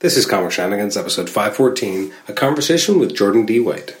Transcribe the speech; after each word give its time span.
This 0.00 0.16
is 0.16 0.26
Comic 0.26 0.52
Shenanigans, 0.52 0.96
episode 0.96 1.28
514, 1.28 2.12
a 2.28 2.32
conversation 2.32 3.00
with 3.00 3.16
Jordan 3.16 3.44
D. 3.44 3.58
White. 3.58 3.96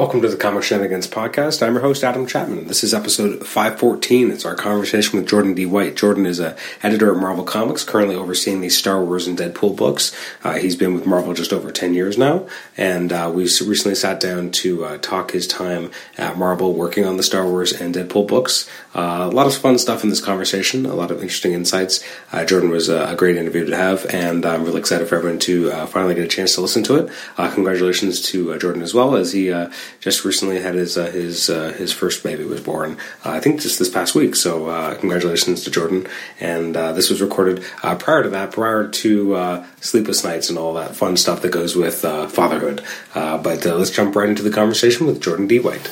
Welcome 0.00 0.22
to 0.22 0.28
the 0.28 0.36
Comic 0.38 0.62
Shenanigans 0.62 1.06
podcast. 1.06 1.62
I'm 1.62 1.74
your 1.74 1.82
host, 1.82 2.02
Adam 2.02 2.26
Chapman. 2.26 2.68
This 2.68 2.82
is 2.82 2.94
episode 2.94 3.46
514. 3.46 4.30
It's 4.30 4.46
our 4.46 4.54
conversation 4.54 5.18
with 5.18 5.28
Jordan 5.28 5.52
D. 5.52 5.66
White. 5.66 5.94
Jordan 5.94 6.24
is 6.24 6.40
a 6.40 6.56
editor 6.82 7.14
at 7.14 7.20
Marvel 7.20 7.44
Comics, 7.44 7.84
currently 7.84 8.16
overseeing 8.16 8.62
the 8.62 8.70
Star 8.70 9.04
Wars 9.04 9.26
and 9.26 9.36
Deadpool 9.36 9.76
books. 9.76 10.16
Uh, 10.42 10.54
he's 10.54 10.74
been 10.74 10.94
with 10.94 11.04
Marvel 11.04 11.34
just 11.34 11.52
over 11.52 11.70
10 11.70 11.92
years 11.92 12.16
now, 12.16 12.46
and 12.78 13.12
uh, 13.12 13.30
we 13.30 13.42
recently 13.42 13.94
sat 13.94 14.20
down 14.20 14.50
to 14.52 14.86
uh, 14.86 14.96
talk 14.96 15.32
his 15.32 15.46
time 15.46 15.90
at 16.16 16.38
Marvel 16.38 16.72
working 16.72 17.04
on 17.04 17.18
the 17.18 17.22
Star 17.22 17.46
Wars 17.46 17.78
and 17.78 17.94
Deadpool 17.94 18.26
books. 18.26 18.70
Uh, 18.94 19.28
a 19.30 19.34
lot 19.34 19.46
of 19.46 19.54
fun 19.54 19.76
stuff 19.76 20.02
in 20.02 20.08
this 20.08 20.24
conversation, 20.24 20.86
a 20.86 20.94
lot 20.94 21.10
of 21.10 21.20
interesting 21.20 21.52
insights. 21.52 22.02
Uh, 22.32 22.42
Jordan 22.46 22.70
was 22.70 22.88
a, 22.88 23.14
great 23.18 23.36
interview 23.36 23.66
to 23.66 23.76
have, 23.76 24.06
and 24.06 24.46
I'm 24.46 24.64
really 24.64 24.80
excited 24.80 25.06
for 25.06 25.16
everyone 25.16 25.40
to 25.40 25.70
uh, 25.70 25.86
finally 25.86 26.14
get 26.14 26.24
a 26.24 26.28
chance 26.28 26.54
to 26.54 26.62
listen 26.62 26.82
to 26.84 26.94
it. 26.94 27.12
congratulations 27.36 28.22
to 28.22 28.56
Jordan 28.58 28.80
as 28.80 28.94
well, 28.94 29.14
as 29.14 29.34
he 29.34 29.52
just 30.00 30.24
recently 30.24 30.60
had 30.60 30.74
his 30.74 30.96
uh, 30.96 31.10
his 31.10 31.50
uh, 31.50 31.72
his 31.72 31.92
first 31.92 32.22
baby 32.22 32.44
was 32.44 32.60
born. 32.60 32.96
Uh, 33.24 33.30
I 33.30 33.40
think 33.40 33.60
just 33.60 33.78
this 33.78 33.88
past 33.88 34.14
week. 34.14 34.34
So 34.36 34.66
uh, 34.66 34.94
congratulations 34.96 35.64
to 35.64 35.70
Jordan. 35.70 36.06
And 36.38 36.76
uh, 36.76 36.92
this 36.92 37.10
was 37.10 37.20
recorded 37.20 37.64
uh, 37.82 37.96
prior 37.96 38.22
to 38.22 38.30
that, 38.30 38.52
prior 38.52 38.88
to 38.88 39.64
sleepless 39.80 40.24
nights 40.24 40.48
and 40.48 40.58
all 40.58 40.74
that 40.74 40.96
fun 40.96 41.16
stuff 41.16 41.42
that 41.42 41.50
goes 41.50 41.76
with 41.76 42.00
fatherhood. 42.00 42.82
but 43.14 43.64
let's 43.64 43.90
jump 43.90 44.14
right 44.16 44.28
into 44.28 44.42
the 44.42 44.50
conversation 44.50 45.06
with 45.06 45.20
Jordan 45.20 45.46
D. 45.46 45.58
White. 45.58 45.90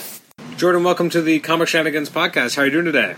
Jordan, 0.57 0.83
welcome 0.83 1.11
to 1.11 1.23
the 1.23 1.39
Comic 1.41 1.69
Shenanigans 1.69 2.11
podcast. 2.11 2.57
How 2.57 2.63
are 2.63 2.65
you 2.67 2.73
doing 2.73 2.85
today? 2.85 3.15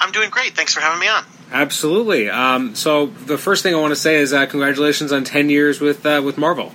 I'm 0.00 0.12
doing 0.12 0.30
great. 0.30 0.54
Thanks 0.54 0.74
for 0.74 0.80
having 0.80 1.00
me 1.00 1.08
on. 1.08 1.24
Absolutely. 1.52 2.30
Um, 2.30 2.74
so 2.74 3.06
the 3.06 3.38
first 3.38 3.62
thing 3.62 3.74
I 3.74 3.80
want 3.80 3.92
to 3.92 3.96
say 3.96 4.16
is 4.16 4.32
congratulations 4.32 5.12
on 5.12 5.24
10 5.24 5.50
years 5.50 5.80
with 5.80 6.04
with 6.04 6.38
Marvel. 6.38 6.72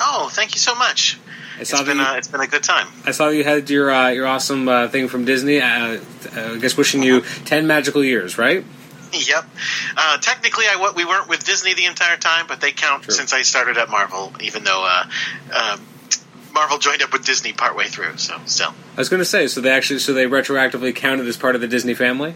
Oh, 0.00 0.28
thank 0.32 0.54
you 0.54 0.60
so 0.60 0.74
much. 0.74 1.18
I 1.58 1.62
saw 1.62 1.78
it's 1.78 1.86
been 1.86 1.98
you, 1.98 2.04
a, 2.04 2.16
it's 2.16 2.28
been 2.28 2.40
a 2.40 2.46
good 2.46 2.62
time. 2.62 2.88
I 3.04 3.12
saw 3.12 3.28
you 3.28 3.44
had 3.44 3.70
your 3.70 3.90
uh, 3.90 4.08
your 4.08 4.26
awesome 4.26 4.68
uh, 4.68 4.88
thing 4.88 5.08
from 5.08 5.24
Disney. 5.24 5.60
Uh, 5.60 6.00
I 6.34 6.58
guess 6.58 6.76
wishing 6.76 7.02
you 7.02 7.20
ten 7.44 7.66
magical 7.66 8.02
years, 8.02 8.38
right? 8.38 8.64
Yep. 9.12 9.48
Uh, 9.96 10.18
technically, 10.18 10.64
I 10.68 10.92
we 10.96 11.04
weren't 11.04 11.28
with 11.28 11.44
Disney 11.44 11.74
the 11.74 11.86
entire 11.86 12.16
time, 12.16 12.46
but 12.48 12.60
they 12.60 12.72
count 12.72 13.04
True. 13.04 13.14
since 13.14 13.32
I 13.32 13.42
started 13.42 13.76
at 13.76 13.88
Marvel. 13.88 14.32
Even 14.40 14.64
though 14.64 14.84
uh, 14.84 15.04
uh, 15.52 15.76
Marvel 16.52 16.78
joined 16.86 17.02
up 17.02 17.12
with 17.12 17.24
Disney 17.24 17.52
partway 17.52 17.86
through, 17.86 18.16
so 18.16 18.40
still. 18.46 18.74
I 18.96 19.00
was 19.00 19.08
going 19.08 19.20
to 19.20 19.24
say, 19.24 19.46
so 19.46 19.60
they 19.60 19.70
actually 19.70 20.00
so 20.00 20.12
they 20.12 20.26
retroactively 20.26 20.94
counted 20.94 21.26
as 21.26 21.36
part 21.36 21.54
of 21.54 21.60
the 21.60 21.68
Disney 21.68 21.94
family. 21.94 22.34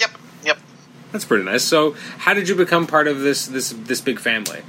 Yep. 0.00 0.10
Yep. 0.44 0.58
That's 1.12 1.24
pretty 1.24 1.44
nice. 1.44 1.64
So, 1.64 1.94
how 2.18 2.32
did 2.32 2.48
you 2.48 2.54
become 2.54 2.86
part 2.86 3.06
of 3.06 3.20
this 3.20 3.46
this 3.46 3.70
this 3.70 4.00
big 4.00 4.18
family? 4.18 4.62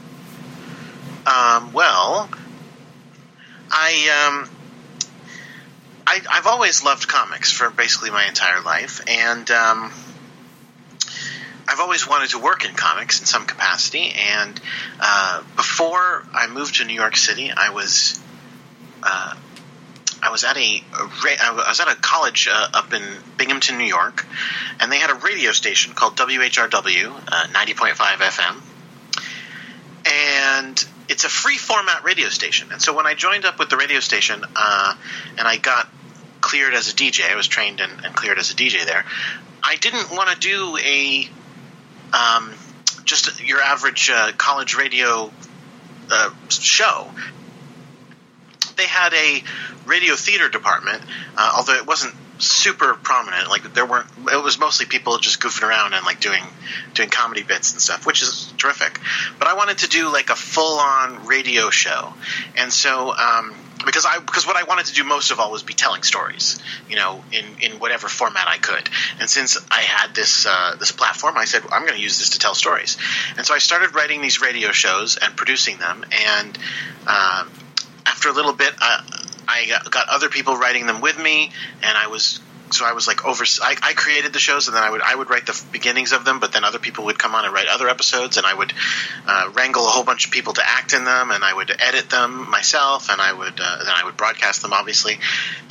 Um, 1.25 1.73
well, 1.73 2.29
I 3.77 4.27
um, 4.27 4.49
I, 6.07 6.21
have 6.35 6.47
always 6.47 6.81
loved 6.85 7.09
comics 7.09 7.51
for 7.51 7.69
basically 7.69 8.09
my 8.09 8.25
entire 8.25 8.61
life, 8.61 9.01
and 9.05 9.51
um, 9.51 9.91
I've 11.67 11.81
always 11.81 12.07
wanted 12.07 12.29
to 12.29 12.39
work 12.39 12.63
in 12.63 12.73
comics 12.73 13.19
in 13.19 13.25
some 13.25 13.45
capacity. 13.45 14.13
And 14.15 14.57
uh, 15.01 15.43
before 15.57 16.25
I 16.33 16.47
moved 16.47 16.75
to 16.75 16.85
New 16.85 16.93
York 16.93 17.17
City, 17.17 17.51
I 17.51 17.71
was 17.71 18.17
uh, 19.03 19.35
I 20.23 20.31
was 20.31 20.45
at 20.45 20.55
a, 20.55 20.83
I 20.93 21.65
was 21.67 21.81
at 21.81 21.89
a 21.89 21.95
college 21.95 22.47
uh, 22.49 22.69
up 22.73 22.93
in 22.93 23.03
Binghamton, 23.35 23.77
New 23.77 23.83
York, 23.83 24.25
and 24.79 24.89
they 24.89 24.99
had 24.99 25.09
a 25.09 25.15
radio 25.15 25.51
station 25.51 25.93
called 25.93 26.15
WHRW, 26.15 27.13
uh, 27.27 27.47
ninety 27.51 27.73
point 27.73 27.95
five 27.95 28.19
FM, 28.19 28.61
and 30.05 30.87
it's 31.07 31.23
a 31.23 31.29
free 31.29 31.57
format 31.57 32.03
radio 32.03 32.29
station. 32.29 32.71
And 32.71 32.81
so 32.81 32.93
when 32.93 33.05
I 33.05 33.13
joined 33.13 33.45
up 33.45 33.59
with 33.59 33.69
the 33.69 33.77
radio 33.77 33.99
station 33.99 34.43
uh, 34.55 34.95
and 35.37 35.47
I 35.47 35.57
got 35.57 35.87
cleared 36.41 36.73
as 36.73 36.89
a 36.89 36.95
DJ, 36.95 37.29
I 37.29 37.35
was 37.35 37.47
trained 37.47 37.79
and, 37.79 38.05
and 38.05 38.15
cleared 38.15 38.39
as 38.39 38.51
a 38.51 38.55
DJ 38.55 38.85
there. 38.85 39.05
I 39.63 39.75
didn't 39.77 40.11
want 40.11 40.29
to 40.29 40.39
do 40.39 40.77
a 40.77 41.29
um, 42.13 42.53
just 43.03 43.43
your 43.43 43.61
average 43.61 44.09
uh, 44.09 44.31
college 44.37 44.75
radio 44.75 45.31
uh, 46.11 46.29
show. 46.49 47.11
They 48.75 48.85
had 48.85 49.13
a 49.13 49.43
radio 49.85 50.15
theater 50.15 50.49
department, 50.49 51.01
uh, 51.37 51.53
although 51.55 51.75
it 51.75 51.87
wasn't 51.87 52.15
super 52.37 52.93
prominent. 52.95 53.49
Like 53.49 53.73
there 53.73 53.85
weren't. 53.85 54.07
It 54.31 54.43
was 54.43 54.59
mostly 54.59 54.85
people 54.85 55.17
just 55.17 55.39
goofing 55.39 55.67
around 55.67 55.93
and 55.93 56.05
like 56.05 56.19
doing 56.19 56.43
doing 56.93 57.09
comedy 57.09 57.43
bits 57.43 57.71
and 57.73 57.81
stuff, 57.81 58.05
which 58.05 58.21
is 58.21 58.53
terrific. 58.57 58.99
But 59.39 59.47
I 59.47 59.55
wanted 59.55 59.79
to 59.79 59.89
do 59.89 60.11
like 60.11 60.29
a 60.29 60.35
full 60.35 60.79
on 60.79 61.25
radio 61.25 61.69
show, 61.69 62.13
and 62.57 62.71
so. 62.71 63.13
Um, 63.13 63.55
because 63.85 64.05
I 64.05 64.19
because 64.19 64.47
what 64.47 64.55
I 64.55 64.63
wanted 64.63 64.87
to 64.87 64.93
do 64.93 65.03
most 65.03 65.31
of 65.31 65.39
all 65.39 65.51
was 65.51 65.61
be 65.61 65.73
telling 65.73 66.01
stories, 66.01 66.59
you 66.89 66.95
know, 66.95 67.23
in, 67.31 67.45
in 67.61 67.79
whatever 67.79 68.07
format 68.07 68.47
I 68.47 68.57
could. 68.57 68.89
And 69.19 69.29
since 69.29 69.59
I 69.69 69.81
had 69.81 70.15
this 70.15 70.47
uh, 70.47 70.75
this 70.79 70.91
platform, 70.91 71.37
I 71.37 71.45
said 71.45 71.61
I'm 71.71 71.83
going 71.83 71.93
to 71.93 72.01
use 72.01 72.17
this 72.17 72.31
to 72.31 72.39
tell 72.39 72.55
stories. 72.55 72.97
And 73.37 73.45
so 73.45 73.53
I 73.53 73.59
started 73.59 73.93
writing 73.93 74.21
these 74.21 74.41
radio 74.41 74.71
shows 74.71 75.17
and 75.17 75.35
producing 75.35 75.77
them. 75.77 76.03
And 76.11 76.57
uh, 77.05 77.45
after 78.07 78.29
a 78.29 78.33
little 78.33 78.53
bit, 78.53 78.73
uh, 78.81 79.01
I 79.47 79.71
got 79.89 80.07
other 80.09 80.29
people 80.29 80.57
writing 80.57 80.85
them 80.87 81.01
with 81.01 81.17
me, 81.17 81.51
and 81.83 81.97
I 81.97 82.07
was 82.07 82.39
so 82.71 82.85
I 82.85 82.93
was 82.93 83.07
like 83.07 83.25
over. 83.25 83.43
I, 83.61 83.75
I, 83.81 83.93
created 83.93 84.33
the 84.33 84.39
shows, 84.39 84.67
and 84.67 84.75
then 84.75 84.83
I 84.83 84.89
would 84.89 85.01
I 85.01 85.15
would 85.15 85.29
write 85.29 85.45
the 85.45 85.63
beginnings 85.71 86.13
of 86.13 86.25
them, 86.25 86.39
but 86.39 86.51
then 86.51 86.63
other 86.63 86.79
people 86.79 87.05
would 87.05 87.19
come 87.19 87.35
on 87.35 87.45
and 87.45 87.53
write 87.53 87.67
other 87.67 87.87
episodes, 87.87 88.37
and 88.37 88.45
I 88.45 88.53
would 88.53 88.73
uh, 89.27 89.51
wrangle 89.53 89.85
a 89.85 89.89
whole 89.89 90.03
bunch 90.03 90.25
of 90.25 90.31
people 90.31 90.53
to 90.53 90.61
act 90.65 90.93
in 90.93 91.03
them, 91.03 91.31
and 91.31 91.43
I 91.43 91.53
would 91.53 91.71
edit 91.79 92.09
them 92.09 92.49
myself, 92.49 93.09
and 93.09 93.21
I 93.21 93.31
would 93.31 93.59
uh, 93.59 93.77
then 93.83 93.93
I 93.95 94.03
would 94.05 94.17
broadcast 94.17 94.61
them, 94.61 94.73
obviously, 94.73 95.19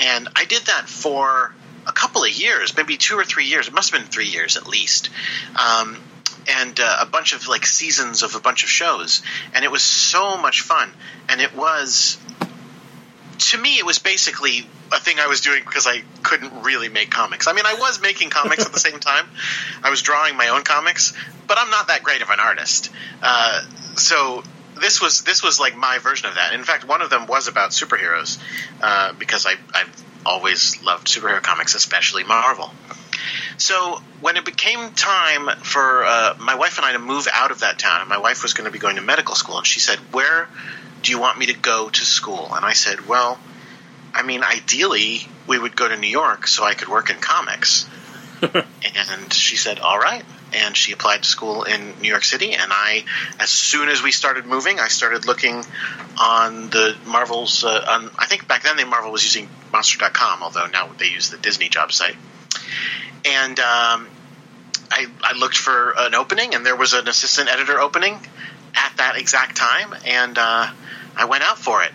and 0.01 0.29
I 0.37 0.45
did 0.45 0.63
that 0.63 0.89
for 0.89 1.55
a 1.87 1.93
couple 1.93 2.25
of 2.25 2.31
years, 2.31 2.77
maybe 2.77 2.97
two 2.97 3.17
or 3.17 3.25
three 3.25 3.47
years. 3.47 3.69
It 3.69 3.75
must 3.75 3.91
have 3.91 4.01
been 4.01 4.11
three 4.11 4.29
years 4.29 4.57
at 4.57 4.67
least. 4.67 5.11
Um, 5.61 5.99
and 6.47 6.79
uh, 6.79 6.99
a 7.01 7.07
bunch 7.07 7.33
of 7.33 7.49
like 7.49 7.65
seasons 7.65 8.23
of 8.23 8.35
a 8.35 8.41
bunch 8.41 8.65
of 8.65 8.69
shows, 8.69 9.23
and 9.55 9.65
it 9.65 9.71
was 9.71 9.83
so 9.83 10.37
much 10.37 10.61
fun. 10.61 10.91
And 11.29 11.41
it 11.41 11.57
was 11.57 12.19
to 13.39 13.59
me, 13.59 13.79
it 13.79 13.87
was 13.87 13.99
basically 13.99 14.67
a 14.93 14.99
thing 14.99 15.19
I 15.19 15.27
was 15.27 15.41
doing 15.41 15.63
because 15.65 15.87
I 15.87 16.03
couldn't 16.23 16.63
really 16.63 16.89
make 16.89 17.11
comics. 17.11 17.47
I 17.47 17.53
mean, 17.53 17.67
I 17.67 17.75
was 17.75 18.01
making 18.01 18.31
comics 18.31 18.65
at 18.65 18.73
the 18.73 18.81
same 18.81 19.01
time. 19.01 19.27
I 19.83 19.91
was 19.91 20.03
drawing 20.03 20.37
my 20.37 20.49
own 20.49 20.63
comics, 20.63 21.13
but 21.47 21.59
I'm 21.59 21.71
not 21.71 21.89
that 21.89 22.03
great 22.03 22.23
of 22.23 22.31
an 22.31 22.41
artist. 22.41 22.91
Uh, 23.23 23.63
so 23.97 24.43
this 24.81 25.01
was 25.01 25.23
this 25.23 25.43
was 25.43 25.61
like 25.61 25.77
my 25.77 25.99
version 25.99 26.29
of 26.29 26.35
that. 26.37 26.55
In 26.55 26.65
fact, 26.65 26.87
one 26.87 27.03
of 27.03 27.11
them 27.11 27.27
was 27.27 27.49
about 27.49 27.71
superheroes 27.71 28.39
uh, 28.83 29.13
because 29.15 29.47
I, 29.47 29.55
I've 29.75 30.05
always 30.27 30.83
loved 30.83 31.07
superhero 31.07 31.43
comics, 31.43 31.75
especially 31.75 32.25
Marvel. 32.25 32.71
So 33.57 34.01
when 34.21 34.37
it 34.37 34.45
became 34.45 34.93
time 34.93 35.49
for 35.63 36.05
uh, 36.05 36.35
my 36.41 36.57
wife 36.57 36.79
and 36.79 36.85
I 36.85 36.93
to 36.93 36.99
move 36.99 37.29
out 37.33 37.51
of 37.51 37.61
that 37.61 37.79
town, 37.79 38.01
and 38.01 38.09
my 38.09 38.19
wife 38.19 38.43
was 38.43 38.53
going 38.53 38.67
to 38.67 38.71
be 38.71 38.79
going 38.79 38.97
to 38.97 39.03
medical 39.03 39.35
school, 39.35 39.59
and 39.59 39.67
she 39.67 39.81
said, 39.81 39.99
"Where 40.13 40.49
do 41.05 41.13
you 41.13 41.21
want 41.21 41.39
me 41.39 41.47
to 41.47 41.55
go 41.55 41.89
to 41.89 42.05
school?" 42.05 42.53
And 42.55 42.65
I 42.65 42.73
said, 42.73 43.07
"Well." 43.07 43.39
I 44.17 44.23
mean, 44.23 44.45
ideally, 44.45 45.27
we 45.49 45.59
would 45.59 45.75
go 45.75 45.89
to 45.89 45.97
New 45.97 46.07
York 46.09 46.47
so 46.47 46.65
I 46.65 46.75
could 46.75 46.89
work 46.89 47.11
in 47.11 47.17
comics. 47.17 47.89
and 48.43 49.33
she 49.33 49.57
said, 49.57 49.81
all 49.81 49.99
right. 49.99 50.25
And 50.53 50.77
she 50.77 50.93
applied 50.93 51.25
to 51.25 51.29
school 51.29 51.65
in 51.65 51.95
New 52.01 52.09
York 52.09 52.23
City. 52.23 52.53
And 52.53 52.71
I, 52.73 53.05
as 53.41 53.51
soon 53.51 53.89
as 53.89 54.03
we 54.03 54.13
started 54.13 54.47
moving, 54.47 54.79
I 54.79 54.87
started 54.87 55.27
looking 55.27 55.65
on 56.21 56.71
the 56.71 56.97
Marvel's. 57.07 57.65
Uh, 57.65 57.85
on, 57.89 58.11
I 58.17 58.27
think 58.27 58.47
back 58.47 58.63
then, 58.63 58.77
the 58.77 58.87
Marvel 58.87 59.11
was 59.11 59.25
using 59.25 59.49
Monster.com, 59.73 60.45
although 60.45 60.67
now 60.67 60.91
they 60.97 61.07
use 61.07 61.31
the 61.31 61.39
Disney 61.39 61.69
job 61.69 61.91
site. 61.91 62.15
And 63.25 63.59
um, 63.59 64.09
I, 64.93 65.07
I 65.23 65.37
looked 65.37 65.57
for 65.57 65.95
an 65.99 66.15
opening, 66.15 66.55
and 66.55 66.65
there 66.65 66.77
was 66.77 66.93
an 66.93 67.09
assistant 67.09 67.49
editor 67.49 67.81
opening 67.81 68.15
at 68.77 68.93
that 68.99 69.17
exact 69.17 69.57
time, 69.57 69.93
and 70.07 70.39
uh, 70.39 70.71
I 71.17 71.27
went 71.27 71.43
out 71.43 71.59
for 71.59 71.83
it. 71.83 71.93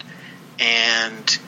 And 0.60 1.40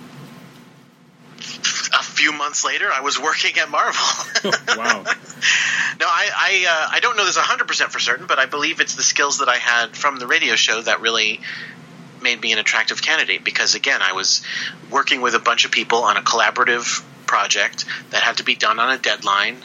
a 1.94 2.04
few 2.04 2.32
months 2.32 2.64
later, 2.64 2.90
I 2.92 3.02
was 3.02 3.20
working 3.20 3.58
at 3.58 3.70
Marvel. 3.70 4.52
wow. 4.78 5.04
no, 5.04 6.06
I 6.06 6.30
I, 6.36 6.66
uh, 6.68 6.96
I 6.96 7.00
don't 7.02 7.18
know 7.18 7.26
this 7.26 7.36
100 7.36 7.68
percent 7.68 7.92
for 7.92 8.00
certain, 8.00 8.28
but 8.28 8.40
I 8.40 8.46
believe 8.46 8.80
it's 8.80 8.96
the 8.96 9.04
skills 9.04 9.40
that 9.40 9.50
I 9.50 9.58
had 9.58 9.96
from 9.96 10.18
the 10.18 10.28
radio 10.28 10.56
show 10.56 10.82
that 10.82 11.02
really 11.02 11.42
made 12.22 12.40
me 12.40 12.54
an 12.54 12.60
attractive 12.60 13.02
candidate. 13.02 13.44
Because 13.44 13.76
again, 13.76 14.02
I 14.02 14.14
was 14.14 14.44
working 14.90 15.22
with 15.22 15.36
a 15.36 15.40
bunch 15.40 15.66
of 15.66 15.72
people 15.72 16.04
on 16.04 16.18
a 16.18 16.22
collaborative 16.22 17.04
project 17.26 17.86
that 18.12 18.22
had 18.22 18.38
to 18.38 18.44
be 18.44 18.56
done 18.56 18.80
on 18.80 18.92
a 18.92 18.98
deadline 18.98 19.58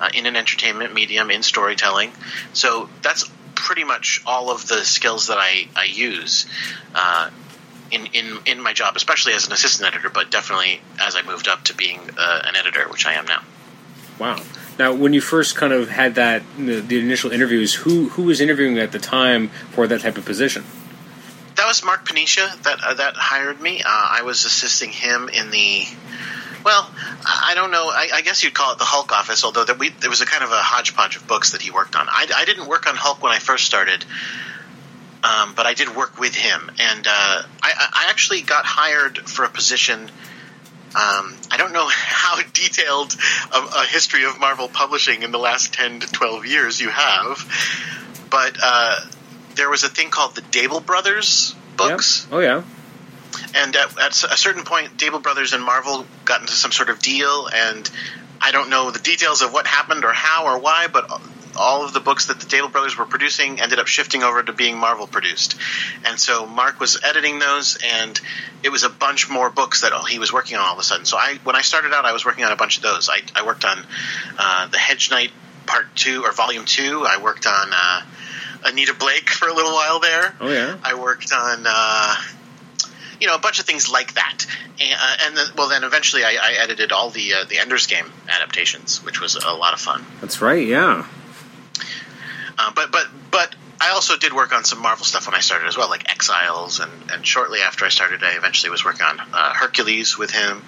uh, 0.00 0.08
in 0.14 0.26
an 0.26 0.36
entertainment 0.36 0.92
medium 0.92 1.30
in 1.30 1.42
storytelling. 1.42 2.12
So 2.52 2.88
that's 3.02 3.30
pretty 3.54 3.84
much 3.84 4.22
all 4.26 4.50
of 4.50 4.66
the 4.66 4.84
skills 4.84 5.28
that 5.28 5.38
I, 5.38 5.68
I 5.76 5.84
use. 5.84 6.46
Uh, 6.94 7.30
in, 7.92 8.06
in, 8.06 8.38
in 8.46 8.62
my 8.62 8.72
job, 8.72 8.96
especially 8.96 9.34
as 9.34 9.46
an 9.46 9.52
assistant 9.52 9.86
editor, 9.86 10.10
but 10.10 10.30
definitely 10.30 10.80
as 11.00 11.14
I 11.14 11.22
moved 11.22 11.46
up 11.46 11.64
to 11.64 11.74
being 11.74 12.00
uh, 12.18 12.42
an 12.44 12.56
editor, 12.56 12.88
which 12.88 13.06
I 13.06 13.14
am 13.14 13.26
now. 13.26 13.42
Wow. 14.18 14.40
Now, 14.78 14.94
when 14.94 15.12
you 15.12 15.20
first 15.20 15.54
kind 15.56 15.72
of 15.72 15.90
had 15.90 16.14
that 16.14 16.42
the, 16.56 16.80
the 16.80 16.98
initial 16.98 17.30
interviews, 17.30 17.74
who 17.74 18.08
who 18.10 18.22
was 18.24 18.40
interviewing 18.40 18.78
at 18.78 18.92
the 18.92 18.98
time 18.98 19.48
for 19.48 19.86
that 19.86 20.00
type 20.00 20.16
of 20.16 20.24
position? 20.24 20.64
That 21.56 21.66
was 21.66 21.84
Mark 21.84 22.08
Paniccia 22.08 22.62
that 22.62 22.80
uh, 22.82 22.94
that 22.94 23.14
hired 23.16 23.60
me. 23.60 23.82
Uh, 23.82 23.86
I 23.86 24.22
was 24.22 24.44
assisting 24.44 24.90
him 24.90 25.28
in 25.28 25.50
the. 25.50 25.84
Well, 26.64 26.88
I 27.26 27.52
don't 27.54 27.70
know. 27.70 27.88
I, 27.88 28.08
I 28.14 28.20
guess 28.22 28.44
you'd 28.44 28.54
call 28.54 28.72
it 28.72 28.78
the 28.78 28.84
Hulk 28.84 29.10
office, 29.12 29.44
although 29.44 29.64
that 29.64 29.78
we, 29.78 29.90
there 29.90 30.08
was 30.08 30.20
a 30.20 30.26
kind 30.26 30.44
of 30.44 30.50
a 30.52 30.62
hodgepodge 30.62 31.16
of 31.16 31.26
books 31.26 31.52
that 31.52 31.60
he 31.60 31.72
worked 31.72 31.96
on. 31.96 32.08
I, 32.08 32.26
I 32.34 32.44
didn't 32.44 32.68
work 32.68 32.86
on 32.86 32.94
Hulk 32.94 33.20
when 33.20 33.32
I 33.32 33.40
first 33.40 33.64
started, 33.64 34.04
um, 35.22 35.54
but 35.54 35.66
I 35.66 35.74
did 35.74 35.94
work 35.94 36.18
with 36.18 36.34
him, 36.34 36.70
and 36.80 37.06
uh, 37.06 37.42
I, 37.62 37.72
I 37.94 38.06
actually 38.10 38.42
got 38.42 38.64
hired 38.64 39.18
for 39.18 39.44
a 39.44 39.48
position. 39.48 40.00
Um, 40.00 41.36
I 41.50 41.56
don't 41.58 41.72
know 41.72 41.86
how 41.90 42.40
detailed 42.52 43.16
a, 43.52 43.58
a, 43.58 43.86
history 43.86 44.24
of 44.24 44.38
Marvel 44.40 44.68
publishing 44.68 45.22
in 45.22 45.30
the 45.30 45.38
last 45.38 45.72
10 45.74 46.00
to 46.00 46.06
12 46.12 46.46
years 46.46 46.80
you 46.80 46.88
have, 46.88 48.26
but 48.30 48.56
uh, 48.62 49.00
there 49.54 49.70
was 49.70 49.84
a 49.84 49.88
thing 49.88 50.10
called 50.10 50.34
the 50.34 50.42
Dabel 50.42 50.84
Brothers 50.84 51.54
books. 51.76 52.26
Oh, 52.30 52.40
yeah. 52.40 52.62
And 53.54 53.76
at, 53.76 53.98
at, 53.98 54.24
a 54.24 54.36
certain 54.36 54.64
point, 54.64 54.96
Dabel 54.96 55.22
Brothers 55.22 55.52
and 55.52 55.62
Marvel 55.62 56.04
got 56.24 56.40
into 56.40 56.52
some 56.52 56.72
sort 56.72 56.90
of 56.90 57.00
deal, 57.00 57.48
and 57.52 57.88
I 58.40 58.50
don't 58.50 58.70
know 58.70 58.90
the 58.90 58.98
details 58.98 59.42
of 59.42 59.52
what 59.52 59.66
happened 59.66 60.04
or 60.04 60.12
how 60.12 60.46
or 60.46 60.58
why, 60.58 60.88
but 60.88 61.10
all 61.56 61.84
of 61.84 61.92
the 61.92 62.00
books 62.00 62.26
that 62.26 62.40
the 62.40 62.46
Dabel 62.46 62.70
Brothers 62.70 62.96
were 62.96 63.04
producing 63.04 63.60
ended 63.60 63.78
up 63.78 63.86
shifting 63.86 64.22
over 64.22 64.42
to 64.42 64.52
being 64.52 64.78
Marvel 64.78 65.06
produced. 65.06 65.56
And 66.04 66.18
so 66.18 66.46
Mark 66.46 66.80
was 66.80 67.02
editing 67.02 67.38
those, 67.38 67.78
and 67.84 68.20
it 68.62 68.70
was 68.70 68.84
a 68.84 68.88
bunch 68.88 69.28
more 69.28 69.50
books 69.50 69.82
that 69.82 69.92
he 70.08 70.18
was 70.18 70.32
working 70.32 70.56
on 70.56 70.64
all 70.64 70.74
of 70.74 70.78
a 70.78 70.82
sudden. 70.82 71.04
So 71.04 71.16
I, 71.16 71.38
when 71.44 71.56
I 71.56 71.62
started 71.62 71.92
out, 71.92 72.04
I 72.04 72.12
was 72.12 72.24
working 72.24 72.44
on 72.44 72.52
a 72.52 72.56
bunch 72.56 72.76
of 72.76 72.82
those. 72.82 73.08
I, 73.08 73.20
I 73.34 73.44
worked 73.44 73.64
on 73.64 73.84
uh, 74.38 74.68
the 74.68 74.78
Hedge 74.78 75.10
Knight 75.10 75.30
Part 75.66 75.94
Two 75.94 76.24
or 76.24 76.32
Volume 76.32 76.64
Two. 76.64 77.04
I 77.06 77.22
worked 77.22 77.46
on 77.46 77.68
uh, 77.72 78.02
Anita 78.64 78.94
Blake 78.94 79.28
for 79.30 79.48
a 79.48 79.54
little 79.54 79.72
while 79.72 80.00
there. 80.00 80.34
Oh 80.40 80.50
yeah. 80.50 80.76
I 80.82 80.94
worked 80.94 81.32
on. 81.32 81.64
Uh, 81.66 82.16
you 83.20 83.28
know, 83.28 83.36
a 83.36 83.38
bunch 83.38 83.60
of 83.60 83.66
things 83.66 83.88
like 83.88 84.14
that, 84.14 84.46
and, 84.80 84.98
uh, 85.00 85.16
and 85.26 85.36
then, 85.36 85.46
well, 85.56 85.68
then 85.68 85.84
eventually 85.84 86.24
I, 86.24 86.30
I 86.42 86.56
edited 86.60 86.90
all 86.90 87.08
the 87.10 87.34
uh, 87.34 87.44
the 87.44 87.58
Ender's 87.58 87.86
Game 87.86 88.10
adaptations, 88.28 89.04
which 89.04 89.20
was 89.20 89.36
a 89.36 89.52
lot 89.52 89.74
of 89.74 89.80
fun. 89.80 90.04
That's 90.20 90.42
right, 90.42 90.66
yeah. 90.66 91.06
Uh, 92.62 92.70
but 92.74 92.92
but 92.92 93.08
but 93.32 93.54
I 93.80 93.90
also 93.90 94.16
did 94.16 94.32
work 94.32 94.52
on 94.52 94.62
some 94.62 94.80
Marvel 94.80 95.04
stuff 95.04 95.26
when 95.26 95.34
I 95.34 95.40
started 95.40 95.66
as 95.66 95.76
well, 95.76 95.90
like 95.90 96.08
Exiles, 96.08 96.78
and, 96.78 96.92
and 97.10 97.26
shortly 97.26 97.58
after 97.60 97.84
I 97.84 97.88
started, 97.88 98.22
I 98.22 98.36
eventually 98.36 98.70
was 98.70 98.84
working 98.84 99.04
on 99.04 99.18
uh, 99.18 99.52
Hercules 99.54 100.16
with 100.16 100.30
him, 100.30 100.62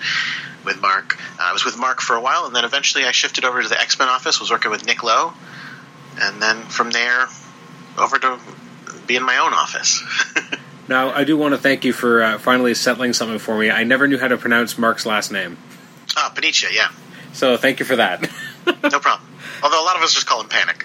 with 0.64 0.80
Mark. 0.80 1.16
Uh, 1.38 1.42
I 1.42 1.52
was 1.52 1.64
with 1.64 1.78
Mark 1.78 2.00
for 2.00 2.16
a 2.16 2.20
while, 2.20 2.46
and 2.46 2.56
then 2.56 2.64
eventually 2.64 3.04
I 3.04 3.12
shifted 3.12 3.44
over 3.44 3.62
to 3.62 3.68
the 3.68 3.80
X 3.80 3.96
Men 3.98 4.08
office, 4.08 4.40
was 4.40 4.50
working 4.50 4.72
with 4.72 4.84
Nick 4.84 5.04
Lowe, 5.04 5.32
and 6.20 6.42
then 6.42 6.62
from 6.62 6.90
there 6.90 7.28
over 7.96 8.18
to 8.18 8.40
be 9.06 9.14
in 9.14 9.22
my 9.22 9.38
own 9.38 9.52
office. 9.52 10.02
now, 10.88 11.10
I 11.10 11.22
do 11.22 11.36
want 11.36 11.54
to 11.54 11.58
thank 11.58 11.84
you 11.84 11.92
for 11.92 12.20
uh, 12.20 12.38
finally 12.38 12.74
settling 12.74 13.12
something 13.12 13.38
for 13.38 13.56
me. 13.56 13.70
I 13.70 13.84
never 13.84 14.08
knew 14.08 14.18
how 14.18 14.26
to 14.26 14.36
pronounce 14.36 14.76
Mark's 14.76 15.06
last 15.06 15.30
name. 15.30 15.58
Ah, 16.16 16.32
oh, 16.32 16.34
Paniccia, 16.34 16.72
yeah. 16.72 16.88
So 17.32 17.56
thank 17.56 17.78
you 17.78 17.86
for 17.86 17.94
that. 17.96 18.22
no 18.66 18.98
problem. 18.98 19.28
Although 19.62 19.80
a 19.80 19.86
lot 19.86 19.96
of 19.96 20.02
us 20.02 20.12
just 20.12 20.26
call 20.26 20.40
him 20.40 20.48
Panic. 20.48 20.84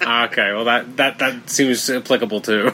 Okay, 0.00 0.52
well 0.52 0.64
that 0.64 0.96
that 0.96 1.18
that 1.18 1.50
seems 1.50 1.88
applicable 1.88 2.40
too. 2.40 2.72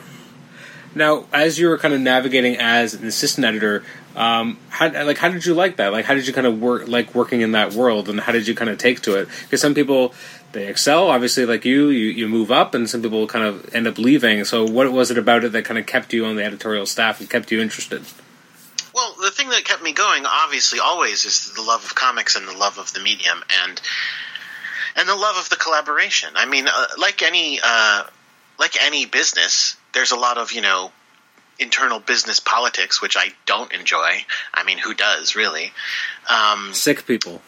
Now, 0.97 1.27
as 1.31 1.59
you 1.59 1.69
were 1.69 1.77
kind 1.77 1.93
of 1.93 2.01
navigating 2.01 2.57
as 2.57 2.95
an 2.95 3.07
assistant 3.07 3.45
editor, 3.45 3.85
um, 4.17 4.57
how 4.71 4.91
like 5.05 5.19
how 5.19 5.29
did 5.29 5.45
you 5.45 5.53
like 5.53 5.77
that? 5.77 5.93
Like, 5.93 6.07
how 6.07 6.15
did 6.15 6.27
you 6.27 6.33
kind 6.33 6.47
of 6.47 6.59
work 6.59 6.89
like 6.89 7.15
working 7.15 7.43
in 7.43 7.53
that 7.53 7.75
world, 7.75 8.09
and 8.09 8.19
how 8.19 8.33
did 8.33 8.49
you 8.49 8.55
kind 8.55 8.71
of 8.71 8.79
take 8.79 9.03
to 9.03 9.17
it? 9.17 9.29
Because 9.43 9.61
some 9.61 9.75
people 9.75 10.15
they 10.53 10.69
excel, 10.69 11.09
obviously, 11.09 11.45
like 11.45 11.67
you, 11.67 11.89
you 11.91 12.07
you 12.07 12.29
move 12.29 12.51
up, 12.51 12.75
and 12.75 12.89
some 12.89 13.03
people 13.03 13.27
kind 13.27 13.45
of 13.45 13.75
end 13.75 13.87
up 13.87 13.99
leaving. 13.99 14.43
So, 14.45 14.65
what 14.65 14.91
was 14.91 15.11
it 15.11 15.19
about 15.19 15.45
it 15.45 15.53
that 15.53 15.67
kind 15.67 15.79
of 15.79 15.85
kept 15.85 16.15
you 16.15 16.25
on 16.25 16.37
the 16.37 16.45
editorial 16.45 16.87
staff 16.87 17.21
and 17.21 17.29
kept 17.29 17.53
you 17.53 17.61
interested? 17.61 18.03
Well, 18.95 19.15
the 19.21 19.31
thing 19.31 19.51
that 19.51 19.65
kept 19.67 19.83
me 19.83 19.93
going, 19.93 20.25
obviously, 20.25 20.79
always 20.81 21.27
is 21.27 21.53
the 21.53 21.61
love 21.61 21.85
of 21.85 21.95
comics 21.95 22.37
and 22.37 22.49
the 22.49 22.57
love 22.57 22.79
of 22.79 22.95
the 22.95 23.01
medium, 23.01 23.45
and 23.67 23.79
and 24.97 25.09
the 25.09 25.15
love 25.15 25.37
of 25.37 25.49
the 25.51 25.57
collaboration. 25.57 26.31
I 26.35 26.47
mean, 26.47 26.67
uh, 26.67 26.87
like 26.99 27.23
any 27.23 27.61
uh, 27.63 28.05
like 28.59 28.83
any 28.83 29.07
business, 29.07 29.77
there's 29.93 30.13
a 30.13 30.17
lot 30.17 30.39
of 30.39 30.53
you 30.53 30.63
know 30.63 30.91
internal 31.59 32.01
business 32.01 32.41
politics, 32.41 33.01
which 33.01 33.17
I 33.17 33.29
don't 33.47 33.73
enjoy. 33.73 34.25
I 34.53 34.65
mean, 34.65 34.79
who 34.79 34.95
does 34.95 35.37
really? 35.37 35.73
Um, 36.29 36.71
Sick 36.73 37.07
people. 37.07 37.43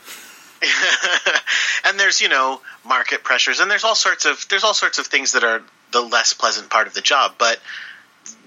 and 1.84 2.00
there's 2.00 2.20
you 2.20 2.28
know 2.28 2.60
market 2.84 3.24
pressures, 3.24 3.60
and 3.60 3.70
there's 3.70 3.84
all 3.84 3.94
sorts 3.94 4.26
of 4.26 4.46
there's 4.50 4.64
all 4.64 4.74
sorts 4.74 4.98
of 4.98 5.06
things 5.06 5.32
that 5.32 5.44
are 5.44 5.62
the 5.92 6.00
less 6.00 6.34
pleasant 6.34 6.68
part 6.68 6.86
of 6.86 6.94
the 6.94 7.00
job. 7.00 7.34
But 7.38 7.58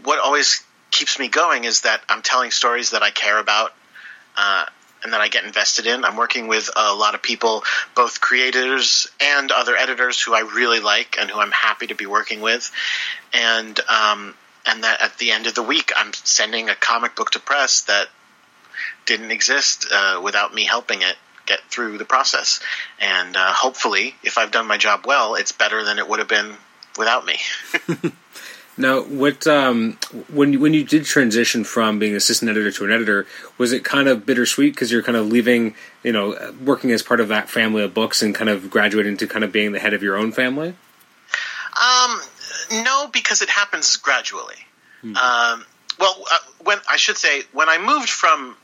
what 0.03 0.19
always 0.19 0.63
keeps 0.91 1.17
me 1.17 1.29
going 1.29 1.63
is 1.63 1.81
that 1.81 2.01
I'm 2.09 2.21
telling 2.21 2.51
stories 2.51 2.91
that 2.91 3.01
I 3.01 3.11
care 3.11 3.39
about. 3.39 3.73
Uh, 4.37 4.65
and 5.03 5.13
that 5.13 5.21
I 5.21 5.27
get 5.27 5.43
invested 5.43 5.87
in. 5.87 6.05
I'm 6.05 6.15
working 6.15 6.47
with 6.47 6.69
a 6.75 6.93
lot 6.93 7.15
of 7.15 7.21
people, 7.21 7.63
both 7.95 8.21
creators 8.21 9.07
and 9.19 9.51
other 9.51 9.75
editors 9.75 10.21
who 10.21 10.33
I 10.33 10.41
really 10.41 10.79
like 10.79 11.17
and 11.19 11.29
who 11.29 11.39
I'm 11.39 11.51
happy 11.51 11.87
to 11.87 11.95
be 11.95 12.05
working 12.05 12.41
with. 12.41 12.71
And 13.33 13.79
um, 13.89 14.35
and 14.65 14.83
that 14.83 15.01
at 15.01 15.17
the 15.17 15.31
end 15.31 15.47
of 15.47 15.55
the 15.55 15.63
week, 15.63 15.91
I'm 15.95 16.13
sending 16.13 16.69
a 16.69 16.75
comic 16.75 17.15
book 17.15 17.31
to 17.31 17.39
press 17.39 17.81
that 17.81 18.07
didn't 19.05 19.31
exist 19.31 19.87
uh, 19.91 20.21
without 20.23 20.53
me 20.53 20.63
helping 20.65 21.01
it 21.01 21.15
get 21.45 21.59
through 21.69 21.97
the 21.97 22.05
process. 22.05 22.59
And 22.99 23.35
uh, 23.35 23.51
hopefully, 23.53 24.15
if 24.23 24.37
I've 24.37 24.51
done 24.51 24.67
my 24.67 24.77
job 24.77 25.05
well, 25.05 25.35
it's 25.35 25.51
better 25.51 25.83
than 25.83 25.97
it 25.97 26.07
would 26.07 26.19
have 26.19 26.27
been 26.27 26.55
without 26.97 27.25
me. 27.25 27.39
Now, 28.81 29.01
what 29.03 29.45
um, 29.45 29.97
when 30.33 30.53
you, 30.53 30.59
when 30.59 30.73
you 30.73 30.83
did 30.83 31.05
transition 31.05 31.63
from 31.63 31.99
being 31.99 32.15
assistant 32.15 32.49
editor 32.49 32.71
to 32.71 32.85
an 32.85 32.91
editor, 32.91 33.27
was 33.57 33.71
it 33.71 33.83
kind 33.83 34.07
of 34.07 34.25
bittersweet 34.25 34.73
because 34.73 34.91
you're 34.91 35.03
kind 35.03 35.17
of 35.17 35.27
leaving, 35.27 35.75
you 36.03 36.11
know, 36.11 36.53
working 36.63 36.91
as 36.91 37.03
part 37.03 37.19
of 37.19 37.27
that 37.27 37.49
family 37.49 37.83
of 37.83 37.93
books 37.93 38.21
and 38.21 38.33
kind 38.33 38.49
of 38.49 38.71
graduating 38.71 39.17
to 39.17 39.27
kind 39.27 39.45
of 39.45 39.51
being 39.51 39.71
the 39.71 39.79
head 39.79 39.93
of 39.93 40.01
your 40.01 40.17
own 40.17 40.31
family? 40.31 40.69
Um, 41.79 42.21
no, 42.71 43.07
because 43.13 43.41
it 43.41 43.49
happens 43.49 43.97
gradually. 43.97 44.55
Hmm. 45.01 45.15
Um, 45.15 45.65
well, 45.99 46.23
uh, 46.31 46.37
when 46.63 46.79
I 46.89 46.97
should 46.97 47.17
say 47.17 47.43
when 47.53 47.69
I 47.69 47.77
moved 47.77 48.09
from 48.09 48.57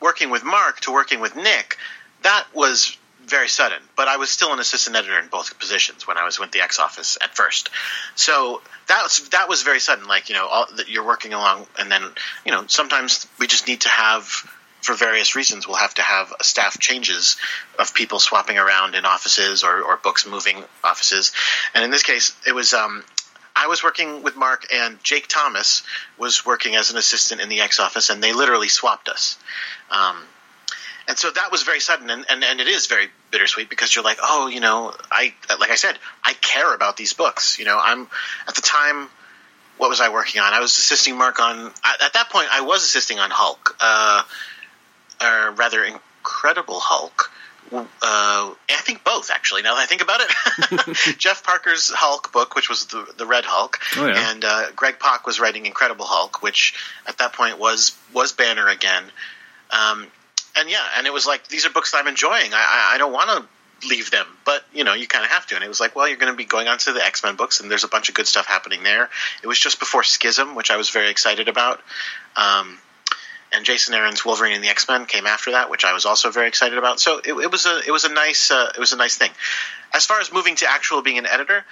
working 0.00 0.30
with 0.30 0.44
Mark 0.44 0.80
to 0.80 0.92
working 0.92 1.20
with 1.20 1.34
Nick, 1.34 1.78
that 2.22 2.46
was 2.52 2.96
very 3.26 3.48
sudden, 3.48 3.78
but 3.96 4.08
I 4.08 4.16
was 4.16 4.30
still 4.30 4.52
an 4.52 4.58
assistant 4.58 4.96
editor 4.96 5.18
in 5.18 5.28
both 5.28 5.58
positions 5.58 6.06
when 6.06 6.18
I 6.18 6.24
was 6.24 6.38
with 6.38 6.52
the 6.52 6.60
X 6.60 6.78
office 6.78 7.18
at 7.22 7.34
first. 7.36 7.70
So 8.14 8.62
that 8.88 9.02
was 9.02 9.28
that 9.30 9.48
was 9.48 9.62
very 9.62 9.80
sudden. 9.80 10.06
Like 10.06 10.28
you 10.28 10.34
know, 10.34 10.46
all, 10.46 10.66
you're 10.86 11.06
working 11.06 11.32
along, 11.32 11.66
and 11.78 11.90
then 11.90 12.02
you 12.44 12.52
know, 12.52 12.66
sometimes 12.66 13.26
we 13.38 13.46
just 13.46 13.66
need 13.66 13.82
to 13.82 13.88
have, 13.88 14.24
for 14.82 14.94
various 14.94 15.36
reasons, 15.36 15.66
we'll 15.66 15.76
have 15.76 15.94
to 15.94 16.02
have 16.02 16.32
staff 16.42 16.78
changes 16.78 17.36
of 17.78 17.94
people 17.94 18.18
swapping 18.18 18.58
around 18.58 18.94
in 18.94 19.04
offices 19.04 19.64
or, 19.64 19.82
or 19.82 19.96
books 19.96 20.26
moving 20.26 20.62
offices. 20.82 21.32
And 21.74 21.84
in 21.84 21.90
this 21.90 22.02
case, 22.02 22.34
it 22.46 22.54
was 22.54 22.74
um, 22.74 23.02
I 23.56 23.68
was 23.68 23.84
working 23.84 24.22
with 24.22 24.36
Mark, 24.36 24.66
and 24.72 25.02
Jake 25.04 25.28
Thomas 25.28 25.84
was 26.18 26.44
working 26.44 26.74
as 26.74 26.90
an 26.90 26.96
assistant 26.96 27.40
in 27.40 27.48
the 27.48 27.60
X 27.60 27.78
office, 27.78 28.10
and 28.10 28.22
they 28.22 28.32
literally 28.32 28.68
swapped 28.68 29.08
us. 29.08 29.38
Um, 29.90 30.24
and 31.08 31.18
so 31.18 31.30
that 31.30 31.50
was 31.50 31.62
very 31.62 31.80
sudden 31.80 32.10
and, 32.10 32.24
and, 32.28 32.44
and 32.44 32.60
it 32.60 32.66
is 32.66 32.86
very 32.86 33.08
bittersweet 33.30 33.68
because 33.68 33.94
you're 33.94 34.04
like 34.04 34.18
oh 34.22 34.48
you 34.48 34.60
know 34.60 34.92
i 35.10 35.32
like 35.58 35.70
i 35.70 35.74
said 35.74 35.98
i 36.24 36.32
care 36.34 36.74
about 36.74 36.96
these 36.96 37.12
books 37.12 37.58
you 37.58 37.64
know 37.64 37.78
i'm 37.82 38.06
at 38.48 38.54
the 38.54 38.62
time 38.62 39.08
what 39.76 39.90
was 39.90 40.00
i 40.00 40.08
working 40.08 40.40
on 40.40 40.52
i 40.52 40.60
was 40.60 40.76
assisting 40.78 41.16
mark 41.16 41.40
on 41.40 41.66
at 42.02 42.12
that 42.12 42.28
point 42.30 42.48
i 42.52 42.60
was 42.62 42.82
assisting 42.82 43.18
on 43.18 43.30
hulk 43.30 43.76
uh, 43.80 44.22
or 45.22 45.52
rather 45.52 45.84
incredible 45.84 46.78
hulk 46.78 47.30
uh, 47.72 47.86
I 48.02 48.54
think 48.68 49.04
both 49.04 49.30
actually. 49.30 49.62
Now 49.62 49.74
that 49.74 49.80
I 49.80 49.86
think 49.86 50.02
about 50.02 50.20
it, 50.20 51.18
Jeff 51.18 51.42
Parker's 51.42 51.90
Hulk 51.90 52.32
book, 52.32 52.54
which 52.54 52.68
was 52.68 52.86
the 52.86 53.06
the 53.16 53.26
Red 53.26 53.44
Hulk, 53.44 53.78
oh, 53.96 54.06
yeah. 54.06 54.30
and 54.30 54.44
uh, 54.44 54.70
Greg 54.76 54.98
Pak 54.98 55.26
was 55.26 55.40
writing 55.40 55.66
Incredible 55.66 56.04
Hulk, 56.04 56.42
which 56.42 56.74
at 57.06 57.18
that 57.18 57.32
point 57.32 57.58
was 57.58 57.96
was 58.12 58.32
Banner 58.32 58.68
again. 58.68 59.04
Um, 59.70 60.08
and 60.56 60.70
yeah, 60.70 60.84
and 60.96 61.06
it 61.06 61.12
was 61.12 61.26
like 61.26 61.48
these 61.48 61.66
are 61.66 61.70
books 61.70 61.92
that 61.92 61.98
I'm 61.98 62.08
enjoying. 62.08 62.52
I 62.52 62.56
I, 62.56 62.94
I 62.94 62.98
don't 62.98 63.12
want 63.12 63.30
to 63.30 63.88
leave 63.88 64.10
them, 64.10 64.26
but 64.44 64.64
you 64.72 64.84
know 64.84 64.94
you 64.94 65.06
kind 65.06 65.24
of 65.24 65.30
have 65.30 65.46
to. 65.46 65.54
And 65.54 65.64
it 65.64 65.68
was 65.68 65.80
like, 65.80 65.94
well, 65.96 66.08
you're 66.08 66.16
going 66.16 66.32
to 66.32 66.36
be 66.36 66.44
going 66.44 66.68
on 66.68 66.78
to 66.78 66.92
the 66.92 67.04
X 67.04 67.22
Men 67.22 67.36
books, 67.36 67.60
and 67.60 67.70
there's 67.70 67.84
a 67.84 67.88
bunch 67.88 68.08
of 68.08 68.14
good 68.14 68.26
stuff 68.26 68.46
happening 68.46 68.82
there. 68.82 69.10
It 69.42 69.46
was 69.46 69.58
just 69.58 69.78
before 69.78 70.02
Schism, 70.02 70.54
which 70.54 70.70
I 70.70 70.76
was 70.76 70.90
very 70.90 71.10
excited 71.10 71.48
about. 71.48 71.80
Um, 72.36 72.78
and 73.52 73.64
Jason 73.64 73.94
Aaron's 73.94 74.24
Wolverine 74.24 74.54
and 74.54 74.64
the 74.64 74.68
X 74.68 74.88
Men 74.88 75.06
came 75.06 75.26
after 75.26 75.52
that, 75.52 75.70
which 75.70 75.84
I 75.84 75.92
was 75.92 76.04
also 76.04 76.30
very 76.30 76.48
excited 76.48 76.76
about. 76.76 77.00
So 77.00 77.18
it, 77.18 77.32
it 77.32 77.50
was 77.50 77.66
a 77.66 77.80
it 77.86 77.90
was 77.90 78.04
a 78.04 78.12
nice 78.12 78.50
uh, 78.50 78.72
it 78.74 78.80
was 78.80 78.92
a 78.92 78.96
nice 78.96 79.16
thing. 79.16 79.30
As 79.92 80.06
far 80.06 80.20
as 80.20 80.32
moving 80.32 80.56
to 80.56 80.70
actual 80.70 81.02
being 81.02 81.18
an 81.18 81.26
editor, 81.26 81.64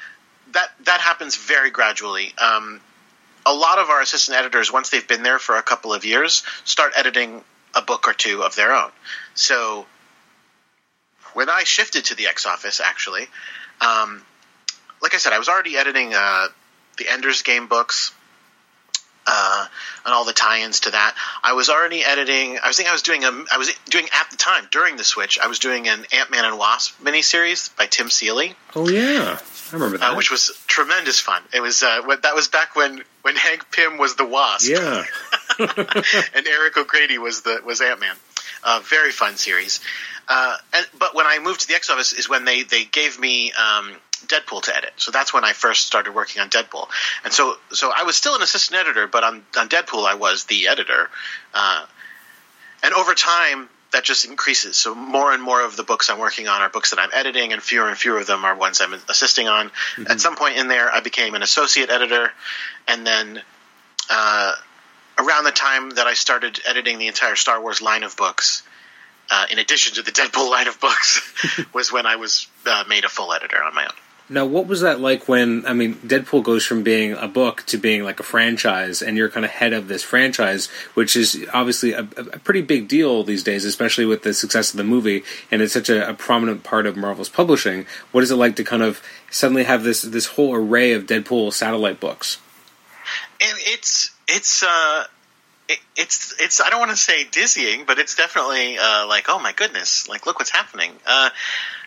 that 0.52 0.70
that 0.84 1.00
happens 1.00 1.36
very 1.36 1.70
gradually. 1.70 2.32
Um, 2.38 2.80
a 3.44 3.52
lot 3.52 3.78
of 3.78 3.90
our 3.90 4.00
assistant 4.00 4.38
editors, 4.38 4.72
once 4.72 4.90
they've 4.90 5.06
been 5.06 5.24
there 5.24 5.40
for 5.40 5.56
a 5.56 5.62
couple 5.62 5.92
of 5.92 6.04
years, 6.04 6.44
start 6.64 6.92
editing 6.96 7.42
a 7.74 7.82
book 7.82 8.08
or 8.08 8.12
two 8.12 8.42
of 8.42 8.54
their 8.54 8.72
own. 8.72 8.90
So 9.34 9.86
when 11.34 11.48
I 11.48 11.64
shifted 11.64 12.06
to 12.06 12.14
the 12.14 12.26
X 12.26 12.46
Office, 12.46 12.80
actually, 12.80 13.26
um, 13.80 14.22
like 15.00 15.14
I 15.14 15.18
said, 15.18 15.32
I 15.32 15.38
was 15.38 15.48
already 15.48 15.76
editing 15.76 16.14
uh, 16.14 16.48
the 16.98 17.08
Ender's 17.08 17.42
Game 17.42 17.66
books 17.66 18.12
uh, 19.26 19.66
and 20.04 20.14
all 20.14 20.24
the 20.24 20.32
tie-ins 20.32 20.80
to 20.80 20.90
that. 20.90 21.14
I 21.42 21.52
was 21.52 21.68
already 21.68 22.04
editing. 22.04 22.58
I 22.62 22.68
was 22.68 22.76
thinking 22.76 22.90
I 22.90 22.92
was 22.92 23.02
doing 23.02 23.24
a. 23.24 23.44
I 23.52 23.58
was 23.58 23.72
doing 23.88 24.06
at 24.12 24.30
the 24.30 24.36
time 24.36 24.66
during 24.70 24.96
the 24.96 25.04
switch. 25.04 25.38
I 25.38 25.46
was 25.46 25.58
doing 25.58 25.88
an 25.88 26.04
Ant 26.12 26.30
Man 26.30 26.44
and 26.44 26.58
Wasp 26.58 27.00
miniseries 27.02 27.74
by 27.76 27.86
Tim 27.86 28.10
Seeley. 28.10 28.54
Oh 28.74 28.88
yeah, 28.88 29.38
I 29.72 29.76
remember 29.76 29.98
that, 29.98 30.12
uh, 30.12 30.16
which 30.16 30.30
was 30.30 30.50
tremendous 30.66 31.18
fun. 31.18 31.42
It 31.54 31.60
was 31.60 31.82
uh, 31.82 32.02
that 32.22 32.34
was 32.34 32.48
back 32.48 32.76
when 32.76 33.02
when 33.22 33.36
Hank 33.36 33.70
Pym 33.70 33.98
was 33.98 34.16
the 34.16 34.26
Wasp. 34.26 34.70
Yeah, 34.70 35.04
and 35.58 36.46
Eric 36.46 36.76
O'Grady 36.76 37.18
was 37.18 37.42
the 37.42 37.60
was 37.64 37.80
Ant 37.80 38.00
Man. 38.00 38.14
Uh, 38.64 38.80
very 38.84 39.10
fun 39.10 39.36
series. 39.36 39.80
Uh, 40.28 40.56
and, 40.72 40.86
but 40.98 41.14
when 41.14 41.26
I 41.26 41.40
moved 41.40 41.62
to 41.62 41.68
the 41.68 41.74
X 41.74 41.90
Office 41.90 42.12
is 42.12 42.28
when 42.28 42.44
they 42.44 42.62
they 42.62 42.84
gave 42.84 43.18
me 43.18 43.52
um, 43.52 43.92
Deadpool 44.26 44.62
to 44.62 44.76
edit. 44.76 44.92
So 44.96 45.10
that's 45.10 45.34
when 45.34 45.44
I 45.44 45.52
first 45.52 45.86
started 45.86 46.14
working 46.14 46.42
on 46.42 46.48
Deadpool. 46.48 46.88
And 47.24 47.32
so 47.32 47.56
so 47.70 47.92
I 47.94 48.04
was 48.04 48.16
still 48.16 48.34
an 48.36 48.42
assistant 48.42 48.80
editor, 48.80 49.06
but 49.06 49.24
on 49.24 49.44
on 49.56 49.68
Deadpool 49.68 50.06
I 50.06 50.14
was 50.14 50.44
the 50.44 50.68
editor. 50.68 51.08
Uh, 51.54 51.86
and 52.82 52.94
over 52.94 53.14
time 53.14 53.68
that 53.92 54.04
just 54.04 54.24
increases. 54.24 54.76
So 54.76 54.94
more 54.94 55.32
and 55.32 55.42
more 55.42 55.64
of 55.64 55.76
the 55.76 55.82
books 55.82 56.10
I'm 56.10 56.18
working 56.18 56.48
on 56.48 56.60
are 56.60 56.68
books 56.68 56.90
that 56.90 56.98
I'm 56.98 57.10
editing, 57.12 57.52
and 57.52 57.62
fewer 57.62 57.88
and 57.88 57.96
fewer 57.96 58.18
of 58.18 58.26
them 58.26 58.44
are 58.44 58.54
ones 58.54 58.80
I'm 58.80 58.94
assisting 59.08 59.48
on. 59.48 59.68
Mm-hmm. 59.68 60.10
At 60.10 60.20
some 60.20 60.36
point 60.36 60.56
in 60.56 60.68
there, 60.68 60.92
I 60.92 61.00
became 61.00 61.34
an 61.34 61.42
associate 61.42 61.90
editor, 61.90 62.30
and 62.88 63.06
then. 63.06 63.42
Uh, 64.10 64.52
around 65.18 65.44
the 65.44 65.52
time 65.52 65.90
that 65.90 66.06
I 66.06 66.14
started 66.14 66.60
editing 66.66 66.98
the 66.98 67.06
entire 67.06 67.36
Star 67.36 67.60
Wars 67.60 67.82
line 67.82 68.02
of 68.02 68.16
books, 68.16 68.62
uh, 69.30 69.46
in 69.50 69.58
addition 69.58 69.94
to 69.94 70.02
the 70.02 70.10
Deadpool 70.10 70.50
line 70.50 70.68
of 70.68 70.80
books, 70.80 71.20
was 71.72 71.92
when 71.92 72.06
I 72.06 72.16
was 72.16 72.46
uh, 72.66 72.84
made 72.88 73.04
a 73.04 73.08
full 73.08 73.32
editor 73.32 73.62
on 73.62 73.74
my 73.74 73.84
own. 73.84 73.92
Now, 74.32 74.46
what 74.46 74.66
was 74.66 74.80
that 74.80 74.98
like 74.98 75.28
when, 75.28 75.66
I 75.66 75.74
mean, 75.74 75.96
Deadpool 75.96 76.42
goes 76.42 76.64
from 76.64 76.82
being 76.82 77.12
a 77.12 77.28
book 77.28 77.64
to 77.66 77.76
being 77.76 78.02
like 78.02 78.18
a 78.18 78.22
franchise, 78.22 79.02
and 79.02 79.14
you're 79.14 79.28
kind 79.28 79.44
of 79.44 79.50
head 79.50 79.74
of 79.74 79.88
this 79.88 80.02
franchise, 80.02 80.68
which 80.94 81.16
is 81.16 81.46
obviously 81.52 81.92
a, 81.92 82.00
a 82.00 82.38
pretty 82.38 82.62
big 82.62 82.88
deal 82.88 83.24
these 83.24 83.42
days, 83.42 83.66
especially 83.66 84.06
with 84.06 84.22
the 84.22 84.32
success 84.32 84.70
of 84.70 84.78
the 84.78 84.84
movie, 84.84 85.22
and 85.50 85.60
it's 85.60 85.74
such 85.74 85.90
a, 85.90 86.08
a, 86.08 86.14
prominent 86.14 86.62
part 86.62 86.86
of 86.86 86.96
Marvel's 86.96 87.28
publishing. 87.28 87.84
What 88.10 88.24
is 88.24 88.30
it 88.30 88.36
like 88.36 88.56
to 88.56 88.64
kind 88.64 88.82
of 88.82 89.02
suddenly 89.30 89.64
have 89.64 89.82
this 89.84 90.00
this 90.00 90.26
whole 90.26 90.54
array 90.54 90.94
of 90.94 91.04
Deadpool 91.04 91.52
satellite 91.52 92.00
books? 92.00 92.38
And 93.38 93.58
it's 93.60 94.12
it's 94.28 94.62
uh, 94.62 95.04
it's 95.96 96.34
it's 96.40 96.60
I 96.60 96.70
don't 96.70 96.80
want 96.80 96.90
to 96.90 96.96
say 96.96 97.24
dizzying, 97.24 97.84
but 97.86 97.98
it's 97.98 98.16
definitely 98.16 98.78
uh, 98.78 99.06
like 99.06 99.26
oh 99.28 99.38
my 99.38 99.52
goodness, 99.52 100.08
like 100.08 100.26
look 100.26 100.38
what's 100.38 100.50
happening. 100.50 100.92
Uh, 101.06 101.30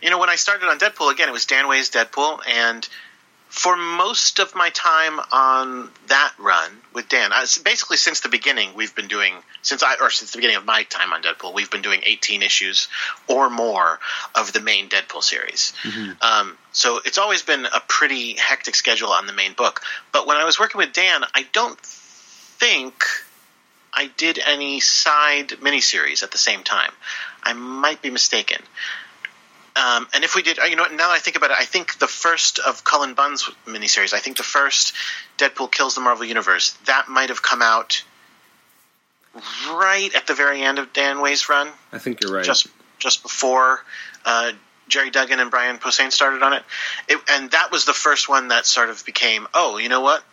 you 0.01 0.09
know, 0.09 0.19
when 0.19 0.29
I 0.29 0.35
started 0.35 0.67
on 0.67 0.77
Deadpool 0.77 1.11
again, 1.11 1.29
it 1.29 1.31
was 1.31 1.45
Dan 1.45 1.67
Way's 1.67 1.89
Deadpool, 1.89 2.39
and 2.47 2.87
for 3.55 3.77
most 3.77 4.39
of 4.39 4.53
my 4.53 4.69
time 4.71 5.17
on 5.31 5.89
that 6.07 6.33
run 6.37 6.71
with 6.93 7.07
Dan, 7.07 7.31
I, 7.31 7.45
basically 7.63 7.95
since 7.95 8.19
the 8.19 8.27
beginning, 8.27 8.71
we've 8.75 8.93
been 8.93 9.07
doing 9.07 9.33
since 9.61 9.81
I 9.81 9.95
or 10.01 10.09
since 10.09 10.31
the 10.31 10.37
beginning 10.37 10.57
of 10.57 10.65
my 10.65 10.83
time 10.83 11.13
on 11.13 11.21
Deadpool, 11.21 11.53
we've 11.53 11.71
been 11.71 11.81
doing 11.81 12.01
18 12.05 12.43
issues 12.43 12.87
or 13.27 13.49
more 13.49 13.99
of 14.35 14.51
the 14.51 14.59
main 14.59 14.89
Deadpool 14.89 15.23
series. 15.23 15.73
Mm-hmm. 15.83 16.11
Um, 16.21 16.57
so 16.73 16.99
it's 17.05 17.17
always 17.17 17.43
been 17.43 17.65
a 17.65 17.79
pretty 17.87 18.33
hectic 18.33 18.75
schedule 18.75 19.09
on 19.09 19.25
the 19.25 19.33
main 19.33 19.53
book. 19.53 19.81
But 20.11 20.27
when 20.27 20.37
I 20.37 20.43
was 20.43 20.59
working 20.59 20.79
with 20.79 20.91
Dan, 20.91 21.23
I 21.33 21.45
don't 21.53 21.79
think 21.79 23.05
I 23.95 24.11
did 24.17 24.39
any 24.45 24.79
side 24.81 25.49
miniseries 25.61 26.21
at 26.23 26.31
the 26.31 26.37
same 26.37 26.63
time. 26.63 26.91
I 27.41 27.53
might 27.53 28.01
be 28.01 28.09
mistaken. 28.09 28.61
Um, 29.75 30.07
and 30.13 30.23
if 30.23 30.35
we 30.35 30.41
did, 30.41 30.57
you 30.57 30.75
know, 30.75 30.83
now 30.83 31.09
that 31.09 31.09
I 31.09 31.19
think 31.19 31.35
about 31.35 31.51
it, 31.51 31.57
I 31.59 31.65
think 31.65 31.99
the 31.99 32.07
first 32.07 32.59
of 32.59 32.83
Cullen 32.83 33.13
Bunn's 33.13 33.49
miniseries, 33.65 34.13
I 34.13 34.19
think 34.19 34.37
the 34.37 34.43
first 34.43 34.93
Deadpool 35.37 35.71
kills 35.71 35.95
the 35.95 36.01
Marvel 36.01 36.25
Universe, 36.25 36.71
that 36.85 37.07
might 37.09 37.29
have 37.29 37.41
come 37.41 37.61
out 37.61 38.03
right 39.69 40.09
at 40.15 40.27
the 40.27 40.33
very 40.33 40.61
end 40.61 40.79
of 40.79 40.93
Dan 40.93 41.19
Way's 41.21 41.49
run. 41.49 41.67
I 41.91 41.97
think 41.97 42.21
you're 42.21 42.31
right. 42.31 42.45
Just 42.45 42.67
just 42.99 43.21
before 43.21 43.81
uh, 44.23 44.53
Gerry 44.87 45.09
Duggan 45.09 45.39
and 45.39 45.51
Brian 45.51 45.77
Posehn 45.77 46.11
started 46.11 46.41
on 46.41 46.53
it. 46.53 46.63
it, 47.09 47.19
and 47.29 47.51
that 47.51 47.71
was 47.71 47.85
the 47.85 47.93
first 47.93 48.29
one 48.29 48.49
that 48.49 48.65
sort 48.65 48.89
of 48.89 49.05
became, 49.05 49.47
oh, 49.53 49.77
you 49.77 49.89
know 49.89 50.01
what? 50.01 50.23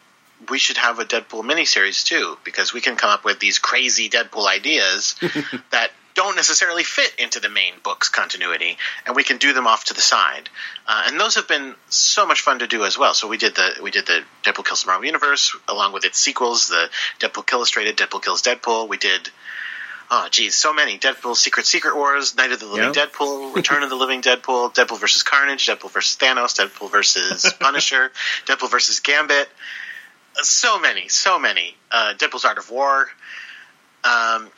We 0.48 0.58
should 0.58 0.76
have 0.76 0.98
a 0.98 1.04
Deadpool 1.04 1.42
miniseries 1.42 2.04
too, 2.04 2.38
because 2.44 2.72
we 2.72 2.80
can 2.80 2.96
come 2.96 3.10
up 3.10 3.24
with 3.24 3.38
these 3.38 3.58
crazy 3.58 4.08
Deadpool 4.08 4.46
ideas 4.46 5.14
that 5.70 5.90
don't 6.14 6.36
necessarily 6.36 6.84
fit 6.84 7.14
into 7.18 7.40
the 7.40 7.48
main 7.48 7.72
book's 7.82 8.08
continuity, 8.08 8.76
and 9.06 9.16
we 9.16 9.24
can 9.24 9.38
do 9.38 9.52
them 9.52 9.66
off 9.66 9.84
to 9.84 9.94
the 9.94 10.00
side. 10.00 10.48
Uh, 10.86 11.04
and 11.06 11.18
those 11.18 11.36
have 11.36 11.48
been 11.48 11.74
so 11.88 12.26
much 12.26 12.40
fun 12.40 12.58
to 12.58 12.66
do 12.66 12.84
as 12.84 12.98
well. 12.98 13.14
So 13.14 13.28
we 13.28 13.38
did 13.38 13.54
the 13.54 13.80
we 13.82 13.90
did 13.90 14.06
the 14.06 14.22
Deadpool 14.42 14.66
Kills 14.66 14.82
the 14.82 14.88
Marvel 14.88 15.06
Universe 15.06 15.56
along 15.68 15.92
with 15.92 16.04
its 16.04 16.18
sequels, 16.18 16.68
the 16.68 16.90
Deadpool 17.18 17.50
Illustrated, 17.52 17.96
Deadpool 17.96 18.22
Kills 18.22 18.42
Deadpool. 18.42 18.88
We 18.88 18.98
did. 18.98 19.30
Oh, 20.14 20.28
geez, 20.30 20.54
so 20.54 20.74
many. 20.74 20.98
Deadpool 20.98 21.34
Secret 21.34 21.64
Secret 21.64 21.96
Wars, 21.96 22.36
Night 22.36 22.52
of 22.52 22.60
the 22.60 22.66
Living 22.66 22.92
yep. 22.92 23.12
Deadpool, 23.12 23.54
Return 23.54 23.82
of 23.82 23.88
the 23.88 23.96
Living 23.96 24.20
Deadpool, 24.20 24.74
Deadpool 24.74 25.00
versus 25.00 25.22
Carnage, 25.22 25.66
Deadpool 25.66 25.90
versus 25.90 26.18
Thanos, 26.18 26.58
Deadpool 26.58 26.90
versus 26.90 27.50
Punisher, 27.60 28.12
Deadpool 28.44 28.70
versus 28.70 29.00
Gambit 29.00 29.48
so 30.34 30.78
many, 30.78 31.08
so 31.08 31.38
many. 31.38 31.74
Uh, 31.90 32.14
Deadpool's 32.16 32.44
Art 32.44 32.58
of 32.58 32.70
War, 32.70 33.08
um, 34.04 34.48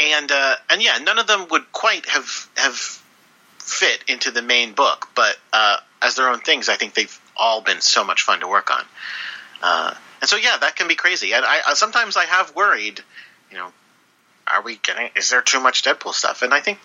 and 0.00 0.30
uh, 0.30 0.56
and 0.70 0.82
yeah, 0.82 0.98
none 0.98 1.18
of 1.18 1.26
them 1.26 1.46
would 1.50 1.70
quite 1.72 2.06
have 2.08 2.48
have 2.56 3.02
fit 3.58 4.04
into 4.08 4.30
the 4.30 4.42
main 4.42 4.72
book, 4.72 5.08
but 5.14 5.36
uh, 5.52 5.76
as 6.00 6.14
their 6.14 6.28
own 6.28 6.40
things, 6.40 6.68
I 6.68 6.76
think 6.76 6.94
they've 6.94 7.20
all 7.36 7.60
been 7.60 7.80
so 7.80 8.04
much 8.04 8.22
fun 8.22 8.40
to 8.40 8.48
work 8.48 8.70
on. 8.70 8.84
Uh, 9.62 9.94
and 10.20 10.28
so 10.28 10.36
yeah, 10.36 10.56
that 10.58 10.76
can 10.76 10.88
be 10.88 10.94
crazy. 10.94 11.32
And 11.32 11.44
I, 11.44 11.74
sometimes 11.74 12.16
I 12.16 12.24
have 12.24 12.54
worried, 12.54 13.00
you 13.50 13.56
know, 13.56 13.72
are 14.46 14.62
we 14.62 14.76
getting? 14.76 15.10
Is 15.16 15.30
there 15.30 15.42
too 15.42 15.60
much 15.60 15.82
Deadpool 15.82 16.14
stuff? 16.14 16.42
And 16.42 16.54
I 16.54 16.60
think 16.60 16.78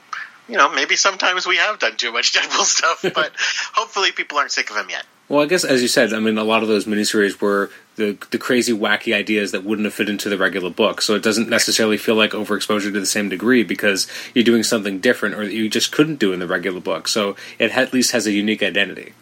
you 0.47 0.57
know, 0.57 0.69
maybe 0.69 0.95
sometimes 0.95 1.47
we 1.47 1.57
have 1.57 1.79
done 1.79 1.97
too 1.97 2.11
much 2.11 2.33
Deadpool 2.33 2.63
stuff, 2.63 3.01
but 3.15 3.31
hopefully 3.73 4.11
people 4.11 4.37
aren't 4.37 4.51
sick 4.51 4.69
of 4.69 4.77
him 4.77 4.89
yet. 4.89 5.05
Well, 5.29 5.41
I 5.41 5.45
guess 5.45 5.63
as 5.63 5.81
you 5.81 5.87
said, 5.87 6.13
I 6.13 6.19
mean, 6.19 6.37
a 6.37 6.43
lot 6.43 6.63
of 6.63 6.67
those 6.67 6.85
miniseries 6.85 7.39
were 7.39 7.71
the 7.95 8.17
the 8.31 8.37
crazy, 8.37 8.73
wacky 8.73 9.15
ideas 9.15 9.51
that 9.51 9.63
wouldn't 9.63 9.85
have 9.85 9.93
fit 9.93 10.09
into 10.09 10.29
the 10.29 10.37
regular 10.37 10.69
book. 10.69 11.01
So 11.01 11.15
it 11.15 11.23
doesn't 11.23 11.49
necessarily 11.49 11.97
feel 11.97 12.15
like 12.15 12.31
overexposure 12.31 12.91
to 12.93 12.99
the 12.99 13.05
same 13.05 13.29
degree 13.29 13.63
because 13.63 14.07
you're 14.33 14.43
doing 14.43 14.63
something 14.63 14.99
different 14.99 15.35
or 15.35 15.45
that 15.45 15.53
you 15.53 15.69
just 15.69 15.91
couldn't 15.91 16.19
do 16.19 16.33
in 16.33 16.39
the 16.39 16.47
regular 16.47 16.81
book. 16.81 17.07
So 17.07 17.35
it 17.57 17.71
at 17.71 17.93
least 17.93 18.11
has 18.11 18.27
a 18.27 18.31
unique 18.31 18.61
identity. 18.61 19.13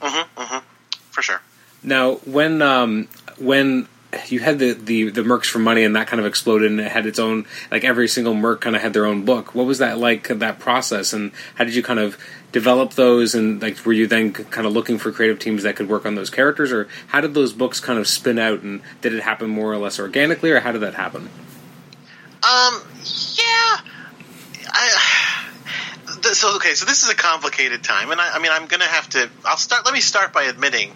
Mm-hmm. 0.00 0.40
Mm-hmm. 0.40 0.66
For 1.10 1.22
sure. 1.22 1.42
Now, 1.82 2.14
when 2.24 2.62
um, 2.62 3.08
when 3.38 3.86
you 4.26 4.40
had 4.40 4.58
the, 4.58 4.72
the 4.72 5.10
the 5.10 5.22
mercs 5.22 5.46
for 5.46 5.58
money 5.58 5.84
and 5.84 5.94
that 5.94 6.06
kind 6.06 6.18
of 6.18 6.26
exploded 6.26 6.70
and 6.70 6.80
it 6.80 6.90
had 6.90 7.06
its 7.06 7.18
own 7.18 7.46
like 7.70 7.84
every 7.84 8.08
single 8.08 8.34
merc 8.34 8.60
kind 8.60 8.74
of 8.74 8.82
had 8.82 8.92
their 8.92 9.06
own 9.06 9.24
book. 9.24 9.54
What 9.54 9.66
was 9.66 9.78
that 9.78 9.98
like 9.98 10.28
that 10.28 10.58
process? 10.58 11.12
And 11.12 11.32
how 11.54 11.64
did 11.64 11.74
you 11.74 11.82
kind 11.82 12.00
of 12.00 12.18
develop 12.50 12.94
those? 12.94 13.34
And 13.34 13.62
like 13.62 13.84
were 13.86 13.92
you 13.92 14.06
then 14.06 14.32
kind 14.32 14.66
of 14.66 14.72
looking 14.72 14.98
for 14.98 15.12
creative 15.12 15.38
teams 15.38 15.62
that 15.62 15.76
could 15.76 15.88
work 15.88 16.06
on 16.06 16.16
those 16.16 16.30
characters? 16.30 16.72
Or 16.72 16.88
how 17.08 17.20
did 17.20 17.34
those 17.34 17.52
books 17.52 17.78
kind 17.78 17.98
of 17.98 18.08
spin 18.08 18.38
out 18.38 18.62
and 18.62 18.82
did 19.00 19.14
it 19.14 19.22
happen 19.22 19.48
more 19.48 19.72
or 19.72 19.78
less 19.78 20.00
organically? 20.00 20.50
Or 20.50 20.60
how 20.60 20.72
did 20.72 20.80
that 20.80 20.94
happen? 20.94 21.28
Um 22.42 22.82
yeah. 23.36 23.80
I 24.66 25.46
so 26.22 26.56
okay. 26.56 26.74
So 26.74 26.84
this 26.84 27.04
is 27.04 27.10
a 27.10 27.16
complicated 27.16 27.84
time. 27.84 28.10
And 28.10 28.20
I, 28.20 28.36
I 28.36 28.38
mean 28.40 28.50
i'm 28.50 28.66
gonna 28.66 28.84
have 28.84 29.08
to 29.10 29.30
i'll 29.44 29.56
start 29.56 29.84
let 29.84 29.94
me 29.94 30.00
start 30.00 30.32
by 30.32 30.44
admitting 30.44 30.90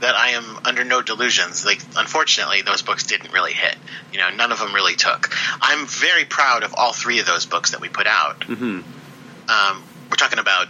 that 0.00 0.14
I 0.14 0.30
am 0.30 0.60
under 0.64 0.84
no 0.84 1.02
delusions. 1.02 1.64
Like, 1.64 1.80
unfortunately, 1.96 2.62
those 2.62 2.82
books 2.82 3.04
didn't 3.04 3.32
really 3.32 3.52
hit. 3.52 3.76
You 4.12 4.18
know, 4.18 4.30
none 4.30 4.52
of 4.52 4.58
them 4.58 4.74
really 4.74 4.94
took. 4.94 5.30
I'm 5.60 5.86
very 5.86 6.24
proud 6.24 6.62
of 6.62 6.74
all 6.76 6.92
three 6.92 7.20
of 7.20 7.26
those 7.26 7.46
books 7.46 7.72
that 7.72 7.80
we 7.80 7.88
put 7.88 8.06
out. 8.06 8.40
Mm-hmm. 8.40 8.80
Um, 9.50 9.82
we're 10.10 10.16
talking 10.16 10.38
about 10.38 10.68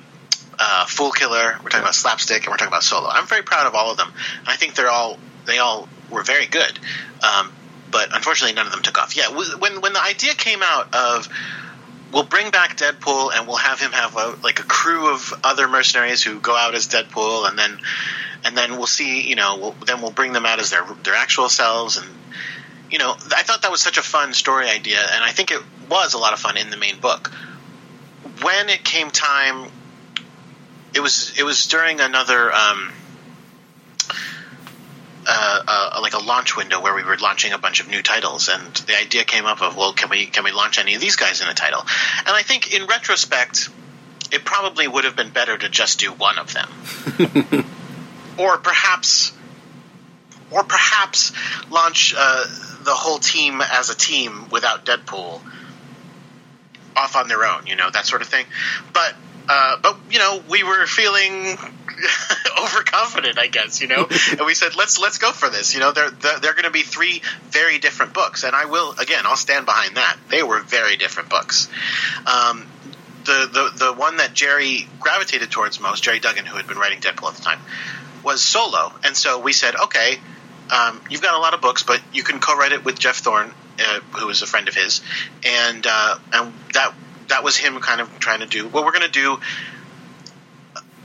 uh, 0.58 0.86
Fool 0.86 1.10
Killer, 1.10 1.58
we're 1.62 1.70
talking 1.70 1.80
about 1.80 1.94
Slapstick, 1.94 2.44
and 2.44 2.50
we're 2.50 2.56
talking 2.56 2.72
about 2.72 2.82
Solo. 2.82 3.08
I'm 3.08 3.26
very 3.26 3.42
proud 3.42 3.66
of 3.66 3.74
all 3.74 3.90
of 3.90 3.96
them, 3.96 4.12
and 4.40 4.48
I 4.48 4.56
think 4.56 4.74
they're 4.74 4.90
all 4.90 5.18
they 5.46 5.58
all 5.58 5.88
were 6.10 6.22
very 6.22 6.46
good. 6.46 6.78
Um, 7.22 7.52
but 7.90 8.14
unfortunately, 8.14 8.54
none 8.54 8.66
of 8.66 8.72
them 8.72 8.82
took 8.82 8.98
off. 8.98 9.16
Yeah, 9.16 9.28
when 9.30 9.80
when 9.80 9.92
the 9.92 10.02
idea 10.02 10.34
came 10.34 10.60
out 10.62 10.94
of 10.94 11.28
we'll 12.12 12.24
bring 12.24 12.50
back 12.50 12.76
Deadpool 12.76 13.32
and 13.34 13.46
we'll 13.46 13.56
have 13.56 13.80
him 13.80 13.92
have 13.92 14.16
a, 14.16 14.38
like 14.42 14.60
a 14.60 14.64
crew 14.64 15.12
of 15.12 15.34
other 15.44 15.68
mercenaries 15.68 16.22
who 16.22 16.40
go 16.40 16.56
out 16.56 16.74
as 16.74 16.88
Deadpool, 16.88 17.48
and 17.48 17.58
then 17.58 17.78
and 18.44 18.56
then 18.56 18.76
we'll 18.76 18.86
see. 18.86 19.28
You 19.28 19.36
know, 19.36 19.56
we'll, 19.58 19.74
then 19.86 20.00
we'll 20.00 20.10
bring 20.10 20.32
them 20.32 20.46
out 20.46 20.60
as 20.60 20.70
their 20.70 20.84
their 21.02 21.14
actual 21.14 21.48
selves, 21.48 21.96
and 21.96 22.06
you 22.90 22.98
know, 22.98 23.12
I 23.12 23.42
thought 23.42 23.62
that 23.62 23.70
was 23.70 23.82
such 23.82 23.98
a 23.98 24.02
fun 24.02 24.32
story 24.34 24.68
idea, 24.68 25.00
and 25.00 25.24
I 25.24 25.30
think 25.30 25.50
it 25.50 25.60
was 25.90 26.14
a 26.14 26.18
lot 26.18 26.32
of 26.32 26.38
fun 26.38 26.56
in 26.56 26.70
the 26.70 26.76
main 26.76 27.00
book. 27.00 27.28
When 28.42 28.68
it 28.68 28.84
came 28.84 29.10
time, 29.10 29.70
it 30.94 31.00
was 31.00 31.38
it 31.38 31.44
was 31.44 31.66
during 31.66 32.00
another. 32.00 32.52
Um, 32.52 32.92
uh, 35.30 35.62
uh, 35.68 35.98
like 36.00 36.14
a 36.14 36.18
launch 36.18 36.56
window 36.56 36.80
where 36.80 36.94
we 36.94 37.02
were 37.04 37.18
launching 37.18 37.52
a 37.52 37.58
bunch 37.58 37.80
of 37.80 37.88
new 37.88 38.02
titles, 38.02 38.48
and 38.48 38.74
the 38.74 38.96
idea 38.96 39.24
came 39.24 39.44
up 39.44 39.60
of, 39.60 39.76
well, 39.76 39.92
can 39.92 40.08
we 40.08 40.24
can 40.24 40.42
we 40.42 40.52
launch 40.52 40.78
any 40.78 40.94
of 40.94 41.02
these 41.02 41.16
guys 41.16 41.42
in 41.42 41.48
a 41.48 41.52
title? 41.54 41.80
And 41.80 42.28
I 42.28 42.40
think 42.40 42.72
in 42.72 42.86
retrospect, 42.86 43.68
it 44.32 44.44
probably 44.46 44.88
would 44.88 45.04
have 45.04 45.16
been 45.16 45.28
better 45.28 45.58
to 45.58 45.68
just 45.68 46.00
do 46.00 46.12
one 46.12 46.38
of 46.38 46.54
them, 46.54 46.70
or 48.38 48.58
perhaps, 48.58 49.32
or 50.50 50.64
perhaps 50.64 51.32
launch 51.70 52.14
uh, 52.16 52.44
the 52.84 52.94
whole 52.94 53.18
team 53.18 53.60
as 53.60 53.90
a 53.90 53.96
team 53.96 54.48
without 54.50 54.86
Deadpool 54.86 55.40
off 56.96 57.16
on 57.16 57.28
their 57.28 57.44
own. 57.44 57.66
You 57.66 57.76
know 57.76 57.90
that 57.90 58.06
sort 58.06 58.22
of 58.22 58.28
thing. 58.28 58.46
But 58.92 59.14
uh, 59.48 59.78
but 59.82 59.98
you 60.10 60.18
know 60.18 60.42
we 60.50 60.62
were 60.62 60.86
feeling 60.86 61.56
overconfident, 62.62 63.38
I 63.38 63.46
guess. 63.46 63.80
You 63.80 63.88
know, 63.88 64.08
and 64.30 64.40
we 64.46 64.54
said 64.54 64.76
let's 64.76 64.98
let's 64.98 65.18
go 65.18 65.32
for 65.32 65.48
this. 65.48 65.74
You 65.74 65.80
know, 65.80 65.92
they're 65.92 66.10
they're, 66.10 66.38
they're 66.40 66.54
going 66.54 66.64
to 66.64 66.70
be 66.70 66.82
three 66.82 67.22
very 67.50 67.78
different 67.78 68.14
books, 68.14 68.44
and 68.44 68.54
I 68.54 68.66
will 68.66 68.94
again 68.98 69.24
I'll 69.24 69.36
stand 69.36 69.66
behind 69.66 69.96
that. 69.96 70.16
They 70.28 70.42
were 70.42 70.60
very 70.60 70.96
different 70.96 71.30
books. 71.30 71.68
Um, 72.26 72.66
the, 73.24 73.72
the 73.76 73.86
the 73.86 73.92
one 73.92 74.18
that 74.18 74.34
Gerry 74.34 74.88
gravitated 75.00 75.50
towards 75.50 75.80
most, 75.80 76.02
Gerry 76.02 76.18
Duggan, 76.18 76.46
who 76.46 76.56
had 76.56 76.66
been 76.66 76.78
writing 76.78 77.00
Deadpool 77.00 77.28
at 77.28 77.34
the 77.34 77.42
time, 77.42 77.60
was 78.22 78.42
solo, 78.42 78.92
and 79.04 79.16
so 79.16 79.40
we 79.40 79.52
said, 79.52 79.74
okay, 79.76 80.18
um, 80.70 81.00
you've 81.10 81.22
got 81.22 81.34
a 81.34 81.38
lot 81.38 81.54
of 81.54 81.60
books, 81.60 81.82
but 81.82 82.00
you 82.12 82.22
can 82.22 82.40
co-write 82.40 82.72
it 82.72 82.84
with 82.84 82.98
Geoff 82.98 83.16
Thorne, 83.16 83.52
uh, 83.78 84.00
who 84.16 84.28
is 84.28 84.42
a 84.42 84.46
friend 84.46 84.68
of 84.68 84.74
his, 84.74 85.00
and 85.44 85.86
uh, 85.86 86.18
and 86.32 86.52
that 86.74 86.94
that 87.28 87.44
was 87.44 87.56
him 87.56 87.80
kind 87.80 88.00
of 88.00 88.18
trying 88.18 88.40
to 88.40 88.46
do. 88.46 88.68
Well, 88.68 88.84
we're 88.84 88.92
going 88.92 89.06
to 89.06 89.10
do 89.10 89.38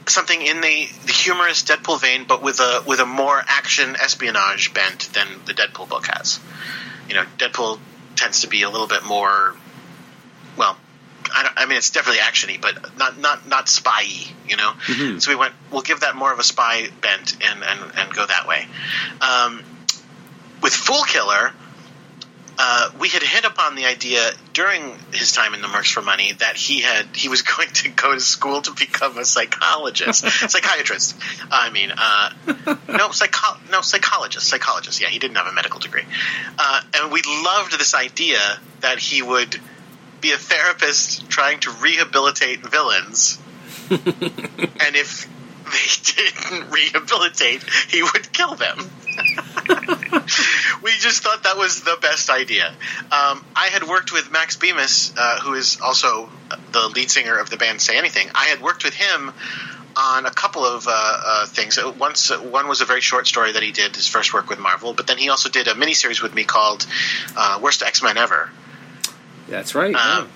something 0.08 0.42
in 0.42 0.62
the, 0.62 0.88
the 1.06 1.12
humorous 1.12 1.64
Deadpool 1.64 2.02
vein, 2.02 2.26
but 2.28 2.42
with 2.42 2.60
a 2.60 2.84
with 2.86 3.00
a 3.00 3.06
more 3.06 3.42
action 3.46 3.96
espionage 3.96 4.74
bent 4.74 5.10
than 5.14 5.28
the 5.46 5.54
Deadpool 5.54 5.90
book 5.90 6.06
has. 6.08 6.40
You 7.08 7.16
know, 7.16 7.24
Deadpool 7.38 7.80
tends 8.16 8.42
to 8.42 8.48
be 8.48 8.64
a 8.64 8.70
little 8.70 8.88
bit 8.88 9.04
more, 9.04 9.56
well, 10.58 10.78
I, 11.32 11.52
I 11.58 11.66
mean, 11.66 11.78
it's 11.78 11.92
definitely 11.92 12.22
actiony, 12.22 12.60
but 12.62 12.98
not 12.98 13.18
not 13.18 13.48
not 13.48 13.70
spy-y, 13.70 14.34
You 14.48 14.58
know, 14.58 14.72
mm-hmm. 14.72 15.20
so 15.20 15.32
we 15.32 15.36
went. 15.36 15.54
We'll 15.72 15.82
give 15.82 16.02
that 16.02 16.16
more 16.16 16.32
of 16.32 16.40
a 16.40 16.44
spy 16.44 16.90
bent 17.02 17.36
and 17.44 17.64
and, 17.64 17.92
and 17.96 18.14
go 18.14 18.26
that 18.26 18.48
way. 18.48 18.68
Um, 19.22 19.64
with 20.62 20.74
Fool 20.74 21.04
Killer, 21.04 21.52
uh, 22.58 22.92
we 23.00 23.10
had 23.10 23.24
hit 23.24 23.46
upon 23.46 23.76
the 23.76 23.86
idea 23.86 24.32
during 24.54 24.96
his 25.12 25.32
time 25.32 25.54
in 25.54 25.62
the 25.62 25.68
Mercs 25.68 25.92
for 25.92 26.02
Money 26.02 26.34
that 26.34 26.56
he 26.56 26.82
had 26.82 27.08
he 27.16 27.28
was 27.30 27.42
going 27.58 27.70
to 27.70 27.90
go 27.90 28.14
to 28.14 28.20
school 28.20 28.62
to 28.62 28.72
become 28.72 29.18
a 29.18 29.26
psychologist, 29.26 30.26
psychiatrist. 30.50 31.16
I 31.52 31.70
mean, 31.72 31.92
uh, 31.96 32.30
no 32.88 33.12
psycho- 33.12 33.60
no 33.72 33.82
psychologist, 33.82 34.48
psychologist. 34.48 35.02
Yeah, 35.02 35.08
he 35.10 35.20
didn't 35.20 35.38
have 35.38 35.48
a 35.48 35.54
medical 35.54 35.80
degree, 35.80 36.06
uh, 36.58 36.82
and 36.96 37.12
we 37.12 37.22
loved 37.26 37.78
this 37.78 37.94
idea 37.96 38.40
that 38.82 39.00
he 39.00 39.22
would 39.22 39.60
be 40.24 40.32
a 40.32 40.38
therapist 40.38 41.30
trying 41.30 41.60
to 41.60 41.70
rehabilitate 41.70 42.66
villains, 42.66 43.38
and 43.92 44.96
if 44.96 45.28
they 45.66 46.14
didn't 46.16 46.72
rehabilitate, 46.72 47.64
he 47.90 48.02
would 48.02 48.32
kill 48.32 48.56
them. 48.56 48.78
we 50.82 50.92
just 50.94 51.22
thought 51.22 51.44
that 51.44 51.58
was 51.58 51.82
the 51.82 51.98
best 52.02 52.30
idea. 52.30 52.70
Um, 52.70 53.46
I 53.56 53.70
had 53.72 53.84
worked 53.84 54.12
with 54.12 54.32
Max 54.32 54.56
Bemis, 54.56 55.14
uh, 55.16 55.40
who 55.42 55.54
is 55.54 55.80
also 55.82 56.30
the 56.72 56.88
lead 56.90 57.12
singer 57.12 57.38
of 57.38 57.50
the 57.50 57.58
band 57.58 57.82
Say 57.82 57.98
Anything. 57.98 58.30
I 58.34 58.46
had 58.46 58.62
worked 58.62 58.84
with 58.84 58.94
him 58.94 59.32
on 59.96 60.26
a 60.26 60.32
couple 60.32 60.66
of 60.66 60.88
uh, 60.88 60.92
uh, 60.92 61.46
things. 61.48 61.78
Uh, 61.78 61.94
once, 62.00 62.32
uh, 62.32 62.38
one 62.38 62.68
was 62.68 62.82
a 62.82 62.86
very 62.86 63.02
short 63.02 63.28
story 63.28 63.52
that 63.52 63.62
he 63.62 63.72
did 63.72 63.96
his 63.96 64.08
first 64.08 64.34
work 64.34 64.50
with 64.50 64.60
Marvel, 64.60 64.94
but 64.94 65.06
then 65.06 65.18
he 65.18 65.30
also 65.30 65.50
did 65.50 65.68
a 65.68 65.74
miniseries 65.74 66.22
with 66.22 66.34
me 66.34 66.44
called 66.44 66.86
uh, 67.36 67.60
"Worst 67.62 67.84
X 67.84 68.02
Men 68.02 68.18
Ever." 68.18 68.50
That's 69.54 69.76
right. 69.76 69.94
Um, 69.94 70.30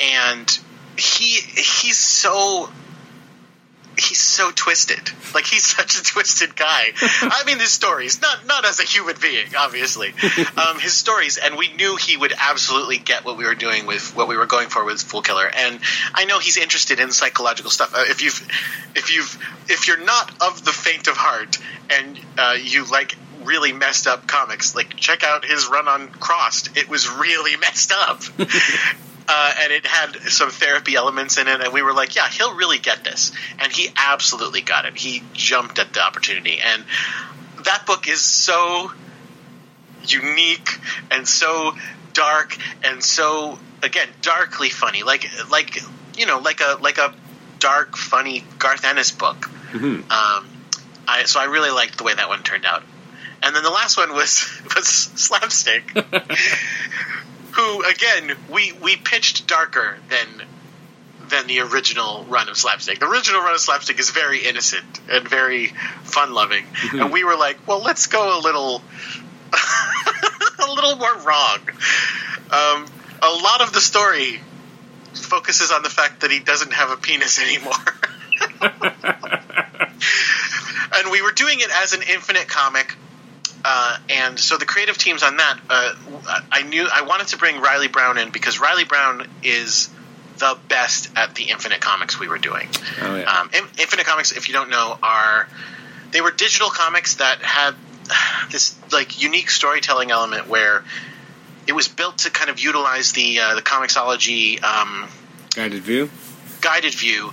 yeah. 0.00 0.38
And 0.38 0.58
he 0.96 1.34
he's 1.34 1.98
so 1.98 2.70
he's 3.98 4.18
so 4.18 4.50
twisted. 4.50 5.10
Like 5.34 5.44
he's 5.44 5.64
such 5.76 6.00
a 6.00 6.02
twisted 6.02 6.56
guy. 6.56 6.92
I 6.96 7.42
mean, 7.46 7.58
his 7.58 7.70
stories, 7.70 8.22
not 8.22 8.46
not 8.46 8.64
as 8.64 8.80
a 8.80 8.84
human 8.84 9.16
being, 9.20 9.48
obviously, 9.58 10.14
um, 10.56 10.80
his 10.80 10.94
stories, 10.94 11.36
and 11.36 11.56
we 11.56 11.70
knew 11.74 11.96
he 11.96 12.16
would 12.16 12.32
absolutely 12.36 12.96
get 12.96 13.26
what 13.26 13.36
we 13.36 13.44
were 13.44 13.54
doing 13.54 13.84
with 13.84 14.16
what 14.16 14.26
we 14.26 14.38
were 14.38 14.46
going 14.46 14.70
for 14.70 14.86
with 14.86 15.02
Fool 15.02 15.20
Killer. 15.20 15.50
And 15.54 15.78
I 16.14 16.24
know 16.24 16.38
he's 16.38 16.56
interested 16.56 16.98
in 16.98 17.12
psychological 17.12 17.70
stuff. 17.70 17.94
Uh, 17.94 18.04
if 18.08 18.22
you've 18.22 18.48
if 18.96 19.14
you've 19.14 19.38
if 19.68 19.86
you're 19.86 20.02
not 20.02 20.30
of 20.42 20.64
the 20.64 20.72
faint 20.72 21.08
of 21.08 21.16
heart 21.18 21.58
and 21.90 22.18
uh, 22.38 22.56
you 22.58 22.86
like 22.90 23.16
really 23.44 23.72
messed 23.72 24.06
up 24.06 24.26
comics, 24.26 24.74
like 24.74 24.96
check 24.96 25.24
out 25.24 25.44
his 25.44 25.68
run 25.68 25.88
on 25.88 26.08
Crossed. 26.08 26.76
It 26.76 26.88
was 26.88 27.08
really 27.08 27.56
messed 27.60 27.92
up 27.92 28.22
uh, 29.28 29.52
and 29.62 29.72
it 29.72 29.86
had 29.86 30.16
some 30.30 30.50
therapy 30.50 30.94
elements 30.94 31.38
in 31.38 31.48
it, 31.48 31.60
and 31.60 31.72
we 31.72 31.82
were 31.82 31.92
like, 31.92 32.16
yeah, 32.16 32.28
he'll 32.28 32.54
really 32.54 32.78
get 32.78 33.04
this, 33.04 33.32
and 33.58 33.72
he 33.72 33.88
absolutely 33.96 34.60
got 34.60 34.84
it. 34.84 34.96
He 34.96 35.22
jumped 35.32 35.78
at 35.78 35.92
the 35.92 36.02
opportunity, 36.02 36.58
and 36.64 36.84
that 37.64 37.84
book 37.86 38.08
is 38.08 38.20
so 38.20 38.92
unique 40.04 40.68
and 41.12 41.28
so 41.28 41.72
dark 42.12 42.58
and 42.82 43.04
so 43.04 43.56
again 43.84 44.08
darkly 44.20 44.68
funny, 44.68 45.02
like 45.02 45.30
like 45.50 45.80
you 46.16 46.26
know, 46.26 46.38
like 46.38 46.60
a 46.60 46.78
like 46.80 46.98
a 46.98 47.14
dark, 47.58 47.96
funny 47.96 48.44
Garth 48.58 48.84
Ennis 48.84 49.12
book. 49.12 49.48
Mm-hmm. 49.72 50.10
Um, 50.10 50.48
I, 51.06 51.24
so 51.24 51.40
I 51.40 51.44
really 51.44 51.70
liked 51.70 51.98
the 51.98 52.04
way 52.04 52.14
that 52.14 52.28
one 52.28 52.42
turned 52.42 52.66
out. 52.66 52.82
And 53.42 53.56
then 53.56 53.62
the 53.62 53.70
last 53.70 53.96
one 53.96 54.12
was 54.12 54.48
was 54.76 54.86
slapstick, 54.86 55.90
who 57.52 57.84
again 57.84 58.36
we 58.50 58.72
we 58.72 58.96
pitched 58.96 59.46
darker 59.46 59.98
than 60.08 60.46
than 61.28 61.46
the 61.46 61.60
original 61.60 62.24
run 62.24 62.48
of 62.48 62.56
slapstick. 62.56 63.00
The 63.00 63.08
original 63.08 63.40
run 63.40 63.54
of 63.54 63.60
slapstick 63.60 63.98
is 63.98 64.10
very 64.10 64.44
innocent 64.44 65.00
and 65.10 65.26
very 65.26 65.68
fun 66.04 66.34
loving, 66.34 66.64
mm-hmm. 66.64 67.00
and 67.00 67.12
we 67.12 67.24
were 67.24 67.36
like, 67.36 67.66
well, 67.66 67.80
let's 67.82 68.06
go 68.06 68.38
a 68.38 68.40
little 68.40 68.82
a 70.58 70.72
little 70.72 70.96
more 70.96 71.16
wrong. 71.18 71.58
Um, 72.50 72.86
a 73.22 73.30
lot 73.30 73.62
of 73.62 73.72
the 73.72 73.80
story 73.80 74.40
focuses 75.14 75.70
on 75.70 75.82
the 75.82 75.90
fact 75.90 76.20
that 76.20 76.30
he 76.30 76.38
doesn't 76.38 76.72
have 76.72 76.90
a 76.90 76.96
penis 76.96 77.40
anymore. 77.40 77.72
and 80.94 81.10
we 81.10 81.22
were 81.22 81.32
doing 81.32 81.60
it 81.60 81.70
as 81.70 81.92
an 81.92 82.02
infinite 82.02 82.48
comic 82.48 82.96
uh, 83.64 83.98
and 84.08 84.38
so 84.38 84.56
the 84.56 84.66
creative 84.66 84.98
teams 84.98 85.22
on 85.22 85.36
that, 85.36 85.58
uh, 85.68 85.94
I 86.50 86.62
knew 86.62 86.86
I 86.92 87.02
wanted 87.02 87.28
to 87.28 87.36
bring 87.36 87.60
Reilly 87.60 87.88
Brown 87.88 88.18
in 88.18 88.30
because 88.30 88.60
Reilly 88.60 88.84
Brown 88.84 89.26
is 89.42 89.88
the 90.38 90.58
best 90.68 91.10
at 91.16 91.34
the 91.34 91.44
Infinite 91.50 91.80
Comics 91.80 92.18
we 92.18 92.28
were 92.28 92.38
doing. 92.38 92.68
Oh, 93.00 93.16
yeah. 93.16 93.30
um, 93.30 93.50
Infinite 93.52 94.06
Comics, 94.06 94.32
if 94.32 94.48
you 94.48 94.54
don't 94.54 94.70
know, 94.70 94.98
are 95.02 95.48
they 96.10 96.20
were 96.20 96.30
digital 96.30 96.68
comics 96.68 97.16
that 97.16 97.38
had 97.40 97.74
this 98.50 98.76
like 98.92 99.22
unique 99.22 99.50
storytelling 99.50 100.10
element 100.10 100.48
where 100.48 100.84
it 101.66 101.72
was 101.72 101.88
built 101.88 102.18
to 102.18 102.30
kind 102.30 102.50
of 102.50 102.58
utilize 102.58 103.12
the 103.12 103.38
uh, 103.40 103.54
the 103.54 103.62
Comixology 103.62 104.62
um, 104.62 105.08
guided 105.54 105.82
view 105.82 106.10
guided 106.60 106.94
view, 106.94 107.32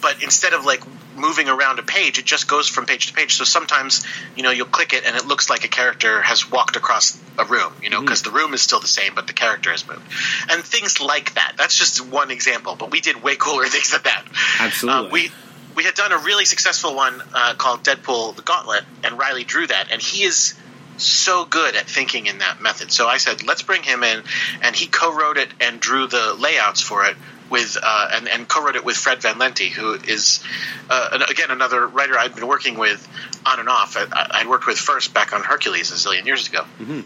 but 0.00 0.22
instead 0.22 0.54
of 0.54 0.64
like 0.64 0.82
moving 1.16 1.48
around 1.48 1.78
a 1.78 1.82
page, 1.82 2.18
it 2.18 2.24
just 2.24 2.48
goes 2.48 2.68
from 2.68 2.86
page 2.86 3.08
to 3.08 3.12
page. 3.12 3.34
So 3.36 3.44
sometimes, 3.44 4.06
you 4.36 4.42
know, 4.42 4.50
you'll 4.50 4.66
click 4.66 4.92
it 4.92 5.04
and 5.04 5.16
it 5.16 5.26
looks 5.26 5.50
like 5.50 5.64
a 5.64 5.68
character 5.68 6.20
has 6.22 6.50
walked 6.50 6.76
across 6.76 7.20
a 7.38 7.44
room, 7.44 7.72
you 7.82 7.90
know, 7.90 8.00
because 8.00 8.22
mm-hmm. 8.22 8.34
the 8.34 8.40
room 8.40 8.54
is 8.54 8.62
still 8.62 8.80
the 8.80 8.86
same, 8.86 9.14
but 9.14 9.26
the 9.26 9.32
character 9.32 9.70
has 9.70 9.86
moved. 9.86 10.02
And 10.50 10.62
things 10.62 11.00
like 11.00 11.34
that. 11.34 11.54
That's 11.56 11.76
just 11.76 12.00
one 12.00 12.30
example, 12.30 12.76
but 12.76 12.90
we 12.90 13.00
did 13.00 13.22
way 13.22 13.36
cooler 13.36 13.64
things 13.66 13.90
than 13.90 14.02
that. 14.04 14.24
Absolutely. 14.58 15.08
Uh, 15.08 15.12
we 15.12 15.30
we 15.76 15.84
had 15.84 15.94
done 15.94 16.12
a 16.12 16.18
really 16.18 16.44
successful 16.44 16.94
one 16.94 17.22
uh, 17.32 17.54
called 17.54 17.84
Deadpool: 17.84 18.36
The 18.36 18.42
Gauntlet, 18.42 18.84
and 19.04 19.18
Reilly 19.18 19.44
drew 19.44 19.66
that, 19.66 19.90
and 19.92 20.02
he 20.02 20.24
is 20.24 20.54
so 20.98 21.44
good 21.44 21.76
at 21.76 21.86
thinking 21.86 22.26
in 22.26 22.38
that 22.38 22.60
method. 22.60 22.92
So 22.92 23.06
I 23.06 23.16
said, 23.16 23.42
let's 23.42 23.62
bring 23.62 23.82
him 23.82 24.02
in, 24.02 24.22
and 24.62 24.76
he 24.76 24.86
co-wrote 24.86 25.38
it 25.38 25.48
and 25.60 25.80
drew 25.80 26.06
the 26.06 26.34
layouts 26.38 26.80
for 26.80 27.06
it 27.06 27.16
with 27.50 27.76
uh, 27.82 28.08
and, 28.12 28.28
and 28.28 28.48
co-wrote 28.48 28.76
it 28.76 28.84
with 28.84 28.96
Fred 28.96 29.20
Van 29.22 29.38
Lente, 29.38 29.68
who 29.68 29.94
is 29.94 30.42
uh, 30.88 31.26
again 31.28 31.50
another 31.50 31.86
writer 31.86 32.18
I'd 32.18 32.34
been 32.34 32.46
working 32.46 32.78
with 32.78 33.06
on 33.46 33.60
and 33.60 33.68
off. 33.68 33.96
I, 33.96 34.42
would 34.42 34.50
worked 34.50 34.66
with 34.66 34.78
first 34.78 35.12
back 35.12 35.32
on 35.32 35.42
Hercules 35.42 35.90
a 35.90 35.94
zillion 35.94 36.24
years 36.26 36.48
ago, 36.48 36.62
mm-hmm. 36.78 37.00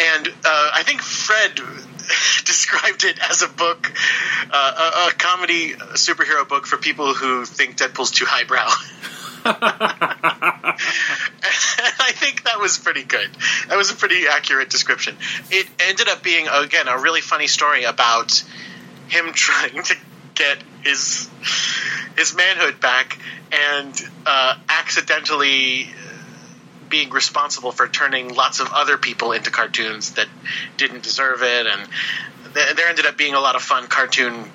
and 0.00 0.28
uh, 0.28 0.70
I 0.74 0.82
think 0.84 1.00
Fred 1.00 1.60
described 2.44 3.04
it 3.04 3.18
as 3.30 3.42
a 3.42 3.48
book, 3.48 3.92
uh, 4.50 5.06
a, 5.06 5.10
a, 5.10 5.12
comedy 5.12 5.72
superhero 5.72 6.48
book 6.48 6.66
for 6.66 6.78
people 6.78 7.12
who 7.14 7.44
think 7.44 7.76
Deadpool's 7.76 8.10
too 8.10 8.24
highbrow. 8.26 8.68
I 9.44 10.74
think 12.14 12.44
that 12.44 12.58
was 12.60 12.78
pretty 12.78 13.04
good. 13.04 13.30
That 13.68 13.76
was 13.76 13.90
a 13.90 13.94
pretty 13.94 14.26
accurate 14.26 14.70
description. 14.70 15.16
It 15.50 15.68
ended 15.78 16.08
up 16.08 16.22
being 16.22 16.48
again 16.48 16.88
a 16.88 16.98
really 16.98 17.20
funny 17.20 17.46
story 17.46 17.84
about 17.84 18.42
him 19.08 19.32
trying 19.32 19.82
to 19.82 19.96
get 20.34 20.58
his 20.84 21.28
his 22.16 22.34
manhood 22.34 22.80
back 22.80 23.18
and 23.52 23.94
uh, 24.26 24.56
accidentally 24.68 25.88
being 26.88 27.10
responsible 27.10 27.70
for 27.70 27.86
turning 27.86 28.34
lots 28.34 28.60
of 28.60 28.68
other 28.72 28.96
people 28.96 29.32
into 29.32 29.50
cartoons 29.50 30.14
that 30.14 30.26
didn't 30.76 31.02
deserve 31.02 31.42
it 31.42 31.66
and 31.66 31.88
th- 32.54 32.76
there 32.76 32.88
ended 32.88 33.06
up 33.06 33.16
being 33.16 33.34
a 33.34 33.40
lot 33.40 33.56
of 33.56 33.62
fun 33.62 33.86
cartoon 33.88 34.50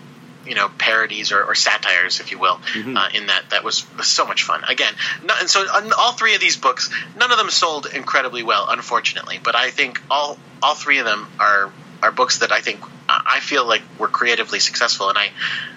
you 0.45 0.55
know 0.55 0.69
parodies 0.77 1.31
or, 1.31 1.43
or 1.43 1.55
satires, 1.55 2.19
if 2.19 2.31
you 2.31 2.39
will, 2.39 2.55
mm-hmm. 2.55 2.97
uh, 2.97 3.07
in 3.13 3.27
that 3.27 3.49
that 3.51 3.63
was, 3.63 3.85
was, 3.97 4.07
so 4.07 4.25
much 4.25 4.43
fun. 4.43 4.63
Again, 4.67 4.93
and 5.39 5.49
so 5.49 5.65
all 5.97 6.13
three 6.13 6.35
of 6.35 6.41
these 6.41 6.57
books, 6.57 6.89
none 7.17 7.31
of 7.31 7.37
them 7.37 7.49
sold 7.49 7.87
incredibly 7.87 8.43
well, 8.43 8.67
unfortunately. 8.69 9.39
But 9.41 9.55
I 9.55 9.69
think 9.71 10.01
all 10.09 10.37
all 10.61 10.75
three 10.75 10.99
of 10.99 11.05
them 11.05 11.27
are 11.39 11.71
are 12.01 12.11
books 12.11 12.39
that 12.39 12.51
I 12.51 12.61
think 12.61 12.83
I 13.25 13.39
feel 13.39 13.65
like 13.67 13.81
were 13.99 14.07
creatively 14.07 14.59
successful, 14.59 15.09
and 15.09 15.17
I 15.17 15.31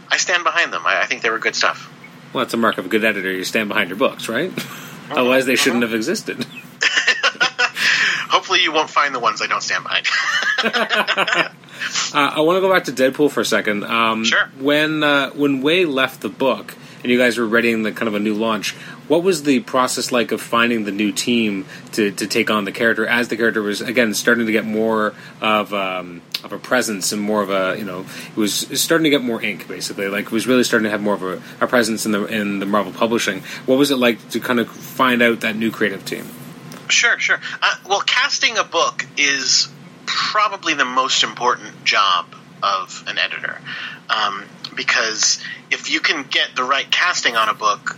I 0.09 0.17
stand 0.17 0.45
behind 0.45 0.73
them. 0.73 0.87
I, 0.87 1.03
I 1.03 1.07
think 1.07 1.23
they 1.23 1.31
were 1.31 1.39
good 1.39 1.55
stuff. 1.55 1.93
Well, 2.33 2.45
that's 2.45 2.55
a 2.55 2.59
mark 2.59 2.79
of 2.79 2.87
a 2.87 2.89
good 2.89 3.05
editor. 3.05 3.31
You 3.31 3.45
stand 3.45 3.69
behind 3.69 3.89
your 3.89 3.99
books, 3.99 4.29
right? 4.29 4.51
Uh-huh. 4.51 5.21
Otherwise, 5.21 5.47
they 5.47 5.57
shouldn't 5.57 5.85
uh-huh. 5.85 5.93
have 5.93 5.97
existed. 5.97 6.45
Hopefully, 8.29 8.63
you 8.63 8.73
won't 8.73 8.91
find 8.91 9.15
the 9.15 9.21
ones 9.21 9.41
I 9.41 9.47
don't 9.47 9.63
stand 9.63 9.85
behind. 9.85 10.07
uh, 10.65 11.51
I 12.15 12.41
want 12.41 12.57
to 12.57 12.61
go 12.61 12.73
back 12.73 12.85
to 12.85 12.93
Deadpool 12.93 13.31
for 13.31 13.41
a 13.41 13.45
second. 13.45 13.85
Um, 13.85 14.25
sure. 14.25 14.51
When 14.59 15.03
uh, 15.03 15.31
when 15.31 15.63
Way 15.63 15.85
left 15.85 16.21
the 16.21 16.29
book 16.29 16.75
and 17.03 17.13
you 17.13 17.19
guys 17.19 17.39
were 17.39 17.47
readying 17.47 17.83
the 17.83 17.93
kind 17.93 18.09
of 18.09 18.15
a 18.15 18.19
new 18.19 18.35
launch, 18.35 18.75
what 19.09 19.23
was 19.23 19.45
the 19.45 19.61
process 19.61 20.11
like 20.11 20.33
of 20.33 20.41
finding 20.41 20.85
the 20.85 20.93
new 20.93 21.13
team 21.13 21.67
to, 21.93 22.11
to 22.11 22.27
take 22.27 22.51
on 22.51 22.65
the 22.65 22.73
character 22.73 23.07
as 23.07 23.29
the 23.29 23.37
character 23.37 23.63
was 23.63 23.81
again 23.81 24.13
starting 24.15 24.47
to 24.47 24.53
get 24.53 24.65
more 24.65 25.15
of 25.41 25.73
um, 25.73 26.23
of 26.45 26.53
a 26.53 26.59
presence 26.59 27.13
and 27.13 27.21
more 27.21 27.43
of 27.43 27.51
a 27.51 27.77
you 27.79 27.85
know 27.85 28.05
it 28.29 28.37
was 28.37 28.55
starting 28.81 29.05
to 29.05 29.11
get 29.11 29.23
more 29.23 29.43
ink 29.43 29.67
basically 29.67 30.09
like 30.09 30.27
it 30.27 30.33
was 30.33 30.47
really 30.47 30.65
starting 30.65 30.85
to 30.85 30.91
have 30.91 31.01
more 31.01 31.15
of 31.15 31.23
a, 31.23 31.43
a 31.61 31.67
presence 31.67 32.05
in 32.07 32.13
the 32.13 32.25
in 32.27 32.59
the 32.59 32.67
Marvel 32.67 32.93
publishing. 32.93 33.41
What 33.65 33.79
was 33.79 33.91
it 33.91 33.97
like 33.97 34.29
to 34.31 34.41
kind 34.41 34.61
of 34.61 34.71
find 34.71 35.23
out 35.23 35.41
that 35.41 35.57
new 35.57 35.71
creative 35.71 36.05
team? 36.05 36.27
Sure, 36.89 37.19
sure. 37.19 37.41
Uh, 37.61 37.77
well, 37.89 38.01
casting 38.01 38.59
a 38.59 38.65
book 38.65 39.05
is 39.17 39.69
probably 40.07 40.75
the 40.75 40.85
most 40.85 41.25
important 41.25 41.85
job 41.85 42.27
of 42.63 43.05
an 43.07 43.19
editor 43.19 43.61
um, 44.09 44.45
because 44.75 45.43
if 45.71 45.91
you 45.91 46.01
can 46.01 46.23
get 46.23 46.55
the 46.55 46.63
right 46.63 46.91
casting 46.91 47.37
on 47.37 47.49
a 47.49 47.55
book, 47.55 47.97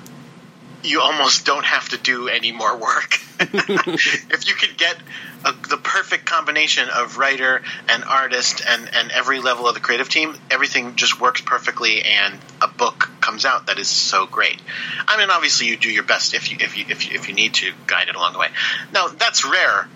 you 0.82 1.00
almost 1.00 1.44
don't 1.44 1.64
have 1.64 1.88
to 1.88 1.98
do 1.98 2.28
any 2.28 2.52
more 2.52 2.76
work. 2.76 3.18
if 3.40 4.48
you 4.48 4.54
can 4.54 4.74
get 4.76 4.96
a, 5.44 5.52
the 5.68 5.76
perfect 5.76 6.24
combination 6.24 6.88
of 6.88 7.18
writer 7.18 7.62
and 7.88 8.04
artist 8.04 8.62
and, 8.66 8.88
and 8.94 9.10
every 9.10 9.40
level 9.40 9.66
of 9.66 9.74
the 9.74 9.80
creative 9.80 10.08
team, 10.08 10.36
everything 10.50 10.96
just 10.96 11.20
works 11.20 11.40
perfectly, 11.40 12.02
and 12.02 12.38
a 12.62 12.68
book 12.68 13.10
comes 13.20 13.44
out 13.44 13.66
that 13.66 13.78
is 13.78 13.88
so 13.88 14.26
great. 14.26 14.60
I 15.06 15.18
mean, 15.18 15.30
obviously, 15.30 15.66
you 15.66 15.76
do 15.76 15.90
your 15.90 16.04
best 16.04 16.34
if 16.34 16.50
you 16.50 16.58
if 16.60 16.76
you 16.76 16.84
if 16.88 17.08
you, 17.10 17.18
if 17.18 17.28
you 17.28 17.34
need 17.34 17.54
to 17.54 17.72
guide 17.86 18.08
it 18.08 18.14
along 18.14 18.32
the 18.32 18.38
way. 18.38 18.48
Now, 18.92 19.08
that's 19.08 19.44
rare 19.44 19.88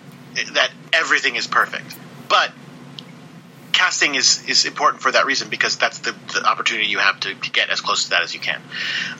that 0.53 0.71
everything 0.91 1.35
is 1.35 1.47
perfect, 1.47 1.95
but 2.29 2.51
casting 3.71 4.15
is 4.15 4.47
is 4.47 4.65
important 4.65 5.01
for 5.01 5.11
that 5.11 5.25
reason 5.25 5.49
because 5.49 5.77
that's 5.77 5.99
the, 5.99 6.15
the 6.33 6.45
opportunity 6.45 6.87
you 6.87 6.99
have 6.99 7.19
to, 7.21 7.33
to, 7.33 7.51
get 7.51 7.69
as 7.69 7.81
close 7.81 8.05
to 8.05 8.09
that 8.11 8.23
as 8.23 8.33
you 8.33 8.39
can. 8.39 8.61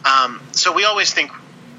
Um, 0.06 0.42
so 0.52 0.74
we 0.74 0.86
always 0.86 1.14
think 1.14 1.32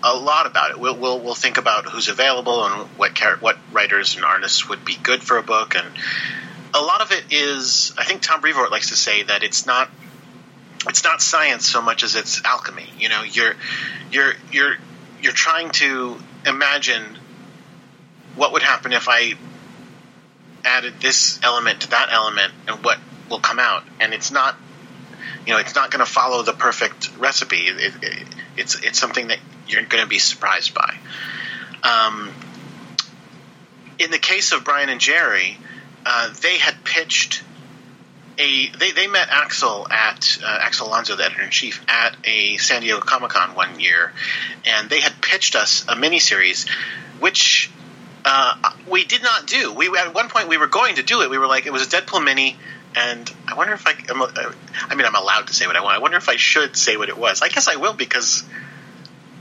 a 0.04 0.14
lot 0.14 0.46
about 0.46 0.70
it. 0.70 0.78
We'll, 0.78 0.96
we'll, 0.96 1.18
we'll 1.18 1.34
think 1.34 1.56
about 1.56 1.86
who's 1.86 2.08
available 2.08 2.64
and 2.66 2.88
what 2.98 3.18
what 3.40 3.56
writers 3.72 4.16
and 4.16 4.24
artists 4.24 4.68
would 4.68 4.84
be 4.84 4.96
good 5.02 5.22
for 5.22 5.38
a 5.38 5.42
book, 5.42 5.74
and 5.74 5.86
a 6.74 6.80
lot 6.80 7.00
of 7.00 7.10
it 7.10 7.24
is. 7.30 7.94
I 7.96 8.04
think 8.04 8.20
Tom 8.20 8.42
Brevoort 8.42 8.70
likes 8.70 8.90
to 8.90 8.96
say 8.96 9.22
that 9.22 9.42
it's 9.42 9.66
not 9.66 9.90
it's 10.86 11.02
not 11.02 11.22
science 11.22 11.66
so 11.66 11.80
much 11.80 12.04
as 12.04 12.16
it's 12.16 12.44
alchemy. 12.44 12.86
You 12.98 13.08
know, 13.08 13.22
you're 13.22 13.54
you're 14.12 14.34
you're 14.52 14.74
you're 15.22 15.32
trying 15.32 15.70
to 15.70 16.18
imagine 16.44 17.02
what 18.36 18.52
would 18.52 18.62
happen 18.62 18.92
if 18.92 19.08
I 19.08 19.34
added 20.66 20.94
this 21.00 21.40
element 21.42 21.80
to 21.82 21.90
that 21.90 22.08
element 22.12 22.52
and 22.68 22.84
what 22.84 22.98
will 23.30 23.40
come 23.40 23.58
out. 23.58 23.84
And 24.00 24.12
it's 24.12 24.30
not 24.30 24.54
you 25.46 25.52
know, 25.52 25.58
it's 25.58 25.74
not 25.74 25.90
going 25.90 26.04
to 26.04 26.10
follow 26.10 26.42
the 26.42 26.52
perfect 26.52 27.16
recipe. 27.18 27.66
It, 27.68 27.94
it, 28.02 28.26
it's 28.56 28.82
it's 28.82 28.98
something 28.98 29.28
that 29.28 29.38
you're 29.68 29.82
going 29.82 30.02
to 30.02 30.08
be 30.08 30.18
surprised 30.18 30.74
by. 30.74 30.94
Um, 31.82 32.32
in 33.98 34.10
the 34.10 34.18
case 34.18 34.52
of 34.52 34.64
Brian 34.64 34.88
and 34.88 35.00
Gerry, 35.00 35.58
uh, 36.06 36.32
they 36.42 36.58
had 36.58 36.82
pitched 36.84 37.42
a 38.38 38.68
they, 38.70 38.90
they 38.90 39.06
met 39.06 39.28
Axel 39.30 39.86
at 39.90 40.38
uh, 40.42 40.58
Axel 40.62 40.88
Alonso, 40.88 41.16
the 41.16 41.24
editor 41.24 41.42
in 41.42 41.50
chief, 41.50 41.84
at 41.88 42.16
a 42.24 42.56
San 42.56 42.82
Diego 42.82 43.00
Comic 43.00 43.30
Con 43.30 43.54
one 43.54 43.78
year, 43.78 44.12
and 44.64 44.90
they 44.90 45.00
had 45.00 45.12
pitched 45.22 45.54
us 45.54 45.84
a 45.84 45.94
miniseries, 45.94 46.68
which 47.20 47.70
uh, 48.24 48.72
we 48.88 49.04
did 49.04 49.22
not 49.22 49.46
do. 49.46 49.72
We 49.72 49.96
at 49.96 50.14
one 50.14 50.28
point 50.28 50.48
we 50.48 50.56
were 50.56 50.66
going 50.66 50.96
to 50.96 51.02
do 51.02 51.22
it. 51.22 51.30
We 51.30 51.38
were 51.38 51.46
like 51.46 51.66
it 51.66 51.72
was 51.72 51.82
a 51.82 51.96
Deadpool 51.96 52.24
mini, 52.24 52.56
and 52.96 53.32
I 53.46 53.54
wonder 53.54 53.74
if 53.74 53.86
I 53.86 53.94
I 54.88 54.94
mean 54.94 55.06
I'm 55.06 55.14
allowed 55.14 55.46
to 55.48 55.54
say 55.54 55.66
what 55.66 55.76
I 55.76 55.82
want. 55.82 55.96
I 55.96 56.00
wonder 56.00 56.16
if 56.16 56.28
I 56.28 56.36
should 56.36 56.76
say 56.76 56.96
what 56.96 57.08
it 57.08 57.18
was. 57.18 57.42
I 57.42 57.48
guess 57.48 57.68
I 57.68 57.76
will 57.76 57.94
because 57.94 58.42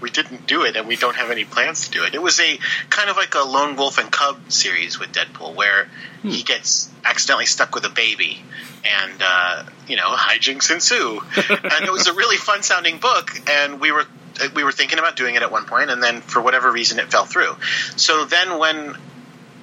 we 0.03 0.09
didn't 0.09 0.45
do 0.45 0.63
it 0.63 0.75
and 0.75 0.85
we 0.85 0.97
don't 0.97 1.15
have 1.15 1.31
any 1.31 1.45
plans 1.45 1.85
to 1.85 1.91
do 1.91 2.03
it. 2.03 2.13
It 2.13 2.21
was 2.21 2.39
a 2.39 2.59
kind 2.89 3.09
of 3.09 3.15
like 3.15 3.33
a 3.35 3.39
lone 3.39 3.77
wolf 3.77 3.97
and 3.97 4.11
cub 4.11 4.51
series 4.51 4.99
with 4.99 5.13
Deadpool 5.13 5.55
where 5.55 5.85
hmm. 6.21 6.29
he 6.29 6.43
gets 6.43 6.91
accidentally 7.05 7.45
stuck 7.45 7.73
with 7.73 7.85
a 7.85 7.89
baby 7.89 8.43
and 8.83 9.13
uh, 9.21 9.63
you 9.87 9.95
know 9.95 10.13
hijinks 10.13 10.69
ensue. 10.71 11.21
and 11.49 11.85
it 11.85 11.91
was 11.91 12.07
a 12.07 12.13
really 12.13 12.37
fun 12.37 12.63
sounding 12.63 12.97
book, 12.97 13.31
and 13.49 13.79
we 13.79 13.91
were 13.91 14.05
we 14.53 14.63
were 14.63 14.73
thinking 14.73 14.99
about 14.99 15.15
doing 15.15 15.35
it 15.35 15.41
at 15.41 15.51
one 15.51 15.65
point, 15.65 15.89
and 15.89 16.03
then 16.03 16.19
for 16.21 16.41
whatever 16.41 16.69
reason 16.69 16.99
it 16.99 17.09
fell 17.09 17.25
through. 17.25 17.55
So 17.95 18.25
then 18.25 18.59
when 18.59 18.97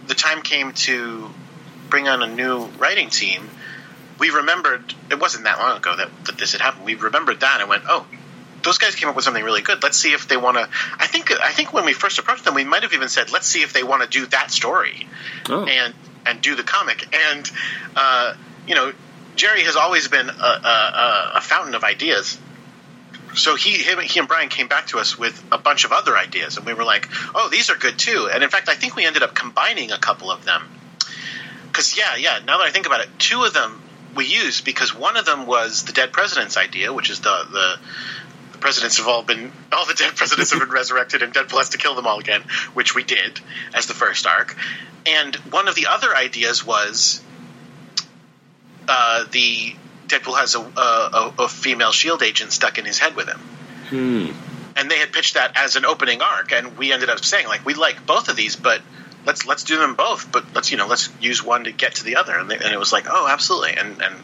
the 0.06 0.14
time 0.14 0.42
came 0.42 0.72
to 0.72 1.30
bring 1.90 2.08
on 2.08 2.22
a 2.22 2.26
new 2.26 2.64
writing 2.78 3.10
team, 3.10 3.50
we 4.18 4.30
remembered 4.30 4.94
it 5.10 5.20
wasn't 5.20 5.44
that 5.44 5.58
long 5.58 5.76
ago 5.76 5.96
that, 5.96 6.08
that 6.24 6.38
this 6.38 6.52
had 6.52 6.62
happened. 6.62 6.86
We 6.86 6.94
remembered 6.94 7.40
that 7.40 7.60
and 7.60 7.68
went, 7.68 7.82
oh, 7.88 8.06
those 8.62 8.78
guys 8.78 8.94
came 8.94 9.08
up 9.08 9.16
with 9.16 9.24
something 9.24 9.42
really 9.42 9.62
good. 9.62 9.82
Let's 9.82 9.98
see 9.98 10.12
if 10.12 10.28
they 10.28 10.36
want 10.36 10.56
to. 10.56 10.68
I 10.98 11.06
think 11.06 11.30
I 11.32 11.52
think 11.52 11.72
when 11.72 11.84
we 11.84 11.92
first 11.92 12.18
approached 12.18 12.44
them, 12.44 12.54
we 12.54 12.64
might 12.64 12.82
have 12.82 12.92
even 12.92 13.08
said, 13.08 13.32
"Let's 13.32 13.46
see 13.46 13.62
if 13.62 13.72
they 13.72 13.82
want 13.82 14.02
to 14.02 14.08
do 14.08 14.26
that 14.26 14.50
story," 14.50 15.08
oh. 15.48 15.64
and 15.64 15.94
and 16.26 16.40
do 16.40 16.54
the 16.54 16.62
comic. 16.62 17.14
And 17.14 17.50
uh, 17.96 18.34
you 18.66 18.74
know, 18.74 18.92
Gerry 19.36 19.64
has 19.64 19.76
always 19.76 20.08
been 20.08 20.28
a, 20.28 20.32
a, 20.32 21.32
a 21.36 21.40
fountain 21.40 21.74
of 21.74 21.84
ideas. 21.84 22.38
So 23.34 23.54
he, 23.54 23.78
him, 23.78 24.00
he 24.00 24.18
and 24.18 24.26
Brian 24.26 24.48
came 24.48 24.66
back 24.66 24.88
to 24.88 24.98
us 24.98 25.16
with 25.16 25.40
a 25.52 25.58
bunch 25.58 25.84
of 25.84 25.92
other 25.92 26.16
ideas, 26.16 26.56
and 26.56 26.66
we 26.66 26.74
were 26.74 26.84
like, 26.84 27.08
"Oh, 27.34 27.48
these 27.48 27.70
are 27.70 27.76
good 27.76 27.98
too." 27.98 28.28
And 28.32 28.42
in 28.42 28.50
fact, 28.50 28.68
I 28.68 28.74
think 28.74 28.96
we 28.96 29.06
ended 29.06 29.22
up 29.22 29.34
combining 29.34 29.92
a 29.92 29.98
couple 29.98 30.30
of 30.30 30.44
them. 30.44 30.62
Because 31.68 31.96
yeah, 31.96 32.16
yeah. 32.16 32.40
Now 32.44 32.58
that 32.58 32.64
I 32.64 32.70
think 32.70 32.86
about 32.86 33.00
it, 33.00 33.08
two 33.18 33.44
of 33.44 33.54
them 33.54 33.80
we 34.14 34.26
used 34.26 34.64
because 34.64 34.94
one 34.94 35.16
of 35.16 35.24
them 35.24 35.46
was 35.46 35.84
the 35.84 35.92
dead 35.92 36.12
president's 36.12 36.56
idea, 36.56 36.92
which 36.92 37.10
is 37.10 37.20
the 37.20 37.46
the 37.50 37.78
presidents 38.60 38.98
have 38.98 39.08
all 39.08 39.22
been 39.22 39.52
all 39.72 39.86
the 39.86 39.94
dead 39.94 40.14
presidents 40.16 40.50
have 40.52 40.60
been 40.60 40.70
resurrected 40.80 41.22
and 41.22 41.32
Deadpool 41.32 41.58
has 41.58 41.70
to 41.70 41.78
kill 41.78 41.94
them 41.94 42.06
all 42.06 42.18
again, 42.18 42.42
which 42.74 42.94
we 42.94 43.02
did 43.02 43.40
as 43.74 43.86
the 43.86 43.94
first 43.94 44.26
arc. 44.26 44.56
And 45.06 45.34
one 45.36 45.68
of 45.68 45.74
the 45.74 45.86
other 45.88 46.14
ideas 46.14 46.64
was 46.64 47.22
uh, 48.88 49.24
the 49.30 49.74
Deadpool 50.08 50.38
has 50.38 50.54
a, 50.54 50.60
a, 50.60 51.34
a, 51.44 51.48
female 51.48 51.92
Shield 51.92 52.22
agent 52.22 52.52
stuck 52.52 52.78
in 52.78 52.84
his 52.84 52.98
head 52.98 53.14
with 53.14 53.28
him. 53.28 53.38
Hmm. 53.88 54.26
And 54.76 54.90
they 54.90 54.98
had 54.98 55.12
pitched 55.12 55.34
that 55.34 55.52
as 55.56 55.76
an 55.76 55.84
opening 55.84 56.20
arc, 56.20 56.52
and 56.52 56.76
we 56.76 56.92
ended 56.92 57.08
up 57.08 57.24
saying 57.24 57.46
like 57.46 57.64
we 57.64 57.74
like 57.74 58.06
both 58.06 58.28
of 58.28 58.36
these, 58.36 58.56
but 58.56 58.80
let's 59.26 59.46
let's 59.46 59.64
do 59.64 59.78
them 59.78 59.94
both. 59.94 60.30
But 60.32 60.54
let's 60.54 60.70
you 60.70 60.78
know 60.78 60.86
let's 60.86 61.10
use 61.20 61.42
one 61.42 61.64
to 61.64 61.72
get 61.72 61.96
to 61.96 62.04
the 62.04 62.16
other. 62.16 62.36
And, 62.36 62.50
they, 62.50 62.56
and 62.56 62.72
it 62.72 62.78
was 62.78 62.92
like 62.92 63.06
oh 63.08 63.28
absolutely, 63.28 63.76
and 63.76 64.02
and 64.02 64.14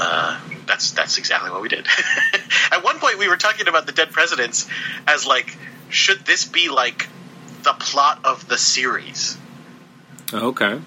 uh, 0.00 0.40
that's 0.72 0.92
that's 0.92 1.18
exactly 1.18 1.50
what 1.50 1.60
we 1.60 1.68
did. 1.68 1.86
At 2.72 2.82
one 2.82 2.98
point, 2.98 3.18
we 3.18 3.28
were 3.28 3.36
talking 3.36 3.68
about 3.68 3.84
the 3.84 3.92
dead 3.92 4.10
presidents 4.10 4.66
as 5.06 5.26
like, 5.26 5.54
should 5.90 6.24
this 6.24 6.46
be 6.46 6.70
like 6.70 7.08
the 7.62 7.74
plot 7.74 8.20
of 8.24 8.48
the 8.48 8.56
series? 8.56 9.36
Okay. 10.32 10.80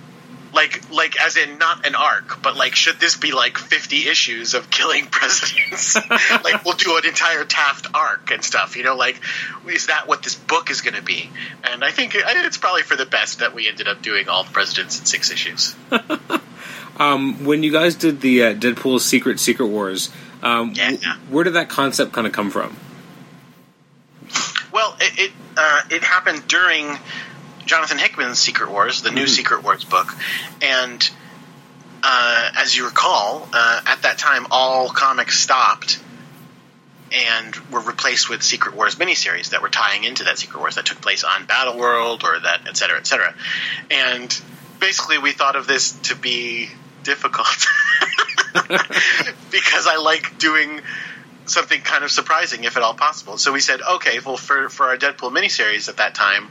Like, 0.53 0.89
like, 0.89 1.21
as 1.21 1.35
in 1.35 1.57
not 1.57 1.85
an 1.85 1.95
arc, 1.95 2.41
but 2.41 2.55
like, 2.55 2.75
should 2.75 2.99
this 2.99 3.17
be 3.17 3.31
like 3.31 3.59
fifty 3.59 4.07
issues 4.07 4.55
of 4.55 4.71
killing 4.71 5.05
presidents? 5.11 5.95
like, 6.43 6.65
we'll 6.65 6.77
do 6.77 6.97
an 6.97 7.05
entire 7.05 7.43
Taft 7.45 7.87
arc 7.93 8.31
and 8.31 8.43
stuff. 8.43 8.77
You 8.77 8.83
know, 8.83 8.95
like, 8.95 9.21
is 9.67 9.87
that 9.87 10.07
what 10.07 10.23
this 10.23 10.33
book 10.33 10.71
is 10.71 10.81
going 10.81 10.95
to 10.95 11.03
be? 11.03 11.29
And 11.63 11.83
I 11.83 11.91
think 11.91 12.13
it's 12.15 12.57
probably 12.57 12.81
for 12.81 12.95
the 12.95 13.05
best 13.05 13.39
that 13.39 13.53
we 13.53 13.67
ended 13.67 13.87
up 13.87 14.01
doing 14.01 14.29
all 14.29 14.45
the 14.45 14.51
presidents 14.51 14.97
in 14.97 15.05
six 15.05 15.29
issues. 15.29 15.75
Um, 16.97 17.43
when 17.45 17.63
you 17.63 17.71
guys 17.71 17.95
did 17.95 18.21
the 18.21 18.43
uh, 18.43 18.53
Deadpool 18.53 18.99
Secret 19.01 19.39
Secret 19.39 19.67
Wars, 19.67 20.09
um, 20.41 20.73
yeah. 20.75 20.91
w- 20.91 21.11
where 21.29 21.43
did 21.43 21.53
that 21.53 21.69
concept 21.69 22.13
kind 22.13 22.25
of 22.25 22.33
come 22.33 22.49
from? 22.49 22.77
Well, 24.71 24.95
it 24.99 25.19
it, 25.19 25.31
uh, 25.57 25.81
it, 25.89 26.03
happened 26.03 26.47
during 26.47 26.97
Jonathan 27.65 27.97
Hickman's 27.97 28.39
Secret 28.39 28.71
Wars, 28.71 29.01
the 29.01 29.11
new 29.11 29.21
mm-hmm. 29.21 29.27
Secret 29.27 29.63
Wars 29.63 29.83
book, 29.83 30.07
and 30.61 31.09
uh, 32.03 32.49
as 32.57 32.75
you 32.75 32.85
recall, 32.85 33.47
uh, 33.51 33.81
at 33.85 34.03
that 34.03 34.17
time 34.17 34.47
all 34.51 34.89
comics 34.89 35.39
stopped 35.39 35.99
and 37.11 37.55
were 37.71 37.81
replaced 37.81 38.29
with 38.29 38.43
Secret 38.43 38.75
Wars 38.75 38.95
miniseries 38.95 39.49
that 39.49 39.61
were 39.61 39.69
tying 39.69 40.03
into 40.03 40.25
that 40.25 40.37
Secret 40.37 40.59
Wars 40.59 40.75
that 40.75 40.85
took 40.85 41.01
place 41.01 41.23
on 41.23 41.45
Battle 41.45 41.77
World 41.77 42.23
or 42.23 42.39
that 42.39 42.67
et 42.67 42.77
cetera, 42.77 42.97
et 42.97 43.07
cetera. 43.07 43.33
And 43.91 44.41
basically, 44.79 45.17
we 45.17 45.31
thought 45.31 45.55
of 45.55 45.67
this 45.67 45.91
to 46.09 46.15
be 46.15 46.69
difficult. 47.05 47.67
because 49.51 49.87
I 49.87 49.97
like 49.97 50.37
doing 50.37 50.81
something 51.45 51.81
kind 51.81 52.03
of 52.03 52.11
surprising, 52.11 52.63
if 52.63 52.75
at 52.75 52.83
all 52.83 52.95
possible. 52.95 53.37
So 53.37 53.53
we 53.53 53.61
said, 53.61 53.81
okay, 53.81 54.19
well, 54.19 54.37
for, 54.37 54.69
for 54.69 54.87
our 54.87 54.97
Deadpool 54.97 55.31
miniseries 55.31 55.87
at 55.87 55.97
that 55.97 56.15
time, 56.15 56.49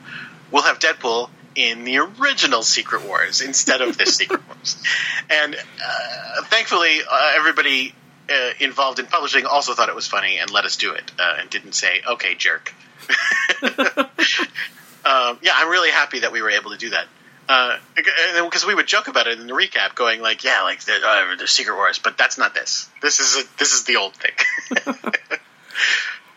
we'll 0.50 0.62
have 0.62 0.78
Deadpool 0.78 1.28
in 1.54 1.84
the 1.84 1.98
original 1.98 2.62
Secret 2.62 3.06
Wars 3.06 3.40
instead 3.40 3.80
of 3.80 3.98
this 3.98 4.16
Secret 4.16 4.40
Wars. 4.48 4.82
And 5.30 5.54
uh, 5.54 6.42
thankfully, 6.44 6.98
uh, 7.10 7.32
everybody 7.36 7.94
uh, 8.30 8.50
involved 8.60 8.98
in 8.98 9.06
publishing 9.06 9.46
also 9.46 9.74
thought 9.74 9.88
it 9.88 9.94
was 9.94 10.06
funny 10.06 10.38
and 10.38 10.50
let 10.50 10.64
us 10.64 10.76
do 10.76 10.92
it 10.92 11.12
uh, 11.18 11.36
and 11.40 11.50
didn't 11.50 11.74
say, 11.74 12.00
okay, 12.08 12.34
jerk. 12.34 12.74
um, 13.62 15.38
yeah, 15.42 15.52
I'm 15.54 15.68
really 15.68 15.90
happy 15.90 16.20
that 16.20 16.32
we 16.32 16.42
were 16.42 16.50
able 16.50 16.70
to 16.70 16.78
do 16.78 16.90
that. 16.90 17.06
Because 17.46 18.64
uh, 18.64 18.68
we 18.68 18.74
would 18.74 18.86
joke 18.86 19.08
about 19.08 19.26
it 19.26 19.38
in 19.38 19.46
the 19.46 19.52
recap, 19.52 19.94
going 19.94 20.20
like, 20.20 20.44
"Yeah, 20.44 20.62
like 20.62 20.80
the, 20.84 20.94
uh, 20.94 21.36
the 21.36 21.46
Secret 21.46 21.76
Wars," 21.76 21.98
but 21.98 22.16
that's 22.16 22.38
not 22.38 22.54
this. 22.54 22.88
This 23.02 23.20
is 23.20 23.44
a, 23.44 23.58
this 23.58 23.72
is 23.74 23.84
the 23.84 23.96
old 23.96 24.14
thing. 24.14 25.38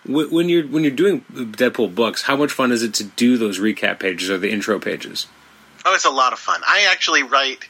when 0.29 0.49
you're 0.49 0.67
when 0.67 0.83
you're 0.83 0.91
doing 0.91 1.21
Deadpool 1.31 1.95
books, 1.95 2.23
how 2.23 2.35
much 2.35 2.51
fun 2.51 2.71
is 2.71 2.83
it 2.83 2.93
to 2.95 3.03
do 3.03 3.37
those 3.37 3.59
recap 3.59 3.99
pages 3.99 4.29
or 4.29 4.37
the 4.37 4.51
intro 4.51 4.79
pages? 4.79 5.27
Oh, 5.85 5.93
it's 5.93 6.05
a 6.05 6.11
lot 6.11 6.33
of 6.33 6.39
fun. 6.39 6.61
I 6.67 6.87
actually 6.91 7.23
write 7.23 7.65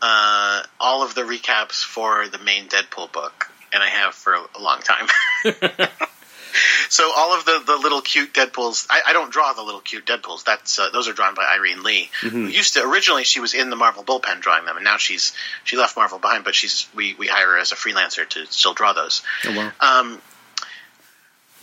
uh, 0.00 0.62
all 0.78 1.02
of 1.02 1.14
the 1.14 1.22
recaps 1.22 1.82
for 1.82 2.28
the 2.28 2.38
main 2.38 2.68
Deadpool 2.68 3.12
book, 3.12 3.50
and 3.72 3.82
I 3.82 3.88
have 3.88 4.14
for 4.14 4.34
a 4.34 4.60
long 4.60 4.80
time. 4.80 5.08
so 6.88 7.12
all 7.14 7.34
of 7.36 7.44
the, 7.44 7.62
the 7.64 7.76
little 7.76 8.00
cute 8.00 8.32
Deadpools, 8.32 8.86
I, 8.90 9.02
I, 9.08 9.12
don't 9.12 9.32
draw 9.32 9.52
the 9.52 9.62
little 9.62 9.80
cute 9.80 10.06
Deadpools. 10.06 10.44
That's 10.44 10.78
uh, 10.78 10.90
those 10.90 11.08
are 11.08 11.12
drawn 11.12 11.34
by 11.34 11.44
Irene 11.44 11.82
Lee. 11.82 12.10
Mm-hmm. 12.20 12.48
used 12.48 12.74
to 12.74 12.82
originally 12.82 13.24
she 13.24 13.40
was 13.40 13.54
in 13.54 13.70
the 13.70 13.76
Marvel 13.76 14.04
bullpen 14.04 14.40
drawing 14.40 14.64
them, 14.64 14.76
and 14.76 14.84
now 14.84 14.96
she's 14.96 15.32
she 15.64 15.76
left 15.76 15.96
Marvel 15.96 16.18
behind, 16.18 16.44
but 16.44 16.54
she's 16.54 16.88
we 16.94 17.14
we 17.14 17.26
hire 17.26 17.52
her 17.52 17.58
as 17.58 17.72
a 17.72 17.76
freelancer 17.76 18.28
to 18.28 18.46
still 18.46 18.74
draw 18.74 18.92
those. 18.92 19.22
Oh 19.44 19.56
wow. 19.56 20.00
Um, 20.00 20.22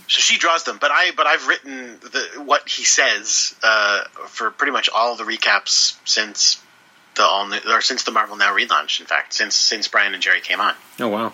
so 0.08 0.22
she 0.22 0.40
draws 0.40 0.64
them, 0.64 0.80
but 0.82 0.90
I 0.92 1.12
but 1.16 1.28
I've 1.28 1.48
written 1.48 2.00
the 2.00 2.42
what 2.44 2.68
he 2.68 2.84
says 2.84 3.56
uh, 3.62 4.04
for 4.28 4.50
pretty 4.50 4.72
much 4.72 4.90
all 4.90 5.16
the 5.16 5.24
recaps 5.24 5.98
since 6.04 6.60
the 7.16 7.24
all 7.24 7.48
new, 7.48 7.60
or 7.68 7.82
since 7.82 8.04
the 8.04 8.12
Marvel 8.12 8.36
Now 8.36 8.56
relaunch. 8.56 9.00
In 9.00 9.06
fact, 9.06 9.34
since 9.34 9.56
since 9.56 9.88
Brian 9.88 10.16
and 10.16 10.24
Gerry 10.24 10.42
came 10.42 10.62
on. 10.62 10.74
Oh 11.00 11.10
wow. 11.10 11.34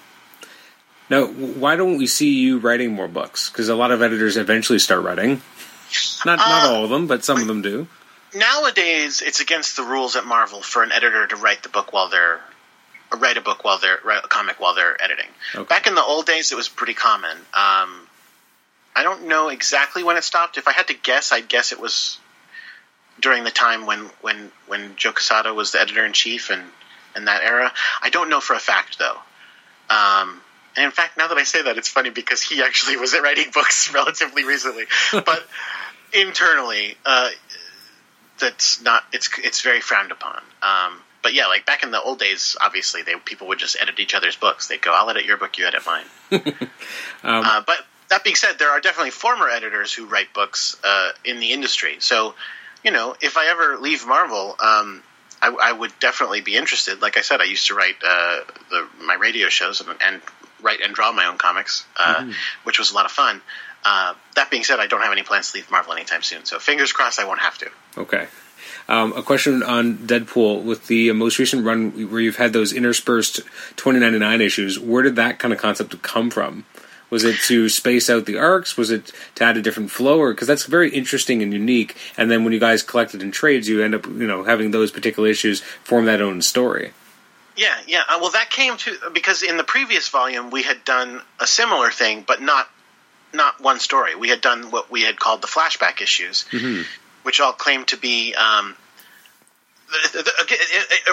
Now, 1.09 1.25
why 1.25 1.75
don't 1.75 1.97
we 1.97 2.07
see 2.07 2.39
you 2.39 2.57
writing 2.57 2.91
more 2.91 3.07
books? 3.07 3.49
Because 3.49 3.69
a 3.69 3.75
lot 3.75 3.91
of 3.91 4.01
editors 4.01 4.37
eventually 4.37 4.79
start 4.79 5.03
writing. 5.03 5.41
Not 6.25 6.39
not 6.39 6.63
uh, 6.63 6.73
all 6.73 6.83
of 6.83 6.89
them, 6.89 7.07
but 7.07 7.23
some 7.23 7.39
of 7.39 7.47
them 7.47 7.61
do. 7.61 7.87
Nowadays, 8.33 9.21
it's 9.21 9.39
against 9.39 9.77
the 9.77 9.83
rules 9.83 10.15
at 10.15 10.25
Marvel 10.25 10.61
for 10.61 10.83
an 10.83 10.91
editor 10.91 11.27
to 11.27 11.35
write 11.35 11.63
the 11.63 11.69
book 11.69 11.93
while 11.93 12.09
they're 12.09 12.41
write 13.17 13.37
a 13.37 13.41
book 13.41 13.63
while 13.63 13.77
they're 13.79 13.99
write 14.03 14.23
a 14.23 14.27
comic 14.27 14.59
while 14.59 14.75
they're 14.75 15.01
editing. 15.01 15.29
Okay. 15.53 15.67
Back 15.67 15.87
in 15.87 15.95
the 15.95 16.03
old 16.03 16.25
days, 16.25 16.51
it 16.51 16.55
was 16.55 16.67
pretty 16.67 16.95
common. 16.95 17.37
Um, 17.37 18.07
I 18.95 19.03
don't 19.03 19.27
know 19.27 19.49
exactly 19.49 20.03
when 20.03 20.17
it 20.17 20.23
stopped. 20.23 20.57
If 20.57 20.67
I 20.67 20.71
had 20.71 20.87
to 20.87 20.93
guess, 20.93 21.31
I'd 21.31 21.47
guess 21.47 21.71
it 21.71 21.79
was 21.79 22.17
during 23.19 23.43
the 23.43 23.51
time 23.51 23.85
when 23.85 24.09
when 24.21 24.51
when 24.67 24.95
Joe 24.95 25.11
Quesada 25.11 25.53
was 25.53 25.71
the 25.71 25.81
editor 25.81 26.05
in 26.05 26.13
chief 26.13 26.49
and 26.49 26.63
in 27.15 27.25
that 27.25 27.43
era. 27.43 27.71
I 28.01 28.09
don't 28.09 28.29
know 28.29 28.41
for 28.41 28.53
a 28.53 28.59
fact 28.59 28.99
though. 28.99 29.17
Um, 29.89 30.41
and 30.75 30.85
in 30.85 30.91
fact, 30.91 31.17
now 31.17 31.27
that 31.27 31.37
I 31.37 31.43
say 31.43 31.61
that, 31.61 31.77
it's 31.77 31.89
funny 31.89 32.09
because 32.09 32.41
he 32.41 32.61
actually 32.61 32.97
was 32.97 33.17
writing 33.17 33.51
books 33.53 33.91
relatively 33.93 34.43
recently. 34.43 34.85
but 35.11 35.45
internally, 36.13 36.95
uh, 37.05 37.29
that's 38.39 38.81
not. 38.81 39.03
It's 39.13 39.29
it's 39.43 39.61
very 39.61 39.81
frowned 39.81 40.11
upon. 40.11 40.41
Um, 40.61 40.99
but 41.23 41.33
yeah, 41.33 41.47
like 41.47 41.65
back 41.65 41.83
in 41.83 41.91
the 41.91 42.01
old 42.01 42.19
days, 42.19 42.55
obviously, 42.61 43.01
they 43.01 43.15
people 43.15 43.47
would 43.47 43.59
just 43.59 43.77
edit 43.81 43.99
each 43.99 44.13
other's 44.13 44.35
books. 44.35 44.67
They'd 44.67 44.81
go, 44.81 44.93
"I'll 44.93 45.09
edit 45.09 45.25
your 45.25 45.37
book, 45.37 45.57
you 45.57 45.65
edit 45.65 45.81
mine." 45.85 46.05
um, 46.31 46.45
uh, 47.23 47.63
but 47.65 47.77
that 48.09 48.23
being 48.23 48.35
said, 48.35 48.59
there 48.59 48.69
are 48.69 48.79
definitely 48.79 49.11
former 49.11 49.49
editors 49.49 49.93
who 49.93 50.05
write 50.05 50.33
books 50.33 50.75
uh, 50.83 51.11
in 51.23 51.39
the 51.39 51.51
industry. 51.51 51.97
So, 51.99 52.35
you 52.83 52.91
know, 52.91 53.15
if 53.21 53.37
I 53.37 53.47
ever 53.47 53.77
leave 53.77 54.05
Marvel, 54.05 54.55
um, 54.59 55.01
I, 55.41 55.55
I, 55.61 55.71
would 55.71 55.91
definitely 55.99 56.41
be 56.41 56.55
interested. 56.55 57.01
Like 57.01 57.17
I 57.17 57.21
said, 57.21 57.41
I 57.41 57.45
used 57.45 57.67
to 57.67 57.75
write 57.75 57.95
uh, 58.05 58.41
the, 58.69 58.87
my 59.03 59.15
radio 59.15 59.49
shows 59.49 59.81
and, 59.81 59.89
and, 60.05 60.21
write 60.61 60.81
and 60.81 60.93
draw 60.93 61.11
my 61.11 61.25
own 61.25 61.37
comics, 61.37 61.85
uh, 61.97 62.15
mm-hmm. 62.15 62.31
which 62.63 62.79
was 62.79 62.91
a 62.91 62.95
lot 62.95 63.05
of 63.05 63.11
fun. 63.11 63.41
Uh, 63.83 64.15
that 64.35 64.49
being 64.49 64.63
said, 64.63 64.79
I 64.79 64.87
don't 64.87 65.01
have 65.01 65.11
any 65.11 65.23
plans 65.23 65.51
to 65.51 65.57
leave 65.57 65.69
Marvel 65.69 65.93
anytime 65.93 66.23
soon. 66.23 66.45
So 66.45 66.57
fingers 66.57 66.91
crossed, 66.91 67.19
I 67.19 67.25
won't 67.25 67.41
have 67.41 67.57
to. 67.59 67.69
Okay. 67.97 68.27
Um, 68.87 69.13
a 69.13 69.21
question 69.21 69.63
on 69.63 69.97
Deadpool 69.97 70.63
with 70.63 70.87
the 70.87 71.11
most 71.11 71.39
recent 71.39 71.65
run 71.65 72.09
where 72.09 72.21
you've 72.21 72.35
had 72.35 72.53
those 72.53 72.73
interspersed 72.73 73.37
2099 73.75 74.41
issues. 74.41 74.79
Where 74.79 75.03
did 75.03 75.15
that 75.15 75.39
kind 75.39 75.53
of 75.53 75.59
concept 75.59 75.99
come 76.01 76.29
from? 76.29 76.65
Was 77.09 77.23
it 77.23 77.37
to 77.45 77.69
space 77.69 78.09
out 78.09 78.25
the 78.25 78.37
arcs? 78.37 78.77
Was 78.77 78.89
it 78.89 79.11
to 79.35 79.43
add 79.43 79.57
a 79.57 79.61
different 79.61 79.91
flow? 79.91 80.19
Or 80.19 80.33
because 80.33 80.47
that's 80.47 80.65
very 80.65 80.89
interesting 80.89 81.41
and 81.41 81.53
unique. 81.53 81.95
And 82.17 82.29
then 82.31 82.43
when 82.43 82.53
you 82.53 82.59
guys 82.59 82.81
collect 82.83 83.13
it 83.13 83.21
in 83.21 83.31
trades, 83.31 83.69
you 83.69 83.83
end 83.83 83.95
up 83.95 84.05
you 84.07 84.27
know 84.27 84.43
having 84.43 84.71
those 84.71 84.91
particular 84.91 85.29
issues 85.29 85.61
form 85.61 86.05
that 86.05 86.21
own 86.21 86.41
story. 86.41 86.91
Yeah, 87.55 87.75
yeah. 87.87 88.01
Uh, 88.07 88.19
well, 88.21 88.31
that 88.31 88.49
came 88.49 88.77
to 88.77 88.97
because 89.13 89.43
in 89.43 89.57
the 89.57 89.63
previous 89.63 90.09
volume 90.09 90.49
we 90.49 90.63
had 90.63 90.83
done 90.83 91.21
a 91.39 91.47
similar 91.47 91.89
thing, 91.89 92.23
but 92.27 92.41
not 92.41 92.69
not 93.33 93.61
one 93.61 93.79
story. 93.79 94.15
We 94.15 94.29
had 94.29 94.41
done 94.41 94.71
what 94.71 94.91
we 94.91 95.03
had 95.03 95.19
called 95.19 95.41
the 95.41 95.47
flashback 95.47 96.01
issues, 96.01 96.45
mm-hmm. 96.51 96.83
which 97.23 97.39
all 97.39 97.53
claimed 97.53 97.87
to 97.89 97.97
be 97.97 98.33
um, 98.35 98.75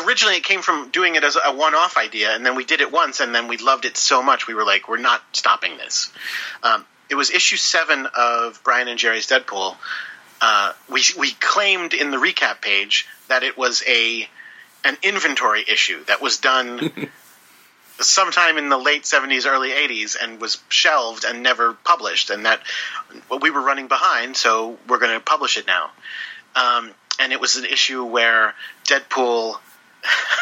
originally 0.04 0.36
it 0.36 0.44
came 0.44 0.62
from 0.62 0.90
doing 0.90 1.14
it 1.14 1.24
as 1.24 1.36
a 1.42 1.54
one-off 1.54 1.96
idea, 1.96 2.34
and 2.34 2.44
then 2.44 2.54
we 2.54 2.64
did 2.64 2.80
it 2.80 2.90
once, 2.90 3.20
and 3.20 3.34
then 3.34 3.48
we 3.48 3.56
loved 3.58 3.84
it 3.84 3.96
so 3.96 4.22
much 4.22 4.46
we 4.46 4.54
were 4.54 4.64
like, 4.64 4.88
we're 4.88 4.98
not 4.98 5.22
stopping 5.32 5.76
this. 5.76 6.10
Um, 6.62 6.84
it 7.10 7.14
was 7.14 7.30
issue 7.30 7.56
seven 7.56 8.08
of 8.16 8.60
Brian 8.64 8.88
and 8.88 8.98
Gerry's 8.98 9.26
Deadpool. 9.26 9.76
Uh, 10.40 10.72
we 10.90 11.02
we 11.18 11.32
claimed 11.32 11.94
in 11.94 12.10
the 12.10 12.16
recap 12.16 12.60
page 12.60 13.06
that 13.28 13.42
it 13.42 13.56
was 13.56 13.82
a 13.86 14.28
an 14.84 14.96
inventory 15.02 15.64
issue 15.66 16.04
that 16.04 16.20
was 16.20 16.38
done 16.38 17.08
sometime 17.98 18.58
in 18.58 18.68
the 18.68 18.78
late 18.78 19.02
70s 19.02 19.46
early 19.46 19.70
80s 19.70 20.16
and 20.20 20.40
was 20.40 20.60
shelved 20.68 21.24
and 21.24 21.42
never 21.42 21.74
published 21.74 22.30
and 22.30 22.46
that 22.46 22.60
we 23.40 23.50
were 23.50 23.60
running 23.60 23.86
behind 23.86 24.36
so 24.36 24.78
we're 24.88 24.98
going 24.98 25.14
to 25.14 25.20
publish 25.20 25.56
it 25.56 25.66
now 25.66 25.90
um, 26.54 26.92
and 27.18 27.32
it 27.32 27.40
was 27.40 27.56
an 27.56 27.64
issue 27.64 28.04
where 28.04 28.54
Deadpool, 28.84 29.56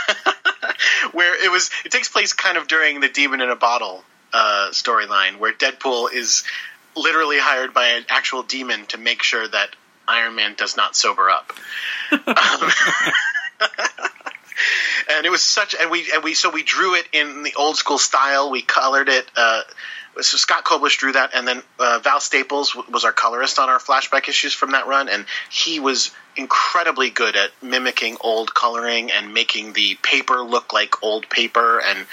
where 1.13 1.45
it 1.45 1.51
was, 1.51 1.71
it 1.85 1.93
takes 1.93 2.09
place 2.09 2.33
kind 2.33 2.57
of 2.57 2.69
during 2.69 3.01
the 3.01 3.09
Demon 3.09 3.41
in 3.41 3.51
a 3.51 3.57
Bottle 3.57 4.05
uh, 4.33 4.69
storyline, 4.73 5.39
where 5.39 5.53
Deadpool 5.53 6.13
is 6.13 6.45
literally 6.97 7.39
hired 7.39 7.73
by 7.73 7.89
an 7.89 8.05
actual 8.09 8.43
demon 8.43 8.87
to 8.87 8.99
make 8.99 9.23
sure 9.23 9.47
that 9.47 9.71
Iron 10.09 10.35
Man 10.35 10.55
does 10.57 10.77
not 10.77 10.97
sober 10.97 11.31
up. 11.31 11.53
um, 12.13 12.71
and 15.11 15.27
it 15.27 15.31
was 15.31 15.43
such, 15.43 15.75
and 15.81 15.91
we 15.91 16.11
and 16.13 16.23
we 16.23 16.35
so 16.35 16.51
we 16.51 16.63
drew 16.63 16.95
it 16.95 17.07
in 17.13 17.43
the 17.43 17.55
old 17.57 17.77
school 17.77 17.99
style. 17.99 18.51
We 18.51 18.63
colored 18.63 19.09
it. 19.09 19.27
Uh, 19.37 19.63
so 20.17 20.37
Scott 20.37 20.65
Koblish 20.65 20.99
drew 20.99 21.13
that, 21.13 21.31
and 21.35 21.47
then 21.47 21.63
uh, 21.79 22.01
Val 22.03 22.21
Staples 22.21 22.75
was 22.75 23.05
our 23.05 23.13
colorist 23.13 23.59
on 23.59 23.69
our 23.69 23.79
flashback 23.79 24.29
issues 24.29 24.53
from 24.53 24.73
that 24.73 24.87
run, 24.87 25.09
and 25.09 25.25
he 25.51 25.79
was 25.81 26.11
incredibly 26.37 27.11
good 27.11 27.37
at 27.37 27.51
mimicking 27.63 28.17
old 28.21 28.53
coloring 28.55 29.11
and 29.11 29.35
making 29.35 29.73
the 29.73 29.97
paper 30.03 30.43
look 30.43 30.73
like 30.73 31.03
old 31.03 31.29
paper 31.29 31.81
and 31.81 32.07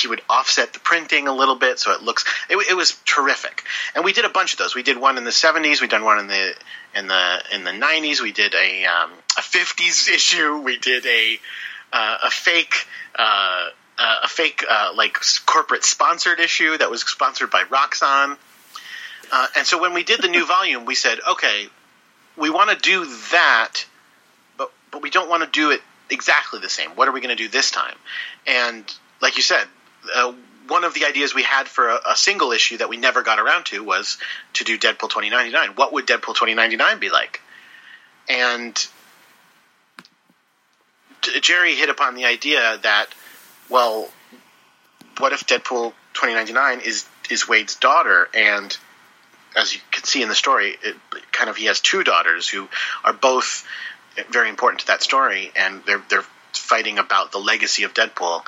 he 0.00 0.08
would 0.08 0.22
offset 0.28 0.72
the 0.72 0.80
printing 0.80 1.28
a 1.28 1.34
little 1.34 1.54
bit 1.54 1.78
so 1.78 1.92
it 1.92 2.02
looks 2.02 2.24
it, 2.48 2.56
it, 2.70 2.74
was 2.74 2.96
terrific 3.04 3.64
and 3.94 4.04
we 4.04 4.12
did 4.12 4.24
a 4.24 4.28
bunch 4.28 4.52
of 4.52 4.58
those 4.58 4.74
we 4.74 4.82
did 4.82 4.98
one 4.98 5.18
in 5.18 5.24
the 5.24 5.30
70s 5.30 5.80
we 5.80 5.86
done 5.86 6.04
one 6.04 6.18
in 6.18 6.26
the 6.26 6.54
in 6.94 7.06
the 7.06 7.42
in 7.54 7.64
the 7.64 7.70
90s 7.70 8.20
we 8.20 8.32
did 8.32 8.54
a 8.54 8.84
um, 8.86 9.10
a 9.36 9.40
50s 9.40 10.08
issue 10.08 10.58
we 10.58 10.78
did 10.78 11.06
a 11.06 11.38
uh, 11.92 12.18
a 12.24 12.30
fake 12.30 12.86
uh, 13.18 13.68
uh, 13.98 14.16
a 14.24 14.28
fake 14.28 14.64
uh, 14.68 14.92
like 14.94 15.18
corporate 15.46 15.84
sponsored 15.84 16.40
issue 16.40 16.76
that 16.76 16.90
was 16.90 17.02
sponsored 17.02 17.50
by 17.50 17.62
Roxxon 17.64 18.36
uh, 19.30 19.46
and 19.56 19.66
so 19.66 19.80
when 19.80 19.94
we 19.94 20.04
did 20.04 20.22
the 20.22 20.28
new 20.28 20.46
volume 20.58 20.84
we 20.84 20.94
said 20.94 21.18
okay 21.28 21.68
we 22.38 22.50
want 22.50 22.70
to 22.70 22.76
do 22.76 23.04
that, 23.32 23.84
but 24.56 24.70
but 24.90 25.02
we 25.02 25.10
don't 25.10 25.28
want 25.28 25.42
to 25.42 25.50
do 25.50 25.70
it 25.70 25.82
exactly 26.10 26.60
the 26.60 26.68
same. 26.68 26.90
What 26.90 27.08
are 27.08 27.12
we 27.12 27.20
going 27.20 27.36
to 27.36 27.42
do 27.42 27.48
this 27.48 27.70
time? 27.70 27.96
And 28.46 28.84
like 29.20 29.36
you 29.36 29.42
said, 29.42 29.66
uh, 30.14 30.32
one 30.68 30.84
of 30.84 30.94
the 30.94 31.06
ideas 31.06 31.34
we 31.34 31.42
had 31.42 31.66
for 31.66 31.88
a, 31.88 32.00
a, 32.10 32.16
single 32.16 32.52
issue 32.52 32.76
that 32.78 32.88
we 32.88 32.96
never 32.96 33.22
got 33.22 33.38
around 33.38 33.64
to 33.66 33.82
was 33.82 34.18
to 34.54 34.64
do 34.64 34.78
Deadpool 34.78 35.08
2099. 35.08 35.70
What 35.70 35.92
would 35.92 36.06
Deadpool 36.06 36.34
2099 36.34 36.98
be 36.98 37.10
like? 37.10 37.40
And 38.28 38.86
Gerry 41.40 41.74
hit 41.74 41.88
upon 41.88 42.14
the 42.14 42.26
idea 42.26 42.78
that, 42.82 43.06
well, 43.68 44.10
what 45.18 45.32
if 45.32 45.46
Deadpool 45.46 45.92
2099 46.14 46.80
is 46.80 47.06
is 47.30 47.48
Wade's 47.48 47.74
daughter 47.74 48.28
and 48.34 48.76
as 49.56 49.74
you 49.74 49.80
can 49.90 50.04
see 50.04 50.22
in 50.22 50.28
the 50.28 50.34
story, 50.34 50.76
it, 50.82 50.96
kind 51.32 51.50
of 51.50 51.56
he 51.56 51.66
has 51.66 51.80
two 51.80 52.04
daughters 52.04 52.48
who 52.48 52.68
are 53.04 53.12
both 53.12 53.66
very 54.30 54.48
important 54.48 54.80
to 54.80 54.86
that 54.88 55.02
story, 55.02 55.50
and 55.56 55.82
they're 55.86 56.02
they're 56.08 56.24
fighting 56.52 56.98
about 56.98 57.32
the 57.32 57.38
legacy 57.38 57.84
of 57.84 57.94
Deadpool. 57.94 58.42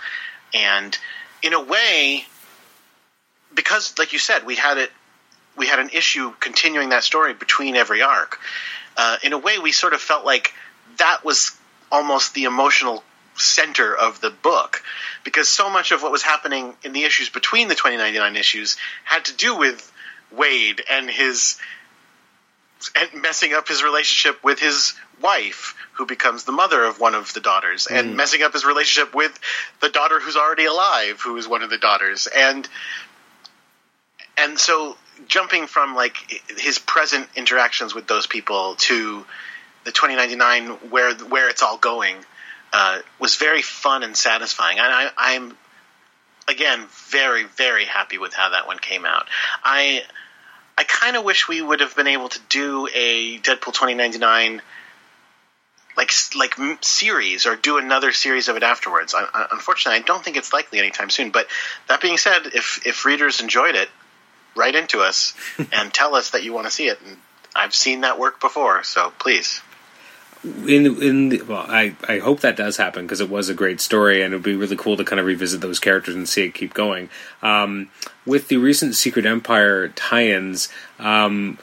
and 0.54 0.98
in 1.42 1.52
a 1.52 1.62
way, 1.62 2.24
because 3.54 3.98
like 3.98 4.12
you 4.12 4.18
said, 4.18 4.44
we 4.44 4.56
had 4.56 4.78
it, 4.78 4.90
we 5.56 5.66
had 5.66 5.78
an 5.78 5.90
issue 5.90 6.32
continuing 6.40 6.90
that 6.90 7.04
story 7.04 7.34
between 7.34 7.76
every 7.76 8.02
arc. 8.02 8.38
Uh, 8.96 9.16
in 9.22 9.32
a 9.32 9.38
way, 9.38 9.58
we 9.58 9.72
sort 9.72 9.92
of 9.92 10.00
felt 10.00 10.24
like 10.24 10.52
that 10.98 11.24
was 11.24 11.56
almost 11.90 12.34
the 12.34 12.44
emotional 12.44 13.02
center 13.36 13.96
of 13.96 14.20
the 14.20 14.30
book 14.30 14.82
because 15.24 15.48
so 15.48 15.70
much 15.70 15.92
of 15.92 16.02
what 16.02 16.12
was 16.12 16.22
happening 16.22 16.74
in 16.84 16.92
the 16.92 17.04
issues 17.04 17.28
between 17.28 17.68
the 17.68 17.74
2099 17.74 18.36
issues 18.36 18.76
had 19.04 19.24
to 19.24 19.36
do 19.36 19.56
with 19.56 19.90
Wade 20.30 20.82
and 20.90 21.10
his 21.10 21.58
and 22.96 23.22
messing 23.22 23.52
up 23.52 23.68
his 23.68 23.82
relationship 23.82 24.42
with 24.42 24.58
his 24.58 24.94
wife 25.20 25.74
who 25.92 26.06
becomes 26.06 26.44
the 26.44 26.52
mother 26.52 26.82
of 26.84 26.98
one 26.98 27.14
of 27.14 27.32
the 27.34 27.40
daughters 27.40 27.86
and 27.86 28.16
messing 28.16 28.42
up 28.42 28.52
his 28.52 28.64
relationship 28.64 29.14
with 29.14 29.38
the 29.80 29.90
daughter 29.90 30.18
who's 30.18 30.36
already 30.36 30.64
alive 30.64 31.20
who 31.20 31.36
is 31.36 31.46
one 31.46 31.62
of 31.62 31.70
the 31.70 31.78
daughters. 31.78 32.26
And 32.34 32.66
and 34.38 34.58
so 34.58 34.96
jumping 35.26 35.66
from 35.66 35.94
like 35.94 36.16
his 36.56 36.78
present 36.78 37.28
interactions 37.36 37.94
with 37.94 38.06
those 38.06 38.26
people 38.26 38.76
to 38.76 39.24
the 39.84 39.92
2099 39.92 40.90
where 40.90 41.14
where 41.14 41.48
it's 41.48 41.62
all 41.62 41.76
going 41.76 42.16
uh, 42.72 43.00
was 43.18 43.36
very 43.36 43.62
fun 43.62 44.02
and 44.02 44.16
satisfying. 44.16 44.78
And 44.78 44.86
I, 44.86 45.10
I'm 45.16 45.56
again 46.48 46.86
very 47.10 47.44
very 47.44 47.84
happy 47.84 48.18
with 48.18 48.32
how 48.32 48.50
that 48.50 48.66
one 48.66 48.78
came 48.78 49.04
out. 49.04 49.28
I 49.62 50.04
I 50.80 50.84
kind 50.84 51.14
of 51.14 51.24
wish 51.24 51.46
we 51.46 51.60
would 51.60 51.80
have 51.80 51.94
been 51.94 52.06
able 52.06 52.30
to 52.30 52.40
do 52.48 52.88
a 52.94 53.36
Deadpool 53.36 53.74
2099 53.74 54.62
like 55.94 56.10
like 56.34 56.54
series 56.80 57.44
or 57.44 57.54
do 57.54 57.76
another 57.76 58.12
series 58.12 58.48
of 58.48 58.56
it 58.56 58.62
afterwards. 58.62 59.14
I, 59.14 59.26
I, 59.34 59.46
unfortunately, 59.52 60.00
I 60.00 60.02
don't 60.04 60.24
think 60.24 60.38
it's 60.38 60.54
likely 60.54 60.78
anytime 60.78 61.10
soon. 61.10 61.32
But 61.32 61.48
that 61.88 62.00
being 62.00 62.16
said, 62.16 62.46
if 62.54 62.80
if 62.86 63.04
readers 63.04 63.42
enjoyed 63.42 63.74
it, 63.74 63.90
write 64.56 64.74
into 64.74 65.00
us 65.00 65.34
and 65.70 65.92
tell 65.92 66.14
us 66.14 66.30
that 66.30 66.44
you 66.44 66.54
want 66.54 66.66
to 66.66 66.70
see 66.70 66.88
it. 66.88 66.98
And 67.06 67.18
I've 67.54 67.74
seen 67.74 68.00
that 68.00 68.18
work 68.18 68.40
before, 68.40 68.82
so 68.82 69.12
please. 69.18 69.60
in 70.42 71.02
in 71.02 71.28
the, 71.28 71.42
well, 71.42 71.66
I 71.68 71.94
I 72.08 72.20
hope 72.20 72.40
that 72.40 72.56
does 72.56 72.78
happen 72.78 73.04
because 73.04 73.20
it 73.20 73.28
was 73.28 73.50
a 73.50 73.54
great 73.54 73.82
story 73.82 74.22
and 74.22 74.32
it 74.32 74.38
would 74.38 74.44
be 74.44 74.56
really 74.56 74.76
cool 74.76 74.96
to 74.96 75.04
kind 75.04 75.20
of 75.20 75.26
revisit 75.26 75.60
those 75.60 75.78
characters 75.78 76.14
and 76.14 76.26
see 76.26 76.44
it 76.44 76.54
keep 76.54 76.72
going. 76.72 77.10
Um, 77.42 77.90
with 78.30 78.48
the 78.48 78.56
recent 78.56 78.94
Secret 78.94 79.26
Empire 79.26 79.88
tie-ins, 79.88 80.68
um, 80.98 81.58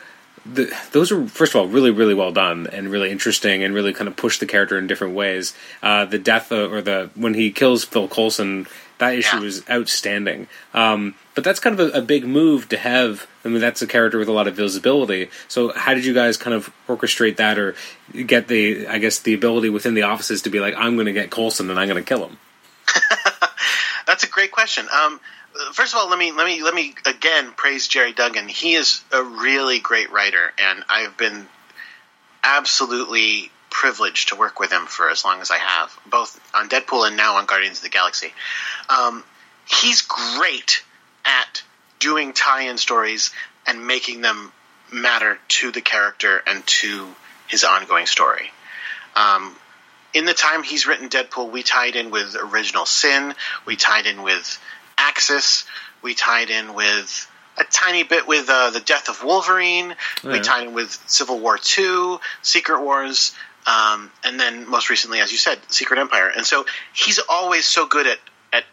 the, 0.45 0.71
those 0.91 1.11
are 1.11 1.27
first 1.27 1.53
of 1.53 1.61
all 1.61 1.67
really 1.67 1.91
really 1.91 2.13
well 2.13 2.31
done 2.31 2.67
and 2.71 2.89
really 2.89 3.09
interesting 3.11 3.63
and 3.63 3.73
really 3.73 3.93
kind 3.93 4.07
of 4.07 4.15
push 4.15 4.39
the 4.39 4.45
character 4.45 4.77
in 4.77 4.87
different 4.87 5.13
ways. 5.15 5.53
Uh, 5.81 6.05
the 6.05 6.19
death 6.19 6.51
of, 6.51 6.71
or 6.71 6.81
the 6.81 7.09
when 7.15 7.33
he 7.33 7.51
kills 7.51 7.83
Phil 7.83 8.07
Coulson, 8.07 8.65
that 8.99 9.13
issue 9.15 9.37
Yeah. 9.37 9.43
was 9.43 9.69
outstanding. 9.69 10.47
Um, 10.73 11.15
but 11.35 11.43
that's 11.43 11.59
kind 11.59 11.77
of 11.79 11.93
a, 11.93 11.99
a 11.99 12.01
big 12.01 12.25
move 12.25 12.67
to 12.69 12.77
have. 12.77 13.27
I 13.45 13.49
mean, 13.49 13.61
that's 13.61 13.81
a 13.81 13.87
character 13.87 14.17
with 14.19 14.27
a 14.27 14.31
lot 14.31 14.47
of 14.47 14.55
visibility. 14.55 15.29
So, 15.47 15.71
how 15.73 15.93
did 15.93 16.03
you 16.05 16.13
guys 16.13 16.35
kind 16.37 16.53
of 16.53 16.71
orchestrate 16.87 17.35
that, 17.37 17.59
or 17.59 17.75
get 18.25 18.47
the, 18.47 18.87
I 18.87 18.97
guess, 18.99 19.19
the 19.19 19.33
ability 19.33 19.69
within 19.69 19.93
the 19.93 20.01
offices 20.03 20.41
to 20.43 20.49
be 20.49 20.59
like, 20.59 20.75
I'm 20.75 20.95
going 20.95 21.05
to 21.07 21.13
get 21.13 21.29
Coulson 21.29 21.69
and 21.69 21.77
I'm 21.79 21.87
going 21.87 22.03
to 22.03 22.07
kill 22.07 22.25
him? 22.27 22.37
That's 24.07 24.23
a 24.23 24.27
great 24.27 24.51
question. 24.51 24.87
Um, 24.91 25.19
first 25.73 25.93
of 25.93 25.99
all, 25.99 26.09
let 26.09 26.19
me 26.19 26.31
let 26.31 26.45
me 26.45 26.63
let 26.63 26.73
me 26.73 26.95
again 27.05 27.51
praise 27.55 27.87
Gerry 27.87 28.13
Duggan. 28.13 28.47
He 28.47 28.73
is 28.73 29.03
a 29.11 29.21
really 29.23 29.79
great 29.79 30.11
writer, 30.11 30.51
and 30.57 30.83
I've 30.89 31.17
been 31.17 31.47
absolutely 32.43 33.51
privileged 33.69 34.29
to 34.29 34.35
work 34.35 34.59
with 34.59 34.71
him 34.71 34.85
for 34.85 35.09
as 35.09 35.23
long 35.23 35.41
as 35.41 35.51
I 35.51 35.57
have, 35.57 35.97
both 36.09 36.39
on 36.55 36.69
Deadpool 36.69 37.07
and 37.07 37.17
now 37.17 37.35
on 37.35 37.45
Guardians 37.45 37.77
of 37.77 37.83
the 37.83 37.89
Galaxy. 37.89 38.33
Um, 38.89 39.23
he's 39.69 40.01
great 40.01 40.83
at 41.25 41.61
doing 41.99 42.33
tie-in 42.33 42.77
stories 42.77 43.31
and 43.67 43.85
making 43.85 44.21
them 44.21 44.51
matter 44.91 45.37
to 45.49 45.71
the 45.71 45.81
character 45.81 46.41
and 46.47 46.65
to 46.65 47.07
his 47.47 47.63
ongoing 47.63 48.05
story. 48.05 48.51
Um, 49.15 49.55
in 50.13 50.25
the 50.25 50.33
time 50.33 50.63
he's 50.63 50.87
written 50.87 51.09
Deadpool, 51.09 51.51
we 51.51 51.63
tied 51.63 51.95
in 51.95 52.09
with 52.09 52.35
Original 52.35 52.85
Sin, 52.85 53.35
we 53.65 53.75
tied 53.75 54.05
in 54.05 54.23
with 54.23 54.59
Axis, 54.97 55.65
we 56.01 56.13
tied 56.13 56.49
in 56.49 56.73
with 56.73 57.31
a 57.57 57.63
tiny 57.63 58.03
bit 58.03 58.27
with 58.27 58.47
uh, 58.49 58.69
the 58.69 58.79
death 58.79 59.09
of 59.09 59.23
Wolverine, 59.23 59.95
we 60.23 60.39
tied 60.39 60.67
in 60.67 60.73
with 60.73 60.91
Civil 61.07 61.39
War 61.39 61.57
Two, 61.57 62.19
Secret 62.41 62.81
Wars, 62.81 63.33
um, 63.65 64.11
and 64.23 64.39
then 64.39 64.69
most 64.69 64.89
recently, 64.89 65.19
as 65.19 65.31
you 65.31 65.37
said, 65.37 65.59
Secret 65.69 65.99
Empire. 65.99 66.31
And 66.35 66.45
so 66.45 66.65
he's 66.93 67.19
always 67.27 67.65
so 67.65 67.87
good 67.87 68.05
at 68.05 68.19
at 68.53 68.63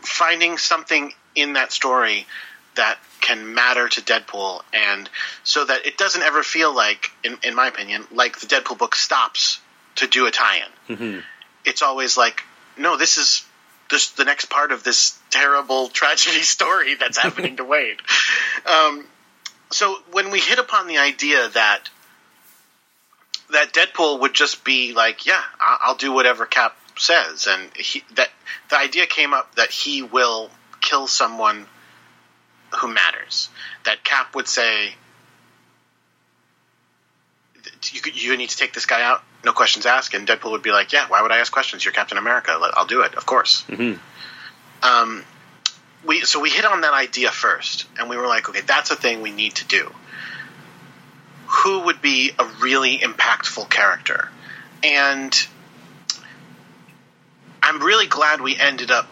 finding 0.00 0.58
something 0.58 1.12
in 1.34 1.52
that 1.52 1.72
story 1.72 2.26
that 2.74 2.98
can 3.20 3.54
matter 3.54 3.88
to 3.88 4.00
Deadpool, 4.00 4.62
and 4.72 5.08
so 5.44 5.64
that 5.64 5.86
it 5.86 5.96
doesn't 5.96 6.22
ever 6.22 6.42
feel 6.42 6.74
like, 6.74 7.12
in, 7.22 7.38
in 7.44 7.54
my 7.54 7.68
opinion, 7.68 8.04
like 8.10 8.40
the 8.40 8.46
Deadpool 8.46 8.78
book 8.78 8.96
stops 8.96 9.60
to 9.96 10.06
do 10.06 10.26
a 10.26 10.30
tie-in. 10.30 10.96
Mm-hmm. 10.96 11.18
It's 11.64 11.82
always 11.82 12.16
like, 12.16 12.42
no, 12.76 12.96
this 12.96 13.18
is 13.18 13.44
this 13.92 14.10
the 14.12 14.24
next 14.24 14.46
part 14.46 14.72
of 14.72 14.82
this 14.82 15.16
terrible 15.30 15.88
tragedy 16.00 16.42
story 16.42 16.96
that's 16.96 17.18
happening 17.18 17.58
to 17.58 17.64
Wade. 17.64 17.98
Um, 18.66 19.06
so 19.70 19.96
when 20.10 20.32
we 20.32 20.40
hit 20.40 20.58
upon 20.58 20.88
the 20.88 20.98
idea 20.98 21.48
that 21.50 21.88
that 23.52 23.72
Deadpool 23.72 24.20
would 24.20 24.32
just 24.34 24.64
be 24.64 24.94
like, 24.94 25.26
yeah, 25.26 25.42
I'll 25.60 25.94
do 25.94 26.10
whatever 26.10 26.46
Cap 26.46 26.74
says, 26.98 27.46
and 27.48 27.70
he, 27.76 28.02
that 28.14 28.30
the 28.70 28.78
idea 28.78 29.06
came 29.06 29.34
up 29.34 29.54
that 29.56 29.70
he 29.70 30.02
will 30.02 30.50
kill 30.80 31.06
someone 31.06 31.66
who 32.80 32.88
matters. 32.88 33.50
That 33.84 34.02
Cap 34.04 34.34
would 34.34 34.48
say, 34.48 34.94
you, 37.92 38.00
you 38.14 38.36
need 38.38 38.48
to 38.48 38.56
take 38.56 38.72
this 38.72 38.86
guy 38.86 39.02
out, 39.02 39.22
no 39.44 39.52
questions 39.52 39.86
asked, 39.86 40.14
and 40.14 40.26
Deadpool 40.26 40.52
would 40.52 40.62
be 40.62 40.72
like, 40.72 40.92
yeah, 40.92 41.06
why 41.08 41.22
would 41.22 41.32
I 41.32 41.38
ask 41.38 41.52
questions? 41.52 41.84
You're 41.84 41.92
Captain 41.92 42.18
America. 42.18 42.52
I'll 42.74 42.86
do 42.86 43.02
it, 43.02 43.14
of 43.14 43.26
course. 43.26 43.64
Mhm. 43.68 43.98
Um, 44.82 45.24
we 46.04 46.20
so 46.20 46.40
we 46.40 46.50
hit 46.50 46.64
on 46.64 46.80
that 46.82 46.94
idea 46.94 47.30
first, 47.30 47.86
and 47.98 48.08
we 48.08 48.16
were 48.16 48.26
like, 48.26 48.48
okay, 48.48 48.60
that's 48.60 48.90
a 48.90 48.96
thing 48.96 49.22
we 49.22 49.30
need 49.30 49.54
to 49.56 49.64
do. 49.66 49.92
Who 51.46 51.80
would 51.80 52.00
be 52.00 52.32
a 52.38 52.44
really 52.60 52.98
impactful 52.98 53.68
character? 53.70 54.30
And 54.82 55.32
I'm 57.62 57.82
really 57.82 58.06
glad 58.06 58.40
we 58.40 58.56
ended 58.56 58.90
up 58.90 59.08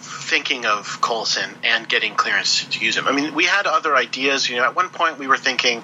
thinking 0.00 0.66
of 0.66 1.00
Coulson 1.00 1.50
and 1.64 1.88
getting 1.88 2.14
clearance 2.14 2.64
to 2.66 2.84
use 2.84 2.96
him. 2.96 3.08
I 3.08 3.12
mean, 3.12 3.34
we 3.34 3.44
had 3.44 3.66
other 3.66 3.96
ideas. 3.96 4.48
You 4.48 4.56
know, 4.56 4.64
at 4.64 4.76
one 4.76 4.90
point 4.90 5.18
we 5.18 5.26
were 5.26 5.38
thinking, 5.38 5.82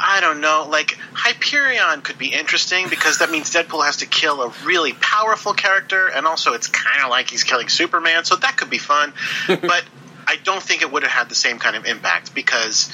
I 0.00 0.20
don't 0.20 0.40
know, 0.40 0.66
like 0.70 0.98
Hyperion 1.12 2.02
could 2.02 2.18
be 2.18 2.28
interesting 2.28 2.88
because 2.88 3.18
that 3.18 3.30
means 3.30 3.50
Deadpool 3.50 3.84
has 3.84 3.98
to 3.98 4.06
kill 4.06 4.42
a 4.42 4.52
really 4.64 4.92
powerful 4.92 5.54
character, 5.54 6.08
and 6.08 6.26
also 6.26 6.52
it's 6.52 6.66
kind 6.66 7.02
of 7.04 7.10
like 7.10 7.30
he's 7.30 7.44
killing 7.44 7.68
Superman, 7.68 8.24
so 8.24 8.36
that 8.36 8.56
could 8.56 8.70
be 8.70 8.78
fun. 8.78 9.12
but 9.48 9.84
I 10.26 10.36
don't 10.42 10.62
think 10.62 10.82
it 10.82 10.90
would 10.90 11.02
have 11.02 11.12
had 11.12 11.28
the 11.28 11.34
same 11.34 11.58
kind 11.58 11.76
of 11.76 11.84
impact 11.86 12.34
because, 12.34 12.92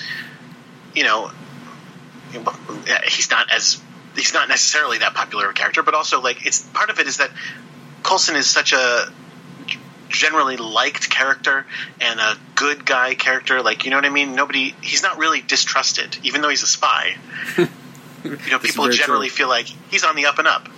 you 0.94 1.04
know, 1.04 1.30
he's 3.06 3.30
not 3.30 3.50
as 3.50 3.80
he's 4.16 4.34
not 4.34 4.48
necessarily 4.48 4.98
that 4.98 5.14
popular 5.14 5.46
of 5.46 5.50
a 5.52 5.54
character, 5.54 5.82
but 5.82 5.94
also 5.94 6.20
like 6.20 6.46
it's 6.46 6.60
part 6.60 6.90
of 6.90 6.98
it 6.98 7.06
is 7.06 7.18
that 7.18 7.30
Coulson 8.02 8.36
is 8.36 8.48
such 8.48 8.72
a 8.72 9.12
generally 10.10 10.56
liked 10.56 11.08
character 11.08 11.64
and 12.00 12.20
a 12.20 12.36
good 12.54 12.84
guy 12.84 13.14
character. 13.14 13.62
Like 13.62 13.84
you 13.84 13.90
know 13.90 13.96
what 13.96 14.04
I 14.04 14.10
mean? 14.10 14.34
Nobody 14.34 14.74
he's 14.82 15.02
not 15.02 15.18
really 15.18 15.40
distrusted, 15.40 16.18
even 16.22 16.42
though 16.42 16.48
he's 16.50 16.62
a 16.62 16.66
spy. 16.66 17.16
you 17.58 17.68
know, 18.50 18.58
people 18.58 18.88
generally 18.90 19.28
true. 19.28 19.36
feel 19.36 19.48
like 19.48 19.66
he's 19.90 20.04
on 20.04 20.16
the 20.16 20.26
up 20.26 20.38
and 20.38 20.48
up. 20.48 20.68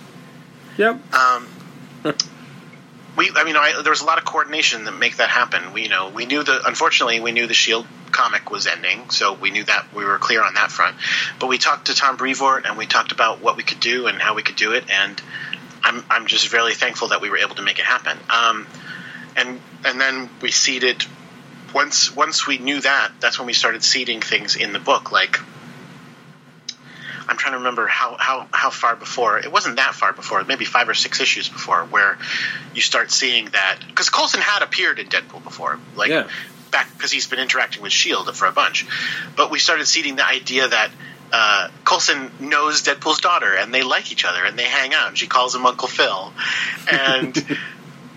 Yep. 0.77 1.13
Um, 1.13 1.47
we, 3.17 3.31
I 3.35 3.43
mean, 3.43 3.55
I, 3.55 3.81
there 3.83 3.91
was 3.91 4.01
a 4.01 4.05
lot 4.05 4.17
of 4.17 4.25
coordination 4.25 4.85
that 4.85 4.91
make 4.91 5.17
that 5.17 5.29
happen. 5.29 5.73
We, 5.73 5.83
you 5.83 5.89
know, 5.89 6.09
we 6.09 6.25
knew 6.25 6.43
the. 6.43 6.61
Unfortunately, 6.65 7.19
we 7.19 7.31
knew 7.31 7.47
the 7.47 7.53
Shield 7.53 7.85
comic 8.11 8.51
was 8.51 8.67
ending, 8.67 9.09
so 9.09 9.33
we 9.33 9.51
knew 9.51 9.63
that 9.63 9.93
we 9.93 10.05
were 10.05 10.17
clear 10.17 10.43
on 10.43 10.53
that 10.55 10.71
front. 10.71 10.95
But 11.39 11.47
we 11.47 11.57
talked 11.57 11.87
to 11.87 11.95
Tom 11.95 12.17
Brevoort 12.17 12.65
and 12.65 12.77
we 12.77 12.85
talked 12.85 13.11
about 13.11 13.41
what 13.41 13.57
we 13.57 13.63
could 13.63 13.79
do 13.79 14.07
and 14.07 14.21
how 14.21 14.35
we 14.35 14.43
could 14.43 14.55
do 14.55 14.73
it, 14.73 14.89
and 14.89 15.21
I'm 15.83 16.03
I'm 16.09 16.27
just 16.27 16.53
really 16.53 16.73
thankful 16.73 17.09
that 17.09 17.21
we 17.21 17.29
were 17.29 17.37
able 17.37 17.55
to 17.55 17.61
make 17.61 17.79
it 17.79 17.85
happen. 17.85 18.17
Um, 18.29 18.67
and 19.35 19.59
and 19.85 19.99
then 19.99 20.29
we 20.41 20.51
seeded 20.51 21.03
once 21.73 22.15
once 22.15 22.45
we 22.47 22.57
knew 22.57 22.79
that, 22.81 23.11
that's 23.19 23.37
when 23.39 23.47
we 23.47 23.53
started 23.53 23.83
seeding 23.83 24.21
things 24.21 24.55
in 24.55 24.73
the 24.73 24.79
book, 24.79 25.11
like. 25.11 25.39
I'm 27.25 27.37
trying 27.37 27.53
to 27.53 27.59
remember 27.59 27.87
how, 27.87 28.17
how, 28.19 28.47
how 28.51 28.69
far 28.69 28.97
before. 28.97 29.39
It 29.39 29.49
wasn't 29.49 29.77
that 29.77 29.95
far 29.95 30.11
before, 30.11 30.43
maybe 30.43 30.65
five 30.65 30.89
or 30.89 30.93
six 30.93 31.21
issues 31.21 31.47
before, 31.47 31.85
where 31.85 32.17
you 32.75 32.81
start 32.81 33.11
seeing 33.11 33.45
that. 33.45 33.79
Because 33.87 34.09
Coulson 34.09 34.41
had 34.41 34.61
appeared 34.61 34.99
in 34.99 35.07
Deadpool 35.07 35.41
before. 35.41 35.79
Like, 35.95 36.09
Yeah. 36.09 36.27
back 36.69 36.91
because 36.97 37.11
he's 37.11 37.25
been 37.27 37.39
interacting 37.39 37.81
with 37.81 37.93
S.H.I.E.L.D. 37.93 38.33
For 38.33 38.45
a 38.45 38.51
bunch. 38.51 38.85
But 39.37 39.51
we 39.51 39.59
started 39.59 39.85
seeding 39.87 40.17
the 40.17 40.27
idea 40.27 40.67
that 40.67 40.91
uh, 41.31 41.69
Coulson 41.85 42.29
knows 42.41 42.83
Deadpool's 42.83 43.21
daughter 43.21 43.55
and 43.55 43.73
they 43.73 43.83
like 43.83 44.11
each 44.11 44.25
other 44.25 44.43
and 44.43 44.59
they 44.59 44.65
hang 44.65 44.93
out. 44.93 45.07
And 45.07 45.17
she 45.17 45.27
calls 45.27 45.55
him 45.55 45.65
Uncle 45.65 45.87
Phil. 45.87 46.33
And. 46.91 47.57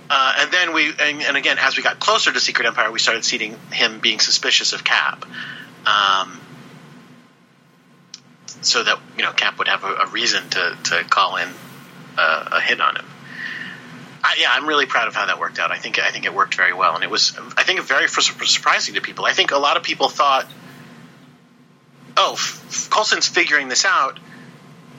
Uh, 0.08 0.34
and 0.38 0.50
then 0.52 0.72
we, 0.72 0.88
and, 0.88 1.22
and, 1.22 1.36
again, 1.36 1.56
as 1.58 1.76
we 1.76 1.82
got 1.82 1.98
closer 1.98 2.32
to 2.32 2.38
Secret 2.38 2.66
Empire, 2.66 2.92
we 2.92 2.98
started 2.98 3.24
seeing 3.24 3.56
him 3.72 3.98
being 3.98 4.20
suspicious 4.20 4.72
of 4.72 4.84
Cap, 4.84 5.26
um, 5.84 6.40
so 8.62 8.84
that 8.84 8.98
you 9.16 9.24
know 9.24 9.32
Cap 9.32 9.58
would 9.58 9.68
have 9.68 9.82
a, 9.82 9.94
a 9.94 10.06
reason 10.08 10.48
to 10.50 10.76
to 10.84 11.04
call 11.04 11.36
in 11.36 11.48
uh, 12.16 12.48
a 12.52 12.60
hit 12.60 12.80
on 12.80 12.96
him. 12.96 13.04
I, 14.22 14.36
yeah, 14.38 14.48
I'm 14.50 14.66
really 14.66 14.86
proud 14.86 15.08
of 15.08 15.14
how 15.14 15.26
that 15.26 15.40
worked 15.40 15.58
out. 15.58 15.72
I 15.72 15.78
think 15.78 15.98
I 15.98 16.10
think 16.10 16.24
it 16.24 16.34
worked 16.34 16.54
very 16.54 16.72
well, 16.72 16.94
and 16.94 17.02
it 17.02 17.10
was 17.10 17.36
I 17.56 17.64
think 17.64 17.80
very 17.80 18.08
surprising 18.08 18.94
to 18.94 19.00
people. 19.00 19.24
I 19.24 19.32
think 19.32 19.50
a 19.50 19.58
lot 19.58 19.76
of 19.76 19.82
people 19.82 20.08
thought, 20.08 20.46
"Oh, 22.16 22.36
Coulson's 22.90 23.26
figuring 23.26 23.68
this 23.68 23.84
out." 23.84 24.20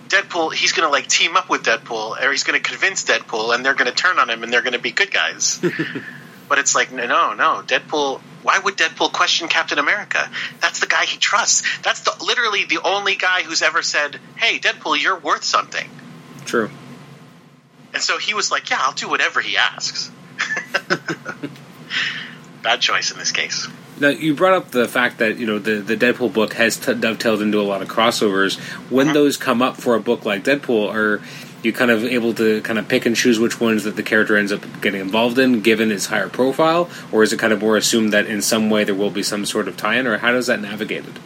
Deadpool, 0.10 0.54
he's 0.54 0.72
going 0.72 0.88
to 0.88 0.92
like 0.92 1.08
team 1.08 1.38
up 1.38 1.50
with 1.50 1.64
Deadpool, 1.64 2.22
or 2.22 2.32
he's 2.32 2.44
going 2.44 2.62
to 2.62 2.70
convince 2.70 3.04
Deadpool, 3.06 3.54
and 3.54 3.66
they're 3.66 3.74
going 3.74 3.90
to 3.90 3.96
turn 3.96 4.20
on 4.20 4.30
him, 4.30 4.44
and 4.44 4.52
they're 4.52 4.62
going 4.62 4.74
to 4.74 4.80
be 4.80 4.92
good 4.92 5.12
guys. 5.12 5.60
but 6.50 6.60
it's 6.60 6.76
like, 6.76 6.92
no, 6.92 7.34
no, 7.34 7.64
Deadpool. 7.66 8.22
Why 8.44 8.60
would 8.60 8.78
Deadpool 8.78 9.12
question 9.12 9.48
Captain 9.50 9.78
America? 9.78 10.30
That's 10.62 10.80
the 10.80 10.88
guy 10.88 11.06
he 11.06 11.18
trusts. 11.18 11.64
That's 11.82 12.02
the, 12.02 12.14
literally 12.24 12.64
the 12.64 12.80
only 12.84 13.16
guy 13.16 13.44
who's 13.44 13.62
ever 13.62 13.82
said, 13.82 14.20
"Hey, 14.38 14.60
Deadpool, 14.60 15.02
you're 15.02 15.20
worth 15.20 15.44
something." 15.44 15.90
True. 16.46 16.70
And 17.94 18.02
so 18.02 18.18
he 18.18 18.34
was 18.34 18.52
like, 18.52 18.70
"Yeah, 18.70 18.78
I'll 18.80 18.94
do 18.94 19.10
whatever 19.10 19.42
he 19.42 19.58
asks." 19.58 20.10
Bad 22.64 22.80
choice 22.80 23.12
in 23.12 23.18
this 23.18 23.32
case. 23.32 23.68
Now 24.00 24.10
you 24.10 24.36
brought 24.36 24.54
up 24.54 24.72
the 24.72 24.88
fact 24.88 25.20
that 25.20 25.38
you 25.38 25.46
know 25.46 25.60
the 25.60 25.76
the 25.76 25.98
Deadpool 25.98 26.34
book 26.34 26.54
has 26.54 26.78
t- 26.78 26.94
dovetailed 26.94 27.42
into 27.42 27.60
a 27.60 27.64
lot 27.64 27.82
of 27.82 27.88
crossovers. 27.88 28.60
When 28.92 29.08
uh-huh. 29.08 29.14
those 29.14 29.38
come 29.38 29.62
up 29.62 29.78
for 29.78 29.96
a 29.96 30.00
book 30.00 30.26
like 30.26 30.44
Deadpool, 30.44 30.94
are 30.94 31.22
you 31.64 31.74
kind 31.74 31.92
of 31.92 32.04
able 32.04 32.34
to 32.36 32.62
kind 32.62 32.80
of 32.80 32.88
pick 32.88 33.06
and 33.06 33.16
choose 33.16 33.40
which 33.40 33.60
ones 33.60 33.84
that 33.84 33.96
the 33.96 34.04
character 34.04 34.38
ends 34.38 34.52
up 34.52 34.62
getting 34.82 35.02
involved 35.02 35.40
in, 35.40 35.62
given 35.62 35.92
its 35.92 36.06
higher 36.06 36.30
profile, 36.30 36.90
or 37.12 37.24
is 37.24 37.34
it 37.34 37.40
kind 37.40 37.52
of 37.52 37.62
more 37.62 37.78
assumed 37.78 38.14
that 38.14 38.28
in 38.28 38.42
some 38.42 38.70
way 38.70 38.84
there 38.84 38.96
will 38.96 39.10
be 39.10 39.24
some 39.24 39.46
sort 39.46 39.68
of 39.68 39.76
tie-in, 39.76 40.06
or 40.06 40.18
how 40.20 40.32
does 40.32 40.48
that 40.48 40.62
navigated? 40.62 41.20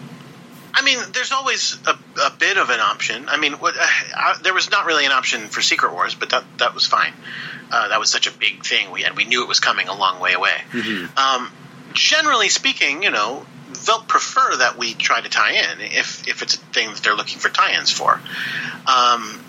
I 0.74 0.84
mean, 0.84 1.00
there's 1.14 1.32
always 1.32 1.78
a, 1.86 1.98
a 2.26 2.32
bit 2.32 2.58
of 2.58 2.70
an 2.70 2.80
option. 2.80 3.28
I 3.28 3.38
mean, 3.38 3.54
what, 3.54 3.76
uh, 3.78 3.86
uh, 4.16 4.38
there 4.42 4.54
was 4.54 4.72
not 4.72 4.86
really 4.86 5.06
an 5.06 5.12
option 5.12 5.42
for 5.48 5.62
Secret 5.62 5.92
Wars, 5.94 6.16
but 6.16 6.30
that 6.30 6.46
that 6.58 6.74
was 6.74 6.88
fine. 6.88 7.14
Uh, 7.70 7.90
that 7.90 8.00
was 8.00 8.10
such 8.10 8.28
a 8.28 8.32
big 8.32 8.66
thing, 8.66 8.90
we 8.92 9.04
and 9.04 9.16
we 9.16 9.26
knew 9.26 9.44
it 9.44 9.48
was 9.48 9.60
coming 9.60 9.90
a 9.90 9.96
long 9.96 10.20
way 10.20 10.34
away. 10.34 10.62
Mm-hmm. 10.72 11.18
Um, 11.18 11.52
generally 11.94 12.50
speaking, 12.50 13.04
you 13.04 13.12
know, 13.12 13.46
they'll 13.86 14.02
prefer 14.02 14.58
that 14.58 14.78
we 14.78 14.94
try 14.94 15.22
to 15.22 15.30
tie 15.30 15.54
in 15.54 15.82
if 15.82 16.28
if 16.28 16.42
it's 16.42 16.56
a 16.56 16.58
thing 16.58 16.90
that 16.90 17.02
they're 17.04 17.16
looking 17.16 17.40
for 17.40 17.50
tie-ins 17.50 17.92
for. 17.92 18.20
Um, 18.88 19.44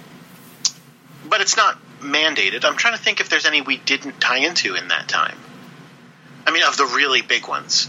but 1.29 1.41
it's 1.41 1.57
not 1.57 1.79
mandated. 2.01 2.65
I'm 2.65 2.77
trying 2.77 2.97
to 2.97 3.03
think 3.03 3.21
if 3.21 3.29
there's 3.29 3.47
any 3.47 3.61
we 3.61 3.77
didn't 3.77 4.21
tie 4.21 4.39
into 4.39 4.75
in 4.75 4.89
that 4.89 5.09
time. 5.09 5.39
I 6.47 6.51
mean, 6.51 6.65
of 6.65 6.77
the 6.77 6.87
really 6.87 7.23
big 7.23 7.47
ones. 7.47 7.89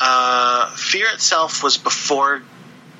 Uh, 0.00 0.70
Fear 0.74 1.06
itself 1.14 1.62
was 1.62 1.78
before 1.78 2.42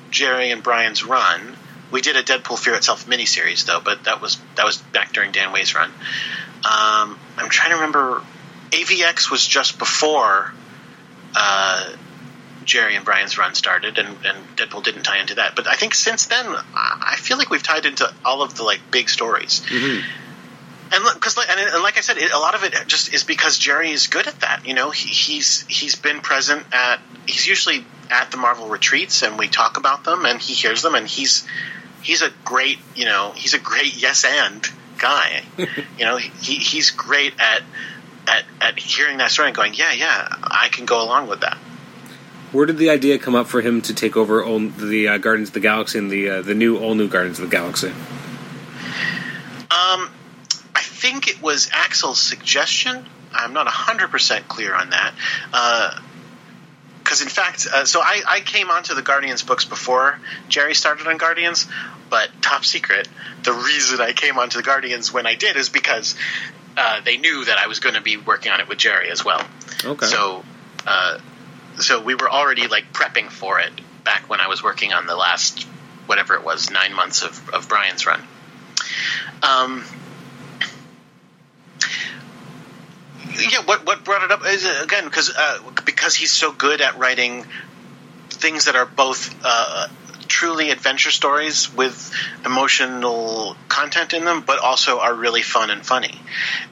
Gerry 0.09 0.51
and 0.51 0.63
Brian's 0.63 1.03
run. 1.03 1.57
We 1.91 2.01
did 2.01 2.15
a 2.15 2.23
Deadpool 2.23 2.57
Fear 2.57 2.75
itself 2.75 3.05
miniseries 3.05 3.65
though, 3.65 3.81
but 3.83 4.05
that 4.05 4.21
was 4.21 4.37
that 4.55 4.65
was 4.65 4.77
back 4.77 5.13
during 5.13 5.31
Dan 5.31 5.51
Way's 5.51 5.75
run. 5.75 5.89
Um, 5.89 7.19
I'm 7.37 7.49
trying 7.49 7.71
to 7.71 7.75
remember. 7.75 8.21
AVX 8.71 9.29
was 9.29 9.45
just 9.45 9.77
before 9.77 10.51
uh, 11.35 11.95
Gerry 12.65 12.95
and 12.95 13.05
Brian's 13.05 13.37
run 13.37 13.55
started, 13.55 13.97
and, 13.97 14.09
and, 14.25 14.37
Deadpool 14.55 14.83
didn't 14.83 15.03
tie 15.03 15.19
into 15.19 15.35
that. 15.35 15.55
But 15.55 15.67
I 15.67 15.75
think 15.75 15.93
since 15.93 16.27
then, 16.27 16.45
I 16.47 17.15
feel 17.17 17.37
like 17.37 17.49
we've 17.49 17.63
tied 17.63 17.85
into 17.85 18.11
all 18.23 18.41
of 18.41 18.55
the 18.55 18.63
like 18.63 18.79
big 18.91 19.09
stories. 19.09 19.61
Mm-hmm. 19.61 20.19
And 20.93 21.03
because, 21.15 21.37
and, 21.37 21.59
and, 21.59 21.83
like 21.83 21.97
I 21.97 22.01
said, 22.01 22.17
it, 22.17 22.31
a 22.31 22.37
lot 22.37 22.53
of 22.53 22.63
it 22.63 22.73
just 22.87 23.13
is 23.13 23.23
because 23.23 23.57
Gerry 23.57 23.91
is 23.91 24.07
good 24.07 24.27
at 24.27 24.39
that. 24.41 24.67
You 24.67 24.75
know, 24.75 24.91
he, 24.91 25.09
he's 25.09 25.65
he's 25.67 25.95
been 25.95 26.19
present 26.19 26.63
at. 26.71 26.99
He's 27.25 27.47
usually 27.47 27.83
at 28.11 28.29
the 28.29 28.37
Marvel 28.37 28.67
retreats, 28.67 29.23
and 29.23 29.39
we 29.39 29.47
talk 29.47 29.77
about 29.77 30.03
them, 30.03 30.25
and 30.25 30.39
he 30.39 30.53
hears 30.53 30.83
them, 30.83 30.93
and 30.93 31.07
he's 31.07 31.47
he's 32.03 32.21
a 32.21 32.29
great, 32.45 32.77
you 32.95 33.05
know, 33.05 33.31
he's 33.35 33.55
a 33.55 33.59
great 33.59 33.95
yes 33.95 34.23
and 34.23 34.67
guy. 34.99 35.41
you 35.57 36.05
know, 36.05 36.17
he 36.17 36.55
he's 36.55 36.91
great 36.91 37.33
at 37.39 37.63
at 38.27 38.45
at 38.61 38.79
hearing 38.79 39.17
that 39.17 39.31
story 39.31 39.49
and 39.49 39.55
going, 39.55 39.73
yeah, 39.73 39.91
yeah, 39.91 40.27
I 40.41 40.69
can 40.71 40.85
go 40.85 41.03
along 41.03 41.27
with 41.27 41.41
that. 41.41 41.57
Where 42.51 42.67
did 42.67 42.77
the 42.77 42.91
idea 42.91 43.17
come 43.17 43.33
up 43.33 43.47
for 43.47 43.61
him 43.61 43.81
to 43.81 43.95
take 43.95 44.15
over 44.15 44.43
all 44.43 44.59
the 44.59 45.07
uh, 45.07 45.17
Guardians 45.17 45.49
of 45.49 45.55
the 45.55 45.59
Galaxy 45.59 45.97
and 45.97 46.11
the 46.11 46.29
uh, 46.29 46.41
the 46.41 46.53
new 46.53 46.77
all 46.77 46.95
new 46.95 47.07
Guardians 47.07 47.39
of 47.39 47.49
the 47.49 47.55
Galaxy? 47.55 47.87
Um, 47.87 50.09
I 50.75 50.81
think 50.81 51.27
it 51.27 51.41
was 51.41 51.69
Axel's 51.73 52.21
suggestion. 52.21 53.05
I'm 53.33 53.53
not 53.53 53.67
hundred 53.67 54.11
percent 54.11 54.47
clear 54.47 54.75
on 54.75 54.91
that. 54.91 55.13
because 55.49 57.21
uh, 57.21 57.23
in 57.23 57.29
fact, 57.29 57.67
uh, 57.73 57.85
so 57.85 58.01
I, 58.01 58.21
I, 58.27 58.39
came 58.41 58.69
onto 58.69 58.93
the 58.93 59.01
Guardians 59.01 59.41
books 59.41 59.65
before 59.65 60.19
Gerry 60.47 60.75
started 60.75 61.07
on 61.07 61.17
Guardians, 61.17 61.65
but 62.11 62.29
top 62.43 62.63
secret, 62.63 63.07
the 63.41 63.53
reason 63.53 63.99
I 63.99 64.13
came 64.13 64.37
onto 64.37 64.59
the 64.59 64.63
Guardians 64.63 65.11
when 65.11 65.25
I 65.25 65.33
did 65.33 65.57
is 65.57 65.69
because 65.69 66.13
uh, 66.77 67.01
they 67.01 67.17
knew 67.17 67.45
that 67.45 67.57
I 67.57 67.67
was 67.67 67.79
going 67.79 67.95
to 67.95 68.01
be 68.01 68.17
working 68.17 68.51
on 68.51 68.59
it 68.59 68.67
with 68.67 68.77
Gerry 68.77 69.09
as 69.09 69.23
well. 69.23 69.45
Okay. 69.83 70.05
So, 70.05 70.43
uh, 70.85 71.19
so 71.79 72.01
we 72.01 72.15
were 72.15 72.29
already 72.29 72.67
like 72.67 72.91
prepping 72.93 73.29
for 73.29 73.59
it 73.59 73.71
back 74.03 74.29
when 74.29 74.39
I 74.39 74.47
was 74.47 74.63
working 74.63 74.93
on 74.93 75.05
the 75.05 75.15
last 75.15 75.63
whatever 76.05 76.35
it 76.35 76.43
was 76.43 76.69
nine 76.69 76.93
months 76.93 77.23
of, 77.23 77.49
of 77.49 77.69
Brian's 77.69 78.05
run. 78.05 78.21
Um, 79.41 79.83
yeah, 83.39 83.63
what 83.65 83.85
what 83.85 84.03
brought 84.03 84.23
it 84.23 84.31
up 84.31 84.45
is 84.45 84.65
again 84.81 85.05
because 85.05 85.31
uh, 85.35 85.59
because 85.85 86.15
he's 86.15 86.31
so 86.31 86.51
good 86.51 86.81
at 86.81 86.97
writing 86.97 87.45
things 88.29 88.65
that 88.65 88.75
are 88.75 88.85
both 88.85 89.33
uh, 89.43 89.87
truly 90.27 90.71
adventure 90.71 91.11
stories 91.11 91.73
with 91.73 92.13
emotional 92.45 93.55
content 93.67 94.13
in 94.13 94.25
them, 94.25 94.41
but 94.41 94.59
also 94.59 94.99
are 94.99 95.13
really 95.13 95.41
fun 95.41 95.69
and 95.69 95.85
funny. 95.85 96.19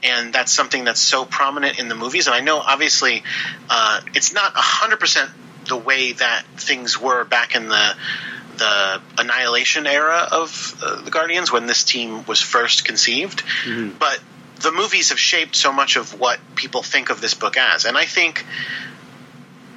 And 0.02 0.32
that's 0.32 0.52
something 0.52 0.84
that's 0.84 1.00
so 1.00 1.24
prominent 1.24 1.78
in 1.78 1.88
the 1.88 1.94
movies. 1.94 2.26
And 2.26 2.34
I 2.34 2.40
know, 2.40 2.58
obviously, 2.58 3.22
uh, 3.70 4.00
it's 4.14 4.32
not 4.32 4.54
100% 4.54 5.30
the 5.68 5.76
way 5.76 6.12
that 6.12 6.44
things 6.56 7.00
were 7.00 7.24
back 7.24 7.54
in 7.54 7.68
the 7.68 7.94
the 8.54 9.00
annihilation 9.18 9.86
era 9.86 10.28
of 10.30 10.78
uh, 10.82 11.00
the 11.02 11.10
Guardians 11.10 11.50
when 11.50 11.66
this 11.66 11.84
team 11.84 12.24
was 12.26 12.40
first 12.40 12.84
conceived, 12.84 13.42
mm-hmm. 13.64 13.96
but 13.98 14.20
the 14.60 14.70
movies 14.70 15.08
have 15.08 15.18
shaped 15.18 15.56
so 15.56 15.72
much 15.72 15.96
of 15.96 16.18
what 16.18 16.38
people 16.54 16.82
think 16.82 17.10
of 17.10 17.20
this 17.20 17.34
book 17.34 17.56
as. 17.56 17.84
And 17.84 17.96
I 17.96 18.04
think, 18.04 18.44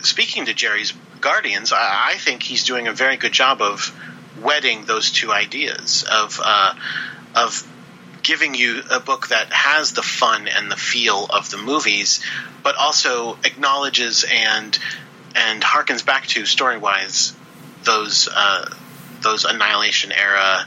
speaking 0.06 0.45
to 0.45 0.53
Gerry's 0.53 0.93
Guardians, 1.22 1.74
I, 1.74 2.12
I, 2.14 2.18
think 2.18 2.43
he's 2.43 2.64
doing 2.64 2.88
a 2.88 2.93
very 2.93 3.18
good 3.18 3.32
job 3.32 3.62
of 3.62 3.97
wedding 4.41 4.86
those 4.86 5.12
two 5.12 5.32
ideas 5.32 6.06
of 6.10 6.39
uh, 6.43 6.74
of 7.36 7.68
giving 8.22 8.56
you 8.56 8.82
a 8.91 8.99
book 8.99 9.28
that 9.28 9.51
has 9.51 9.93
the 9.93 10.01
fun 10.01 10.47
and 10.47 10.72
the 10.72 10.76
feel 10.76 11.26
of 11.30 11.49
the 11.51 11.58
movies, 11.58 12.24
but 12.64 12.76
also 12.76 13.38
acknowledges 13.43 14.26
and 14.30 14.78
and 15.36 15.62
harkens 15.62 16.06
back 16.06 16.26
to 16.28 16.45
story 16.45 16.78
wise 16.78 17.36
those 17.84 18.30
uh, 18.34 18.70
those 19.22 19.45
Annihilation 19.45 20.12
era 20.12 20.66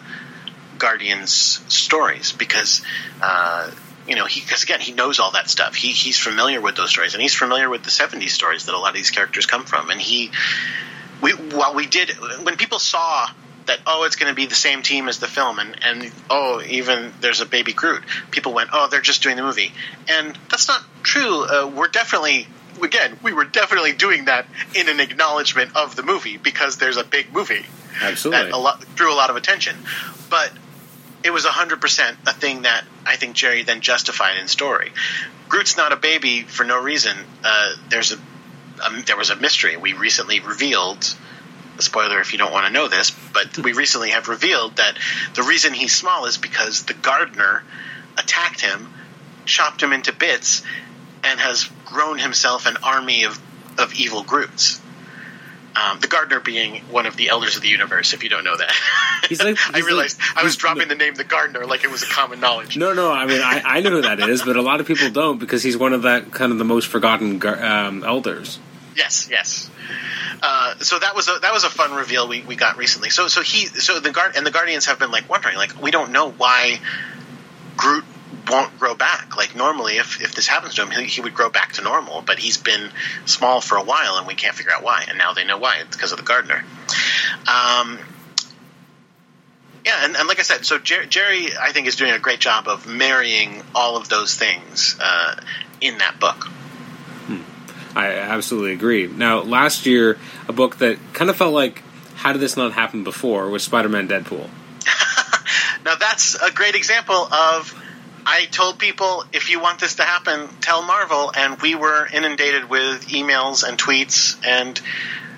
Guardians 0.78 1.32
stories 1.68 2.32
because. 2.32 2.82
Uh, 3.20 3.70
you 4.08 4.16
know, 4.16 4.24
he 4.24 4.40
because 4.40 4.62
again 4.62 4.80
he 4.80 4.92
knows 4.92 5.20
all 5.20 5.32
that 5.32 5.50
stuff. 5.50 5.74
He 5.74 5.92
he's 5.92 6.18
familiar 6.18 6.60
with 6.60 6.76
those 6.76 6.90
stories, 6.90 7.12
and 7.12 7.22
he's 7.22 7.34
familiar 7.34 7.68
with 7.68 7.82
the 7.82 7.90
'70s 7.90 8.30
stories 8.30 8.64
that 8.64 8.74
a 8.74 8.78
lot 8.78 8.88
of 8.88 8.94
these 8.94 9.10
characters 9.10 9.44
come 9.46 9.64
from. 9.64 9.90
And 9.90 10.00
he, 10.00 10.30
we 11.20 11.32
while 11.32 11.74
we 11.74 11.86
did 11.86 12.10
when 12.42 12.56
people 12.56 12.78
saw 12.78 13.28
that 13.66 13.78
oh 13.86 14.04
it's 14.04 14.16
going 14.16 14.30
to 14.30 14.34
be 14.34 14.46
the 14.46 14.54
same 14.54 14.82
team 14.82 15.08
as 15.08 15.18
the 15.18 15.26
film 15.26 15.58
and 15.58 15.76
and 15.82 16.10
oh 16.30 16.62
even 16.66 17.12
there's 17.20 17.42
a 17.42 17.46
baby 17.46 17.74
Groot 17.74 18.02
people 18.30 18.54
went 18.54 18.70
oh 18.72 18.88
they're 18.90 19.02
just 19.02 19.22
doing 19.22 19.36
the 19.36 19.42
movie 19.42 19.72
and 20.08 20.36
that's 20.50 20.68
not 20.68 20.82
true 21.02 21.44
uh, 21.44 21.66
we're 21.66 21.88
definitely 21.88 22.48
again 22.82 23.18
we 23.22 23.32
were 23.32 23.44
definitely 23.44 23.92
doing 23.92 24.24
that 24.24 24.46
in 24.74 24.88
an 24.88 25.00
acknowledgement 25.00 25.76
of 25.76 25.96
the 25.96 26.02
movie 26.02 26.38
because 26.38 26.78
there's 26.78 26.96
a 26.96 27.04
big 27.04 27.30
movie 27.32 27.66
absolutely 28.00 28.44
that 28.44 28.52
a 28.52 28.58
lot 28.58 28.82
drew 28.94 29.12
a 29.12 29.14
lot 29.14 29.28
of 29.28 29.36
attention 29.36 29.76
but 30.30 30.50
it 31.24 31.30
was 31.30 31.44
100% 31.44 32.16
a 32.26 32.32
thing 32.32 32.62
that 32.62 32.84
I 33.04 33.16
think 33.16 33.34
Gerry 33.34 33.62
then 33.62 33.80
justified 33.80 34.38
in 34.38 34.48
story. 34.48 34.92
Groot's 35.48 35.76
not 35.76 35.92
a 35.92 35.96
baby 35.96 36.42
for 36.42 36.64
no 36.64 36.80
reason. 36.80 37.16
Uh, 37.44 37.74
there's 37.88 38.12
a, 38.12 38.16
a, 38.16 39.02
there 39.06 39.16
was 39.16 39.30
a 39.30 39.36
mystery 39.36 39.76
we 39.76 39.94
recently 39.94 40.40
revealed. 40.40 41.14
A 41.78 41.82
spoiler 41.82 42.20
if 42.20 42.32
you 42.32 42.38
don't 42.38 42.52
want 42.52 42.66
to 42.66 42.72
know 42.72 42.88
this, 42.88 43.12
but 43.32 43.58
we 43.58 43.72
recently 43.72 44.10
have 44.10 44.28
revealed 44.28 44.76
that 44.76 44.98
the 45.34 45.42
reason 45.42 45.72
he's 45.72 45.94
small 45.94 46.24
is 46.26 46.36
because 46.36 46.84
the 46.84 46.94
gardener 46.94 47.62
attacked 48.16 48.60
him, 48.60 48.92
chopped 49.44 49.82
him 49.82 49.92
into 49.92 50.12
bits, 50.12 50.62
and 51.22 51.38
has 51.38 51.68
grown 51.84 52.18
himself 52.18 52.66
an 52.66 52.76
army 52.82 53.24
of, 53.24 53.40
of 53.78 53.94
evil 53.94 54.22
Groots. 54.24 54.80
Um, 55.78 56.00
the 56.00 56.08
Gardener 56.08 56.40
being 56.40 56.82
one 56.90 57.06
of 57.06 57.16
the 57.16 57.28
elders 57.28 57.56
of 57.56 57.62
the 57.62 57.68
universe, 57.68 58.12
if 58.14 58.24
you 58.24 58.30
don't 58.30 58.42
know 58.42 58.56
that. 58.56 58.72
He's 59.28 59.42
like, 59.42 59.58
I 59.74 59.80
realized 59.80 60.18
like- 60.18 60.36
I 60.38 60.42
was 60.42 60.54
he's- 60.54 60.56
dropping 60.56 60.88
the 60.88 60.94
name 60.94 61.14
the 61.14 61.24
Gardener 61.24 61.66
like 61.66 61.84
it 61.84 61.90
was 61.90 62.02
a 62.02 62.06
common 62.06 62.40
knowledge. 62.40 62.76
No, 62.76 62.94
no. 62.94 63.12
I 63.12 63.26
mean, 63.26 63.40
I, 63.42 63.62
I 63.64 63.80
know 63.80 63.90
who 63.90 64.02
that 64.02 64.20
is, 64.20 64.42
but 64.42 64.56
a 64.56 64.62
lot 64.62 64.80
of 64.80 64.86
people 64.86 65.10
don't 65.10 65.38
because 65.38 65.62
he's 65.62 65.76
one 65.76 65.92
of 65.92 66.02
that 66.02 66.32
kind 66.32 66.52
of 66.52 66.58
the 66.58 66.64
most 66.64 66.88
forgotten 66.88 67.44
um, 67.46 68.02
elders. 68.04 68.58
Yes, 68.96 69.28
yes. 69.30 69.70
Uh, 70.42 70.76
so 70.78 70.98
that 70.98 71.14
was 71.14 71.28
a 71.28 71.38
that 71.42 71.52
was 71.52 71.64
a 71.64 71.70
fun 71.70 71.94
reveal 71.94 72.26
we, 72.28 72.42
we 72.42 72.56
got 72.56 72.76
recently. 72.76 73.10
So 73.10 73.28
so 73.28 73.42
he 73.42 73.66
so 73.66 74.00
the 74.00 74.10
guard 74.10 74.36
and 74.36 74.44
the 74.46 74.50
Guardians 74.50 74.86
have 74.86 74.98
been 74.98 75.10
like 75.10 75.28
wondering 75.28 75.56
like 75.56 75.80
we 75.80 75.90
don't 75.90 76.10
know 76.12 76.30
why 76.30 76.80
Groot 77.76 78.04
won't 78.50 78.78
grow 78.78 78.94
back. 78.94 79.27
Like 79.48 79.56
normally, 79.56 79.96
if 79.96 80.20
if 80.20 80.34
this 80.34 80.46
happens 80.46 80.74
to 80.74 80.82
him, 80.82 80.90
he, 80.90 81.04
he 81.04 81.20
would 81.20 81.34
grow 81.34 81.50
back 81.50 81.74
to 81.74 81.82
normal. 81.82 82.22
But 82.22 82.38
he's 82.38 82.58
been 82.58 82.90
small 83.24 83.60
for 83.60 83.76
a 83.76 83.82
while, 83.82 84.16
and 84.18 84.26
we 84.26 84.34
can't 84.34 84.54
figure 84.54 84.72
out 84.72 84.82
why. 84.82 85.04
And 85.08 85.18
now 85.18 85.32
they 85.32 85.44
know 85.44 85.58
why. 85.58 85.78
It's 85.80 85.96
because 85.96 86.12
of 86.12 86.18
the 86.18 86.24
gardener. 86.24 86.64
Um, 87.46 87.98
yeah, 89.84 90.04
and, 90.04 90.16
and 90.16 90.28
like 90.28 90.38
I 90.38 90.42
said, 90.42 90.66
so 90.66 90.78
Jer- 90.78 91.06
Gerry, 91.06 91.48
I 91.58 91.72
think, 91.72 91.86
is 91.86 91.96
doing 91.96 92.10
a 92.12 92.18
great 92.18 92.40
job 92.40 92.68
of 92.68 92.86
marrying 92.86 93.62
all 93.74 93.96
of 93.96 94.08
those 94.08 94.34
things 94.34 94.96
uh, 95.00 95.36
in 95.80 95.98
that 95.98 96.20
book. 96.20 96.48
I 97.96 98.12
absolutely 98.12 98.72
agree. 98.74 99.06
Now, 99.06 99.40
last 99.40 99.86
year, 99.86 100.18
a 100.46 100.52
book 100.52 100.76
that 100.78 100.98
kind 101.14 101.30
of 101.30 101.36
felt 101.36 101.54
like, 101.54 101.82
how 102.16 102.32
did 102.32 102.40
this 102.40 102.56
not 102.56 102.72
happen 102.72 103.02
before, 103.02 103.48
was 103.48 103.64
Spider-Man 103.64 104.08
Deadpool. 104.08 104.48
Now 105.84 105.94
that's 105.94 106.34
a 106.34 106.50
great 106.50 106.74
example 106.74 107.14
of 107.14 107.74
I 108.26 108.46
told 108.46 108.78
people 108.78 109.24
if 109.32 109.50
you 109.50 109.60
want 109.60 109.80
this 109.80 109.96
to 109.96 110.02
happen, 110.02 110.48
tell 110.60 110.82
Marvel, 110.82 111.32
and 111.34 111.60
we 111.60 111.74
were 111.74 112.06
inundated 112.06 112.68
with 112.68 113.08
emails 113.08 113.66
and 113.66 113.78
tweets, 113.78 114.36
and 114.46 114.80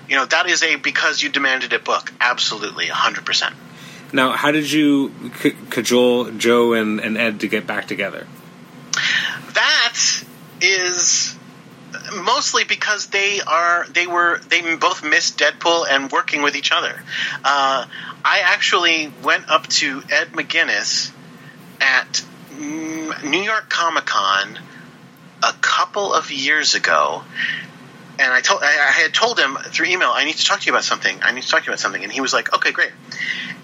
you 0.09 0.15
know 0.15 0.25
that 0.25 0.47
is 0.47 0.63
a 0.63 0.75
because 0.75 1.21
you 1.21 1.29
demanded 1.29 1.73
it 1.73 1.83
book. 1.85 2.11
Absolutely, 2.19 2.87
hundred 2.87 3.25
percent. 3.25 3.55
Now, 4.13 4.31
how 4.31 4.51
did 4.51 4.69
you 4.69 5.13
c- 5.41 5.55
cajole 5.69 6.31
Joe 6.31 6.73
and, 6.73 6.99
and 6.99 7.17
Ed 7.17 7.39
to 7.41 7.47
get 7.47 7.65
back 7.65 7.87
together? 7.87 8.27
That 9.53 9.97
is 10.59 11.35
mostly 12.13 12.63
because 12.63 13.07
they 13.07 13.41
are 13.41 13.87
they 13.89 14.07
were 14.07 14.39
they 14.49 14.75
both 14.75 15.03
missed 15.03 15.39
Deadpool 15.39 15.85
and 15.89 16.11
working 16.11 16.41
with 16.41 16.55
each 16.55 16.71
other. 16.71 17.01
Uh, 17.43 17.85
I 18.23 18.41
actually 18.43 19.11
went 19.23 19.49
up 19.49 19.67
to 19.67 20.03
Ed 20.09 20.29
McGuinness 20.33 21.11
at 21.79 22.23
New 22.59 23.41
York 23.41 23.69
Comic 23.69 24.05
Con 24.05 24.59
a 25.43 25.53
couple 25.61 26.13
of 26.13 26.31
years 26.31 26.75
ago. 26.75 27.23
And 28.19 28.31
I 28.31 28.41
told 28.41 28.61
I 28.61 28.67
had 28.67 29.13
told 29.13 29.39
him 29.39 29.55
through 29.55 29.87
email, 29.87 30.11
I 30.13 30.25
need 30.25 30.35
to 30.35 30.45
talk 30.45 30.59
to 30.59 30.65
you 30.65 30.73
about 30.73 30.83
something. 30.83 31.17
I 31.23 31.31
need 31.31 31.43
to 31.43 31.49
talk 31.49 31.61
to 31.61 31.65
you 31.65 31.71
about 31.71 31.79
something. 31.79 32.03
And 32.03 32.11
he 32.11 32.21
was 32.21 32.33
like, 32.33 32.53
"Okay, 32.53 32.71
great." 32.71 32.91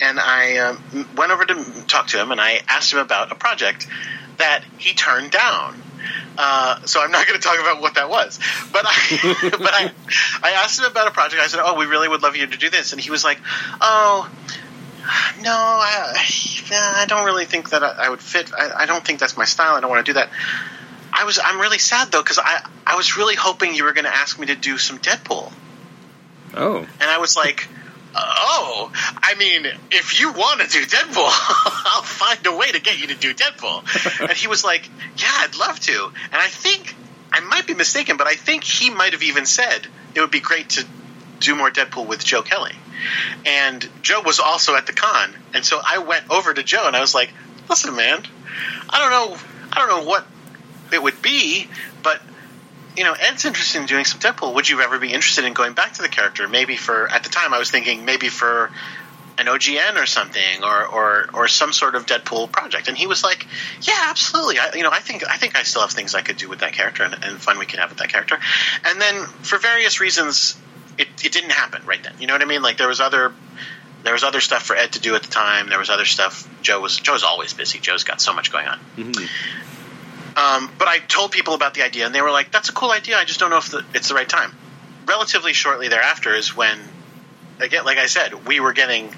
And 0.01 0.19
I 0.19 0.57
um, 0.57 1.07
went 1.15 1.31
over 1.31 1.45
to 1.45 1.83
talk 1.87 2.07
to 2.07 2.17
him, 2.17 2.31
and 2.31 2.41
I 2.41 2.61
asked 2.67 2.93
him 2.93 2.99
about 2.99 3.31
a 3.31 3.35
project 3.35 3.87
that 4.37 4.63
he 4.77 4.93
turned 4.93 5.31
down. 5.31 5.81
Uh, 6.37 6.85
so 6.85 7.01
I'm 7.01 7.11
not 7.11 7.27
going 7.27 7.39
to 7.39 7.45
talk 7.45 7.59
about 7.59 7.81
what 7.81 7.95
that 7.95 8.09
was, 8.09 8.39
but 8.71 8.85
I, 8.85 9.49
but 9.51 9.73
I, 9.73 9.91
I 10.43 10.51
asked 10.63 10.79
him 10.79 10.85
about 10.85 11.07
a 11.07 11.11
project. 11.11 11.41
I 11.41 11.47
said, 11.47 11.59
"Oh, 11.63 11.75
we 11.75 11.85
really 11.85 12.07
would 12.07 12.21
love 12.23 12.35
you 12.35 12.45
to 12.47 12.57
do 12.57 12.69
this," 12.69 12.93
and 12.93 13.01
he 13.01 13.09
was 13.09 13.23
like, 13.23 13.39
"Oh, 13.81 14.29
no, 15.41 15.51
I, 15.51 16.13
I 16.71 17.05
don't 17.07 17.25
really 17.25 17.45
think 17.45 17.69
that 17.69 17.83
I, 17.83 18.05
I 18.05 18.09
would 18.09 18.21
fit. 18.21 18.51
I, 18.53 18.83
I 18.83 18.85
don't 18.85 19.05
think 19.05 19.19
that's 19.19 19.37
my 19.37 19.45
style. 19.45 19.75
I 19.75 19.79
don't 19.79 19.89
want 19.89 20.05
to 20.05 20.09
do 20.11 20.13
that." 20.13 20.29
I 21.13 21.23
was, 21.23 21.39
I'm 21.43 21.59
really 21.59 21.79
sad 21.79 22.11
though 22.11 22.21
because 22.21 22.37
I, 22.37 22.67
I 22.85 22.95
was 22.95 23.17
really 23.17 23.35
hoping 23.35 23.73
you 23.73 23.85
were 23.85 23.93
going 23.93 24.05
to 24.05 24.15
ask 24.15 24.37
me 24.37 24.47
to 24.47 24.55
do 24.55 24.77
some 24.77 24.99
Deadpool, 24.99 25.51
Oh, 26.53 26.77
and 26.79 27.09
I 27.09 27.17
was 27.19 27.35
like. 27.35 27.67
Oh, 28.19 28.91
I 29.21 29.35
mean, 29.35 29.67
if 29.91 30.19
you 30.19 30.31
want 30.31 30.61
to 30.61 30.67
do 30.67 30.83
Deadpool, 30.83 31.17
I'll 31.85 32.01
find 32.01 32.43
a 32.47 32.55
way 32.55 32.71
to 32.71 32.79
get 32.81 32.99
you 32.99 33.07
to 33.07 33.15
do 33.15 33.31
Deadpool. 33.35 34.21
and 34.29 34.31
he 34.31 34.47
was 34.47 34.63
like, 34.63 34.89
Yeah, 35.17 35.27
I'd 35.31 35.55
love 35.55 35.79
to. 35.81 36.05
And 36.31 36.33
I 36.33 36.47
think, 36.47 36.95
I 37.31 37.41
might 37.41 37.67
be 37.67 37.75
mistaken, 37.75 38.17
but 38.17 38.25
I 38.25 38.33
think 38.33 38.63
he 38.63 38.89
might 38.89 39.13
have 39.13 39.21
even 39.21 39.45
said 39.45 39.85
it 40.15 40.21
would 40.21 40.31
be 40.31 40.39
great 40.39 40.69
to 40.69 40.85
do 41.39 41.55
more 41.55 41.69
Deadpool 41.69 42.07
with 42.07 42.23
Joe 42.23 42.41
Kelly. 42.41 42.73
And 43.45 43.87
Joe 44.01 44.21
was 44.21 44.39
also 44.39 44.75
at 44.75 44.87
the 44.87 44.93
con. 44.93 45.33
And 45.53 45.65
so 45.65 45.79
I 45.83 45.99
went 45.99 46.29
over 46.29 46.53
to 46.53 46.63
Joe 46.63 46.87
and 46.87 46.95
I 46.95 47.01
was 47.01 47.13
like, 47.13 47.31
Listen, 47.69 47.95
man, 47.95 48.23
I 48.89 48.99
don't 48.99 49.11
know, 49.11 49.37
I 49.71 49.79
don't 49.79 49.89
know 49.89 50.09
what 50.09 50.25
it 50.93 51.03
would 51.03 51.21
be, 51.21 51.67
but 52.01 52.21
you 52.95 53.03
know, 53.03 53.13
Ed's 53.13 53.45
interested 53.45 53.79
in 53.79 53.85
doing 53.85 54.05
some 54.05 54.19
Deadpool. 54.19 54.55
Would 54.55 54.67
you 54.67 54.81
ever 54.81 54.97
be 54.97 55.13
interested 55.13 55.45
in 55.45 55.53
going 55.53 55.73
back 55.73 55.93
to 55.93 56.01
the 56.01 56.09
character? 56.09 56.47
Maybe 56.47 56.75
for 56.75 57.07
at 57.07 57.23
the 57.23 57.29
time, 57.29 57.53
I 57.53 57.59
was 57.59 57.69
thinking 57.69 58.05
maybe 58.05 58.29
for 58.29 58.71
an 59.37 59.45
OGN 59.45 60.01
or 60.01 60.07
something, 60.07 60.63
or 60.63 60.87
or 60.87 61.29
or 61.31 61.47
some 61.47 61.71
sort 61.73 61.93
of 61.93 62.07
Deadpool 62.07 62.51
project. 62.51 62.87
And 62.87 62.97
he 62.97 63.05
was 63.05 63.23
like, 63.23 63.45
"Yeah, 63.81 64.05
absolutely. 64.07 64.57
I, 64.57 64.73
you 64.73 64.81
know, 64.81 64.89
I 64.91 64.99
think 64.99 65.23
I 65.29 65.37
think 65.37 65.55
I 65.55 65.61
still 65.61 65.81
have 65.81 65.91
things 65.91 66.15
I 66.15 66.21
could 66.21 66.37
do 66.37 66.49
with 66.49 66.59
that 66.59 66.73
character 66.73 67.03
and, 67.03 67.13
and 67.23 67.37
fun 67.39 67.59
we 67.59 67.67
can 67.67 67.79
have 67.79 67.89
with 67.89 67.99
that 67.99 68.09
character." 68.09 68.39
And 68.83 68.99
then 68.99 69.25
for 69.43 69.59
various 69.59 69.99
reasons, 69.99 70.57
it, 70.97 71.07
it 71.23 71.31
didn't 71.31 71.51
happen 71.51 71.85
right 71.85 72.01
then. 72.01 72.13
You 72.19 72.27
know 72.27 72.33
what 72.33 72.41
I 72.41 72.45
mean? 72.45 72.61
Like 72.61 72.77
there 72.77 72.87
was 72.87 72.99
other 72.99 73.33
there 74.03 74.13
was 74.13 74.23
other 74.23 74.41
stuff 74.41 74.63
for 74.63 74.75
Ed 74.75 74.93
to 74.93 74.99
do 74.99 75.15
at 75.15 75.23
the 75.23 75.29
time. 75.29 75.69
There 75.69 75.79
was 75.79 75.89
other 75.89 76.05
stuff. 76.05 76.47
Joe 76.61 76.79
was 76.79 76.97
Joe's 76.97 77.23
always 77.23 77.53
busy. 77.53 77.79
Joe's 77.79 78.03
got 78.03 78.21
so 78.21 78.33
much 78.33 78.51
going 78.51 78.67
on. 78.67 78.79
Um, 80.37 80.71
but 80.77 80.87
I 80.87 80.99
told 80.99 81.31
people 81.31 81.55
about 81.55 81.73
the 81.73 81.83
idea, 81.83 82.05
and 82.05 82.13
they 82.13 82.21
were 82.21 82.31
like, 82.31 82.51
"That's 82.51 82.69
a 82.69 82.73
cool 82.73 82.91
idea. 82.91 83.17
I 83.17 83.25
just 83.25 83.39
don't 83.39 83.49
know 83.49 83.57
if 83.57 83.69
the, 83.69 83.83
it's 83.93 84.09
the 84.09 84.15
right 84.15 84.29
time." 84.29 84.55
Relatively 85.07 85.53
shortly 85.53 85.87
thereafter 85.87 86.33
is 86.35 86.55
when, 86.55 86.79
again, 87.59 87.85
like 87.85 87.97
I 87.97 88.05
said, 88.05 88.45
we 88.45 88.59
were 88.59 88.73
getting 88.73 89.15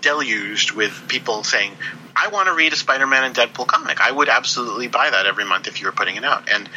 deluged 0.00 0.72
with 0.72 1.08
people 1.08 1.44
saying, 1.44 1.76
"I 2.16 2.28
want 2.28 2.48
to 2.48 2.54
read 2.54 2.72
a 2.72 2.76
Spider-Man 2.76 3.24
and 3.24 3.34
Deadpool 3.34 3.66
comic. 3.66 4.00
I 4.00 4.10
would 4.10 4.30
absolutely 4.30 4.88
buy 4.88 5.10
that 5.10 5.26
every 5.26 5.44
month 5.44 5.66
if 5.66 5.80
you 5.80 5.86
were 5.86 5.92
putting 5.92 6.16
it 6.16 6.24
out." 6.24 6.48
And 6.50 6.70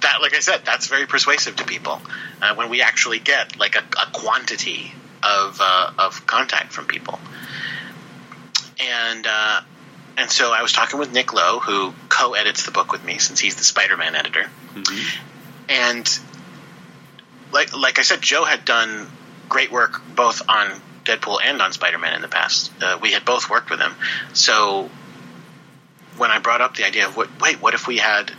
that, 0.00 0.20
like 0.20 0.34
I 0.34 0.40
said, 0.40 0.62
that's 0.64 0.86
very 0.86 1.06
persuasive 1.06 1.56
to 1.56 1.64
people 1.64 2.00
uh, 2.42 2.54
when 2.54 2.70
we 2.70 2.82
actually 2.82 3.18
get 3.18 3.58
like 3.58 3.76
a, 3.76 3.80
a 3.80 4.10
quantity 4.12 4.92
of 5.22 5.58
uh, 5.60 5.92
of 5.98 6.26
contact 6.26 6.72
from 6.72 6.86
people. 6.86 7.18
And 8.80 9.26
uh, 9.26 9.60
and 10.16 10.30
so 10.30 10.52
I 10.52 10.62
was 10.62 10.72
talking 10.72 10.98
with 10.98 11.12
Nick 11.12 11.32
Lowe, 11.32 11.58
who 11.58 11.94
co-edits 12.08 12.64
the 12.64 12.70
book 12.70 12.92
with 12.92 13.04
me 13.04 13.18
since 13.18 13.40
he's 13.40 13.56
the 13.56 13.64
Spider-Man 13.64 14.14
editor. 14.14 14.50
And 15.68 16.20
like 17.52 17.76
like 17.76 17.98
I 17.98 18.02
said, 18.02 18.20
Joe 18.20 18.44
had 18.44 18.64
done 18.64 19.08
great 19.48 19.72
work 19.72 20.02
both 20.14 20.42
on 20.48 20.70
Deadpool 21.04 21.38
and 21.42 21.60
on 21.62 21.72
Spider-Man 21.72 22.14
in 22.14 22.22
the 22.22 22.28
past. 22.28 22.70
Uh, 22.80 22.98
we 23.00 23.12
had 23.12 23.24
both 23.24 23.48
worked 23.48 23.70
with 23.70 23.80
him. 23.80 23.94
So 24.34 24.90
when 26.18 26.30
I 26.30 26.38
brought 26.38 26.60
up 26.60 26.76
the 26.76 26.84
idea 26.84 27.06
of 27.06 27.16
what, 27.16 27.40
wait, 27.40 27.62
what 27.62 27.74
if 27.74 27.86
we 27.86 27.96
had 27.96 28.32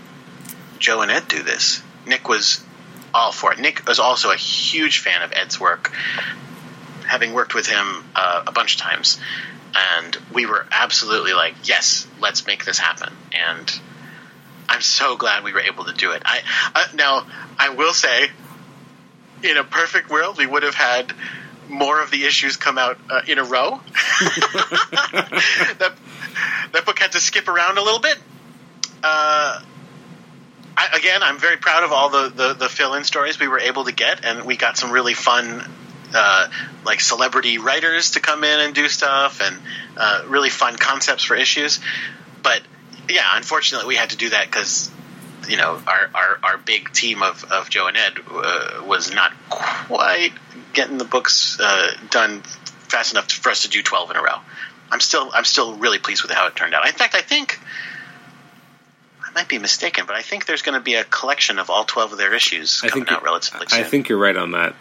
Joe 0.80 1.02
and 1.02 1.12
Ed 1.12 1.28
do 1.28 1.44
this? 1.44 1.82
Nick 2.06 2.28
was 2.28 2.64
all 3.14 3.32
for 3.32 3.54
it. 3.54 3.60
Nick 3.60 3.88
was 3.88 4.00
also 4.00 4.32
a 4.32 4.36
huge 4.36 5.00
fan 5.00 5.22
of 5.22 5.32
Ed's 5.34 5.60
work, 5.60 5.92
having 7.06 7.34
worked 7.34 7.54
with 7.54 7.68
him 7.68 8.04
uh, 8.16 8.44
a 8.48 8.52
bunch 8.52 8.76
of 8.76 8.82
times. 8.82 9.20
And 9.76 10.18
we 10.34 10.46
were 10.46 10.66
absolutely 10.72 11.34
like, 11.34 11.56
yes, 11.64 12.08
let's 12.20 12.48
make 12.48 12.66
this 12.66 12.80
happen. 12.80 13.14
And 13.34 13.80
I'm 14.68 14.82
so 14.82 15.16
glad 15.16 15.44
we 15.44 15.54
were 15.54 15.62
able 15.62 15.86
to 15.86 15.94
do 15.94 16.12
it. 16.12 16.24
I 16.26 16.42
uh, 16.76 16.86
now 16.96 17.28
I 17.58 17.70
will 17.70 17.94
say, 17.94 18.30
in 19.44 19.58
a 19.58 19.64
perfect 19.64 20.10
world, 20.10 20.38
we 20.38 20.46
would 20.46 20.64
have 20.64 20.76
had 20.76 21.14
more 21.68 22.02
of 22.02 22.10
the 22.10 22.26
issues 22.26 22.58
come 22.58 22.78
out 22.78 22.98
uh, 23.10 23.22
in 23.28 23.38
a 23.38 23.44
row. 23.44 23.80
that 25.80 25.94
that 26.74 26.86
book 26.86 27.00
had 27.00 27.12
to 27.14 27.20
skip 27.20 27.48
around 27.48 27.78
a 27.78 27.82
little 27.82 28.00
bit. 28.00 28.18
Uh, 29.04 29.62
I, 30.80 30.96
again, 30.98 31.22
I'm 31.24 31.38
very 31.38 31.58
proud 31.58 31.84
of 31.84 31.92
all 31.92 32.10
the, 32.10 32.30
the, 32.30 32.54
the 32.54 32.70
fill-in 32.70 33.04
stories 33.04 33.38
we 33.38 33.50
were 33.50 33.60
able 33.60 33.84
to 33.84 33.92
get, 33.92 34.24
and 34.24 34.46
we 34.46 34.56
got 34.56 34.78
some 34.78 34.92
really 34.92 35.14
fun, 35.14 35.70
uh, 36.16 36.48
like 36.86 37.02
celebrity 37.02 37.58
writers 37.58 38.12
to 38.12 38.22
come 38.22 38.46
in 38.46 38.60
and 38.62 38.74
do 38.74 38.88
stuff, 38.88 39.42
and 39.42 39.58
uh, 39.98 40.24
really 40.28 40.50
fun 40.50 40.78
concepts 40.78 41.26
for 41.26 41.36
issues. 41.36 41.82
But 42.44 42.62
yeah, 43.10 43.26
unfortunately, 43.34 43.90
we 43.90 43.96
had 43.96 44.12
to 44.12 44.16
do 44.16 44.30
that 44.30 44.46
because 44.46 44.90
you 45.50 45.58
know 45.58 45.82
our, 45.86 46.10
our, 46.16 46.40
our 46.44 46.58
big 46.58 46.94
team 46.94 47.24
of, 47.24 47.44
of 47.52 47.70
Joe 47.70 47.88
and 47.88 47.98
Ed 47.98 48.14
uh, 48.32 48.84
was 48.86 49.14
not 49.14 49.34
quite 49.50 50.32
getting 50.72 50.98
the 50.98 51.04
books 51.04 51.60
uh, 51.60 51.92
done 52.10 52.42
fast 52.88 53.12
enough 53.12 53.30
for 53.30 53.50
us 53.50 53.64
to 53.64 53.70
do 53.70 53.84
12 53.84 54.12
in 54.12 54.16
a 54.16 54.22
row. 54.22 54.38
I'm 54.94 55.02
still 55.02 55.30
I'm 55.34 55.44
still 55.44 55.76
really 55.76 56.00
pleased 56.00 56.22
with 56.22 56.32
how 56.32 56.48
it 56.48 56.56
turned 56.56 56.74
out. 56.74 56.88
In 56.88 56.94
fact, 56.94 57.16
I 57.16 57.22
think 57.22 57.60
I 59.30 59.40
might 59.40 59.48
be 59.48 59.60
mistaken, 59.60 60.06
but 60.08 60.16
I 60.16 60.22
think 60.22 60.46
there's 60.46 60.62
going 60.62 60.78
to 60.78 60.84
be 60.84 60.96
a 60.96 61.04
collection 61.04 61.60
of 61.60 61.70
all 61.70 61.86
12 61.86 62.14
of 62.14 62.18
their 62.18 62.34
issues 62.34 62.82
I 62.84 62.90
coming 62.90 63.06
think 63.06 63.18
out 63.18 63.24
relatively 63.24 63.68
soon. 63.68 63.80
I 63.80 63.84
think 63.84 64.10
you're 64.10 64.18
right 64.18 64.36
on 64.36 64.52
that. 64.52 64.76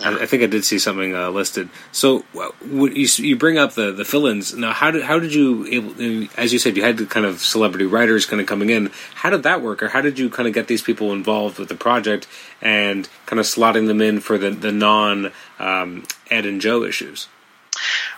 I, 0.00 0.22
I, 0.22 0.26
think 0.26 0.44
I 0.44 0.46
did 0.46 0.64
see 0.64 0.78
something 0.78 1.14
uh, 1.16 1.30
listed. 1.30 1.68
So 1.90 2.24
you, 2.64 3.08
you 3.16 3.36
bring 3.36 3.58
up 3.58 3.72
the, 3.72 3.90
the 3.90 4.04
fill-ins. 4.04 4.54
Now, 4.54 4.72
how 4.72 4.92
did 4.92 5.02
how 5.02 5.18
did 5.18 5.34
you 5.34 5.66
able, 5.66 6.28
as 6.36 6.52
you 6.52 6.60
said, 6.60 6.76
you 6.76 6.84
had 6.84 6.98
the 6.98 7.06
kind 7.06 7.26
of 7.26 7.40
celebrity 7.40 7.84
writers 7.84 8.24
kind 8.24 8.40
of 8.40 8.46
coming 8.46 8.70
in. 8.70 8.92
How 9.16 9.30
did 9.30 9.42
that 9.42 9.60
work, 9.60 9.82
or 9.82 9.88
how 9.88 10.00
did 10.00 10.18
you 10.18 10.30
kind 10.30 10.46
of 10.46 10.54
get 10.54 10.68
these 10.68 10.82
people 10.82 11.12
involved 11.12 11.58
with 11.58 11.68
the 11.68 11.74
project 11.74 12.28
and 12.62 13.08
kind 13.26 13.40
of 13.40 13.46
slotting 13.46 13.88
them 13.88 14.00
in 14.00 14.20
for 14.20 14.38
the 14.38 14.50
the 14.50 14.70
non 14.70 15.32
um, 15.58 16.04
Ed 16.30 16.46
and 16.46 16.60
Joe 16.60 16.84
issues? 16.84 17.26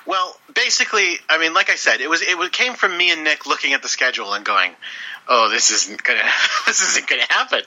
Well, 0.07 0.39
basically, 0.55 1.19
I 1.29 1.39
mean, 1.39 1.55
like 1.55 1.71
I 1.71 1.77
said, 1.77 2.01
it 2.01 2.11
was 2.11 2.23
it 2.23 2.53
came 2.53 2.75
from 2.75 2.97
me 2.97 3.11
and 3.11 3.25
Nick 3.25 3.47
looking 3.47 3.73
at 3.73 3.83
the 3.83 3.89
schedule 3.89 4.35
and 4.35 4.45
going, 4.45 4.73
"Oh, 5.31 5.49
this 5.49 5.71
isn't 5.71 6.03
gonna 6.03 6.29
this 6.67 6.83
isn't 6.83 7.09
gonna 7.09 7.27
happen. 7.31 7.63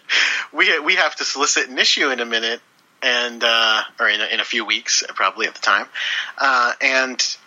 We 0.51 0.79
we 0.79 0.95
have 0.95 1.15
to 1.15 1.25
solicit 1.25 1.69
an 1.69 1.79
issue 1.79 2.11
in 2.11 2.19
a 2.19 2.25
minute." 2.25 2.61
and 3.05 3.43
uh, 3.43 3.81
or 3.99 4.07
in 4.07 4.21
a, 4.21 4.25
in 4.27 4.39
a 4.39 4.45
few 4.45 4.63
weeks, 4.63 5.03
probably 5.13 5.45
at 5.45 5.53
the 5.53 5.59
time, 5.59 5.87
uh, 6.37 6.71
and 6.79 7.37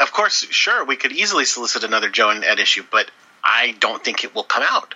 of 0.00 0.12
course, 0.12 0.44
sure, 0.50 0.84
we 0.84 0.96
could 0.96 1.12
easily 1.12 1.44
solicit 1.44 1.84
another 1.84 2.10
Joe 2.10 2.30
and 2.30 2.44
Ed 2.44 2.58
issue, 2.58 2.82
but 2.90 3.10
I 3.42 3.74
don't 3.78 4.02
think 4.02 4.24
it 4.24 4.34
will 4.34 4.42
come 4.42 4.64
out 4.66 4.94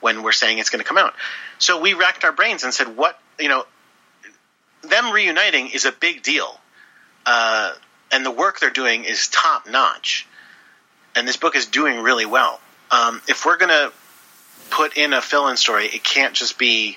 when 0.00 0.22
we're 0.22 0.32
saying 0.32 0.58
it's 0.58 0.70
going 0.70 0.82
to 0.82 0.88
come 0.88 0.96
out. 0.96 1.14
So 1.58 1.80
we 1.80 1.94
racked 1.94 2.24
our 2.24 2.32
brains 2.32 2.64
and 2.64 2.72
said, 2.72 2.96
what 2.96 3.18
you 3.38 3.48
know, 3.48 3.66
them 4.82 5.12
reuniting 5.12 5.70
is 5.70 5.84
a 5.84 5.92
big 5.92 6.22
deal, 6.22 6.58
uh, 7.26 7.72
and 8.12 8.24
the 8.24 8.30
work 8.30 8.60
they're 8.60 8.70
doing 8.70 9.04
is 9.04 9.28
top 9.28 9.68
notch, 9.68 10.26
and 11.14 11.28
this 11.28 11.36
book 11.36 11.56
is 11.56 11.66
doing 11.66 12.00
really 12.00 12.26
well. 12.26 12.60
Um, 12.90 13.20
if 13.28 13.44
we're 13.46 13.56
going 13.56 13.70
to 13.70 13.92
put 14.70 14.96
in 14.96 15.12
a 15.12 15.20
fill-in 15.20 15.56
story, 15.56 15.86
it 15.86 16.02
can't 16.02 16.34
just 16.34 16.58
be 16.58 16.96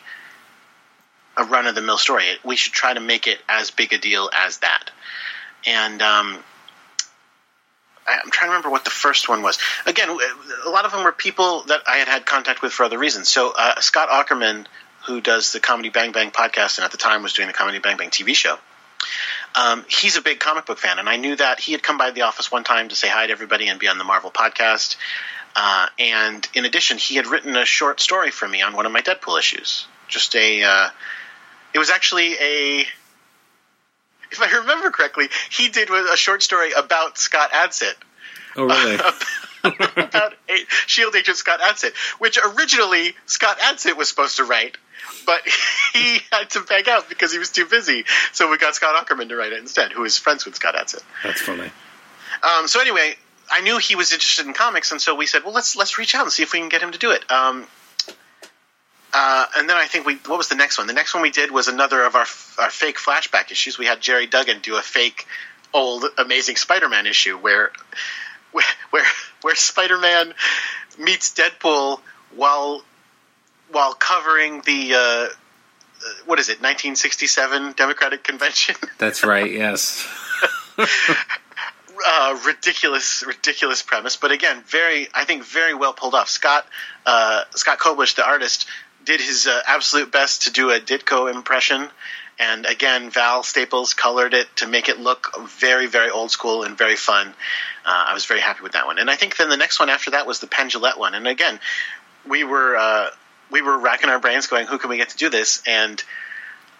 a 1.38 1.44
run 1.44 1.68
of 1.68 1.76
the 1.76 1.82
mill 1.82 1.98
story. 1.98 2.26
We 2.44 2.56
should 2.56 2.74
try 2.74 2.94
to 2.94 3.00
make 3.00 3.28
it 3.28 3.40
as 3.50 3.72
big 3.72 3.94
a 3.94 3.98
deal 3.98 4.30
as 4.34 4.60
that. 4.60 4.92
And 5.66 6.02
um, 6.02 6.38
I'm 8.08 8.32
trying 8.32 8.50
to 8.50 8.54
remember 8.54 8.70
what 8.70 8.84
the 8.84 8.92
first 8.92 9.30
one 9.30 9.42
was. 9.42 9.58
Again, 9.86 10.10
a 10.66 10.70
lot 10.70 10.86
of 10.86 10.92
them 10.92 11.04
were 11.04 11.12
people 11.12 11.64
that 11.64 11.82
I 11.88 11.98
had 11.98 12.08
had 12.08 12.26
contact 12.26 12.62
with 12.62 12.72
for 12.72 12.84
other 12.84 12.98
reasons. 12.98 13.30
So 13.30 13.54
uh, 13.58 13.80
Scott 13.80 14.10
Aukerman, 14.10 14.66
who 15.06 15.22
does 15.22 15.52
the 15.54 15.60
Comedy 15.60 15.90
Bang 15.90 16.12
Bang 16.12 16.32
podcast 16.32 16.78
and 16.78 16.86
at 16.86 16.92
the 16.92 16.98
time 16.98 17.24
was 17.24 17.34
doing 17.34 17.48
the 17.48 17.54
Comedy 17.54 17.80
Bang 17.80 17.98
Bang 17.98 18.10
TV 18.10 18.36
show, 18.36 18.58
um, 19.56 19.86
he's 19.88 20.18
a 20.18 20.22
big 20.22 20.40
comic 20.40 20.66
book 20.66 20.80
fan, 20.80 20.98
and 20.98 21.08
I 21.08 21.18
knew 21.18 21.36
that 21.36 21.60
he 21.60 21.74
had 21.74 21.84
come 21.84 21.98
by 21.98 22.12
the 22.12 22.22
office 22.22 22.52
one 22.52 22.64
time 22.64 22.90
to 22.90 22.96
say 22.96 23.08
hi 23.08 23.28
to 23.28 23.32
everybody 23.32 23.68
and 23.68 23.80
be 23.80 23.88
on 23.88 23.98
the 23.98 24.04
Marvel 24.04 24.32
podcast. 24.32 24.96
Uh, 25.56 25.88
and 26.00 26.48
in 26.54 26.66
addition, 26.66 26.98
he 26.98 27.16
had 27.16 27.28
written 27.28 27.56
a 27.56 27.66
short 27.66 28.00
story 28.00 28.32
for 28.32 28.48
me 28.48 28.62
on 28.62 28.76
one 28.76 28.86
of 28.86 28.92
my 28.92 29.02
Deadpool 29.02 29.38
issues. 29.38 29.86
Just 30.08 30.36
a 30.36 30.64
uh, 30.64 30.90
it 31.74 31.80
was 31.80 31.90
actually 31.90 32.34
a, 32.36 32.86
if 34.32 34.42
I 34.42 34.60
remember 34.60 34.92
correctly, 34.92 35.30
he 35.50 35.70
did 35.70 35.90
a 35.90 36.16
short 36.16 36.44
story 36.44 36.72
about 36.72 37.18
Scott 37.18 37.52
Adsit. 37.52 37.96
Oh, 38.56 38.66
really? 38.66 39.00
about 39.98 40.34
Shield 40.86 41.16
Agent 41.16 41.38
Scott 41.38 41.62
Adsit, 41.62 41.96
which 42.20 42.38
originally 42.38 43.16
Scott 43.26 43.58
Adsit 43.60 43.98
was 43.98 44.08
supposed 44.10 44.38
to 44.38 44.44
write, 44.44 44.78
but 45.26 45.42
he 45.94 46.20
had 46.32 46.50
to 46.52 46.62
beg 46.62 46.88
out 46.88 47.10
because 47.10 47.32
he 47.32 47.40
was 47.40 47.50
too 47.50 47.66
busy. 47.66 48.06
So 48.34 48.52
we 48.52 48.58
got 48.58 48.76
Scott 48.76 48.96
Aukerman 48.96 49.30
to 49.30 49.36
write 49.36 49.52
it 49.52 49.60
instead, 49.60 49.92
who 49.92 50.04
is 50.04 50.18
friends 50.18 50.46
with 50.46 50.56
Scott 50.56 50.76
Adsit. 50.76 51.02
That's 51.24 51.42
funny. 51.42 51.72
Um, 52.44 52.68
so 52.68 52.82
anyway, 52.82 53.16
I 53.54 53.62
knew 53.62 53.78
he 53.78 53.96
was 53.96 54.12
interested 54.12 54.48
in 54.48 54.54
comics, 54.54 54.92
and 54.92 55.00
so 55.00 55.14
we 55.14 55.28
said, 55.28 55.44
well, 55.44 55.54
let's 55.54 55.76
let's 55.76 56.00
reach 56.00 56.16
out 56.16 56.24
and 56.24 56.32
see 56.32 56.42
if 56.42 56.54
we 56.54 56.60
can 56.60 56.70
get 56.70 56.82
him 56.82 56.92
to 56.92 56.98
do 56.98 57.12
it. 57.12 57.32
Um, 57.32 57.68
uh, 59.14 59.46
and 59.56 59.70
then 59.70 59.78
I 59.78 59.86
think 59.86 60.08
we 60.08 60.16
what 60.16 60.40
was 60.40 60.48
the 60.48 60.56
next 60.56 60.80
one? 60.80 60.88
The 60.88 60.94
next 60.94 61.14
one 61.14 61.22
we 61.22 61.30
did 61.30 61.52
was 61.52 61.68
another 61.68 62.04
of 62.04 62.16
our 62.16 62.26
our 62.58 62.72
fake 62.72 62.98
flashback 62.98 63.52
issues. 63.52 63.78
We 63.78 63.86
had 63.86 64.02
Gerry 64.02 64.26
Duggan 64.26 64.62
do 64.62 64.76
a 64.76 64.82
fake 64.82 65.28
old 65.72 66.04
Amazing 66.18 66.56
Spider-Man 66.56 67.06
issue 67.06 67.38
where 67.38 67.72
where 68.54 68.66
where, 68.90 69.06
where 69.44 69.56
Spider-Man 69.56 70.34
meets 70.98 71.36
Deadpool 71.36 72.00
while 72.36 72.84
while 73.72 73.94
covering 73.94 74.62
the 74.62 74.96
uh, 74.96 75.28
what 76.26 76.40
is 76.40 76.50
it 76.50 76.58
1967 76.58 77.74
Democratic 77.74 78.24
Convention. 78.24 78.76
That's 78.98 79.24
right. 79.24 79.52
Yes. 79.52 80.08
uh, 82.06 82.40
ridiculous, 82.46 83.24
ridiculous 83.26 83.82
premise, 83.82 84.16
but 84.16 84.32
again, 84.32 84.64
very, 84.68 85.08
I 85.14 85.26
think, 85.26 85.44
very 85.44 85.74
well 85.74 85.94
pulled 85.94 86.16
off. 86.16 86.30
Scott, 86.30 86.66
uh, 87.06 87.44
Scott 87.56 87.80
Koblish, 87.80 88.16
the 88.16 88.26
artist, 88.26 88.68
did 89.06 89.20
his 89.20 89.48
uh, 89.48 89.62
absolute 89.68 90.12
best 90.12 90.44
to 90.44 90.52
do 90.52 90.70
a 90.72 90.80
Ditko 90.80 91.34
impression. 91.34 91.88
And 92.40 92.66
again, 92.66 93.10
Val 93.10 93.44
Staples 93.44 93.94
colored 93.94 94.34
it 94.34 94.48
to 94.58 94.68
make 94.68 94.90
it 94.90 95.00
look 95.00 95.32
very, 95.60 95.88
very 95.88 96.10
old 96.10 96.32
school 96.32 96.64
and 96.64 96.78
very 96.78 96.96
fun. 96.96 97.28
Uh, 97.86 98.06
I 98.10 98.14
was 98.14 98.26
very 98.26 98.40
happy 98.40 98.64
with 98.64 98.72
that 98.72 98.86
one. 98.86 98.98
And 98.98 99.10
I 99.10 99.16
think 99.16 99.38
then 99.38 99.50
the 99.50 99.58
next 99.58 99.80
one 99.80 99.90
after 99.90 100.12
that 100.12 100.26
was 100.26 100.40
the 100.40 100.48
Penn 100.48 100.70
Jillette 100.70 100.98
one. 100.98 101.14
And 101.14 101.28
again, 101.28 101.60
we 102.28 102.44
were 102.44 102.76
uh, 102.76 103.08
we 103.52 103.62
were 103.62 103.78
racking 103.78 104.10
our 104.10 104.20
brains, 104.20 104.48
going, 104.48 104.66
"Who 104.66 104.78
can 104.78 104.90
we 104.90 104.98
get 104.98 105.10
to 105.10 105.18
do 105.18 105.30
this?" 105.30 105.62
And 105.68 106.04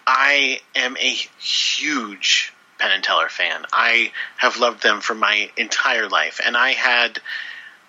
I 0.08 0.60
am 0.76 0.98
a 0.98 1.14
huge 1.40 2.54
Penn 2.80 2.92
and 2.92 3.04
Teller 3.04 3.30
fan. 3.30 3.66
I 3.72 4.12
have 4.38 4.58
loved 4.58 4.84
them 4.84 5.02
for 5.02 5.16
my 5.16 5.50
entire 5.58 6.10
life, 6.10 6.42
and 6.46 6.58
I 6.58 6.72
had 6.72 7.20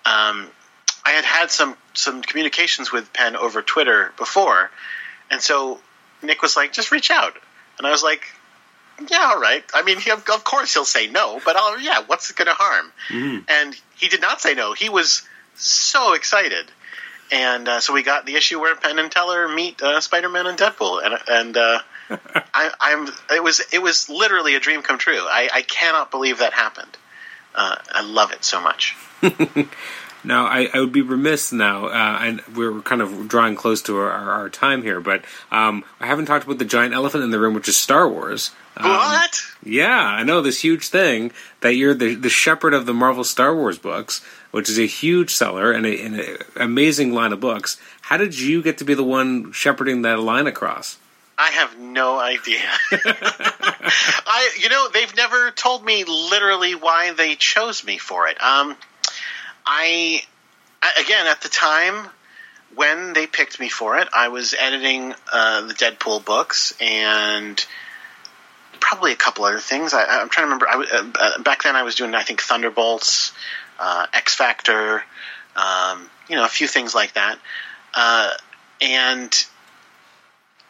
um, 0.05 0.47
I 1.05 1.11
had 1.11 1.25
had 1.25 1.51
some 1.51 1.75
some 1.93 2.21
communications 2.21 2.91
with 2.91 3.11
Penn 3.13 3.35
over 3.35 3.61
Twitter 3.61 4.13
before, 4.17 4.71
and 5.29 5.41
so 5.41 5.79
Nick 6.21 6.41
was 6.41 6.55
like, 6.55 6.73
"Just 6.73 6.91
reach 6.91 7.11
out," 7.11 7.35
and 7.77 7.87
I 7.87 7.91
was 7.91 8.03
like, 8.03 8.23
"Yeah, 9.09 9.31
all 9.33 9.39
right." 9.39 9.63
I 9.73 9.81
mean, 9.83 9.99
he, 9.99 10.11
of 10.11 10.25
course 10.25 10.73
he'll 10.73 10.85
say 10.85 11.07
no, 11.07 11.41
but 11.43 11.55
I'll, 11.55 11.79
yeah, 11.79 12.01
what's 12.05 12.29
it 12.29 12.35
going 12.35 12.47
to 12.47 12.53
harm? 12.53 12.91
Mm-hmm. 13.09 13.39
And 13.47 13.75
he 13.95 14.07
did 14.07 14.21
not 14.21 14.41
say 14.41 14.53
no. 14.53 14.73
He 14.73 14.89
was 14.89 15.23
so 15.55 16.13
excited, 16.13 16.71
and 17.31 17.67
uh, 17.67 17.79
so 17.79 17.93
we 17.93 18.03
got 18.03 18.25
the 18.25 18.35
issue 18.35 18.59
where 18.59 18.75
Penn 18.75 18.99
and 18.99 19.11
Teller 19.11 19.47
meet 19.47 19.81
uh, 19.81 19.99
Spider-Man 19.99 20.47
and 20.47 20.57
Deadpool, 20.57 21.05
and 21.05 21.17
and. 21.27 21.57
Uh, 21.57 21.79
I, 22.09 22.71
am 22.81 23.07
It 23.35 23.43
was. 23.43 23.61
It 23.73 23.81
was 23.81 24.09
literally 24.09 24.55
a 24.55 24.59
dream 24.59 24.81
come 24.81 24.97
true. 24.97 25.19
I, 25.19 25.49
I 25.53 25.61
cannot 25.63 26.11
believe 26.11 26.39
that 26.39 26.53
happened. 26.53 26.97
Uh, 27.53 27.77
I 27.89 28.01
love 28.03 28.31
it 28.31 28.43
so 28.43 28.61
much. 28.61 28.95
Now, 30.25 30.47
I, 30.47 30.69
I, 30.73 30.79
would 30.79 30.91
be 30.91 31.03
remiss 31.03 31.51
now, 31.51 31.85
uh, 31.85 32.19
and 32.21 32.41
we're 32.55 32.81
kind 32.81 33.01
of 33.01 33.27
drawing 33.27 33.55
close 33.55 33.83
to 33.83 33.97
our, 33.97 34.09
our 34.09 34.49
time 34.49 34.81
here, 34.81 34.99
but 34.99 35.23
um, 35.51 35.83
I 35.99 36.07
haven't 36.07 36.25
talked 36.25 36.45
about 36.45 36.57
the 36.57 36.65
giant 36.65 36.95
elephant 36.95 37.23
in 37.23 37.29
the 37.29 37.39
room, 37.39 37.53
which 37.53 37.69
is 37.69 37.77
Star 37.77 38.09
Wars. 38.09 38.49
Um, 38.75 38.89
what? 38.89 39.39
Yeah, 39.63 39.99
I 39.99 40.23
know 40.23 40.41
this 40.41 40.61
huge 40.61 40.87
thing 40.87 41.31
that 41.61 41.75
you're 41.75 41.93
the, 41.93 42.15
the 42.15 42.29
shepherd 42.29 42.73
of 42.73 42.87
the 42.87 42.93
Marvel 42.93 43.23
Star 43.23 43.55
Wars 43.55 43.77
books, 43.77 44.25
which 44.49 44.67
is 44.67 44.79
a 44.79 44.87
huge 44.87 45.35
seller 45.35 45.71
and, 45.71 45.85
an 45.85 46.37
amazing 46.55 47.13
line 47.13 47.31
of 47.31 47.39
books. 47.39 47.79
How 48.01 48.17
did 48.17 48.37
you 48.37 48.63
get 48.63 48.79
to 48.79 48.83
be 48.83 48.95
the 48.95 49.03
one 49.03 49.51
shepherding 49.51 50.01
that 50.01 50.19
line 50.19 50.47
across? 50.47 50.97
I 51.37 51.51
have 51.51 51.77
no 51.77 52.19
idea. 52.19 52.61
I, 52.91 54.51
you 54.59 54.69
know, 54.69 54.87
they've 54.93 55.15
never 55.15 55.51
told 55.51 55.83
me 55.83 56.03
literally 56.05 56.75
why 56.75 57.11
they 57.11 57.35
chose 57.35 57.83
me 57.83 57.97
for 57.97 58.27
it. 58.27 58.41
Um, 58.41 58.75
I 59.65 60.21
again 60.99 61.27
at 61.27 61.41
the 61.41 61.49
time 61.49 62.09
when 62.75 63.13
they 63.13 63.27
picked 63.27 63.59
me 63.59 63.69
for 63.69 63.97
it, 63.97 64.07
I 64.13 64.27
was 64.29 64.53
editing 64.57 65.13
uh, 65.31 65.67
the 65.67 65.73
Deadpool 65.73 66.23
books 66.25 66.73
and 66.79 67.65
probably 68.79 69.13
a 69.13 69.15
couple 69.15 69.45
other 69.45 69.59
things. 69.59 69.93
I, 69.93 70.21
am 70.21 70.29
trying 70.29 70.47
to 70.47 70.53
remember. 70.53 70.67
I, 70.67 70.75
uh, 70.75 71.05
uh, 71.19 71.41
back 71.41 71.63
then, 71.63 71.75
I 71.75 71.83
was 71.83 71.95
doing 71.95 72.13
I 72.13 72.23
think 72.23 72.41
Thunderbolts, 72.41 73.33
uh, 73.79 74.07
X 74.13 74.35
Factor, 74.35 75.03
um, 75.55 76.09
you 76.29 76.35
know, 76.35 76.45
a 76.45 76.49
few 76.49 76.67
things 76.67 76.93
like 76.93 77.13
that, 77.13 77.39
uh, 77.93 78.31
and 78.81 79.45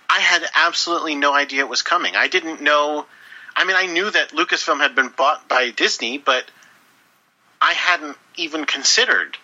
I 0.09 0.19
had 0.19 0.43
absolutely 0.55 1.15
no 1.15 1.33
idea 1.33 1.61
it 1.61 1.69
was 1.69 1.81
coming. 1.81 2.15
I 2.15 2.27
didn't 2.27 2.61
know. 2.61 3.05
I 3.55 3.65
mean, 3.65 3.75
I 3.75 3.85
knew 3.85 4.09
that 4.09 4.29
Lucasfilm 4.31 4.79
had 4.79 4.95
been 4.95 5.09
bought 5.09 5.47
by 5.47 5.71
Disney, 5.71 6.17
but 6.17 6.45
I 7.61 7.73
hadn't 7.73 8.17
even 8.35 8.65
considered. 8.65 9.37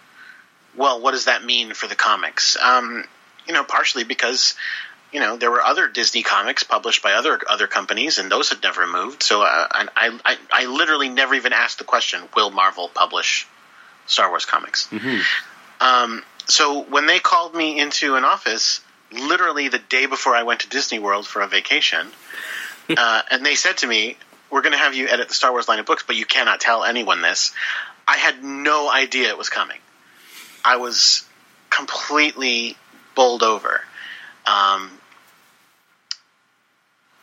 Well, 0.75 1.01
what 1.01 1.11
does 1.11 1.25
that 1.25 1.43
mean 1.43 1.73
for 1.73 1.87
the 1.87 1.95
comics? 1.95 2.57
Um, 2.61 3.03
you 3.47 3.53
know, 3.53 3.63
partially 3.63 4.03
because 4.03 4.55
you 5.11 5.19
know 5.19 5.37
there 5.37 5.51
were 5.51 5.61
other 5.61 5.87
Disney 5.87 6.23
comics 6.23 6.63
published 6.63 7.03
by 7.03 7.13
other 7.13 7.39
other 7.49 7.67
companies, 7.67 8.17
and 8.17 8.31
those 8.31 8.49
had 8.49 8.63
never 8.63 8.87
moved. 8.87 9.23
So 9.23 9.41
uh, 9.41 9.67
I, 9.71 9.87
I 10.25 10.37
I 10.51 10.65
literally 10.65 11.09
never 11.09 11.33
even 11.33 11.53
asked 11.53 11.79
the 11.79 11.83
question: 11.83 12.21
Will 12.35 12.51
Marvel 12.51 12.89
publish 12.93 13.47
Star 14.05 14.29
Wars 14.29 14.45
comics? 14.45 14.87
Mm-hmm. 14.87 15.21
Um, 15.81 16.23
so 16.45 16.83
when 16.83 17.07
they 17.07 17.19
called 17.19 17.55
me 17.55 17.79
into 17.79 18.15
an 18.15 18.23
office, 18.23 18.81
literally 19.11 19.67
the 19.67 19.79
day 19.79 20.05
before 20.05 20.35
I 20.35 20.43
went 20.43 20.61
to 20.61 20.69
Disney 20.69 20.99
World 20.99 21.27
for 21.27 21.41
a 21.41 21.47
vacation, 21.47 22.07
uh, 22.89 23.21
and 23.29 23.45
they 23.45 23.55
said 23.55 23.77
to 23.79 23.87
me, 23.87 24.17
"We're 24.49 24.61
going 24.61 24.73
to 24.73 24.77
have 24.77 24.95
you 24.95 25.07
edit 25.07 25.27
the 25.27 25.33
Star 25.33 25.51
Wars 25.51 25.67
line 25.67 25.79
of 25.79 25.85
books, 25.85 26.03
but 26.05 26.15
you 26.15 26.25
cannot 26.25 26.59
tell 26.59 26.83
anyone 26.83 27.21
this." 27.21 27.53
I 28.07 28.17
had 28.17 28.43
no 28.43 28.91
idea 28.91 29.29
it 29.29 29.37
was 29.37 29.49
coming. 29.49 29.77
I 30.65 30.77
was 30.77 31.23
completely 31.69 32.75
bowled 33.15 33.43
over. 33.43 33.81
Um, 34.45 34.91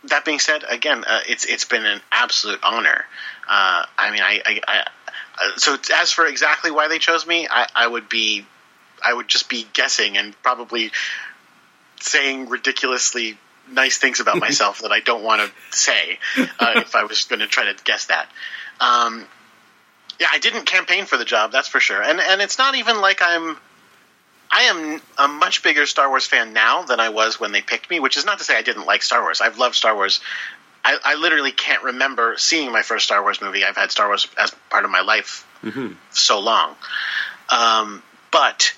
that 0.05 0.25
being 0.25 0.39
said, 0.39 0.65
again, 0.69 1.05
uh, 1.07 1.21
it's 1.29 1.45
it's 1.45 1.65
been 1.65 1.85
an 1.85 2.01
absolute 2.13 2.61
honor. 2.63 3.05
Uh, 3.49 3.85
I 3.97 4.11
mean, 4.11 4.23
I, 4.23 4.41
I, 4.45 4.61
I 4.67 4.81
uh, 5.41 5.57
so 5.57 5.77
as 5.95 6.13
for 6.13 6.27
exactly 6.27 6.71
why 6.71 6.89
they 6.89 6.99
chose 6.99 7.27
me, 7.27 7.49
I, 7.51 7.67
I 7.75 7.87
would 7.87 8.09
be, 8.09 8.47
I 9.05 9.13
would 9.13 9.29
just 9.29 9.49
be 9.49 9.67
guessing 9.73 10.17
and 10.17 10.41
probably 10.43 10.91
saying 12.01 12.49
ridiculously 12.49 13.39
nice 13.71 13.99
things 13.99 14.21
about 14.21 14.39
myself 14.39 14.81
that 14.81 14.93
I 14.93 15.01
don't 15.01 15.23
want 15.23 15.43
to 15.43 15.77
say 15.77 16.19
uh, 16.59 16.73
if 16.77 16.95
I 16.95 17.05
was 17.05 17.25
going 17.25 17.41
to 17.41 17.47
try 17.47 17.65
to 17.71 17.75
guess 17.85 18.07
that. 18.07 18.29
Um, 18.81 19.27
yeah, 20.19 20.29
I 20.33 20.39
didn't 20.39 20.65
campaign 20.65 21.05
for 21.05 21.17
the 21.17 21.25
job, 21.25 21.53
that's 21.53 21.69
for 21.69 21.81
sure. 21.81 22.03
And 22.03 22.19
and 22.21 22.41
it's 22.41 22.59
not 22.59 22.75
even 22.75 23.01
like 23.01 23.21
I'm 23.23 23.57
I 24.51 24.63
am 24.63 25.01
a 25.19 25.29
much 25.29 25.63
bigger 25.63 25.85
Star 25.87 26.09
Wars 26.09 26.27
fan 26.27 26.53
now 26.53 26.83
than 26.83 26.99
I 27.01 27.11
was 27.11 27.39
when 27.39 27.53
they 27.53 27.61
picked 27.61 27.91
me, 27.91 28.01
which 28.01 28.17
is 28.17 28.25
not 28.25 28.39
to 28.39 28.45
say 28.45 28.57
I 28.57 28.63
didn't 28.63 28.87
like 28.87 29.03
Star 29.03 29.21
Wars. 29.23 29.41
I've 29.41 29.59
loved 29.59 29.75
Star 29.75 29.95
Wars. 29.95 30.21
I, 30.85 30.97
I 31.05 31.15
literally 31.17 31.53
can't 31.53 31.83
remember 31.83 32.37
seeing 32.39 32.73
my 32.73 32.83
first 32.83 33.05
Star 33.05 33.21
Wars 33.23 33.43
movie. 33.43 33.65
I've 33.65 33.77
had 33.77 33.91
Star 33.91 34.07
Wars 34.09 34.27
as 34.39 34.53
part 34.71 34.85
of 34.85 34.91
my 34.91 35.03
life 35.03 35.45
Mm-hmm. 35.63 35.95
so 36.11 36.39
long. 36.39 36.77
Um, 37.51 38.03
but 38.31 38.73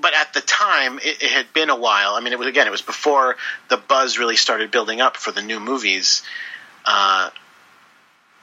but 0.00 0.14
at 0.14 0.32
the 0.34 0.40
time, 0.40 0.98
it, 0.98 1.22
it 1.22 1.30
had 1.30 1.52
been 1.52 1.70
a 1.70 1.76
while. 1.76 2.14
I 2.14 2.20
mean, 2.20 2.32
it 2.32 2.38
was 2.38 2.48
again, 2.48 2.66
it 2.66 2.70
was 2.70 2.82
before 2.82 3.36
the 3.68 3.76
buzz 3.76 4.18
really 4.18 4.36
started 4.36 4.70
building 4.70 5.00
up 5.00 5.16
for 5.16 5.32
the 5.32 5.42
new 5.42 5.60
movies. 5.60 6.22
Uh, 6.84 7.30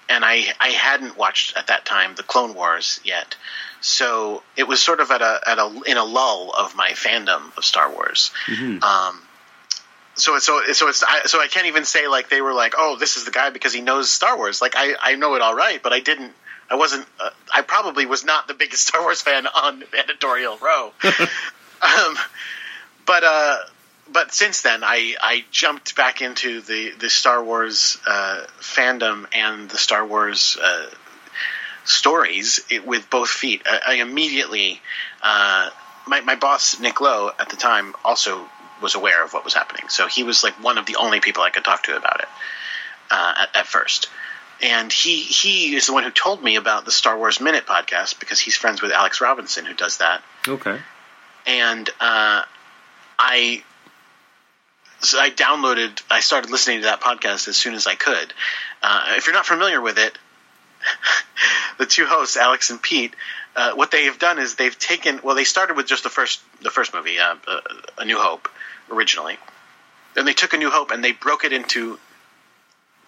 and 0.09 0.25
I 0.25 0.45
I 0.59 0.69
hadn't 0.69 1.17
watched 1.17 1.55
at 1.57 1.67
that 1.67 1.85
time 1.85 2.15
the 2.15 2.23
Clone 2.23 2.53
Wars 2.55 2.99
yet, 3.03 3.35
so 3.81 4.43
it 4.57 4.67
was 4.67 4.81
sort 4.81 4.99
of 4.99 5.11
at 5.11 5.21
a 5.21 5.39
at 5.45 5.59
a 5.59 5.81
in 5.85 5.97
a 5.97 6.03
lull 6.03 6.51
of 6.51 6.75
my 6.75 6.89
fandom 6.89 7.55
of 7.57 7.63
Star 7.63 7.89
Wars. 7.89 8.31
Mhm. 8.47 8.83
Um, 8.83 9.21
so 10.15 10.35
it's 10.35 10.45
so 10.45 10.61
so 10.73 10.89
it's 10.89 11.03
I, 11.03 11.23
so 11.23 11.39
I 11.39 11.47
can't 11.47 11.67
even 11.67 11.85
say 11.85 12.07
like 12.07 12.29
they 12.29 12.41
were 12.41 12.53
like 12.53 12.75
oh 12.77 12.97
this 12.97 13.17
is 13.17 13.25
the 13.25 13.31
guy 13.31 13.49
because 13.49 13.73
he 13.73 13.81
knows 13.81 14.11
Star 14.11 14.37
Wars 14.37 14.61
like 14.61 14.73
I 14.75 14.93
I 15.01 15.15
know 15.15 15.35
it 15.35 15.41
all 15.41 15.55
right 15.55 15.81
but 15.81 15.93
I 15.93 16.01
didn't 16.01 16.33
I 16.69 16.75
wasn't 16.75 17.05
uh, 17.19 17.29
I 17.53 17.61
probably 17.61 18.05
was 18.05 18.23
not 18.23 18.47
the 18.47 18.53
biggest 18.53 18.87
Star 18.87 19.01
Wars 19.01 19.21
fan 19.21 19.47
on 19.47 19.83
editorial 19.97 20.57
row, 20.57 20.91
um, 21.03 22.17
but 23.05 23.23
uh 23.23 23.57
but 24.11 24.33
since 24.33 24.61
then 24.61 24.83
I 24.83 25.15
I 25.21 25.45
jumped 25.51 25.95
back 25.95 26.21
into 26.21 26.61
the 26.61 26.91
the 26.91 27.09
Star 27.09 27.43
Wars 27.43 27.97
uh, 28.05 28.45
fandom 28.59 29.25
and 29.33 29.69
the 29.69 29.77
Star 29.77 30.05
Wars 30.05 30.57
uh, 30.61 30.89
stories 31.85 32.61
it, 32.69 32.85
with 32.85 33.09
both 33.09 33.29
feet. 33.29 33.61
I, 33.65 33.79
I 33.87 33.93
immediately 33.95 34.81
uh, 35.21 35.69
my 36.07 36.21
my 36.21 36.35
boss 36.35 36.79
Nick 36.79 37.01
Lowe 37.01 37.31
at 37.39 37.49
the 37.49 37.55
time 37.55 37.95
also 38.03 38.45
was 38.81 38.95
aware 38.95 39.23
of 39.23 39.33
what 39.33 39.45
was 39.45 39.53
happening, 39.53 39.87
so 39.89 40.07
he 40.07 40.23
was 40.23 40.43
like 40.43 40.61
one 40.61 40.77
of 40.77 40.85
the 40.85 40.97
only 40.97 41.19
people 41.19 41.43
I 41.43 41.49
could 41.49 41.63
talk 41.63 41.83
to 41.83 41.95
about 41.95 42.19
it 42.19 42.27
uh, 43.11 43.33
at, 43.41 43.55
at 43.55 43.67
first. 43.67 44.09
And 44.63 44.91
he 44.91 45.21
he 45.21 45.75
is 45.75 45.85
the 45.87 45.93
one 45.93 46.03
who 46.05 46.09
told 46.11 46.41
me 46.41 46.55
about 46.55 46.85
the 46.85 46.91
Star 46.91 47.17
Wars 47.17 47.39
Minute 47.41 47.65
podcast 47.67 48.19
because 48.19 48.39
he's 48.39 48.55
friends 48.55 48.81
with 48.81 48.91
Alex 48.91 49.19
Robinson 49.21 49.65
who 49.65 49.73
does 49.73 49.97
that 49.97 50.23
Okay. 50.47 50.79
and 51.45 51.89
uh, 51.99 52.43
I 53.19 53.63
so 55.01 55.19
I 55.19 55.29
downloaded. 55.31 56.01
I 56.09 56.21
started 56.21 56.49
listening 56.49 56.79
to 56.79 56.85
that 56.85 57.01
podcast 57.01 57.49
as 57.49 57.57
soon 57.57 57.73
as 57.73 57.87
I 57.87 57.95
could. 57.95 58.33
Uh, 58.81 59.15
if 59.17 59.27
you're 59.27 59.35
not 59.35 59.45
familiar 59.45 59.81
with 59.81 59.97
it, 59.97 60.17
the 61.77 61.85
two 61.85 62.05
hosts, 62.05 62.37
Alex 62.37 62.69
and 62.69 62.81
Pete, 62.81 63.13
uh, 63.57 63.73
what 63.73 63.91
they 63.91 64.05
have 64.05 64.17
done 64.17 64.39
is 64.39 64.55
they've 64.55 64.77
taken. 64.79 65.19
Well, 65.21 65.35
they 65.35 65.43
started 65.43 65.75
with 65.75 65.87
just 65.87 66.03
the 66.03 66.09
first 66.09 66.41
the 66.61 66.69
first 66.69 66.93
movie, 66.93 67.19
uh, 67.19 67.35
uh, 67.45 67.59
A 67.97 68.05
New 68.05 68.17
Hope, 68.17 68.47
originally. 68.89 69.37
Then 70.13 70.23
they 70.23 70.33
took 70.33 70.53
A 70.53 70.57
New 70.57 70.69
Hope 70.69 70.91
and 70.91 71.03
they 71.03 71.11
broke 71.11 71.43
it 71.43 71.51
into 71.51 71.99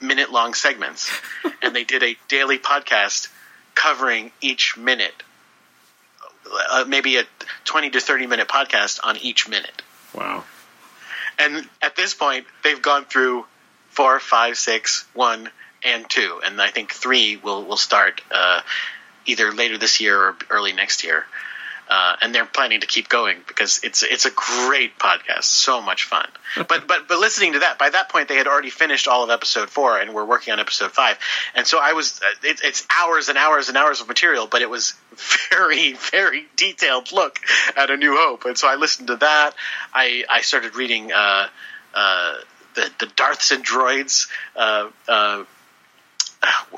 minute 0.02 0.32
long 0.32 0.54
segments, 0.54 1.12
and 1.62 1.76
they 1.76 1.84
did 1.84 2.04
a 2.04 2.18
daily 2.28 2.60
podcast 2.60 3.30
covering 3.76 4.32
each 4.42 4.78
minute 4.78 5.24
uh, 6.70 6.86
maybe 6.88 7.18
a 7.18 7.24
20 7.66 7.92
to 7.92 8.00
30 8.00 8.28
minute 8.28 8.48
podcast 8.48 9.00
on 9.04 9.18
each 9.18 9.48
minute. 9.48 9.82
Wow. 10.14 10.44
And 11.38 11.68
at 11.82 11.96
this 11.96 12.14
point, 12.14 12.46
they've 12.64 12.82
gone 12.82 13.06
through 13.06 13.46
four, 13.90 14.20
five, 14.20 14.58
six, 14.58 15.06
one, 15.14 15.50
and 15.84 16.10
two. 16.10 16.42
And 16.46 16.62
I 16.62 16.70
think 16.70 16.92
three 16.92 17.38
will, 17.38 17.66
will 17.66 17.78
start 17.78 18.22
uh, 18.32 18.62
either 19.26 19.52
later 19.52 19.78
this 19.78 20.00
year 20.00 20.18
or 20.18 20.38
early 20.50 20.74
next 20.74 21.04
year. 21.04 21.26
Uh, 21.88 22.16
and 22.22 22.34
they're 22.34 22.46
planning 22.46 22.82
to 22.82 22.88
keep 22.88 23.08
going 23.10 23.38
because 23.48 23.80
it's 23.84 24.02
it's 24.02 24.26
a 24.26 24.32
great 24.32 24.98
podcast, 24.98 25.44
so 25.44 25.82
much 25.82 26.04
fun. 26.04 26.28
But 26.68 26.88
but 26.88 27.08
but 27.08 27.20
listening 27.20 27.54
to 27.54 27.60
that, 27.60 27.78
by 27.78 27.90
that 27.90 28.10
point 28.10 28.28
they 28.28 28.38
had 28.38 28.48
already 28.48 28.70
finished 28.70 29.08
all 29.08 29.24
of 29.24 29.30
episode 29.30 29.70
four 29.70 30.00
and 30.00 30.14
were 30.14 30.26
working 30.26 30.54
on 30.54 30.60
episode 30.60 30.92
five. 30.92 31.18
And 31.54 31.68
so 31.68 31.80
I 31.80 31.94
was 31.94 32.22
uh, 32.22 32.48
it, 32.48 32.62
it's 32.64 32.88
hours 32.90 33.30
and 33.30 33.38
hours 33.38 33.68
and 33.68 33.78
hours 33.78 34.00
of 34.02 34.08
material, 34.08 34.48
but 34.48 34.62
it 34.62 34.70
was 34.70 34.94
very 35.52 35.94
very 35.94 36.46
detailed 36.56 37.12
look 37.12 37.40
at 37.76 37.92
A 37.92 37.98
New 37.98 38.16
Hope. 38.16 38.46
And 38.46 38.58
so 38.58 38.68
I 38.68 38.76
listened 38.76 39.08
to 39.10 39.18
that. 39.18 39.54
I 39.94 40.24
I 40.30 40.42
started 40.42 40.76
reading. 40.76 41.12
Uh, 41.12 41.48
uh, 41.94 42.36
the, 42.76 42.92
the 43.00 43.06
Darths 43.16 43.52
and 43.52 43.66
Droids 43.66 44.28
uh, 44.56 44.90
uh, 45.08 45.44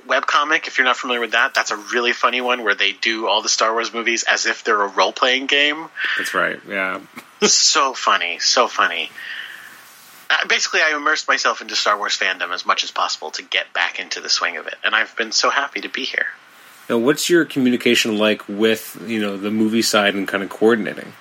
webcomic, 0.08 0.68
if 0.68 0.78
you're 0.78 0.86
not 0.86 0.98
familiar 0.98 1.22
with 1.22 1.32
that, 1.32 1.54
that's 1.54 1.72
a 1.72 1.78
really 1.78 2.14
funny 2.14 2.42
one 2.42 2.64
where 2.64 2.76
they 2.76 2.92
do 2.92 3.28
all 3.28 3.42
the 3.42 3.50
Star 3.50 3.74
Wars 3.74 3.94
movies 3.94 4.24
as 4.24 4.46
if 4.46 4.64
they're 4.64 4.82
a 4.82 4.88
role 4.88 5.12
playing 5.12 5.48
game. 5.48 5.88
That's 6.18 6.34
right. 6.34 6.60
Yeah. 6.68 7.02
so 7.42 7.94
funny, 7.94 8.40
so 8.40 8.68
funny. 8.68 9.10
Uh, 10.30 10.48
basically, 10.48 10.82
I 10.82 10.96
immersed 10.96 11.28
myself 11.28 11.62
into 11.62 11.76
Star 11.76 11.98
Wars 11.98 12.18
fandom 12.18 12.54
as 12.54 12.66
much 12.66 12.84
as 12.84 12.92
possible 12.92 13.32
to 13.32 13.44
get 13.44 13.72
back 13.74 14.00
into 14.00 14.20
the 14.20 14.30
swing 14.30 14.58
of 14.58 14.68
it, 14.68 14.76
and 14.84 14.94
I've 14.94 15.16
been 15.16 15.32
so 15.32 15.50
happy 15.50 15.82
to 15.82 15.90
be 15.90 16.04
here. 16.04 16.28
Now, 16.90 16.98
what's 16.98 17.30
your 17.30 17.46
communication 17.46 18.18
like 18.18 18.48
with 18.48 19.02
you 19.06 19.22
know 19.22 19.38
the 19.38 19.52
movie 19.52 19.82
side 19.82 20.16
and 20.16 20.28
kind 20.28 20.44
of 20.44 20.50
coordinating? 20.50 21.14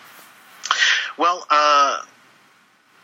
Well, 1.16 1.46
uh, 1.50 2.02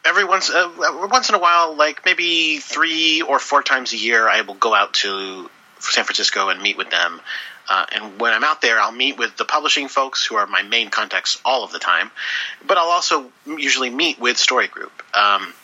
every 0.05 0.25
once 0.25 0.51
uh, 0.51 0.71
once 1.11 1.29
in 1.29 1.35
a 1.35 1.39
while, 1.39 1.77
like 1.77 2.05
maybe 2.05 2.59
three 2.59 3.23
or 3.23 3.39
four 3.39 3.63
times 3.63 3.93
a 3.93 3.97
year, 3.97 4.29
I 4.29 4.43
will 4.43 4.55
go 4.55 4.75
out 4.75 4.95
to 4.95 5.49
San 5.79 6.05
Francisco 6.05 6.49
and 6.49 6.63
meet 6.63 6.77
with 6.77 6.91
them. 6.91 7.21
Uh, 7.69 7.87
and 7.93 8.21
when 8.21 8.33
I'm 8.33 8.45
out 8.45 8.61
there, 8.61 8.81
I'll 8.81 8.93
meet 8.93 9.17
with 9.17 9.37
the 9.37 9.45
publishing 9.45 9.89
folks 9.89 10.27
who 10.27 10.35
are 10.35 10.47
my 10.47 10.63
main 10.63 10.91
contacts 10.91 11.41
all 11.45 11.65
of 11.65 11.73
the 11.73 11.79
time. 11.79 12.11
But 12.67 12.77
I'll 12.77 12.91
also 12.91 13.31
usually 13.47 13.89
meet 13.89 14.19
with 14.19 14.37
Story 14.37 14.67
Group, 14.67 14.93
um, 15.15 15.55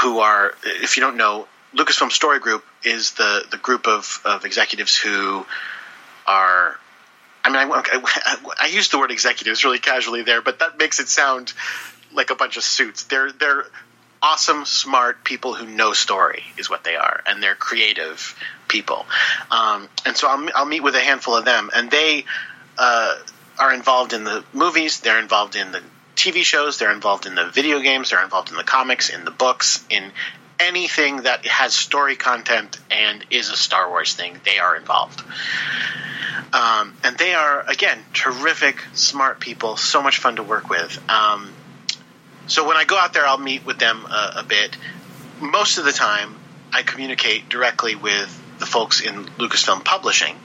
who 0.00 0.18
are, 0.18 0.54
if 0.64 0.96
you 0.96 1.02
don't 1.02 1.16
know, 1.16 1.46
Lucasfilm 1.74 2.10
Story 2.10 2.40
Group 2.40 2.64
is 2.84 3.12
the, 3.12 3.44
the 3.50 3.56
group 3.56 3.86
of, 3.86 4.20
of 4.24 4.44
executives 4.44 4.96
who 4.96 5.46
are 6.26 6.76
I 7.44 7.48
mean, 7.48 7.72
I, 7.72 7.82
I, 8.24 8.38
I 8.60 8.66
use 8.68 8.88
the 8.90 8.98
word 8.98 9.10
executives 9.10 9.64
really 9.64 9.80
casually 9.80 10.22
there, 10.22 10.42
but 10.42 10.60
that 10.60 10.78
makes 10.78 11.00
it 11.00 11.08
sound 11.08 11.52
like 12.14 12.30
a 12.30 12.34
bunch 12.34 12.56
of 12.56 12.64
suits. 12.64 13.04
They're 13.04 13.32
they're 13.32 13.64
awesome, 14.22 14.64
smart 14.64 15.24
people 15.24 15.54
who 15.54 15.66
know 15.66 15.92
story 15.92 16.44
is 16.56 16.70
what 16.70 16.84
they 16.84 16.96
are, 16.96 17.22
and 17.26 17.42
they're 17.42 17.56
creative 17.56 18.38
people. 18.68 19.04
Um, 19.50 19.88
and 20.06 20.16
so 20.16 20.28
I'll 20.28 20.48
I'll 20.54 20.66
meet 20.66 20.82
with 20.82 20.94
a 20.94 21.00
handful 21.00 21.36
of 21.36 21.44
them, 21.44 21.70
and 21.74 21.90
they 21.90 22.24
uh, 22.78 23.18
are 23.58 23.72
involved 23.72 24.12
in 24.12 24.24
the 24.24 24.44
movies. 24.52 25.00
They're 25.00 25.18
involved 25.18 25.56
in 25.56 25.72
the 25.72 25.82
TV 26.16 26.42
shows. 26.42 26.78
They're 26.78 26.92
involved 26.92 27.26
in 27.26 27.34
the 27.34 27.46
video 27.46 27.80
games. 27.80 28.10
They're 28.10 28.22
involved 28.22 28.50
in 28.50 28.56
the 28.56 28.64
comics, 28.64 29.10
in 29.10 29.24
the 29.24 29.30
books, 29.30 29.84
in 29.90 30.12
anything 30.60 31.22
that 31.22 31.44
has 31.46 31.74
story 31.74 32.16
content 32.16 32.78
and 32.90 33.24
is 33.30 33.50
a 33.50 33.56
Star 33.56 33.88
Wars 33.88 34.14
thing. 34.14 34.40
They 34.44 34.58
are 34.58 34.76
involved. 34.76 35.22
Um, 36.52 36.94
and 37.02 37.16
they 37.16 37.34
are 37.34 37.68
again 37.68 37.98
terrific, 38.12 38.76
smart 38.92 39.40
people. 39.40 39.76
So 39.76 40.02
much 40.02 40.18
fun 40.18 40.36
to 40.36 40.42
work 40.42 40.68
with. 40.68 40.98
Um, 41.10 41.50
so 42.52 42.68
when 42.68 42.76
I 42.76 42.84
go 42.84 42.98
out 42.98 43.14
there, 43.14 43.26
I'll 43.26 43.38
meet 43.38 43.64
with 43.64 43.78
them 43.78 44.04
a, 44.04 44.40
a 44.40 44.44
bit. 44.46 44.76
Most 45.40 45.78
of 45.78 45.86
the 45.86 45.92
time, 45.92 46.36
I 46.70 46.82
communicate 46.82 47.48
directly 47.48 47.94
with 47.94 48.28
the 48.58 48.66
folks 48.66 49.00
in 49.00 49.24
Lucasfilm 49.24 49.82
Publishing. 49.84 50.36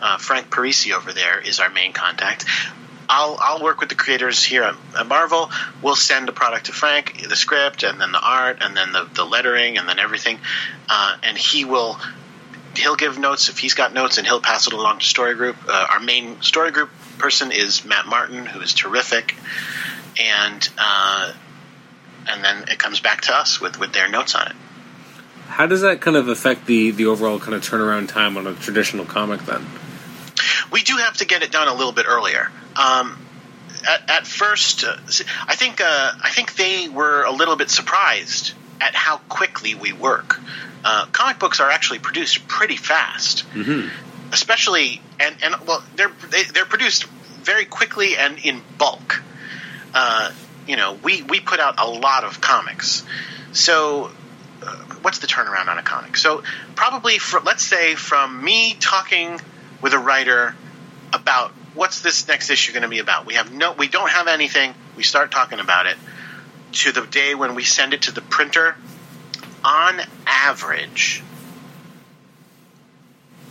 Uh, 0.00 0.16
Frank 0.16 0.48
Parisi 0.48 0.92
over 0.92 1.12
there 1.12 1.38
is 1.38 1.60
our 1.60 1.68
main 1.68 1.92
contact. 1.92 2.46
I'll 3.10 3.36
I'll 3.38 3.62
work 3.62 3.80
with 3.80 3.90
the 3.90 3.94
creators 3.94 4.42
here 4.42 4.62
at, 4.62 5.06
Marvel. 5.06 5.50
We'll 5.82 5.96
send 5.96 6.30
a 6.30 6.32
product 6.32 6.66
to 6.66 6.72
Frank, 6.72 7.28
the 7.28 7.36
script, 7.36 7.82
and 7.82 8.00
then 8.00 8.12
the 8.12 8.20
art, 8.20 8.58
and 8.62 8.74
then 8.74 8.92
the, 8.92 9.06
the 9.12 9.24
lettering, 9.24 9.76
and 9.76 9.86
then 9.86 9.98
everything, 9.98 10.38
uh, 10.88 11.16
and 11.22 11.36
he 11.36 11.66
will 11.66 11.98
he'll 12.74 12.96
give 12.96 13.18
notes 13.18 13.50
if 13.50 13.58
he's 13.58 13.74
got 13.74 13.92
notes, 13.92 14.16
and 14.16 14.26
he'll 14.26 14.40
pass 14.40 14.66
it 14.66 14.72
along 14.72 15.00
to 15.00 15.04
Story 15.04 15.34
Group. 15.34 15.56
Uh, 15.68 15.86
our 15.90 16.00
main 16.00 16.40
Story 16.40 16.70
Group 16.70 16.88
person 17.18 17.52
is 17.52 17.84
Matt 17.84 18.06
Martin, 18.06 18.46
who 18.46 18.60
is 18.62 18.72
terrific, 18.72 19.36
and 20.20 20.68
uh, 20.78 21.32
and 22.28 22.44
then 22.44 22.64
it 22.68 22.78
comes 22.78 23.00
back 23.00 23.22
to 23.22 23.34
us 23.34 23.60
with 23.60 23.78
with 23.78 23.92
their 23.92 24.08
notes 24.08 24.34
on 24.34 24.48
it. 24.48 24.56
How 25.46 25.66
does 25.66 25.82
that 25.82 26.00
kind 26.00 26.16
of 26.16 26.28
affect 26.28 26.66
the 26.66 26.90
the 26.90 27.06
overall 27.06 27.38
kind 27.38 27.54
of 27.54 27.62
turnaround 27.62 28.08
time 28.08 28.36
on 28.36 28.46
a 28.46 28.54
traditional 28.54 29.04
comic 29.04 29.42
then? 29.42 29.64
We 30.72 30.82
do 30.82 30.96
have 30.96 31.16
to 31.18 31.26
get 31.26 31.42
it 31.42 31.52
done 31.52 31.68
a 31.68 31.74
little 31.74 31.92
bit 31.92 32.06
earlier. 32.08 32.50
Um, 32.76 33.18
at, 33.88 34.10
at 34.10 34.26
first, 34.26 34.82
uh, 34.84 34.96
I 35.46 35.54
think 35.54 35.80
uh, 35.80 36.12
I 36.22 36.30
think 36.30 36.54
they 36.56 36.88
were 36.88 37.22
a 37.22 37.32
little 37.32 37.56
bit 37.56 37.70
surprised 37.70 38.54
at 38.80 38.94
how 38.94 39.18
quickly 39.28 39.74
we 39.74 39.92
work. 39.92 40.40
Uh, 40.84 41.06
comic 41.12 41.38
books 41.38 41.60
are 41.60 41.70
actually 41.70 41.98
produced 41.98 42.46
pretty 42.48 42.76
fast, 42.76 43.44
Mm-hmm. 43.52 43.88
especially 44.32 45.00
and 45.20 45.36
and 45.42 45.54
well, 45.66 45.84
they're 45.96 46.12
they, 46.30 46.44
they're 46.44 46.64
produced 46.64 47.04
very 47.42 47.64
quickly 47.66 48.16
and 48.16 48.38
in 48.38 48.62
bulk. 48.78 49.22
Uh, 49.94 50.32
you 50.66 50.76
know, 50.76 50.98
we 51.02 51.22
we 51.22 51.40
put 51.40 51.60
out 51.60 51.76
a 51.78 51.88
lot 51.88 52.24
of 52.24 52.40
comics, 52.40 53.04
so. 53.52 54.10
Uh, 54.62 54.76
what's 55.02 55.18
the 55.18 55.26
turnaround 55.26 55.68
on 55.68 55.76
a 55.76 55.82
comic? 55.82 56.16
So 56.16 56.42
probably, 56.74 57.18
for, 57.18 57.38
let's 57.40 57.62
say, 57.62 57.96
from 57.96 58.42
me 58.42 58.74
talking 58.80 59.38
with 59.82 59.92
a 59.92 59.98
writer 59.98 60.56
about 61.12 61.50
what's 61.74 62.00
this 62.00 62.26
next 62.26 62.50
issue 62.50 62.72
going 62.72 62.82
to 62.82 62.88
be 62.88 63.00
about. 63.00 63.26
We 63.26 63.34
have 63.34 63.52
no, 63.52 63.72
we 63.72 63.88
don't 63.88 64.10
have 64.10 64.26
anything. 64.26 64.74
We 64.96 65.02
start 65.02 65.30
talking 65.30 65.60
about 65.60 65.86
it 65.86 65.96
to 66.72 66.92
the 66.92 67.02
day 67.02 67.34
when 67.34 67.54
we 67.54 67.64
send 67.64 67.92
it 67.92 68.02
to 68.02 68.12
the 68.12 68.22
printer. 68.22 68.76
On 69.62 70.00
average, 70.26 71.22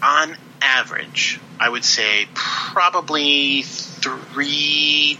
on 0.02 0.38
average, 0.62 1.39
I 1.60 1.70
would 1.70 1.84
say 1.84 2.28
probably 2.36 3.64
three, 3.64 5.20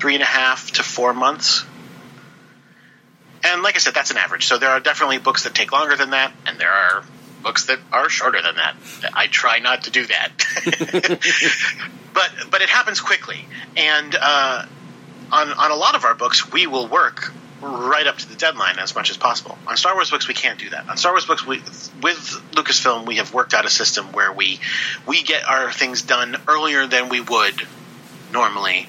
three 0.00 0.14
and 0.14 0.22
a 0.22 0.26
half 0.26 0.72
to 0.72 0.82
four 0.82 1.12
months. 1.12 1.64
And 3.44 3.62
like 3.62 3.76
I 3.76 3.78
said, 3.78 3.94
that's 3.94 4.10
an 4.10 4.16
average. 4.16 4.46
So 4.46 4.58
there 4.58 4.70
are 4.70 4.80
definitely 4.80 5.18
books 5.18 5.44
that 5.44 5.54
take 5.54 5.72
longer 5.72 5.96
than 5.96 6.10
that, 6.10 6.32
and 6.46 6.58
there 6.58 6.72
are 6.72 7.04
books 7.42 7.66
that 7.66 7.78
are 7.92 8.08
shorter 8.08 8.42
than 8.42 8.56
that. 8.56 8.76
I 9.14 9.26
try 9.28 9.60
not 9.60 9.84
to 9.84 9.90
do 9.90 10.06
that, 10.06 10.30
but 12.14 12.30
but 12.50 12.62
it 12.62 12.68
happens 12.68 13.00
quickly. 13.00 13.46
And 13.76 14.14
uh, 14.14 14.66
on 15.30 15.52
on 15.52 15.70
a 15.70 15.76
lot 15.76 15.94
of 15.94 16.04
our 16.04 16.14
books, 16.14 16.50
we 16.52 16.66
will 16.66 16.88
work 16.88 17.32
right 17.60 18.06
up 18.06 18.16
to 18.16 18.28
the 18.28 18.36
deadline 18.36 18.78
as 18.78 18.94
much 18.94 19.10
as 19.10 19.16
possible. 19.16 19.58
On 19.66 19.76
Star 19.76 19.94
Wars 19.94 20.10
books, 20.10 20.28
we 20.28 20.34
can't 20.34 20.58
do 20.58 20.70
that. 20.70 20.88
On 20.88 20.96
Star 20.96 21.12
Wars 21.12 21.26
books, 21.26 21.46
we, 21.46 21.58
with 22.02 22.40
Lucasfilm, 22.52 23.06
we 23.06 23.16
have 23.16 23.34
worked 23.34 23.54
out 23.54 23.64
a 23.64 23.70
system 23.70 24.12
where 24.12 24.32
we 24.32 24.60
we 25.06 25.22
get 25.22 25.46
our 25.46 25.72
things 25.72 26.02
done 26.02 26.36
earlier 26.46 26.86
than 26.86 27.08
we 27.08 27.20
would 27.20 27.66
normally, 28.32 28.88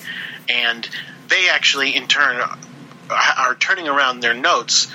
and 0.50 0.88
they 1.28 1.50
actually, 1.50 1.96
in 1.96 2.08
turn, 2.08 2.42
are 3.10 3.56
turning 3.56 3.88
around 3.88 4.20
their 4.22 4.34
notes 4.34 4.92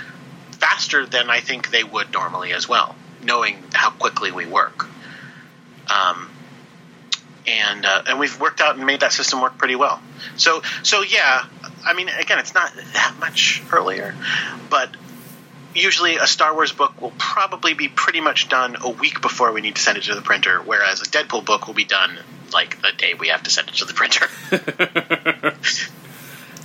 faster 0.53 1.07
than 1.07 1.31
I 1.31 1.41
think 1.41 1.71
they 1.71 1.85
would 1.85 2.13
normally 2.13 2.53
as 2.53 2.69
well, 2.69 2.95
knowing 3.23 3.63
how 3.73 3.91
quickly 3.91 4.33
we 4.33 4.47
work. 4.47 4.87
Um, 5.93 6.31
and 7.47 7.85
uh, 7.85 8.03
and 8.09 8.19
we've 8.19 8.41
worked 8.41 8.61
out 8.61 8.77
and 8.77 8.87
made 8.87 9.01
that 9.01 9.13
system 9.13 9.41
work 9.41 9.59
pretty 9.59 9.77
well. 9.77 10.01
So 10.37 10.63
so 10.83 11.03
yeah, 11.03 11.45
I 11.85 11.95
mean 11.95 12.09
again, 12.09 12.39
it's 12.39 12.55
not 12.55 12.73
that 12.95 13.15
much 13.21 13.63
earlier, 13.71 14.15
but 14.71 14.91
usually 15.75 16.17
a 16.17 16.27
Star 16.27 16.55
Wars 16.55 16.73
book 16.73 17.01
will 17.01 17.13
probably 17.19 17.75
be 17.75 17.89
pretty 17.89 18.21
much 18.21 18.49
done 18.49 18.77
a 18.81 18.91
week 18.91 19.21
before 19.21 19.53
we 19.53 19.61
need 19.61 19.77
to 19.77 19.83
send 19.83 19.99
it 19.99 20.05
to 20.05 20.15
the 20.15 20.23
printer, 20.23 20.61
whereas 20.63 21.01
a 21.01 21.05
Deadpool 21.05 21.45
book 21.45 21.67
will 21.67 21.75
be 21.75 21.85
done 21.85 22.19
like 22.53 22.81
the 22.83 22.93
day 22.97 23.15
we 23.15 23.29
have 23.29 23.43
to 23.43 23.51
send 23.51 23.69
it 23.69 23.75
to 23.75 23.85
the 23.85 23.95
printer. 23.95 24.29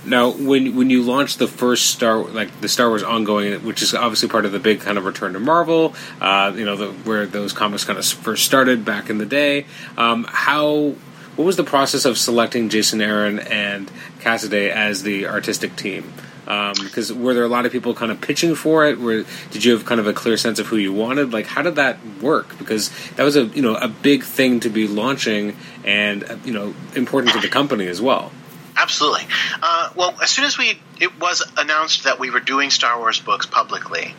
Now, 0.04 0.30
when 0.30 0.76
when 0.76 0.88
you 0.88 1.02
launched 1.02 1.38
the 1.38 1.46
first 1.46 1.86
Star 1.86 2.18
like 2.18 2.60
the 2.60 2.68
Star 2.68 2.88
Wars 2.88 3.02
ongoing, 3.02 3.64
which 3.64 3.82
is 3.82 3.94
obviously 3.94 4.28
part 4.28 4.46
of 4.46 4.52
the 4.52 4.58
big 4.58 4.80
kind 4.80 4.96
of 4.96 5.04
return 5.04 5.34
to 5.34 5.40
Marvel, 5.40 5.94
uh, 6.20 6.52
you 6.56 6.64
know, 6.64 6.76
the, 6.76 6.86
where 6.86 7.26
those 7.26 7.52
comics 7.52 7.84
kind 7.84 7.98
of 7.98 8.06
first 8.06 8.46
started 8.46 8.84
back 8.84 9.10
in 9.10 9.18
the 9.18 9.26
day. 9.26 9.66
Um, 9.98 10.24
how 10.28 10.94
what 11.36 11.44
was 11.44 11.56
the 11.56 11.64
process 11.64 12.06
of 12.06 12.16
selecting 12.16 12.70
Jason 12.70 13.02
Aaron 13.02 13.38
and 13.38 13.90
Cassaday 14.20 14.70
as 14.70 15.02
the 15.02 15.26
artistic 15.26 15.76
team? 15.76 16.12
Because 16.44 17.10
um, 17.10 17.22
were 17.22 17.34
there 17.34 17.44
a 17.44 17.48
lot 17.48 17.66
of 17.66 17.72
people 17.72 17.94
kind 17.94 18.10
of 18.10 18.20
pitching 18.20 18.54
for 18.54 18.86
it? 18.86 18.98
Where 18.98 19.24
did 19.50 19.64
you 19.64 19.72
have 19.72 19.84
kind 19.84 20.00
of 20.00 20.06
a 20.06 20.12
clear 20.12 20.36
sense 20.36 20.58
of 20.58 20.66
who 20.66 20.76
you 20.76 20.92
wanted? 20.92 21.32
Like, 21.32 21.46
how 21.46 21.62
did 21.62 21.76
that 21.76 21.98
work? 22.20 22.58
Because 22.58 22.90
that 23.16 23.22
was 23.22 23.36
a 23.36 23.44
you 23.44 23.62
know 23.62 23.74
a 23.74 23.88
big 23.88 24.24
thing 24.24 24.60
to 24.60 24.70
be 24.70 24.88
launching, 24.88 25.56
and 25.84 26.24
uh, 26.24 26.36
you 26.44 26.52
know 26.52 26.74
important 26.94 27.34
to 27.34 27.40
the 27.40 27.48
company 27.48 27.86
as 27.86 28.00
well. 28.00 28.32
Absolutely. 28.76 29.26
Uh, 29.62 29.90
well, 29.94 30.16
as 30.22 30.30
soon 30.30 30.44
as 30.46 30.56
we 30.56 30.80
it 30.98 31.20
was 31.20 31.42
announced 31.56 32.04
that 32.04 32.18
we 32.18 32.30
were 32.30 32.40
doing 32.40 32.70
Star 32.70 32.98
Wars 32.98 33.20
books 33.20 33.46
publicly, 33.46 34.14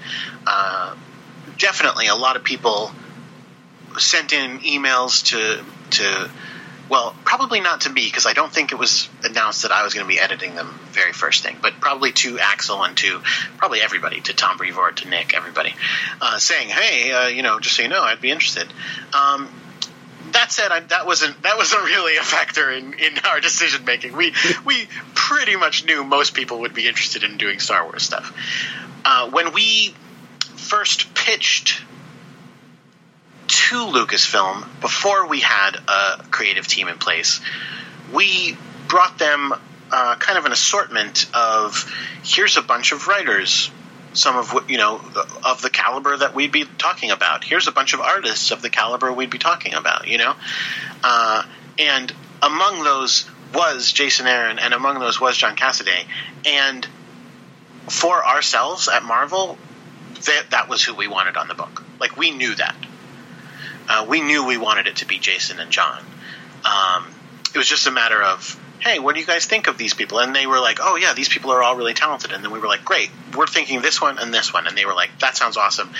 uh, 0.45 0.95
definitely 1.57 2.07
a 2.07 2.15
lot 2.15 2.36
of 2.36 2.43
people 2.43 2.91
sent 3.97 4.34
in 4.34 4.59
emails 4.59 5.26
to 5.26 5.63
to 5.91 6.30
well, 6.92 7.16
probably 7.24 7.62
not 7.62 7.82
to 7.82 7.89
me 7.89 8.06
because 8.06 8.26
I 8.26 8.34
don't 8.34 8.52
think 8.52 8.74
it 8.74 8.76
was 8.76 9.08
announced 9.24 9.62
that 9.62 9.72
I 9.72 9.84
was 9.84 9.94
going 9.94 10.06
to 10.06 10.14
be 10.14 10.20
editing 10.20 10.56
them 10.56 10.78
very 10.92 11.14
first 11.14 11.42
thing, 11.42 11.56
but 11.62 11.80
probably 11.80 12.12
to 12.12 12.38
Axel 12.38 12.84
and 12.84 12.98
to 12.98 13.22
probably 13.58 13.80
everybody, 13.80 14.20
to 14.20 14.34
Tom 14.34 14.58
Brevoort, 14.58 14.98
to 14.98 15.08
Nick, 15.08 15.34
everybody, 15.34 15.74
uh, 16.20 16.38
saying, 16.38 16.68
"Hey, 16.68 17.14
uh, 17.14 17.28
you 17.28 17.44
know, 17.44 17.62
just 17.62 17.78
so 17.78 17.84
you 17.84 17.88
know, 17.88 18.02
I'd 18.02 18.20
be 18.20 18.30
interested." 18.30 18.68
Um, 19.14 19.48
that 20.34 20.52
said, 20.52 20.74
I, 20.74 20.82
that 20.82 21.06
wasn't 21.06 21.42
that 21.44 21.56
wasn't 21.56 21.86
really 21.86 22.18
a 22.18 22.24
factor 22.24 22.70
in, 22.70 22.94
in 22.94 23.20
our 23.24 23.39
decision 23.39 23.86
making. 23.86 24.12
We 24.18 24.34
we 24.66 24.89
pretty 25.16 25.56
much 25.56 25.86
knew 25.86 26.04
most 26.04 26.34
people 26.34 26.60
would 26.60 26.74
be 26.74 26.89
interested 26.89 27.24
in 27.24 27.38
doing 27.38 27.60
Star 27.60 27.86
Wars 27.86 28.04
stuff. 28.04 28.36
Uh, 29.06 29.30
when 29.30 29.54
we 29.54 29.96
first 30.58 31.16
pitched 31.16 31.82
to 33.52 33.76
Lucasfilm 33.76 34.66
before 34.80 35.28
we 35.28 35.41
had 35.41 35.76
a 35.88 36.24
creative 36.32 36.68
team 36.68 36.88
in 36.88 36.97
place, 36.97 37.41
we 38.14 38.58
brought 38.88 39.18
them 39.18 39.54
uh, 39.91 40.16
kind 40.16 40.38
of 40.38 40.45
an 40.45 40.54
assortment 40.54 41.30
of 41.34 41.91
here's 42.24 42.56
a 42.56 42.62
bunch 42.62 42.93
of 42.93 43.08
writers 43.08 43.70
some 44.14 44.38
of 44.38 44.54
what 44.54 44.70
you 44.70 44.78
know 44.78 45.02
of 45.45 45.62
the 45.62 45.70
caliber 45.70 46.16
that 46.18 46.36
we'd 46.36 46.52
be 46.52 46.66
talking 46.78 47.12
about. 47.12 47.43
Here's 47.43 47.68
a 47.68 47.72
bunch 47.72 47.93
of 47.93 48.02
artists 48.02 48.52
of 48.52 48.62
the 48.62 48.70
caliber 48.70 49.12
we'd 49.12 49.30
be 49.30 49.38
talking 49.38 49.74
about. 49.74 50.08
You 50.08 50.18
know, 50.18 50.36
uh, 51.04 51.43
and 51.80 52.14
among 52.41 52.84
those 52.84 53.30
was 53.54 53.91
Jason 53.91 54.28
Aaron, 54.28 54.60
and 54.60 54.74
among 54.74 54.99
those 54.99 55.20
was 55.20 55.38
John 55.38 55.56
Cassaday, 55.56 56.06
and 56.45 56.88
for 57.89 58.26
ourselves 58.26 58.88
at 58.88 59.04
Marvel, 59.04 59.58
that 60.26 60.52
that 60.52 60.70
was 60.70 60.84
who 60.84 60.93
we 60.93 61.08
wanted 61.08 61.38
on 61.38 61.47
the 61.47 61.56
book. 61.56 61.84
Like 61.99 62.18
we 62.18 62.32
knew 62.32 62.56
that. 62.56 62.76
Uh, 63.88 64.06
we 64.08 64.22
knew 64.22 64.46
we 64.46 64.58
wanted 64.58 64.88
it 64.88 64.98
to 64.98 65.06
be 65.06 65.20
Jason 65.20 65.60
and 65.60 65.72
John. 65.72 66.04
Um, 66.66 67.08
it 67.54 67.58
was 67.58 67.68
just 67.68 67.88
a 67.88 67.92
matter 67.92 68.22
of 68.22 68.58
hey, 68.82 68.98
what 68.98 69.14
do 69.14 69.22
you 69.22 69.28
guys 69.28 69.46
think 69.46 69.68
of 69.68 69.78
these 69.78 69.94
people? 69.94 70.20
And 70.20 70.36
they 70.36 70.48
were 70.48 70.60
like, 70.60 70.80
oh, 70.82 70.96
yeah, 70.96 71.14
these 71.14 71.30
people 71.30 71.52
are 71.52 71.62
all 71.62 71.76
really 71.76 71.94
talented. 71.94 72.32
And 72.32 72.44
then 72.44 72.52
we 72.52 72.60
were 72.60 72.68
like, 72.68 72.84
great, 72.84 73.12
we're 73.38 73.46
thinking 73.46 73.82
this 73.82 74.02
one 74.02 74.18
and 74.18 74.34
this 74.34 74.52
one. 74.52 74.66
And 74.68 74.76
they 74.76 74.86
were 74.86 74.96
like, 74.96 75.12
that 75.20 75.38
sounds 75.38 75.56
awesome. 75.56 75.92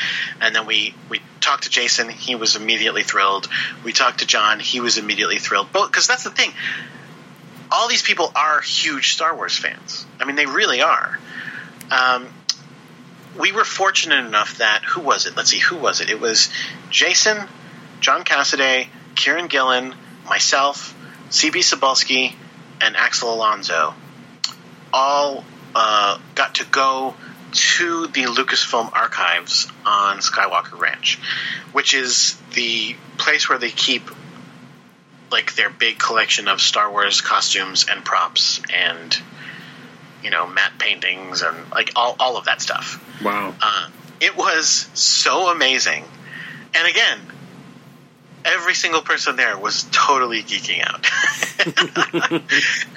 And 0.42 0.56
then 0.56 0.66
we, 0.66 0.96
we 1.08 1.22
talked 1.40 1.64
to 1.64 1.70
Jason. 1.70 2.10
He 2.10 2.36
was 2.36 2.56
immediately 2.56 3.04
thrilled. 3.04 3.48
We 3.84 3.94
talked 3.94 4.20
to 4.20 4.26
John. 4.26 4.60
He 4.60 4.80
was 4.80 4.98
immediately 4.98 5.38
thrilled. 5.38 5.72
Because 5.72 6.08
that's 6.08 6.24
the 6.24 6.32
thing. 6.32 6.52
All 7.72 7.88
these 7.88 8.02
people 8.02 8.32
are 8.36 8.62
huge 8.62 9.14
Star 9.14 9.36
Wars 9.36 9.56
fans. 9.56 10.06
I 10.20 10.26
mean, 10.26 10.36
they 10.36 10.48
really 10.48 10.82
are. 10.82 11.20
Um, 11.92 12.28
we 13.40 13.52
were 13.52 13.64
fortunate 13.64 14.26
enough 14.26 14.58
that, 14.58 14.84
who 14.84 15.02
was 15.02 15.28
it? 15.28 15.38
Let's 15.38 15.52
see, 15.52 15.60
who 15.60 15.78
was 15.78 16.02
it? 16.02 16.10
It 16.10 16.20
was 16.20 16.50
Jason, 16.90 17.48
John 18.02 18.24
Cassaday, 18.24 18.88
Kieron 19.16 19.49
Gillen, 19.49 19.95
myself, 20.28 20.95
CB 21.30 21.60
Cebulski, 21.60 22.34
and 22.82 22.97
Axel 22.97 23.34
Alonso 23.34 23.93
all 24.91 25.43
uh, 25.76 26.18
got 26.36 26.56
to 26.56 26.66
go 26.66 27.16
to 27.52 28.08
the 28.08 28.24
Lucasfilm 28.24 28.91
archives 28.93 29.68
on 29.86 30.18
Skywalker 30.18 30.80
Ranch, 30.80 31.20
which 31.72 31.93
is 31.93 32.36
the 32.54 32.95
place 33.18 33.49
where 33.49 33.60
they 33.60 33.70
keep 33.70 34.10
like 35.32 35.56
their 35.56 35.70
big 35.70 35.97
collection 35.97 36.47
of 36.47 36.60
Star 36.60 36.91
Wars 36.91 37.22
costumes 37.22 37.86
and 37.89 38.04
props 38.04 38.62
and 38.74 39.18
you 40.24 40.30
know 40.30 40.47
matte 40.47 40.74
paintings 40.78 41.41
and 41.41 41.56
like 41.72 41.91
all, 41.95 42.16
all 42.20 42.38
of 42.38 42.45
that 42.45 42.62
stuff. 42.62 43.02
Wow. 43.24 43.54
Uh, 43.62 43.89
it 44.20 44.36
was 44.36 44.89
so 44.93 45.49
amazing. 45.49 46.04
And 46.74 46.88
again, 46.88 47.20
every 48.46 48.74
single 48.74 49.02
person 49.02 49.36
there 49.36 49.58
was 49.58 49.84
totally 49.92 50.44
geeking 50.44 50.84
out. 50.84 51.06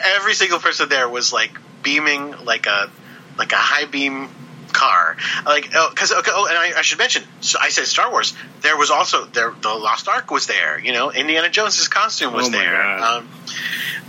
every 0.16 0.34
single 0.34 0.58
person 0.58 0.88
there 0.88 1.08
was 1.08 1.32
like 1.32 1.58
beaming 1.82 2.34
like 2.44 2.66
a 2.66 2.90
like 3.36 3.52
a 3.52 3.56
high 3.56 3.86
beam 3.86 4.28
car. 4.72 5.16
Like 5.46 5.64
because 5.64 6.12
oh, 6.12 6.18
okay, 6.18 6.30
oh, 6.34 6.46
and 6.46 6.58
I, 6.58 6.78
I, 6.78 6.82
should 6.82 6.98
mention, 6.98 7.22
so 7.40 7.58
I 7.60 7.70
said 7.70 7.86
Star 7.86 8.10
Wars. 8.10 8.34
There 8.60 8.76
was 8.76 8.90
also 8.90 9.24
there 9.24 9.54
the 9.62 9.70
Lost 9.70 10.08
Ark 10.08 10.30
was 10.30 10.46
there. 10.46 10.78
You 10.78 10.92
know, 10.92 11.10
Indiana 11.10 11.48
Jones's 11.48 11.88
costume 11.88 12.34
was 12.34 12.48
oh 12.48 12.50
there. 12.50 12.98
Um, 12.98 13.28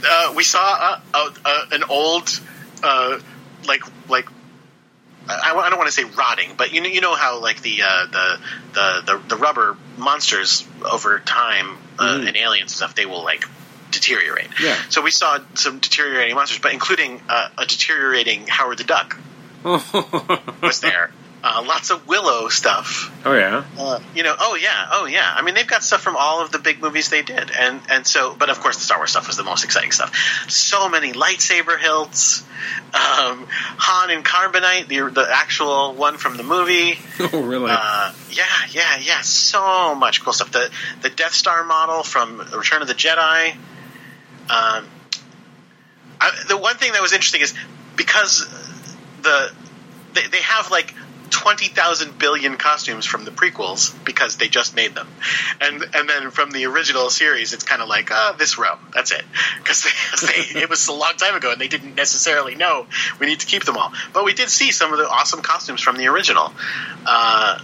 uh, 0.05 0.33
we 0.35 0.43
saw 0.43 0.99
an 1.71 1.83
old 1.89 2.39
uh, 2.83 3.19
like 3.67 3.83
like 4.09 4.27
I, 5.27 5.53
I, 5.55 5.69
don't 5.69 5.77
want 5.77 5.87
to 5.87 5.93
say 5.93 6.03
rotting, 6.03 6.51
but 6.57 6.71
you 6.71 6.81
know, 6.81 6.87
you 6.87 7.01
know 7.01 7.15
how 7.15 7.41
like 7.41 7.61
the 7.61 7.81
uh, 7.81 8.05
the, 8.11 8.39
the, 8.73 9.01
the 9.05 9.21
the 9.29 9.35
rubber 9.37 9.77
monsters 9.97 10.67
over 10.83 11.19
time 11.19 11.77
uh, 11.97 12.19
mm. 12.19 12.27
and 12.27 12.37
aliens 12.37 12.71
and 12.71 12.71
stuff 12.71 12.95
they 12.95 13.05
will 13.05 13.23
like 13.23 13.45
deteriorate. 13.91 14.49
Yeah. 14.61 14.75
So 14.89 15.01
we 15.01 15.11
saw 15.11 15.39
some 15.55 15.79
deteriorating 15.79 16.35
monsters, 16.35 16.59
but 16.59 16.73
including 16.73 17.21
uh, 17.29 17.49
a 17.57 17.65
deteriorating 17.65 18.47
Howard 18.47 18.77
the 18.77 18.83
Duck 18.83 19.17
was 19.63 20.81
there. 20.81 21.11
Uh, 21.47 21.63
lots 21.63 21.91
of 21.91 22.07
Willow 22.07 22.49
stuff. 22.49 23.11
Oh 23.23 23.35
yeah. 23.35 23.63
Uh, 23.77 23.99
you 24.15 24.23
know, 24.23 24.35
oh 24.39 24.55
yeah, 24.55 24.87
oh 24.93 25.05
yeah. 25.05 25.31
I 25.31 25.43
mean, 25.43 25.53
they've 25.53 25.67
got 25.67 25.83
stuff 25.83 26.01
from 26.01 26.15
all 26.17 26.41
of 26.41 26.51
the 26.51 26.57
big 26.57 26.81
movies 26.81 27.09
they 27.09 27.21
did, 27.21 27.51
and 27.51 27.79
and 27.87 28.07
so, 28.07 28.35
but 28.35 28.49
of 28.49 28.59
course, 28.61 28.77
the 28.77 28.81
Star 28.81 28.97
Wars 28.97 29.11
stuff 29.11 29.27
was 29.27 29.37
the 29.37 29.43
most 29.43 29.63
exciting 29.63 29.91
stuff. 29.91 30.11
So 30.49 30.89
many 30.89 31.13
lightsaber 31.13 31.77
hilts, 31.77 32.41
um, 32.95 33.45
Han 33.77 34.09
and 34.09 34.25
Carbonite, 34.25 34.87
the 34.87 35.11
the 35.11 35.27
actual 35.29 35.93
one 35.93 36.17
from 36.17 36.35
the 36.37 36.43
movie. 36.43 36.97
Oh 37.19 37.43
really? 37.43 37.69
Uh, 37.69 38.11
yeah, 38.31 38.43
yeah, 38.71 38.97
yeah. 38.97 39.21
So 39.21 39.93
much 39.93 40.23
cool 40.23 40.33
stuff. 40.33 40.51
The 40.51 40.71
the 41.03 41.11
Death 41.11 41.33
Star 41.33 41.63
model 41.63 42.01
from 42.01 42.39
Return 42.39 42.81
of 42.81 42.87
the 42.87 42.95
Jedi. 42.95 43.51
Um, 43.51 44.87
I, 46.19 46.43
the 46.47 46.57
one 46.57 46.77
thing 46.77 46.93
that 46.93 47.03
was 47.03 47.13
interesting 47.13 47.41
is 47.41 47.53
because 47.95 48.47
the 49.21 49.51
they, 50.13 50.27
they 50.27 50.41
have 50.41 50.71
like 50.71 50.93
twenty 51.29 51.67
thousand 51.67 52.17
billion 52.17 52.57
costumes 52.57 53.05
from 53.05 53.25
the 53.25 53.31
prequels 53.31 53.93
because 54.05 54.37
they 54.37 54.47
just 54.47 54.75
made 54.75 54.95
them, 54.95 55.07
and 55.61 55.83
and 55.93 56.09
then 56.09 56.31
from 56.31 56.51
the 56.51 56.65
original 56.65 57.09
series, 57.09 57.53
it's 57.53 57.63
kind 57.63 57.81
of 57.81 57.87
like 57.87 58.11
uh, 58.11 58.33
this 58.33 58.57
row. 58.57 58.77
That's 58.93 59.11
it 59.11 59.23
because 59.57 59.85
it 60.55 60.69
was 60.69 60.87
a 60.87 60.93
long 60.93 61.13
time 61.17 61.35
ago 61.35 61.51
and 61.51 61.59
they 61.59 61.67
didn't 61.67 61.95
necessarily 61.95 62.55
know 62.55 62.87
we 63.19 63.27
need 63.27 63.39
to 63.39 63.45
keep 63.45 63.63
them 63.63 63.77
all. 63.77 63.91
But 64.13 64.25
we 64.25 64.33
did 64.33 64.49
see 64.49 64.71
some 64.71 64.91
of 64.91 64.99
the 64.99 65.07
awesome 65.09 65.41
costumes 65.41 65.81
from 65.81 65.97
the 65.97 66.07
original. 66.07 66.51
Uh, 67.05 67.59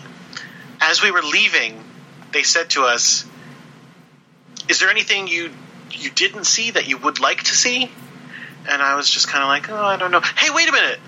as 0.80 1.02
we 1.04 1.12
were 1.12 1.22
leaving, 1.22 1.84
they 2.32 2.44
said 2.44 2.70
to 2.72 2.84
us, 2.84 3.26
"Is 4.68 4.80
there 4.80 4.90
anything 4.90 5.28
you 5.28 5.52
you 5.92 6.10
didn't 6.10 6.46
see 6.46 6.72
that 6.72 6.88
you 6.88 6.98
would 6.98 7.20
like 7.20 7.44
to 7.44 7.54
see?" 7.56 7.92
And 8.68 8.82
I 8.82 8.96
was 8.96 9.10
just 9.10 9.28
kind 9.28 9.44
of 9.44 9.48
like, 9.48 9.70
"Oh, 9.70 9.86
I 9.86 9.98
don't 9.98 10.12
know." 10.12 10.22
Hey, 10.22 10.50
wait 10.54 10.70
a 10.70 10.72
minute. 10.72 11.00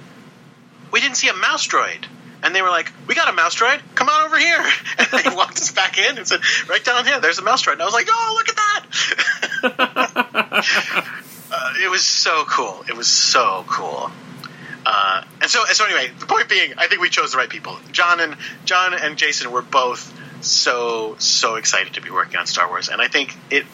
We 0.91 1.01
didn't 1.01 1.17
see 1.17 1.29
a 1.29 1.33
mouse 1.33 1.67
droid. 1.67 2.05
And 2.43 2.53
they 2.53 2.61
were 2.61 2.69
like, 2.69 2.91
"We 3.07 3.15
got 3.15 3.29
a 3.29 3.31
mouse 3.31 3.55
droid. 3.55 3.79
Come 3.95 4.09
on 4.09 4.25
over 4.25 4.37
here." 4.37 4.63
And 4.97 5.07
they 5.07 5.29
walked 5.35 5.57
us 5.57 5.71
back 5.71 5.97
in 5.97 6.17
and 6.17 6.27
said, 6.27 6.41
"Right 6.67 6.83
down 6.83 7.05
here, 7.05 7.19
there's 7.19 7.39
a 7.39 7.41
mouse 7.41 7.63
droid." 7.63 7.73
And 7.73 7.81
I 7.81 7.85
was 7.85 7.93
like, 7.93 8.07
"Oh, 8.11 8.33
look 8.35 8.49
at 8.49 8.55
that!" 8.55 8.85
uh, 11.51 11.73
it 11.83 11.89
was 11.89 12.03
so 12.03 12.43
cool. 12.45 12.83
It 12.87 12.95
was 12.95 13.07
so 13.07 13.63
cool. 13.67 14.11
Uh, 14.85 15.23
and 15.41 15.49
so, 15.49 15.63
so 15.65 15.85
anyway, 15.85 16.11
the 16.19 16.25
point 16.25 16.49
being, 16.49 16.73
I 16.77 16.87
think 16.87 17.01
we 17.01 17.09
chose 17.09 17.31
the 17.31 17.37
right 17.37 17.49
people. 17.49 17.77
John 17.91 18.19
and 18.19 18.35
John 18.65 18.93
and 18.93 19.17
Jason 19.17 19.51
were 19.51 19.61
both 19.61 20.13
so 20.41 21.15
so 21.19 21.55
excited 21.55 21.93
to 21.93 22.01
be 22.01 22.09
working 22.09 22.37
on 22.37 22.45
Star 22.45 22.67
Wars, 22.67 22.89
and 22.89 23.01
I 23.01 23.07
think 23.07 23.35
it 23.49 23.65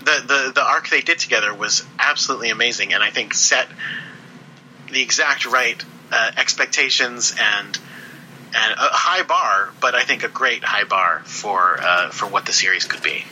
the 0.00 0.22
the 0.26 0.52
the 0.54 0.62
arc 0.62 0.88
they 0.88 1.00
did 1.00 1.18
together 1.18 1.52
was 1.52 1.84
absolutely 1.98 2.50
amazing, 2.50 2.94
and 2.94 3.02
I 3.02 3.10
think 3.10 3.34
set 3.34 3.66
the 4.92 5.02
exact 5.02 5.46
right 5.46 5.82
uh, 6.12 6.32
expectations 6.36 7.34
and 7.38 7.78
and 8.54 8.72
a 8.72 8.88
high 8.92 9.22
bar, 9.22 9.70
but 9.80 9.94
I 9.94 10.04
think 10.04 10.22
a 10.22 10.28
great 10.28 10.64
high 10.64 10.84
bar 10.84 11.20
for 11.24 11.78
uh, 11.80 12.10
for 12.10 12.26
what 12.26 12.46
the 12.46 12.52
series 12.52 12.84
could 12.84 13.02
be. 13.02 13.24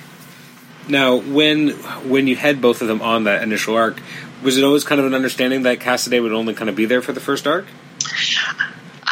Now, 0.88 1.16
when 1.16 1.70
when 2.08 2.26
you 2.26 2.36
had 2.36 2.60
both 2.60 2.82
of 2.82 2.88
them 2.88 3.00
on 3.00 3.24
that 3.24 3.42
initial 3.42 3.74
arc, 3.76 4.00
was 4.42 4.58
it 4.58 4.64
always 4.64 4.84
kind 4.84 5.00
of 5.00 5.06
an 5.06 5.14
understanding 5.14 5.62
that 5.62 5.78
Cassaday 5.78 6.22
would 6.22 6.32
only 6.32 6.54
kind 6.54 6.68
of 6.68 6.76
be 6.76 6.84
there 6.84 7.00
for 7.00 7.12
the 7.12 7.20
first 7.20 7.46
arc? 7.46 7.66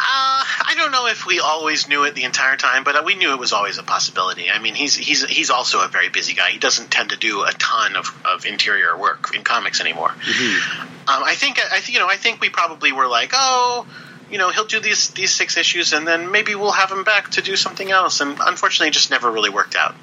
Uh, 0.05 0.43
I 0.65 0.73
don't 0.75 0.91
know 0.91 1.07
if 1.07 1.25
we 1.25 1.39
always 1.39 1.87
knew 1.87 2.03
it 2.03 2.13
the 2.13 2.25
entire 2.25 2.57
time, 2.57 2.83
but 2.83 3.05
we 3.05 3.15
knew 3.15 3.31
it 3.31 3.39
was 3.39 3.53
always 3.53 3.77
a 3.77 3.83
possibility. 3.83 4.49
I 4.49 4.59
mean, 4.59 4.75
he's 4.75 4.95
he's 4.95 5.23
he's 5.23 5.49
also 5.49 5.79
a 5.79 5.87
very 5.87 6.09
busy 6.09 6.33
guy. 6.33 6.49
He 6.49 6.59
doesn't 6.59 6.91
tend 6.91 7.11
to 7.11 7.17
do 7.17 7.43
a 7.43 7.51
ton 7.53 7.95
of, 7.95 8.13
of 8.25 8.45
interior 8.45 8.97
work 8.97 9.33
in 9.33 9.45
comics 9.45 9.79
anymore. 9.79 10.09
Mm-hmm. 10.09 10.81
Um, 10.81 11.23
I 11.23 11.35
think 11.35 11.57
I 11.71 11.79
think 11.79 11.93
you 11.93 11.99
know 11.99 12.09
I 12.09 12.17
think 12.17 12.41
we 12.41 12.49
probably 12.49 12.91
were 12.91 13.07
like, 13.07 13.31
oh, 13.33 13.87
you 14.29 14.37
know, 14.37 14.49
he'll 14.49 14.65
do 14.65 14.81
these 14.81 15.11
these 15.11 15.31
six 15.31 15.55
issues, 15.55 15.93
and 15.93 16.05
then 16.05 16.31
maybe 16.31 16.53
we'll 16.53 16.71
have 16.71 16.91
him 16.91 17.05
back 17.05 17.29
to 17.31 17.41
do 17.41 17.55
something 17.55 17.89
else. 17.89 18.19
And 18.19 18.37
unfortunately, 18.41 18.89
it 18.89 18.93
just 18.93 19.09
never 19.09 19.31
really 19.31 19.51
worked 19.51 19.75
out. 19.77 19.95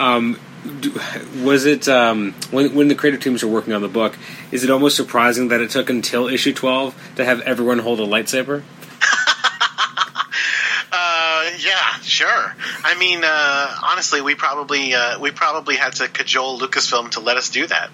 Um, 0.00 0.36
was 1.44 1.64
it 1.64 1.88
um, 1.88 2.34
when 2.50 2.74
when 2.74 2.88
the 2.88 2.96
creative 2.96 3.20
teams 3.20 3.44
were 3.44 3.50
working 3.50 3.72
on 3.72 3.82
the 3.82 3.88
book? 3.88 4.16
Is 4.50 4.64
it 4.64 4.70
almost 4.70 4.96
surprising 4.96 5.48
that 5.48 5.60
it 5.60 5.70
took 5.70 5.90
until 5.90 6.26
issue 6.26 6.52
twelve 6.52 7.00
to 7.16 7.24
have 7.24 7.40
everyone 7.42 7.78
hold 7.78 8.00
a 8.00 8.04
lightsaber? 8.04 8.62
uh, 10.92 11.50
yeah, 11.76 11.98
sure. 12.00 12.54
I 12.84 12.96
mean, 12.98 13.20
uh, 13.22 13.76
honestly, 13.84 14.22
we 14.22 14.34
probably 14.34 14.94
uh, 14.94 15.18
we 15.18 15.30
probably 15.30 15.76
had 15.76 15.92
to 15.94 16.08
cajole 16.08 16.58
Lucasfilm 16.58 17.10
to 17.12 17.20
let 17.20 17.36
us 17.36 17.50
do 17.50 17.66
that 17.66 17.90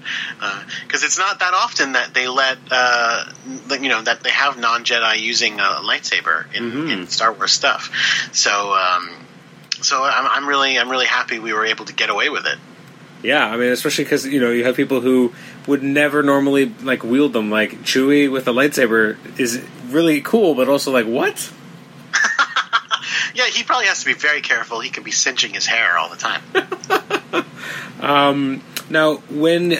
because 0.86 1.02
uh, 1.02 1.06
it's 1.06 1.18
not 1.18 1.40
that 1.40 1.52
often 1.52 1.92
that 1.92 2.14
they 2.14 2.28
let 2.28 2.58
uh, 2.70 3.24
you 3.70 3.88
know 3.88 4.02
that 4.02 4.22
they 4.22 4.30
have 4.30 4.58
non 4.58 4.84
Jedi 4.84 5.20
using 5.20 5.58
a 5.58 5.80
lightsaber 5.82 6.52
in, 6.54 6.62
mm-hmm. 6.70 6.90
in 6.90 7.06
Star 7.08 7.32
Wars 7.32 7.52
stuff. 7.52 7.90
So. 8.32 8.74
Um, 8.74 9.10
so 9.80 10.04
I'm, 10.04 10.26
I'm 10.26 10.48
really 10.48 10.78
I'm 10.78 10.88
really 10.88 11.06
happy 11.06 11.40
we 11.40 11.52
were 11.52 11.66
able 11.66 11.84
to 11.86 11.92
get 11.92 12.08
away 12.08 12.28
with 12.28 12.46
it. 12.46 12.56
Yeah, 13.24 13.44
I 13.44 13.56
mean, 13.56 13.72
especially 13.72 14.04
because 14.04 14.24
you 14.26 14.40
know 14.40 14.52
you 14.52 14.62
have 14.64 14.76
people 14.76 15.00
who 15.00 15.32
would 15.66 15.82
never 15.82 16.22
normally 16.22 16.66
like 16.82 17.02
wield 17.02 17.32
them. 17.32 17.50
Like 17.50 17.82
Chewie 17.82 18.30
with 18.30 18.46
a 18.46 18.52
lightsaber 18.52 19.16
is 19.40 19.60
really 19.88 20.20
cool, 20.20 20.54
but 20.54 20.68
also 20.68 20.92
like 20.92 21.06
what? 21.06 21.52
Yeah, 23.34 23.46
he 23.46 23.62
probably 23.62 23.86
has 23.86 24.00
to 24.00 24.06
be 24.06 24.14
very 24.14 24.40
careful. 24.40 24.80
He 24.80 24.90
can 24.90 25.02
be 25.02 25.10
cinching 25.10 25.54
his 25.54 25.66
hair 25.66 25.96
all 25.96 26.08
the 26.08 26.16
time. 26.16 26.42
um, 28.00 28.62
now, 28.90 29.16
when 29.30 29.78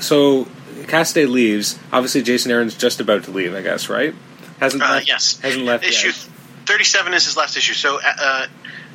so 0.00 0.44
Cassaday 0.82 1.28
leaves, 1.28 1.78
obviously 1.92 2.22
Jason 2.22 2.50
Aaron's 2.50 2.76
just 2.76 3.00
about 3.00 3.24
to 3.24 3.30
leave. 3.30 3.54
I 3.54 3.62
guess 3.62 3.88
right? 3.88 4.14
Hasn't 4.60 4.82
uh, 4.82 4.86
left, 4.86 5.08
yes 5.08 5.40
hasn't 5.40 5.64
left 5.64 5.84
issue 5.84 6.08
yet. 6.08 6.28
Thirty-seven 6.66 7.12
is 7.12 7.26
his 7.26 7.36
last 7.36 7.56
issue. 7.56 7.74
So 7.74 8.00
uh, 8.02 8.46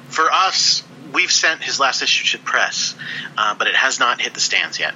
for 0.07 0.31
us, 0.31 0.83
we've 1.13 1.31
sent 1.31 1.61
his 1.63 1.79
last 1.79 2.01
issue 2.01 2.37
to 2.37 2.43
press, 2.43 2.95
uh, 3.37 3.55
but 3.55 3.67
it 3.67 3.75
has 3.75 3.99
not 3.99 4.21
hit 4.21 4.33
the 4.33 4.39
stands 4.39 4.79
yet. 4.79 4.93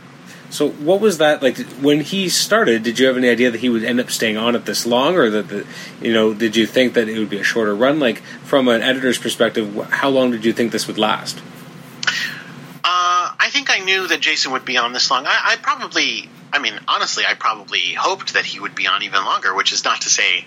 So, 0.54 0.70
what 0.70 1.02
was 1.02 1.18
that 1.18 1.42
like 1.42 1.58
when 1.82 2.02
he 2.02 2.30
started? 2.30 2.84
Did 2.84 3.00
you 3.00 3.08
have 3.08 3.18
any 3.18 3.28
idea 3.28 3.50
that 3.50 3.62
he 3.62 3.70
would 3.70 3.84
end 3.84 4.00
up 4.00 4.12
staying 4.12 4.38
on 4.38 4.56
it 4.56 4.66
this 4.66 4.86
long, 4.86 5.16
or 5.16 5.28
that 5.32 5.50
the, 5.50 5.66
you 6.00 6.14
know, 6.14 6.32
did 6.36 6.56
you 6.56 6.68
think 6.68 6.94
that 6.94 7.10
it 7.10 7.18
would 7.18 7.32
be 7.32 7.40
a 7.40 7.44
shorter 7.44 7.76
run? 7.76 8.00
Like 8.00 8.20
from 8.44 8.68
an 8.68 8.84
editor's 8.84 9.18
perspective, 9.18 9.76
how 9.90 10.10
long 10.10 10.30
did 10.30 10.46
you 10.46 10.54
think 10.54 10.72
this 10.72 10.86
would 10.86 11.00
last? 11.00 11.40
Uh, 12.86 13.34
I 13.40 13.50
think 13.50 13.72
I 13.72 13.80
knew 13.80 14.08
that 14.08 14.20
Jason 14.20 14.52
would 14.52 14.64
be 14.64 14.78
on 14.78 14.94
this 14.94 15.10
long. 15.10 15.26
I, 15.26 15.40
I 15.44 15.56
probably 15.56 16.30
I 16.54 16.60
mean, 16.60 16.80
honestly, 16.88 17.24
I 17.28 17.34
probably 17.34 17.94
hoped 17.94 18.36
that 18.36 18.46
he 18.46 18.60
would 18.60 18.76
be 18.76 18.86
on 18.86 19.02
even 19.02 19.26
longer, 19.26 19.56
which 19.56 19.74
is 19.74 19.84
not 19.84 20.02
to 20.02 20.10
say 20.10 20.46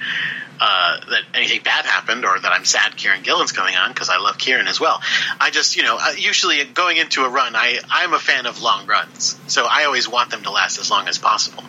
uh, 0.61 1.01
that 1.11 1.23
anything 1.35 1.63
bad 1.65 1.85
happened 1.85 2.25
or 2.25 2.39
that 2.39 2.53
I'm 2.53 2.65
sad 2.65 2.93
Kieron 2.93 3.25
Gillen's 3.25 3.51
coming 3.51 3.75
on 3.75 3.91
because 3.91 4.09
I 4.09 4.19
love 4.19 4.39
Kieron 4.39 4.69
as 4.69 4.79
well. 4.79 5.03
I 5.41 5.51
just, 5.51 5.77
you 5.77 5.83
know, 5.83 5.99
uh, 6.01 6.13
usually 6.17 6.63
going 6.65 6.97
into 6.97 7.25
a 7.25 7.29
run, 7.29 7.57
I, 7.57 7.81
I'm 7.91 8.15
a 8.15 8.21
fan 8.21 8.47
of 8.47 8.63
long 8.63 8.87
runs. 8.87 9.37
So 9.49 9.67
I 9.69 9.85
always 9.87 10.09
want 10.09 10.31
them 10.31 10.45
to 10.45 10.53
last 10.53 10.79
as 10.79 10.91
long 10.93 11.09
as 11.09 11.19
possible. 11.19 11.65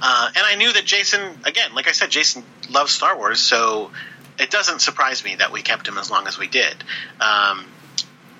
Uh, 0.00 0.30
and 0.34 0.44
I 0.46 0.54
knew 0.56 0.72
that 0.72 0.86
Jason, 0.86 1.20
again, 1.44 1.74
like 1.74 1.86
I 1.86 1.92
said, 1.92 2.10
Jason 2.10 2.42
loves 2.70 2.90
Star 2.90 3.18
Wars, 3.18 3.38
so 3.38 3.90
it 4.38 4.50
doesn't 4.50 4.80
surprise 4.80 5.22
me 5.22 5.34
that 5.36 5.52
we 5.52 5.60
kept 5.60 5.86
him 5.86 5.98
as 5.98 6.10
long 6.10 6.26
as 6.26 6.38
we 6.38 6.46
did. 6.46 6.74
Um, 7.20 7.66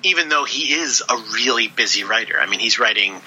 even 0.01 0.29
though 0.29 0.45
he 0.45 0.73
is 0.73 1.03
a 1.07 1.17
really 1.33 1.67
busy 1.67 2.03
writer. 2.03 2.35
I 2.39 2.47
mean, 2.47 2.59
he's 2.59 2.79
writing 2.79 3.21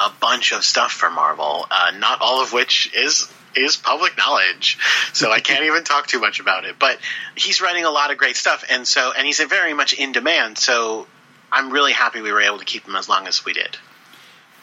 a 0.00 0.10
bunch 0.18 0.52
of 0.52 0.64
stuff 0.64 0.92
for 0.92 1.10
Marvel, 1.10 1.66
uh, 1.70 1.92
not 1.98 2.20
all 2.20 2.42
of 2.42 2.52
which 2.52 2.92
is 2.94 3.30
is 3.54 3.76
public 3.76 4.16
knowledge. 4.16 4.78
So 5.12 5.30
I 5.30 5.40
can't 5.40 5.64
even 5.64 5.84
talk 5.84 6.06
too 6.06 6.20
much 6.20 6.40
about 6.40 6.64
it. 6.64 6.76
But 6.78 6.98
he's 7.34 7.60
writing 7.60 7.84
a 7.84 7.90
lot 7.90 8.10
of 8.10 8.16
great 8.16 8.36
stuff, 8.36 8.64
and 8.70 8.86
so 8.86 9.12
and 9.16 9.26
he's 9.26 9.40
very 9.40 9.74
much 9.74 9.92
in 9.92 10.12
demand. 10.12 10.58
So 10.58 11.06
I'm 11.52 11.70
really 11.70 11.92
happy 11.92 12.20
we 12.22 12.32
were 12.32 12.40
able 12.40 12.58
to 12.58 12.64
keep 12.64 12.86
him 12.86 12.96
as 12.96 13.08
long 13.08 13.26
as 13.26 13.44
we 13.44 13.52
did. 13.52 13.76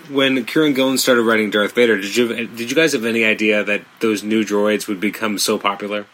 When 0.10 0.46
Kieron 0.46 0.76
Gillen 0.76 0.98
started 0.98 1.24
writing 1.24 1.50
Darth 1.50 1.74
Vader, 1.74 1.98
did 1.98 2.16
you 2.16 2.48
did 2.48 2.70
you 2.70 2.76
guys 2.76 2.94
have 2.94 3.06
any 3.06 3.24
idea 3.24 3.64
that 3.64 3.82
those 4.00 4.24
new 4.24 4.44
droids 4.44 4.88
would 4.88 5.00
become 5.00 5.38
so 5.38 5.58
popular? 5.58 6.06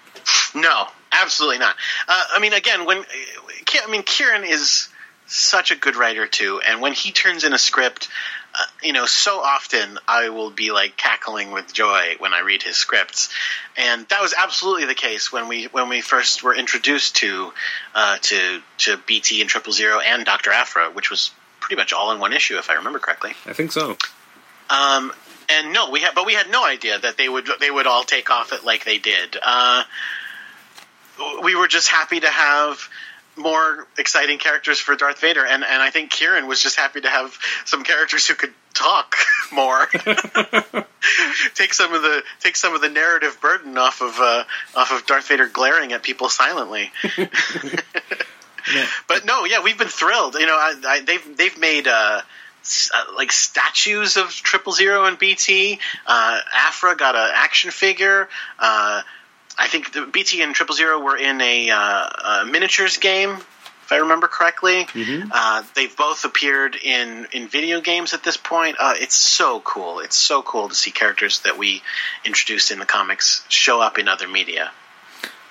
No, 0.55 0.87
absolutely 1.11 1.59
not. 1.59 1.75
Uh, 2.07 2.23
I 2.35 2.39
mean, 2.39 2.53
again, 2.53 2.85
when 2.85 2.99
I 2.99 3.91
mean 3.91 4.03
Kieron 4.03 4.47
is 4.47 4.89
such 5.25 5.71
a 5.71 5.75
good 5.75 5.95
writer 5.95 6.27
too, 6.27 6.61
and 6.65 6.81
when 6.81 6.93
he 6.93 7.11
turns 7.11 7.43
in 7.43 7.53
a 7.53 7.57
script, 7.57 8.07
uh, 8.55 8.63
you 8.83 8.93
know, 8.93 9.05
so 9.05 9.39
often 9.39 9.97
I 10.07 10.29
will 10.29 10.51
be 10.51 10.71
like 10.71 10.95
cackling 10.95 11.51
with 11.51 11.73
joy 11.73 12.15
when 12.19 12.33
I 12.33 12.41
read 12.41 12.61
his 12.61 12.75
scripts, 12.75 13.29
and 13.77 14.07
that 14.09 14.21
was 14.21 14.33
absolutely 14.37 14.85
the 14.85 14.95
case 14.95 15.31
when 15.31 15.47
we 15.47 15.65
when 15.65 15.89
we 15.89 16.01
first 16.01 16.43
were 16.43 16.55
introduced 16.55 17.15
to 17.17 17.51
uh, 17.95 18.17
to 18.21 18.61
to 18.79 18.97
BT 19.07 19.41
and 19.41 19.49
Triple 19.49 19.73
Zero 19.73 19.99
and 19.99 20.23
Doctor 20.23 20.51
Aphra, 20.51 20.91
which 20.91 21.09
was 21.09 21.31
pretty 21.59 21.79
much 21.79 21.93
all 21.93 22.11
in 22.11 22.19
one 22.19 22.33
issue, 22.33 22.57
if 22.57 22.69
I 22.69 22.75
remember 22.75 22.99
correctly. 22.99 23.31
I 23.45 23.53
think 23.53 23.71
so. 23.71 23.97
Um, 24.69 25.11
and 25.49 25.73
no, 25.73 25.89
we 25.89 26.01
had, 26.01 26.13
but 26.13 26.25
we 26.25 26.33
had 26.33 26.49
no 26.51 26.63
idea 26.65 26.99
that 26.99 27.17
they 27.17 27.27
would 27.27 27.47
they 27.59 27.71
would 27.71 27.87
all 27.87 28.03
take 28.03 28.29
off 28.29 28.53
it 28.53 28.63
like 28.63 28.85
they 28.85 28.99
did. 28.99 29.37
Uh, 29.41 29.83
we 31.43 31.55
were 31.55 31.67
just 31.67 31.89
happy 31.89 32.19
to 32.19 32.29
have 32.29 32.89
more 33.35 33.87
exciting 33.97 34.37
characters 34.37 34.79
for 34.79 34.95
Darth 34.95 35.19
Vader, 35.19 35.45
and 35.45 35.63
and 35.63 35.81
I 35.81 35.89
think 35.89 36.11
Kieron 36.11 36.47
was 36.47 36.61
just 36.61 36.75
happy 36.75 37.01
to 37.01 37.09
have 37.09 37.37
some 37.65 37.83
characters 37.83 38.27
who 38.27 38.35
could 38.35 38.53
talk 38.73 39.15
more. 39.51 39.87
take 41.55 41.73
some 41.73 41.93
of 41.93 42.01
the 42.01 42.23
take 42.39 42.55
some 42.55 42.75
of 42.75 42.81
the 42.81 42.89
narrative 42.89 43.39
burden 43.41 43.77
off 43.77 44.01
of 44.01 44.19
uh, 44.19 44.43
off 44.75 44.91
of 44.91 45.05
Darth 45.05 45.27
Vader 45.27 45.47
glaring 45.47 45.93
at 45.93 46.03
people 46.03 46.29
silently. 46.29 46.91
But 49.07 49.25
no, 49.25 49.45
yeah, 49.45 49.61
we've 49.61 49.77
been 49.77 49.89
thrilled. 49.89 50.35
You 50.35 50.45
know, 50.45 50.55
I, 50.55 50.75
I, 50.85 50.99
they've 51.01 51.37
they've 51.37 51.57
made. 51.57 51.87
Uh, 51.87 52.21
uh, 52.95 53.03
like 53.17 53.29
statues 53.33 54.15
of 54.15 54.29
Triple 54.29 54.71
Zero 54.71 55.03
and 55.03 55.19
BT. 55.19 55.79
Uh, 56.07 56.39
Aphra 56.55 56.95
got 56.95 57.13
an 57.13 57.29
action 57.33 57.71
figure. 57.71 58.29
Uh, 58.57 59.01
I 59.57 59.67
think 59.67 59.93
the 59.93 60.05
BT 60.05 60.41
and 60.41 60.55
Triple 60.55 60.75
Zero 60.75 60.99
were 60.99 61.17
in 61.17 61.39
a, 61.41 61.69
uh, 61.69 61.75
a 61.77 62.45
miniatures 62.45 62.97
game, 62.97 63.31
if 63.31 63.91
I 63.91 63.97
remember 63.97 64.27
correctly. 64.27 64.85
Mm-hmm. 64.85 65.29
Uh, 65.31 65.63
they've 65.75 65.95
both 65.95 66.25
appeared 66.25 66.75
in, 66.75 67.27
in 67.31 67.47
video 67.47 67.81
games 67.81 68.13
at 68.13 68.23
this 68.23 68.37
point. 68.37 68.77
Uh, 68.79 68.95
it's 68.97 69.15
so 69.15 69.59
cool. 69.59 69.99
It's 69.99 70.15
so 70.15 70.41
cool 70.41 70.69
to 70.69 70.75
see 70.75 70.91
characters 70.91 71.39
that 71.41 71.57
we 71.57 71.81
introduced 72.25 72.71
in 72.71 72.79
the 72.79 72.85
comics 72.85 73.43
show 73.49 73.81
up 73.81 73.99
in 73.99 74.07
other 74.07 74.27
media. 74.27 74.71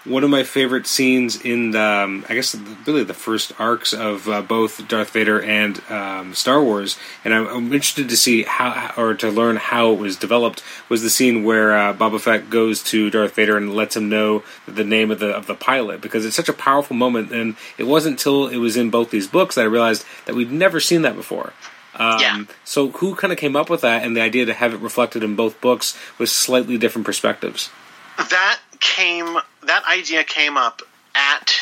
One 0.04 0.24
of 0.24 0.30
my 0.30 0.42
favorite 0.42 0.88
scenes 0.88 1.40
in 1.40 1.70
the, 1.70 1.80
um, 1.80 2.24
I 2.28 2.34
guess, 2.34 2.56
really 2.86 3.04
the 3.04 3.14
first 3.14 3.52
arcs 3.60 3.92
of 3.92 4.28
uh, 4.28 4.42
both 4.42 4.88
Darth 4.88 5.10
Vader 5.10 5.40
and 5.40 5.80
um, 5.88 6.34
Star 6.34 6.60
Wars, 6.60 6.98
and 7.24 7.32
I'm, 7.32 7.46
I'm, 7.46 7.72
interested 7.72 8.08
to 8.08 8.16
see 8.16 8.42
how, 8.42 8.92
or 8.96 9.14
to 9.14 9.30
learn 9.30 9.56
how 9.56 9.92
it 9.92 9.98
was 9.98 10.16
developed. 10.16 10.62
Was 10.88 11.02
the 11.02 11.10
scene 11.10 11.44
where 11.44 11.76
uh, 11.76 11.94
Boba 11.94 12.20
Fett 12.20 12.50
goes 12.50 12.82
to 12.84 13.10
Darth 13.10 13.34
Vader 13.36 13.56
and 13.56 13.74
lets 13.74 13.96
him 13.96 14.08
know 14.08 14.42
the 14.66 14.84
name 14.84 15.12
of 15.12 15.20
the 15.20 15.28
of 15.28 15.46
the 15.46 15.54
pilot 15.54 16.00
because 16.00 16.24
it's 16.24 16.36
such 16.36 16.48
a 16.48 16.52
powerful 16.52 16.96
moment, 16.96 17.30
and 17.30 17.54
it 17.78 17.84
wasn't 17.84 18.14
until 18.14 18.48
it 18.48 18.58
was 18.58 18.76
in 18.76 18.90
both 18.90 19.10
these 19.10 19.28
books 19.28 19.54
that 19.54 19.62
I 19.62 19.66
realized 19.66 20.04
that 20.26 20.34
we'd 20.34 20.50
never 20.50 20.80
seen 20.80 21.02
that 21.02 21.14
before. 21.14 21.52
Um, 21.94 22.18
Yeah. 22.18 22.44
So 22.64 22.88
who 22.88 23.14
kind 23.14 23.32
of 23.32 23.38
came 23.38 23.54
up 23.54 23.70
with 23.70 23.82
that 23.82 24.02
and 24.02 24.16
the 24.16 24.20
idea 24.20 24.46
to 24.46 24.54
have 24.54 24.74
it 24.74 24.80
reflected 24.80 25.22
in 25.22 25.36
both 25.36 25.60
books 25.60 25.96
with 26.18 26.28
slightly 26.28 26.76
different 26.76 27.06
perspectives? 27.06 27.70
that 28.18 28.60
came 28.80 29.38
that 29.64 29.84
idea 29.86 30.24
came 30.24 30.56
up 30.56 30.82
at 31.14 31.54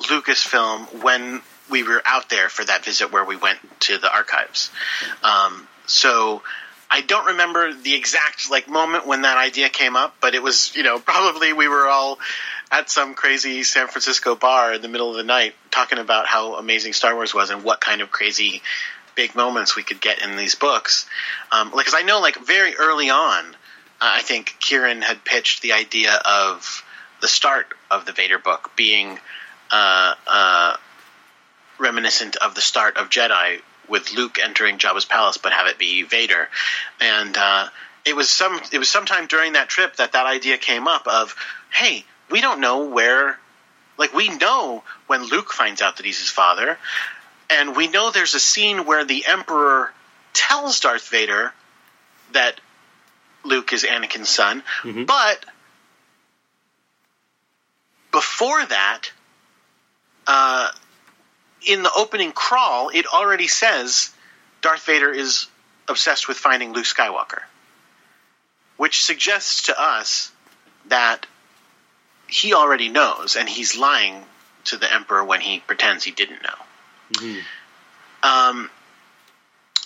Lucasfilm 0.00 1.02
when 1.02 1.42
we 1.70 1.82
were 1.82 2.02
out 2.04 2.30
there 2.30 2.48
for 2.48 2.64
that 2.64 2.84
visit 2.84 3.12
where 3.12 3.24
we 3.24 3.36
went 3.36 3.58
to 3.80 3.98
the 3.98 4.12
archives. 4.12 4.70
Um, 5.22 5.68
so 5.86 6.42
I 6.90 7.02
don't 7.02 7.26
remember 7.26 7.74
the 7.74 7.94
exact 7.94 8.50
like 8.50 8.68
moment 8.68 9.06
when 9.06 9.22
that 9.22 9.36
idea 9.36 9.68
came 9.68 9.96
up, 9.96 10.16
but 10.20 10.34
it 10.34 10.42
was 10.42 10.74
you 10.74 10.82
know 10.82 10.98
probably 11.04 11.52
we 11.52 11.68
were 11.68 11.86
all 11.86 12.18
at 12.70 12.90
some 12.90 13.14
crazy 13.14 13.62
San 13.62 13.88
Francisco 13.88 14.34
bar 14.34 14.74
in 14.74 14.82
the 14.82 14.88
middle 14.88 15.10
of 15.10 15.16
the 15.16 15.24
night 15.24 15.54
talking 15.70 15.98
about 15.98 16.26
how 16.26 16.56
amazing 16.56 16.92
Star 16.92 17.14
Wars 17.14 17.34
was 17.34 17.50
and 17.50 17.64
what 17.64 17.80
kind 17.80 18.00
of 18.00 18.10
crazy 18.10 18.62
big 19.14 19.34
moments 19.34 19.74
we 19.74 19.82
could 19.82 20.00
get 20.00 20.22
in 20.22 20.36
these 20.36 20.54
books. 20.54 21.06
Um, 21.50 21.72
because 21.76 21.94
I 21.96 22.02
know 22.02 22.20
like 22.20 22.36
very 22.36 22.76
early 22.76 23.10
on, 23.10 23.44
uh, 23.46 23.54
I 24.00 24.22
think 24.22 24.54
Kieron 24.60 25.02
had 25.02 25.24
pitched 25.24 25.62
the 25.62 25.72
idea 25.72 26.12
of 26.14 26.84
the 27.20 27.28
start 27.28 27.66
of 27.90 28.04
the 28.06 28.12
Vader 28.12 28.38
book 28.38 28.70
being 28.76 29.18
uh, 29.70 30.14
uh, 30.26 30.76
reminiscent 31.78 32.36
of 32.36 32.54
the 32.54 32.60
start 32.60 32.96
of 32.96 33.10
Jedi 33.10 33.60
with 33.88 34.12
Luke 34.12 34.38
entering 34.42 34.78
Jabba's 34.78 35.04
palace, 35.04 35.38
but 35.38 35.52
have 35.52 35.66
it 35.66 35.78
be 35.78 36.02
Vader. 36.02 36.48
And 37.00 37.36
uh, 37.36 37.68
it 38.04 38.14
was 38.14 38.28
some 38.28 38.60
it 38.72 38.78
was 38.78 38.88
sometime 38.88 39.26
during 39.26 39.54
that 39.54 39.68
trip 39.68 39.96
that 39.96 40.12
that 40.12 40.26
idea 40.26 40.58
came 40.58 40.86
up 40.86 41.06
of, 41.06 41.34
hey, 41.70 42.04
we 42.30 42.40
don't 42.40 42.60
know 42.60 42.86
where, 42.86 43.38
like 43.96 44.12
we 44.12 44.28
know 44.28 44.82
when 45.06 45.24
Luke 45.24 45.50
finds 45.52 45.80
out 45.82 45.96
that 45.96 46.06
he's 46.06 46.18
his 46.20 46.30
father, 46.30 46.78
and 47.50 47.74
we 47.76 47.88
know 47.88 48.10
there's 48.10 48.34
a 48.34 48.40
scene 48.40 48.84
where 48.84 49.04
the 49.04 49.24
Emperor 49.26 49.92
tells 50.34 50.80
Darth 50.80 51.08
Vader 51.08 51.52
that 52.32 52.60
Luke 53.44 53.72
is 53.72 53.84
Anakin's 53.84 54.28
son, 54.28 54.62
Mhm. 54.82 55.06
but 55.06 55.44
before 58.18 58.66
that, 58.66 59.12
uh, 60.26 60.68
in 61.64 61.84
the 61.84 61.90
opening 61.96 62.32
crawl, 62.32 62.88
it 62.88 63.06
already 63.06 63.46
says 63.46 64.10
Darth 64.60 64.84
Vader 64.86 65.12
is 65.12 65.46
obsessed 65.86 66.26
with 66.26 66.36
finding 66.36 66.72
Luke 66.72 66.84
Skywalker, 66.84 67.42
which 68.76 69.04
suggests 69.04 69.66
to 69.66 69.80
us 69.80 70.32
that 70.88 71.26
he 72.26 72.54
already 72.54 72.88
knows, 72.88 73.36
and 73.36 73.48
he's 73.48 73.78
lying 73.78 74.24
to 74.64 74.78
the 74.78 74.92
Emperor 74.92 75.24
when 75.24 75.40
he 75.40 75.60
pretends 75.60 76.02
he 76.02 76.10
didn't 76.10 76.42
know. 76.42 77.20
Um, 78.24 78.68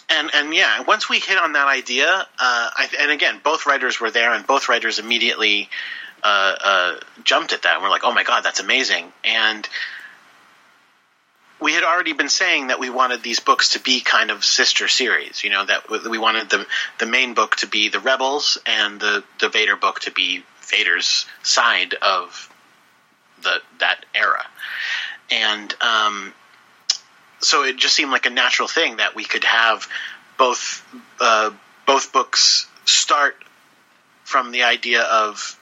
and 0.08 0.30
and 0.32 0.54
yeah, 0.54 0.80
once 0.80 1.06
we 1.06 1.18
hit 1.18 1.36
on 1.36 1.52
that 1.52 1.68
idea, 1.68 2.08
uh, 2.08 2.26
I, 2.38 2.88
and 2.98 3.10
again, 3.10 3.42
both 3.44 3.66
writers 3.66 4.00
were 4.00 4.10
there, 4.10 4.32
and 4.32 4.46
both 4.46 4.70
writers 4.70 4.98
immediately 4.98 5.68
uh, 6.22 6.54
uh, 6.62 6.96
jumped 7.24 7.52
at 7.52 7.62
that, 7.62 7.74
and 7.74 7.82
we're 7.82 7.90
like, 7.90 8.04
"Oh 8.04 8.12
my 8.12 8.24
god, 8.24 8.42
that's 8.44 8.60
amazing!" 8.60 9.12
And 9.24 9.68
we 11.60 11.72
had 11.74 11.84
already 11.84 12.12
been 12.12 12.28
saying 12.28 12.68
that 12.68 12.80
we 12.80 12.90
wanted 12.90 13.22
these 13.22 13.40
books 13.40 13.70
to 13.70 13.80
be 13.80 14.00
kind 14.00 14.30
of 14.30 14.44
sister 14.44 14.88
series. 14.88 15.44
You 15.44 15.50
know, 15.50 15.64
that 15.64 15.88
we 16.08 16.18
wanted 16.18 16.50
the 16.50 16.66
the 16.98 17.06
main 17.06 17.34
book 17.34 17.56
to 17.56 17.66
be 17.66 17.88
the 17.88 18.00
Rebels, 18.00 18.58
and 18.66 19.00
the 19.00 19.24
the 19.40 19.48
Vader 19.48 19.76
book 19.76 20.00
to 20.00 20.10
be 20.10 20.44
Vader's 20.62 21.26
side 21.42 21.94
of 21.94 22.48
the 23.42 23.60
that 23.78 24.04
era. 24.14 24.44
And 25.30 25.74
um, 25.80 26.34
so 27.40 27.64
it 27.64 27.76
just 27.76 27.94
seemed 27.94 28.10
like 28.10 28.26
a 28.26 28.30
natural 28.30 28.68
thing 28.68 28.96
that 28.96 29.14
we 29.14 29.24
could 29.24 29.44
have 29.44 29.88
both 30.36 30.84
uh, 31.20 31.50
both 31.86 32.12
books 32.12 32.66
start 32.84 33.36
from 34.24 34.50
the 34.50 34.64
idea 34.64 35.02
of 35.02 35.58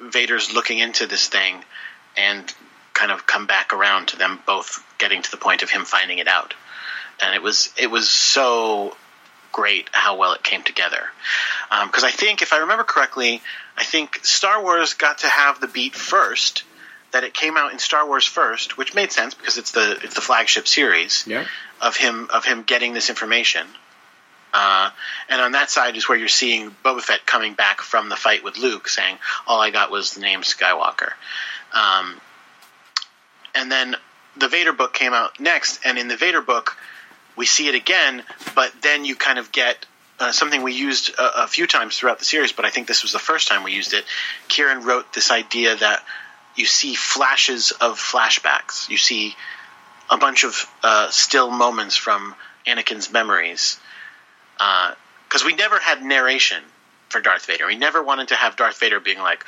Vader's 0.00 0.52
looking 0.52 0.78
into 0.78 1.06
this 1.06 1.28
thing 1.28 1.62
and 2.16 2.52
kind 2.94 3.12
of 3.12 3.26
come 3.26 3.46
back 3.46 3.72
around 3.72 4.08
to 4.08 4.16
them 4.16 4.38
both 4.46 4.84
getting 4.98 5.22
to 5.22 5.30
the 5.30 5.36
point 5.36 5.62
of 5.62 5.70
him 5.70 5.84
finding 5.84 6.18
it 6.18 6.28
out. 6.28 6.54
And 7.22 7.34
it 7.34 7.42
was 7.42 7.72
it 7.78 7.90
was 7.90 8.08
so 8.10 8.96
great 9.52 9.88
how 9.92 10.16
well 10.16 10.32
it 10.32 10.42
came 10.42 10.62
together. 10.62 11.08
Um, 11.70 11.88
because 11.88 12.04
I 12.04 12.10
think, 12.10 12.40
if 12.40 12.52
I 12.52 12.58
remember 12.58 12.84
correctly, 12.84 13.42
I 13.76 13.84
think 13.84 14.24
Star 14.24 14.62
Wars 14.62 14.94
got 14.94 15.18
to 15.18 15.26
have 15.28 15.60
the 15.60 15.66
beat 15.66 15.94
first. 15.94 16.64
That 17.12 17.24
it 17.24 17.34
came 17.34 17.56
out 17.56 17.72
in 17.72 17.80
Star 17.80 18.06
Wars 18.06 18.24
first, 18.24 18.78
which 18.78 18.94
made 18.94 19.10
sense 19.10 19.34
because 19.34 19.58
it's 19.58 19.72
the 19.72 19.98
it's 20.04 20.14
the 20.14 20.20
flagship 20.20 20.68
series 20.68 21.24
Yeah. 21.26 21.44
of 21.80 21.96
him 21.96 22.28
of 22.32 22.44
him 22.44 22.62
getting 22.62 22.92
this 22.92 23.10
information. 23.10 23.66
Uh, 24.52 24.90
and 25.28 25.40
on 25.40 25.52
that 25.52 25.70
side 25.70 25.96
is 25.96 26.08
where 26.08 26.18
you're 26.18 26.28
seeing 26.28 26.74
Boba 26.84 27.00
Fett 27.00 27.24
coming 27.26 27.54
back 27.54 27.80
from 27.80 28.08
the 28.08 28.16
fight 28.16 28.42
with 28.42 28.58
Luke, 28.58 28.88
saying, 28.88 29.18
"All 29.46 29.60
I 29.60 29.70
got 29.70 29.90
was 29.90 30.14
the 30.14 30.20
name 30.20 30.42
Skywalker." 30.42 31.12
Um, 31.72 32.20
and 33.54 33.70
then 33.70 33.96
the 34.36 34.48
Vader 34.48 34.72
book 34.72 34.94
came 34.94 35.12
out 35.12 35.38
next, 35.40 35.80
and 35.84 35.98
in 35.98 36.08
the 36.08 36.16
Vader 36.16 36.40
book, 36.40 36.76
we 37.36 37.46
see 37.46 37.68
it 37.68 37.74
again, 37.74 38.22
but 38.54 38.72
then 38.82 39.04
you 39.04 39.16
kind 39.16 39.38
of 39.38 39.52
get 39.52 39.86
uh, 40.18 40.32
something 40.32 40.62
we 40.62 40.74
used 40.74 41.10
a, 41.18 41.44
a 41.44 41.46
few 41.46 41.66
times 41.66 41.96
throughout 41.96 42.18
the 42.18 42.24
series, 42.24 42.52
but 42.52 42.64
I 42.64 42.70
think 42.70 42.86
this 42.86 43.02
was 43.02 43.12
the 43.12 43.18
first 43.18 43.48
time 43.48 43.64
we 43.64 43.72
used 43.72 43.94
it. 43.94 44.04
Kieron 44.48 44.84
wrote 44.84 45.12
this 45.12 45.30
idea 45.30 45.76
that 45.76 46.04
you 46.56 46.66
see 46.66 46.94
flashes 46.94 47.72
of 47.72 47.98
flashbacks. 47.98 48.88
You 48.88 48.96
see 48.96 49.34
a 50.10 50.18
bunch 50.18 50.44
of 50.44 50.66
uh, 50.82 51.08
still 51.10 51.50
moments 51.50 51.96
from 51.96 52.34
Anakin's 52.66 53.10
memories. 53.12 53.78
Because 55.28 55.44
we 55.44 55.54
never 55.54 55.78
had 55.78 56.02
narration 56.02 56.62
for 57.08 57.20
Darth 57.20 57.46
Vader. 57.46 57.66
We 57.66 57.76
never 57.76 58.02
wanted 58.02 58.28
to 58.28 58.34
have 58.34 58.56
Darth 58.56 58.78
Vader 58.78 59.00
being 59.00 59.18
like, 59.18 59.44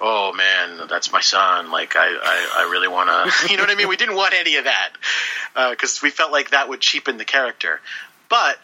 oh 0.00 0.32
man, 0.32 0.86
that's 0.88 1.12
my 1.12 1.20
son. 1.20 1.70
Like, 1.70 1.96
I, 1.96 2.06
I, 2.06 2.64
I 2.66 2.70
really 2.70 2.88
want 2.88 3.08
to. 3.08 3.48
You 3.50 3.56
know 3.56 3.62
what 3.62 3.70
I 3.70 3.74
mean? 3.74 3.88
We 3.88 3.96
didn't 3.96 4.16
want 4.16 4.34
any 4.34 4.56
of 4.56 4.64
that. 4.64 4.90
Because 5.70 6.02
we 6.02 6.10
felt 6.10 6.32
like 6.32 6.50
that 6.50 6.68
would 6.68 6.80
cheapen 6.80 7.16
the 7.16 7.24
character. 7.24 7.80
But 8.28 8.58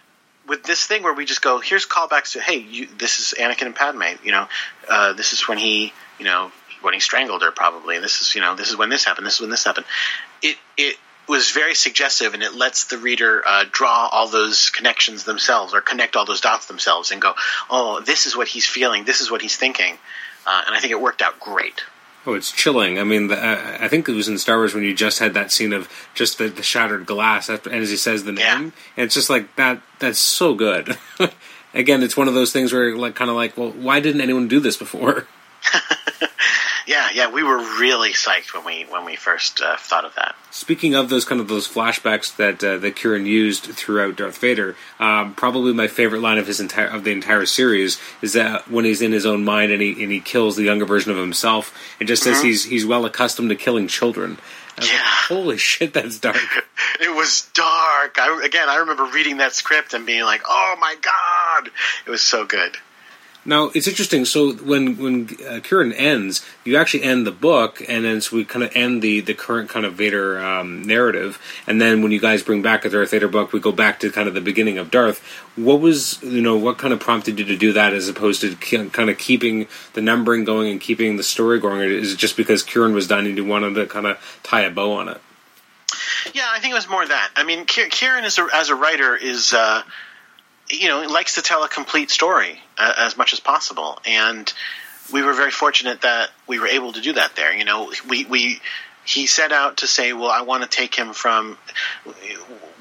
with 0.47 0.65
this 0.65 0.85
thing 0.85 1.03
where 1.03 1.15
we 1.15 1.25
just 1.25 1.43
go, 1.43 1.61
here's 1.61 1.87
callbacks 1.87 2.33
to, 2.33 2.41
hey, 2.41 2.59
you, 2.59 2.89
this 2.99 3.21
is 3.21 3.35
Anakin 3.39 3.67
and 3.67 3.77
Padme. 3.77 4.03
You 4.25 4.33
know, 4.33 4.49
uh, 4.89 5.13
this 5.15 5.33
is 5.33 5.49
when 5.49 5.59
he, 5.59 5.93
you 6.19 6.25
know, 6.25 6.51
when 6.83 6.95
he 6.95 7.01
strangled 7.01 7.43
her 7.43 7.53
probably. 7.53 7.99
This 7.99 8.21
is, 8.21 8.35
you 8.35 8.41
know, 8.41 8.55
this 8.55 8.69
is 8.69 8.77
when 8.77 8.91
this 8.91 9.05
happened. 9.05 9.27
This 9.27 9.37
is 9.37 9.41
when 9.41 9.51
this 9.51 9.65
happened. 9.65 9.87
It 10.43 10.57
it 10.77 10.97
was 11.29 11.51
very 11.53 11.75
suggestive, 11.75 12.35
and 12.35 12.43
it 12.43 12.55
lets 12.55 12.85
the 12.85 12.99
reader 12.99 13.43
uh, 13.47 13.65
draw 13.71 14.09
all 14.11 14.29
those 14.29 14.71
connections 14.71 15.25
themselves, 15.25 15.73
or 15.73 15.81
connect 15.81 16.17
all 16.17 16.25
those 16.25 16.41
dots 16.41 16.67
themselves, 16.67 17.11
and 17.13 17.23
go, 17.23 17.35
oh, 17.71 18.01
this 18.01 18.27
is 18.27 18.37
what 18.37 18.49
he's 18.49 18.67
feeling. 18.67 19.05
This 19.05 19.21
is 19.21 19.31
what 19.31 19.41
he's 19.43 19.57
thinking. 19.57 19.99
Uh, 20.47 20.63
and 20.67 20.75
I 20.75 20.81
think 20.81 20.91
it 20.91 21.01
worked 21.01 21.23
out 21.23 21.39
great. 21.39 21.83
Oh, 22.27 22.35
it's 22.35 22.53
chilling. 22.53 22.99
I 23.01 23.05
mean, 23.05 23.29
the, 23.29 23.37
uh, 23.37 23.79
I 23.81 23.89
think 23.89 24.09
it 24.09 24.13
was 24.13 24.29
in 24.29 24.39
Star 24.39 24.57
Wars 24.57 24.75
when 24.75 24.85
you 24.85 24.95
just 24.95 25.19
had 25.19 25.35
that 25.35 25.51
scene 25.51 25.73
of 25.73 25.89
just 26.15 26.39
the, 26.39 26.49
the 26.49 26.63
shattered 26.63 27.07
glass, 27.07 27.49
after, 27.51 27.71
and 27.71 27.81
as 27.83 27.91
he 27.91 27.97
says 27.97 28.25
the 28.25 28.33
name, 28.33 28.39
Yeah. 28.45 28.59
and 28.59 28.73
it's 28.97 29.15
just 29.15 29.31
like 29.31 29.55
that. 29.57 29.81
That's 29.99 30.19
so 30.19 30.55
good. 30.55 30.97
Again, 31.75 32.03
it's 32.03 32.17
one 32.17 32.29
of 32.29 32.35
those 32.35 32.53
things 32.53 32.73
where, 32.73 32.95
like, 32.97 33.15
kind 33.15 33.31
of 33.31 33.37
like, 33.37 33.57
well, 33.57 33.71
why 33.71 34.01
didn't 34.01 34.21
anyone 34.21 34.47
do 34.47 34.61
this 34.61 34.77
before? 34.77 35.27
yeah, 36.87 37.09
yeah. 37.13 37.31
We 37.31 37.43
were 37.43 37.59
really 37.59 38.13
psyched 38.13 38.55
when 38.55 38.65
we 38.65 38.83
when 38.91 39.05
we 39.05 39.17
first 39.17 39.61
uh, 39.61 39.77
thought 39.77 40.05
of 40.05 40.15
that. 40.15 40.35
Speaking 40.51 40.95
of 40.95 41.09
those 41.09 41.25
kind 41.25 41.41
of 41.41 41.49
those 41.49 41.69
flashbacks 41.69 42.35
that 42.37 42.63
uh, 42.63 42.79
that 42.79 42.97
Kieron 42.97 43.27
used 43.27 43.65
throughout 43.65 44.17
Darth 44.17 44.39
Vader, 44.39 44.77
um, 44.99 45.35
probably 45.35 45.73
my 45.73 45.89
favorite 45.89 46.21
line 46.21 46.39
of 46.39 46.47
his 46.47 46.61
entire 46.61 46.87
of 46.87 47.05
the 47.05 47.13
entire 47.13 47.47
series 47.47 47.99
is 48.21 48.33
that 48.33 48.71
when 48.71 48.85
he's 48.85 49.03
in 49.03 49.13
his 49.13 49.27
own 49.27 49.45
mind 49.45 49.73
and 49.73 49.83
he 49.83 50.03
and 50.03 50.13
he 50.13 50.21
kills 50.21 50.57
the 50.57 50.65
younger 50.65 50.85
version 50.85 51.11
of 51.11 51.19
himself, 51.19 51.77
and 51.99 52.09
just 52.09 52.23
says 52.23 52.39
mm-hmm. 52.39 52.47
he's 52.47 52.65
he's 52.65 52.87
well 52.87 53.05
accustomed 53.05 53.49
to 53.51 53.57
killing 53.57 53.89
children. 53.89 54.39
Yeah. 54.79 54.87
Like, 54.87 55.01
Holy 55.29 55.59
shit, 55.59 55.93
that's 55.93 56.19
dark. 56.19 56.37
it 57.01 57.15
was 57.15 57.49
dark. 57.55 58.19
I, 58.19 58.43
again, 58.45 58.69
I 58.69 58.77
remember 58.77 59.05
reading 59.05 59.37
that 59.39 59.53
script 59.53 59.95
and 59.95 60.07
being 60.07 60.25
like, 60.25 60.43
"Oh 60.47 60.77
my 60.81 60.97
god!" 61.01 61.71
It 62.07 62.11
was 62.11 62.23
so 62.23 62.45
good. 62.45 62.77
Now 63.45 63.71
it's 63.75 63.89
interesting. 63.89 64.25
So 64.25 64.53
when 64.53 64.97
when 64.99 65.25
uh, 65.25 65.59
Kieron 65.59 65.93
ends, 65.97 66.47
you 66.65 66.77
actually 66.77 67.03
end 67.03 67.27
the 67.27 67.33
book, 67.33 67.83
and 67.89 68.05
then 68.05 68.21
so 68.21 68.37
we 68.37 68.45
kind 68.45 68.65
of 68.65 68.75
end 68.77 69.03
the 69.03 69.21
the 69.21 69.35
current 69.35 69.69
kind 69.69 69.85
of 69.85 69.95
Vader 69.95 70.41
um, 70.41 70.83
narrative. 70.83 71.41
And 71.67 71.81
then 71.81 72.03
when 72.03 72.13
you 72.13 72.21
guys 72.21 72.43
bring 72.43 72.63
back 72.63 72.85
a 72.85 72.89
Darth 72.89 73.11
Vader 73.11 73.27
book, 73.27 73.53
we 73.53 73.59
go 73.59 73.73
back 73.73 73.99
to 74.01 74.11
kind 74.11 74.29
of 74.29 74.35
the 74.35 74.41
beginning 74.41 74.79
of 74.79 74.93
Darth. 74.93 75.19
What 75.57 75.81
was 75.81 76.23
you 76.23 76.41
know 76.41 76.57
what 76.57 76.79
kind 76.79 76.93
of 76.93 77.01
prompted 77.01 77.41
you 77.41 77.45
to 77.47 77.57
do 77.57 77.73
that 77.73 77.93
as 77.93 78.09
opposed 78.09 78.43
to 78.43 78.55
kind 78.91 79.11
of 79.11 79.19
keeping 79.19 79.67
the 79.95 80.03
numbering 80.03 80.45
going 80.45 80.71
and 80.71 80.81
keeping 80.81 81.17
the 81.17 81.25
story 81.25 81.59
going? 81.59 81.81
Or 81.81 81.85
is 81.85 82.13
it 82.13 82.19
just 82.19 82.37
because 82.37 82.63
Kieron 82.63 82.95
was 82.95 83.09
done 83.09 83.27
and 83.27 83.37
you 83.37 83.45
wanted 83.45 83.75
to 83.75 83.87
kind 83.87 84.07
of 84.07 84.41
tie 84.45 84.63
a 84.63 84.71
bow 84.71 84.93
on 84.93 85.09
it? 85.09 85.21
Yeah, 86.33 86.47
I 86.49 86.61
think 86.61 86.71
it 86.71 86.77
was 86.77 86.89
more 86.89 87.05
that. 87.05 87.31
I 87.35 87.43
mean, 87.43 87.67
Kieron 87.67 88.23
as 88.23 88.39
a, 88.39 88.47
as 88.55 88.69
a 88.69 88.77
writer 88.77 89.17
is. 89.17 89.53
Uh, 89.53 89.83
you 90.73 90.89
know, 90.89 91.03
he 91.03 91.07
likes 91.07 91.35
to 91.35 91.43
tell 91.43 91.63
a 91.65 91.69
complete 91.69 92.11
story 92.11 92.61
uh, 92.79 92.95
as 92.99 93.17
much 93.17 93.33
as 93.33 93.41
possible, 93.41 93.99
and 94.07 94.53
we 95.13 95.23
were 95.23 95.35
very 95.35 95.51
fortunate 95.51 96.01
that 96.03 96.31
we 96.47 96.59
were 96.59 96.67
able 96.67 96.93
to 96.93 97.01
do 97.01 97.13
that 97.15 97.37
there. 97.37 97.55
You 97.55 97.65
know, 97.65 97.93
we 98.09 98.25
we 98.25 98.61
he 99.05 99.27
set 99.27 99.53
out 99.53 99.79
to 99.79 99.87
say, 99.87 100.13
well, 100.13 100.31
I 100.31 100.43
want 100.43 100.63
to 100.63 100.69
take 100.69 100.95
him 100.95 101.13
from. 101.13 101.59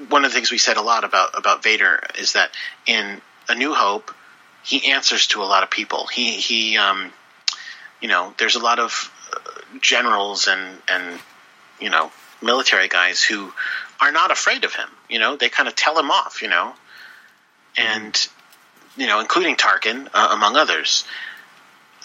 One 0.09 0.26
of 0.26 0.31
the 0.31 0.35
things 0.35 0.51
we 0.51 0.57
said 0.57 0.77
a 0.77 0.81
lot 0.81 1.03
about 1.03 1.38
about 1.38 1.63
Vader 1.63 2.01
is 2.18 2.34
that 2.34 2.51
in 2.85 3.22
A 3.49 3.55
New 3.55 3.73
Hope, 3.73 4.13
he 4.63 4.91
answers 4.91 5.27
to 5.27 5.41
a 5.41 5.45
lot 5.45 5.63
of 5.63 5.69
people. 5.69 6.07
He 6.07 6.38
he, 6.38 6.77
um, 6.77 7.11
you 8.01 8.07
know, 8.07 8.34
there's 8.38 8.55
a 8.55 8.59
lot 8.59 8.80
of 8.80 9.11
uh, 9.34 9.80
generals 9.81 10.47
and 10.47 10.77
and 10.88 11.19
you 11.80 11.89
know 11.89 12.11
military 12.41 12.88
guys 12.88 13.22
who 13.22 13.51
are 13.99 14.11
not 14.11 14.31
afraid 14.31 14.63
of 14.63 14.73
him. 14.73 14.88
You 15.09 15.19
know, 15.19 15.35
they 15.35 15.49
kind 15.49 15.68
of 15.68 15.76
tell 15.76 15.97
him 15.97 16.11
off. 16.11 16.41
You 16.41 16.49
know, 16.49 16.73
and 17.77 18.27
you 18.98 19.07
know, 19.07 19.19
including 19.19 19.56
Tarkin, 19.56 20.10
uh, 20.14 20.30
among 20.31 20.57
others. 20.57 21.06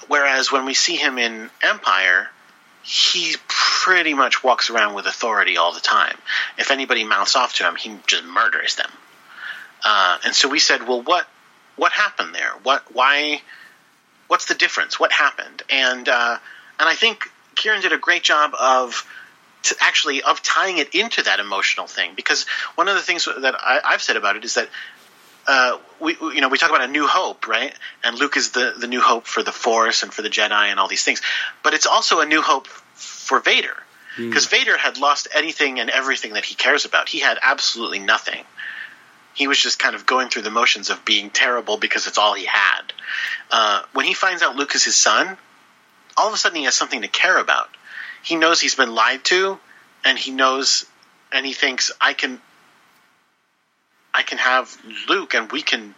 Whereas 0.08 0.52
when 0.52 0.64
we 0.64 0.74
see 0.74 0.96
him 0.96 1.18
in 1.18 1.50
Empire, 1.62 2.28
he 2.82 3.34
pretty 3.48 4.14
much 4.14 4.44
walks 4.44 4.70
around 4.70 4.94
with 4.94 5.06
authority 5.06 5.56
all 5.56 5.72
the 5.72 5.80
time. 5.80 6.16
If 6.58 6.70
anybody 6.70 7.02
mouths 7.02 7.34
off 7.34 7.54
to 7.54 7.64
him, 7.64 7.74
he 7.74 7.96
just 8.06 8.24
murders 8.24 8.76
them. 8.76 8.90
Uh, 9.84 10.18
and 10.24 10.34
so 10.34 10.48
we 10.48 10.58
said, 10.58 10.86
well, 10.86 11.02
what 11.02 11.26
what 11.74 11.92
happened 11.92 12.34
there? 12.34 12.52
What 12.62 12.84
why? 12.94 13.42
What's 14.28 14.46
the 14.46 14.54
difference? 14.54 14.98
What 14.98 15.12
happened? 15.12 15.62
And 15.68 16.08
uh, 16.08 16.38
and 16.78 16.88
I 16.88 16.94
think 16.94 17.30
Kieron 17.56 17.82
did 17.82 17.92
a 17.92 17.98
great 17.98 18.22
job 18.22 18.52
of 18.58 19.04
actually 19.80 20.22
of 20.22 20.42
tying 20.42 20.78
it 20.78 20.94
into 20.94 21.22
that 21.24 21.40
emotional 21.40 21.86
thing 21.86 22.12
because 22.14 22.44
one 22.76 22.88
of 22.88 22.94
the 22.94 23.02
things 23.02 23.24
that 23.24 23.56
I, 23.60 23.80
have 23.90 24.02
said 24.02 24.16
about 24.16 24.36
it 24.36 24.44
is 24.44 24.54
that 24.54 24.68
uh, 25.46 25.78
we 26.00 26.16
you 26.20 26.40
know 26.40 26.48
we 26.48 26.58
talk 26.58 26.70
about 26.70 26.82
a 26.82 26.88
new 26.88 27.06
hope, 27.06 27.46
right? 27.46 27.72
And 28.04 28.18
Luke 28.18 28.36
is 28.36 28.50
the 28.50 28.74
the 28.78 28.86
new 28.86 29.00
hope 29.00 29.26
for 29.26 29.42
the 29.42 29.52
Force 29.52 30.02
and 30.02 30.12
for 30.12 30.22
the 30.22 30.30
Jedi 30.30 30.70
and 30.70 30.80
all 30.80 30.88
these 30.88 31.04
things, 31.04 31.22
but 31.62 31.74
it's 31.74 31.86
also 31.86 32.20
a 32.20 32.26
new 32.26 32.42
hope 32.42 32.66
for 32.66 33.40
Vader 33.40 33.76
because 34.16 34.46
mm. 34.46 34.50
Vader 34.50 34.76
had 34.76 34.98
lost 34.98 35.28
anything 35.34 35.78
and 35.78 35.90
everything 35.90 36.34
that 36.34 36.44
he 36.44 36.54
cares 36.54 36.84
about. 36.84 37.08
He 37.08 37.20
had 37.20 37.38
absolutely 37.42 37.98
nothing. 37.98 38.44
He 39.34 39.46
was 39.46 39.60
just 39.60 39.78
kind 39.78 39.94
of 39.94 40.06
going 40.06 40.28
through 40.28 40.42
the 40.42 40.50
motions 40.50 40.88
of 40.88 41.04
being 41.04 41.28
terrible 41.28 41.76
because 41.76 42.06
it's 42.06 42.16
all 42.16 42.34
he 42.34 42.46
had. 42.46 42.82
Uh, 43.50 43.82
when 43.92 44.06
he 44.06 44.14
finds 44.14 44.42
out 44.42 44.56
Luke 44.56 44.74
is 44.74 44.84
his 44.84 44.96
son, 44.96 45.36
all 46.16 46.28
of 46.28 46.34
a 46.34 46.38
sudden 46.38 46.56
he 46.56 46.64
has 46.64 46.74
something 46.74 47.02
to 47.02 47.08
care 47.08 47.38
about. 47.38 47.68
He 48.22 48.36
knows 48.36 48.60
he's 48.60 48.74
been 48.74 48.94
lied 48.94 49.22
to, 49.24 49.58
and 50.04 50.18
he 50.18 50.30
knows, 50.30 50.86
and 51.30 51.44
he 51.44 51.52
thinks 51.52 51.92
I 52.00 52.14
can 52.14 52.40
I 54.16 54.22
can 54.22 54.38
have 54.38 54.74
Luke 55.08 55.34
and 55.34 55.52
we 55.52 55.60
can, 55.60 55.94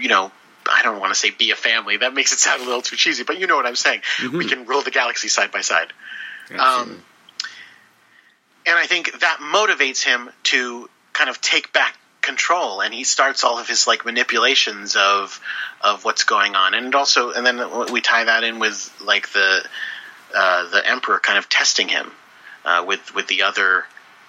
you 0.00 0.08
know, 0.08 0.30
I 0.70 0.82
don't 0.82 1.00
want 1.00 1.12
to 1.12 1.18
say 1.18 1.30
be 1.30 1.50
a 1.50 1.56
family. 1.56 1.96
That 1.96 2.14
makes 2.14 2.32
it 2.32 2.38
sound 2.38 2.62
a 2.62 2.64
little 2.64 2.82
too 2.82 2.96
cheesy, 2.96 3.24
but 3.24 3.38
you 3.38 3.46
know 3.46 3.56
what 3.56 3.66
I'm 3.66 3.76
saying. 3.76 4.02
Mm-hmm. 4.18 4.38
We 4.38 4.46
can 4.46 4.66
rule 4.66 4.82
the 4.82 4.90
galaxy 4.90 5.28
side 5.28 5.50
by 5.50 5.62
side. 5.62 5.92
Um, 6.58 7.02
and 8.66 8.76
I 8.76 8.86
think 8.86 9.20
that 9.20 9.38
motivates 9.40 10.02
him 10.02 10.30
to 10.44 10.88
kind 11.12 11.28
of 11.28 11.40
take 11.40 11.72
back 11.72 11.96
control, 12.20 12.80
and 12.80 12.92
he 12.94 13.04
starts 13.04 13.44
all 13.44 13.58
of 13.58 13.68
his 13.68 13.86
like 13.86 14.04
manipulations 14.04 14.96
of 14.96 15.40
of 15.80 16.04
what's 16.04 16.24
going 16.24 16.54
on, 16.54 16.74
and 16.74 16.94
also, 16.94 17.32
and 17.32 17.46
then 17.46 17.90
we 17.90 18.00
tie 18.00 18.24
that 18.24 18.44
in 18.44 18.58
with 18.58 18.94
like 19.02 19.30
the 19.32 19.66
uh, 20.34 20.70
the 20.70 20.86
emperor 20.86 21.18
kind 21.18 21.38
of 21.38 21.48
testing 21.48 21.88
him 21.88 22.10
uh, 22.64 22.84
with 22.86 23.14
with 23.14 23.26
the 23.26 23.42
other. 23.42 23.84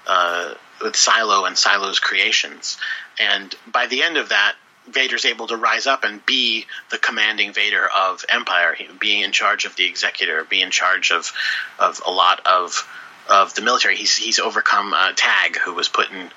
Uh, 0.07 0.53
with 0.81 0.93
Cylo 0.93 1.47
and 1.47 1.55
Cylo's 1.55 1.99
creations. 1.99 2.77
And 3.19 3.53
by 3.71 3.87
the 3.87 4.03
end 4.03 4.17
of 4.17 4.29
that, 4.29 4.55
Vader's 4.87 5.25
able 5.25 5.47
to 5.47 5.55
rise 5.55 5.87
up 5.87 6.03
and 6.03 6.25
be 6.25 6.65
the 6.89 6.97
commanding 6.97 7.53
Vader 7.53 7.87
of 7.87 8.25
Empire, 8.27 8.75
being 8.99 9.21
in 9.21 9.31
charge 9.31 9.65
of 9.65 9.75
the 9.75 9.85
Executor, 9.85 10.43
be 10.45 10.61
in 10.61 10.71
charge 10.71 11.11
of 11.11 11.31
of 11.77 12.01
a 12.05 12.11
lot 12.11 12.45
of 12.45 12.87
of 13.29 13.53
the 13.53 13.61
military. 13.61 13.95
He's 13.95 14.15
he's 14.15 14.39
overcome 14.39 14.93
uh, 14.93 15.11
Tag, 15.15 15.57
who 15.57 15.73
was 15.73 15.87
put 15.87 16.09
in 16.09 16.31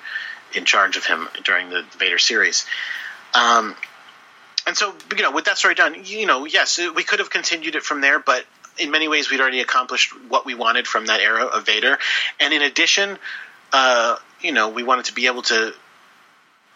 in 0.53 0.65
charge 0.65 0.97
of 0.97 1.05
him 1.05 1.27
during 1.43 1.69
the 1.69 1.83
Vader 1.97 2.19
series. 2.19 2.65
Um, 3.33 3.75
and 4.67 4.77
so, 4.77 4.93
you 5.15 5.23
know, 5.23 5.31
with 5.31 5.45
that 5.45 5.57
story 5.57 5.75
done, 5.75 5.95
you 6.05 6.25
know, 6.25 6.45
yes, 6.45 6.79
we 6.95 7.03
could 7.03 7.19
have 7.19 7.29
continued 7.29 7.75
it 7.75 7.83
from 7.83 8.01
there, 8.01 8.19
but 8.19 8.45
in 8.77 8.91
many 8.91 9.07
ways, 9.07 9.29
we'd 9.29 9.41
already 9.41 9.61
accomplished 9.61 10.13
what 10.29 10.45
we 10.45 10.55
wanted 10.55 10.87
from 10.87 11.07
that 11.07 11.19
era 11.19 11.45
of 11.45 11.65
Vader. 11.65 11.97
And 12.39 12.53
in 12.53 12.61
addition, 12.61 13.17
uh, 13.71 14.17
you 14.43 14.51
know, 14.51 14.69
we 14.69 14.83
wanted 14.83 15.05
to 15.05 15.13
be 15.13 15.27
able 15.27 15.41
to 15.43 15.73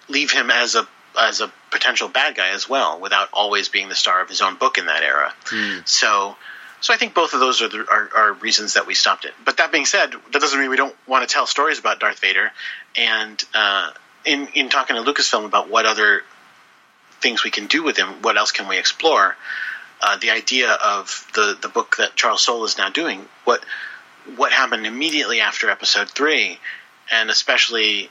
leave 0.10 0.32
him 0.32 0.50
as 0.50 0.76
a 0.76 0.88
as 1.20 1.42
a 1.42 1.52
potential 1.72 2.08
bad 2.08 2.36
guy 2.36 2.50
as 2.50 2.70
well, 2.70 3.00
without 3.00 3.30
always 3.34 3.70
being 3.70 3.90
the 3.90 3.96
star 3.96 4.22
of 4.22 4.30
his 4.30 4.42
own 4.42 4.56
book 4.56 4.78
in 4.78 4.86
that 4.86 5.04
era. 5.04 5.34
Mm. 5.46 5.88
So, 5.88 6.36
so 6.80 6.94
I 6.94 6.98
think 6.98 7.16
both 7.16 7.34
of 7.34 7.40
those 7.40 7.62
are, 7.64 7.68
the, 7.68 7.80
are, 7.90 8.10
are 8.16 8.34
reasons 8.34 8.76
that 8.76 8.86
we 8.86 8.94
stopped 8.94 9.26
it. 9.26 9.34
But 9.44 9.58
that 9.58 9.72
being 9.72 9.86
said, 9.86 10.12
that 10.12 10.40
doesn't 10.40 10.60
mean 10.60 10.70
we 10.70 10.78
don't 10.78 10.96
want 11.08 11.28
to 11.28 11.34
tell 11.34 11.48
stories 11.48 11.80
about 11.80 12.00
Darth 12.00 12.20
Vader. 12.20 12.52
And 12.96 13.44
uh, 13.54 13.92
in 14.26 14.48
in 14.54 14.70
talking 14.70 14.96
to 14.96 15.02
Lucasfilm 15.02 15.46
about 15.46 15.70
what 15.70 15.86
other 15.86 16.22
things 17.20 17.44
we 17.44 17.50
can 17.50 17.66
do 17.66 17.84
with 17.84 17.98
him, 17.98 18.22
what 18.22 18.38
else 18.38 18.52
can 18.52 18.68
we 18.68 18.78
explore? 18.78 19.36
Uh, 20.00 20.18
the 20.18 20.30
idea 20.30 20.72
of 20.72 21.28
the 21.34 21.58
the 21.60 21.70
book 21.70 21.98
that 21.98 22.16
Charles 22.16 22.44
Soule 22.44 22.64
is 22.66 22.78
now 22.78 22.90
doing, 22.90 23.26
what 23.44 23.66
what 24.36 24.52
happened 24.52 24.86
immediately 24.86 25.42
after 25.42 25.70
Episode 25.72 26.10
Three 26.10 26.60
and 27.12 27.30
especially 27.30 28.10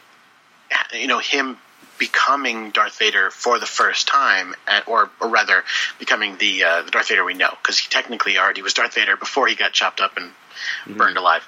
you 0.93 1.07
know 1.07 1.19
him 1.19 1.59
becoming 1.99 2.71
Darth 2.71 2.99
Vader 2.99 3.31
for 3.31 3.59
the 3.59 3.67
first 3.67 4.07
time, 4.07 4.55
or, 4.87 5.11
or 5.21 5.29
rather, 5.29 5.65
becoming 5.99 6.37
the, 6.39 6.65
uh, 6.65 6.83
the 6.83 6.91
Darth 6.91 7.09
Vader 7.09 7.25
we 7.25 7.35
know, 7.35 7.51
because 7.63 7.79
he 7.79 7.89
technically 7.89 8.39
already 8.39 8.63
was 8.63 8.75
Darth 8.75 8.95
Vader 8.95 9.17
before 9.17 9.47
he 9.47 9.55
got 9.55 9.73
chopped 9.73 10.01
up 10.01 10.17
and 10.17 10.31
mm-hmm. 10.31 10.99
burned 10.99 11.17
alive. 11.17 11.47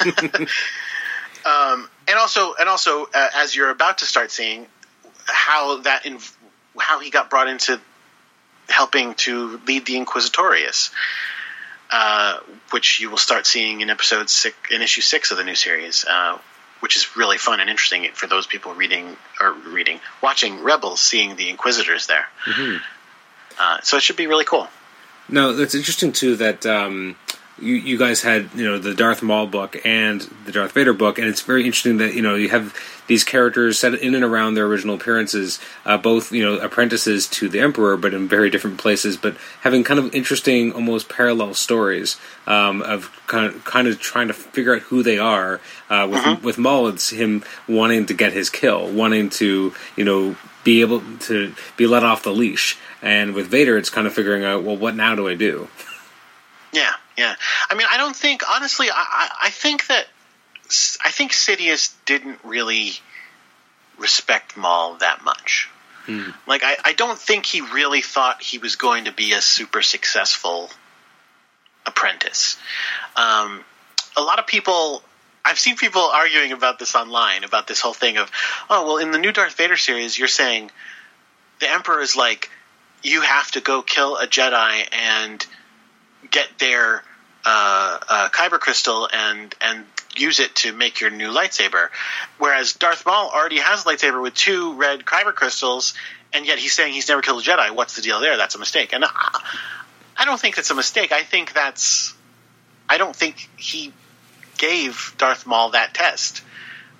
um, 1.44 1.88
and 2.06 2.18
also, 2.18 2.54
and 2.54 2.68
also, 2.68 3.04
uh, 3.12 3.28
as 3.36 3.54
you're 3.54 3.70
about 3.70 3.98
to 3.98 4.04
start 4.04 4.30
seeing 4.30 4.66
how 5.26 5.80
that 5.82 6.04
inv- 6.04 6.34
how 6.78 7.00
he 7.00 7.10
got 7.10 7.28
brought 7.28 7.48
into 7.48 7.80
helping 8.68 9.14
to 9.14 9.60
lead 9.66 9.86
the 9.86 9.94
Inquisitorius. 9.94 10.90
Uh, 11.90 12.38
which 12.70 13.00
you 13.00 13.08
will 13.08 13.16
start 13.16 13.46
seeing 13.46 13.80
in 13.80 13.88
episode 13.88 14.28
six, 14.28 14.54
in 14.70 14.82
issue 14.82 15.00
six 15.00 15.30
of 15.30 15.38
the 15.38 15.44
new 15.44 15.54
series, 15.54 16.04
uh, 16.04 16.36
which 16.80 16.96
is 16.96 17.16
really 17.16 17.38
fun 17.38 17.60
and 17.60 17.70
interesting 17.70 18.06
for 18.12 18.26
those 18.26 18.46
people 18.46 18.74
reading 18.74 19.16
or 19.40 19.52
reading, 19.52 19.98
watching 20.22 20.62
Rebels, 20.62 21.00
seeing 21.00 21.36
the 21.36 21.48
Inquisitors 21.48 22.06
there. 22.06 22.26
Mm-hmm. 22.44 22.76
Uh, 23.58 23.80
so 23.82 23.96
it 23.96 24.02
should 24.02 24.16
be 24.16 24.26
really 24.26 24.44
cool. 24.44 24.68
No, 25.30 25.54
that's 25.54 25.74
interesting 25.74 26.12
too. 26.12 26.36
That 26.36 26.66
um, 26.66 27.16
you, 27.60 27.74
you 27.74 27.98
guys 27.98 28.22
had 28.22 28.50
you 28.54 28.64
know 28.64 28.78
the 28.78 28.94
Darth 28.94 29.22
Maul 29.22 29.46
book 29.46 29.76
and 29.84 30.20
the 30.44 30.52
Darth 30.52 30.72
Vader 30.72 30.92
book, 30.92 31.18
and 31.18 31.26
it's 31.26 31.42
very 31.42 31.64
interesting 31.64 31.98
that 31.98 32.14
you 32.14 32.22
know 32.22 32.34
you 32.34 32.48
have 32.48 32.74
these 33.06 33.24
characters 33.24 33.78
set 33.78 33.94
in 33.94 34.14
and 34.14 34.22
around 34.24 34.54
their 34.54 34.66
original 34.66 34.94
appearances, 34.94 35.58
uh, 35.84 35.96
both 35.96 36.32
you 36.32 36.42
know 36.42 36.58
apprentices 36.58 37.26
to 37.26 37.48
the 37.48 37.60
Emperor, 37.60 37.96
but 37.96 38.14
in 38.14 38.28
very 38.28 38.50
different 38.50 38.78
places, 38.78 39.16
but 39.16 39.36
having 39.62 39.82
kind 39.82 39.98
of 39.98 40.14
interesting, 40.14 40.72
almost 40.72 41.08
parallel 41.08 41.54
stories 41.54 42.18
um, 42.46 42.82
of 42.82 43.10
kind 43.26 43.46
of 43.46 43.64
kind 43.64 43.88
of 43.88 44.00
trying 44.00 44.28
to 44.28 44.34
figure 44.34 44.74
out 44.74 44.82
who 44.82 45.02
they 45.02 45.18
are. 45.18 45.60
Uh, 45.90 46.06
with 46.10 46.20
uh-huh. 46.20 46.36
with 46.42 46.58
Maul, 46.58 46.88
it's 46.88 47.10
him 47.10 47.42
wanting 47.68 48.06
to 48.06 48.14
get 48.14 48.32
his 48.32 48.50
kill, 48.50 48.90
wanting 48.90 49.30
to 49.30 49.74
you 49.96 50.04
know 50.04 50.36
be 50.64 50.80
able 50.80 51.00
to 51.20 51.54
be 51.76 51.86
let 51.86 52.04
off 52.04 52.22
the 52.22 52.32
leash, 52.32 52.78
and 53.02 53.34
with 53.34 53.46
Vader, 53.46 53.78
it's 53.78 53.90
kind 53.90 54.06
of 54.06 54.12
figuring 54.12 54.44
out 54.44 54.62
well, 54.62 54.76
what 54.76 54.94
now 54.94 55.14
do 55.14 55.26
I 55.28 55.34
do? 55.34 55.68
Yeah, 56.72 56.92
yeah. 57.18 57.34
I 57.68 57.74
mean, 57.74 57.86
I 57.90 57.98
don't 57.98 58.16
think 58.16 58.42
honestly. 58.48 58.88
I, 58.88 58.94
I, 58.94 59.30
I 59.44 59.50
think 59.50 59.88
that 59.88 60.06
I 61.04 61.10
think 61.10 61.32
Sidious 61.32 61.92
didn't 62.06 62.38
really 62.44 62.92
respect 63.98 64.56
Maul 64.56 64.94
that 65.00 65.24
much. 65.24 65.68
Hmm. 66.06 66.30
Like, 66.46 66.62
I, 66.64 66.76
I 66.84 66.92
don't 66.92 67.18
think 67.18 67.44
he 67.44 67.60
really 67.60 68.00
thought 68.00 68.42
he 68.42 68.58
was 68.58 68.76
going 68.76 69.04
to 69.06 69.12
be 69.12 69.32
a 69.32 69.40
super 69.40 69.82
successful 69.82 70.70
apprentice. 71.84 72.56
Um, 73.16 73.64
a 74.16 74.22
lot 74.22 74.38
of 74.38 74.46
people. 74.46 75.02
I've 75.44 75.58
seen 75.58 75.76
people 75.76 76.02
arguing 76.02 76.52
about 76.52 76.78
this 76.78 76.94
online 76.94 77.42
about 77.42 77.66
this 77.66 77.80
whole 77.80 77.94
thing 77.94 78.18
of, 78.18 78.30
oh 78.68 78.84
well, 78.86 78.96
in 78.98 79.12
the 79.12 79.18
new 79.18 79.32
Darth 79.32 79.54
Vader 79.56 79.78
series, 79.78 80.18
you're 80.18 80.28
saying 80.28 80.70
the 81.60 81.70
Emperor 81.70 82.02
is 82.02 82.16
like, 82.16 82.50
you 83.02 83.22
have 83.22 83.50
to 83.52 83.62
go 83.62 83.80
kill 83.80 84.18
a 84.18 84.26
Jedi 84.26 84.86
and 84.92 85.46
get 86.30 86.46
their 86.58 87.02
uh, 87.44 87.98
uh, 88.08 88.28
kyber 88.30 88.58
crystal 88.58 89.08
and 89.12 89.54
and 89.60 89.84
use 90.16 90.40
it 90.40 90.54
to 90.56 90.72
make 90.72 91.00
your 91.00 91.10
new 91.10 91.30
lightsaber. 91.32 91.88
Whereas 92.38 92.72
Darth 92.74 93.06
Maul 93.06 93.30
already 93.30 93.58
has 93.58 93.84
a 93.84 93.88
lightsaber 93.88 94.22
with 94.22 94.34
two 94.34 94.74
red 94.74 95.04
kyber 95.04 95.34
crystals, 95.34 95.94
and 96.32 96.46
yet 96.46 96.58
he's 96.58 96.72
saying 96.72 96.92
he's 96.92 97.08
never 97.08 97.22
killed 97.22 97.42
a 97.42 97.44
Jedi. 97.44 97.70
What's 97.74 97.96
the 97.96 98.02
deal 98.02 98.20
there? 98.20 98.36
That's 98.36 98.54
a 98.54 98.58
mistake. 98.58 98.92
And 98.92 99.04
I, 99.04 99.40
I 100.16 100.24
don't 100.24 100.40
think 100.40 100.56
that's 100.56 100.70
a 100.70 100.74
mistake. 100.74 101.12
I 101.12 101.22
think 101.22 101.52
that's. 101.52 102.14
I 102.88 102.98
don't 102.98 103.14
think 103.14 103.48
he 103.56 103.92
gave 104.56 105.14
Darth 105.18 105.46
Maul 105.46 105.70
that 105.70 105.94
test 105.94 106.42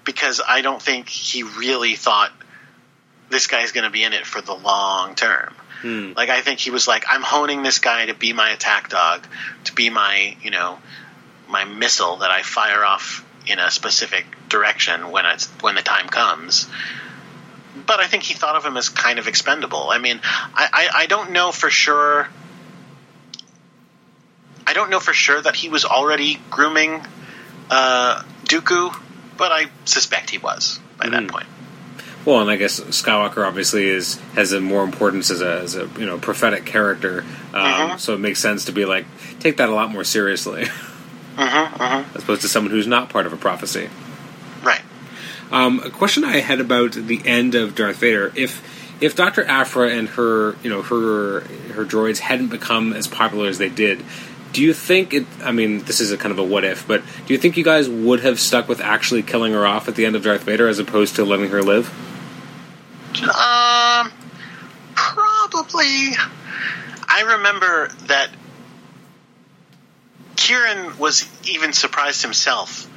because 0.04 0.40
I 0.46 0.60
don't 0.60 0.80
think 0.80 1.08
he 1.08 1.42
really 1.42 1.96
thought 1.96 2.32
this 3.30 3.46
guy's 3.46 3.72
going 3.72 3.84
to 3.84 3.90
be 3.90 4.02
in 4.04 4.12
it 4.12 4.26
for 4.26 4.40
the 4.40 4.54
long 4.54 5.14
term. 5.14 5.54
Hmm. 5.82 6.12
Like 6.16 6.28
I 6.28 6.40
think 6.40 6.58
he 6.58 6.70
was 6.70 6.88
like, 6.88 7.04
I'm 7.08 7.22
honing 7.22 7.62
this 7.62 7.78
guy 7.78 8.06
to 8.06 8.14
be 8.14 8.32
my 8.32 8.50
attack 8.50 8.88
dog, 8.88 9.26
to 9.64 9.74
be 9.74 9.90
my 9.90 10.36
you 10.42 10.50
know 10.50 10.78
my 11.48 11.64
missile 11.64 12.16
that 12.16 12.30
I 12.30 12.42
fire 12.42 12.84
off 12.84 13.24
in 13.46 13.58
a 13.58 13.70
specific 13.70 14.26
direction 14.48 15.10
when 15.10 15.24
it's 15.26 15.46
when 15.60 15.74
the 15.76 15.82
time 15.82 16.08
comes. 16.08 16.66
But 17.86 18.00
I 18.00 18.06
think 18.08 18.24
he 18.24 18.34
thought 18.34 18.56
of 18.56 18.64
him 18.64 18.76
as 18.76 18.88
kind 18.88 19.18
of 19.20 19.28
expendable. 19.28 19.88
I 19.90 19.98
mean, 19.98 20.20
I, 20.24 20.68
I, 20.72 20.88
I 21.02 21.06
don't 21.06 21.30
know 21.30 21.52
for 21.52 21.70
sure. 21.70 22.28
I 24.66 24.72
don't 24.74 24.90
know 24.90 25.00
for 25.00 25.12
sure 25.14 25.40
that 25.40 25.54
he 25.56 25.68
was 25.68 25.84
already 25.84 26.40
grooming 26.50 27.02
uh, 27.70 28.22
Dooku, 28.44 28.94
but 29.36 29.52
I 29.52 29.66
suspect 29.84 30.28
he 30.30 30.38
was 30.38 30.78
by 30.98 31.06
Mhm. 31.06 31.10
that 31.12 31.28
point. 31.28 31.46
Well, 32.28 32.42
and 32.42 32.50
I 32.50 32.56
guess 32.56 32.78
Skywalker 32.78 33.46
obviously 33.46 33.88
is 33.88 34.16
has 34.34 34.52
a 34.52 34.60
more 34.60 34.84
importance 34.84 35.30
as 35.30 35.40
a, 35.40 35.60
as 35.60 35.76
a 35.76 35.88
you 35.98 36.04
know 36.04 36.18
prophetic 36.18 36.66
character, 36.66 37.24
um, 37.54 37.62
Mhm. 37.92 37.98
so 37.98 38.12
it 38.12 38.18
makes 38.20 38.38
sense 38.38 38.66
to 38.66 38.72
be 38.72 38.84
like 38.84 39.06
take 39.40 39.56
that 39.56 39.70
a 39.70 39.74
lot 39.74 39.90
more 39.90 40.04
seriously 40.04 40.64
Mm-hmm, 41.38 41.82
mm-hmm. 41.82 42.16
as 42.18 42.22
opposed 42.22 42.42
to 42.42 42.48
someone 42.48 42.70
who's 42.70 42.86
not 42.86 43.08
part 43.08 43.24
of 43.24 43.32
a 43.32 43.38
prophecy. 43.38 43.88
Right. 44.62 44.82
Um, 45.50 45.80
a 45.82 45.88
question 45.88 46.22
I 46.22 46.40
had 46.40 46.60
about 46.60 46.92
the 46.92 47.22
end 47.24 47.54
of 47.54 47.74
Darth 47.74 47.96
Vader: 47.96 48.30
if 48.34 48.60
if 49.00 49.16
Doctor 49.16 49.42
Aphra 49.46 49.88
and 49.88 50.10
her 50.10 50.54
you 50.62 50.68
know 50.68 50.82
her 50.82 51.40
her 51.72 51.86
droids 51.86 52.18
hadn't 52.18 52.48
become 52.48 52.92
as 52.92 53.06
popular 53.06 53.48
as 53.48 53.56
they 53.56 53.70
did, 53.70 54.04
do 54.52 54.60
you 54.60 54.74
think 54.74 55.14
it? 55.14 55.24
I 55.42 55.52
mean, 55.52 55.78
this 55.84 55.98
is 55.98 56.12
a 56.12 56.18
kind 56.18 56.32
of 56.32 56.38
a 56.38 56.44
what 56.44 56.64
if, 56.64 56.86
but 56.86 57.02
do 57.26 57.32
you 57.32 57.38
think 57.38 57.56
you 57.56 57.64
guys 57.64 57.88
would 57.88 58.20
have 58.20 58.38
stuck 58.38 58.68
with 58.68 58.82
actually 58.82 59.22
killing 59.22 59.54
her 59.54 59.66
off 59.66 59.88
at 59.88 59.94
the 59.94 60.04
end 60.04 60.14
of 60.14 60.22
Darth 60.24 60.42
Vader 60.42 60.68
as 60.68 60.78
opposed 60.78 61.16
to 61.16 61.24
letting 61.24 61.48
her 61.48 61.62
live? 61.62 61.90
Um, 63.16 64.12
probably. 64.94 66.12
I 67.10 67.36
remember 67.36 67.88
that 68.06 68.30
Kieron 70.36 70.98
was 70.98 71.28
even 71.44 71.72
surprised 71.72 72.22
himself 72.22 72.88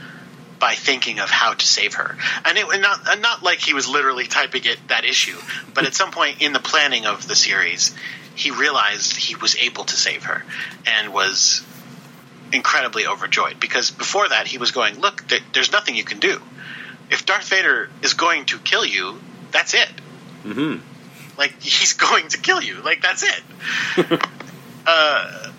by 0.59 0.75
thinking 0.75 1.19
of 1.19 1.29
how 1.29 1.53
to 1.53 1.65
save 1.65 1.95
her, 1.95 2.15
and 2.45 2.57
it 2.57 2.65
not 2.81 3.19
not 3.19 3.41
like 3.41 3.59
he 3.59 3.73
was 3.73 3.88
literally 3.88 4.27
typing 4.27 4.63
it 4.65 4.77
that 4.89 5.05
issue, 5.05 5.38
but 5.73 5.85
at 5.85 5.95
some 5.95 6.11
point 6.11 6.41
in 6.41 6.53
the 6.53 6.59
planning 6.59 7.05
of 7.05 7.27
the 7.27 7.35
series, 7.35 7.95
he 8.35 8.51
realized 8.51 9.15
he 9.15 9.35
was 9.35 9.55
able 9.55 9.85
to 9.85 9.95
save 9.95 10.25
her, 10.25 10.43
and 10.85 11.11
was 11.11 11.63
incredibly 12.53 13.07
overjoyed 13.07 13.59
because 13.59 13.91
before 13.91 14.27
that 14.29 14.45
he 14.45 14.57
was 14.57 14.71
going, 14.71 14.99
look, 14.99 15.23
there's 15.53 15.71
nothing 15.71 15.95
you 15.95 16.03
can 16.03 16.19
do. 16.19 16.39
If 17.09 17.25
Darth 17.25 17.49
Vader 17.49 17.89
is 18.03 18.13
going 18.13 18.45
to 18.45 18.59
kill 18.59 18.85
you, 18.85 19.19
that's 19.52 19.73
it. 19.73 19.90
Hmm 20.44 20.78
like 21.41 21.56
he's 21.61 21.94
going 21.94 22.28
to 22.30 22.38
kill 22.38 22.61
you. 22.61 22.82
Like 22.82 23.02
that's 23.02 23.23
it. 23.23 24.19
Uh, 24.84 25.52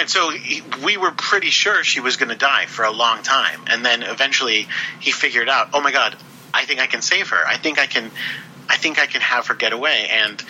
and 0.00 0.10
so 0.10 0.30
he, 0.30 0.60
we 0.84 0.96
were 0.96 1.12
pretty 1.12 1.50
sure 1.50 1.84
she 1.84 2.00
was 2.00 2.16
going 2.16 2.30
to 2.30 2.36
die 2.36 2.66
for 2.66 2.84
a 2.84 2.90
long 2.90 3.22
time. 3.22 3.60
And 3.68 3.84
then 3.84 4.02
eventually 4.02 4.66
he 4.98 5.12
figured 5.12 5.48
out 5.48 5.68
oh 5.72 5.80
my 5.80 5.92
god 5.92 6.16
i 6.52 6.64
think 6.64 6.80
i 6.80 6.86
can 6.86 7.00
save 7.00 7.28
her. 7.28 7.46
I 7.46 7.58
think 7.58 7.78
i 7.78 7.86
can 7.86 8.10
i 8.68 8.76
think 8.76 8.98
i 8.98 9.06
can 9.06 9.20
have 9.20 9.46
her 9.46 9.54
get 9.54 9.72
away. 9.72 10.08
And 10.10 10.42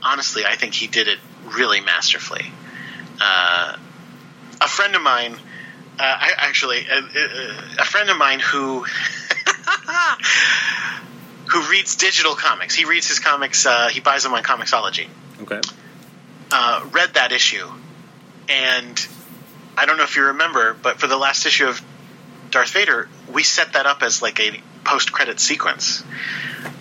honestly 0.00 0.44
i 0.46 0.54
think 0.54 0.74
he 0.74 0.86
did 0.86 1.08
it 1.08 1.18
really 1.56 1.80
masterfully. 1.80 2.52
Uh, 3.20 3.76
a 4.60 4.68
friend 4.68 4.94
of 4.94 5.02
mine 5.02 5.34
uh, 5.34 5.38
I, 5.98 6.30
actually 6.36 6.86
a, 6.86 6.98
a, 6.98 7.80
a 7.80 7.84
friend 7.84 8.10
of 8.10 8.16
mine 8.16 8.38
who 8.38 8.86
who 11.50 11.68
reads 11.68 11.96
digital 11.96 12.34
comics. 12.34 12.74
He 12.74 12.84
reads 12.84 13.08
his 13.08 13.18
comics. 13.18 13.66
Uh, 13.66 13.88
he 13.88 14.00
buys 14.00 14.22
them 14.22 14.32
on 14.34 14.42
Comixology. 14.42 15.08
Okay. 15.42 15.60
Uh, 16.52 16.86
read 16.92 17.14
that 17.14 17.32
issue, 17.32 17.68
and 18.48 19.08
I 19.76 19.86
don't 19.86 19.96
know 19.96 20.04
if 20.04 20.16
you 20.16 20.24
remember, 20.24 20.74
but 20.74 20.98
for 20.98 21.06
the 21.06 21.16
last 21.16 21.46
issue 21.46 21.66
of 21.66 21.80
Darth 22.50 22.70
Vader, 22.70 23.08
we 23.32 23.44
set 23.44 23.74
that 23.74 23.86
up 23.86 24.02
as 24.02 24.20
like 24.20 24.40
a 24.40 24.60
post-credit 24.84 25.38
sequence. 25.38 26.02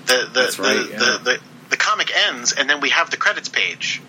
The 0.05 0.29
the 0.33 0.39
That's 0.41 0.59
right, 0.59 0.73
the, 0.73 0.89
yeah. 0.91 0.97
the, 0.97 1.19
the 1.23 1.39
the 1.69 1.77
comic 1.77 2.11
ends, 2.27 2.51
and 2.53 2.69
then 2.69 2.81
we 2.81 2.89
have 2.89 3.11
the 3.11 3.17
credits 3.17 3.49
page, 3.49 4.01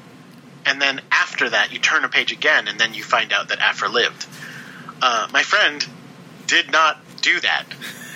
and 0.64 0.80
then 0.80 1.02
after 1.12 1.50
that, 1.50 1.72
you 1.72 1.78
turn 1.78 2.04
a 2.04 2.08
page 2.08 2.32
again, 2.32 2.66
and 2.66 2.80
then 2.80 2.94
you 2.94 3.02
find 3.02 3.32
out 3.32 3.48
that 3.48 3.58
Aphra 3.58 3.88
lived. 3.88 4.26
Uh, 5.02 5.28
my 5.30 5.42
friend 5.42 5.86
did 6.46 6.72
not 6.72 6.98
do 7.20 7.38
that 7.40 7.66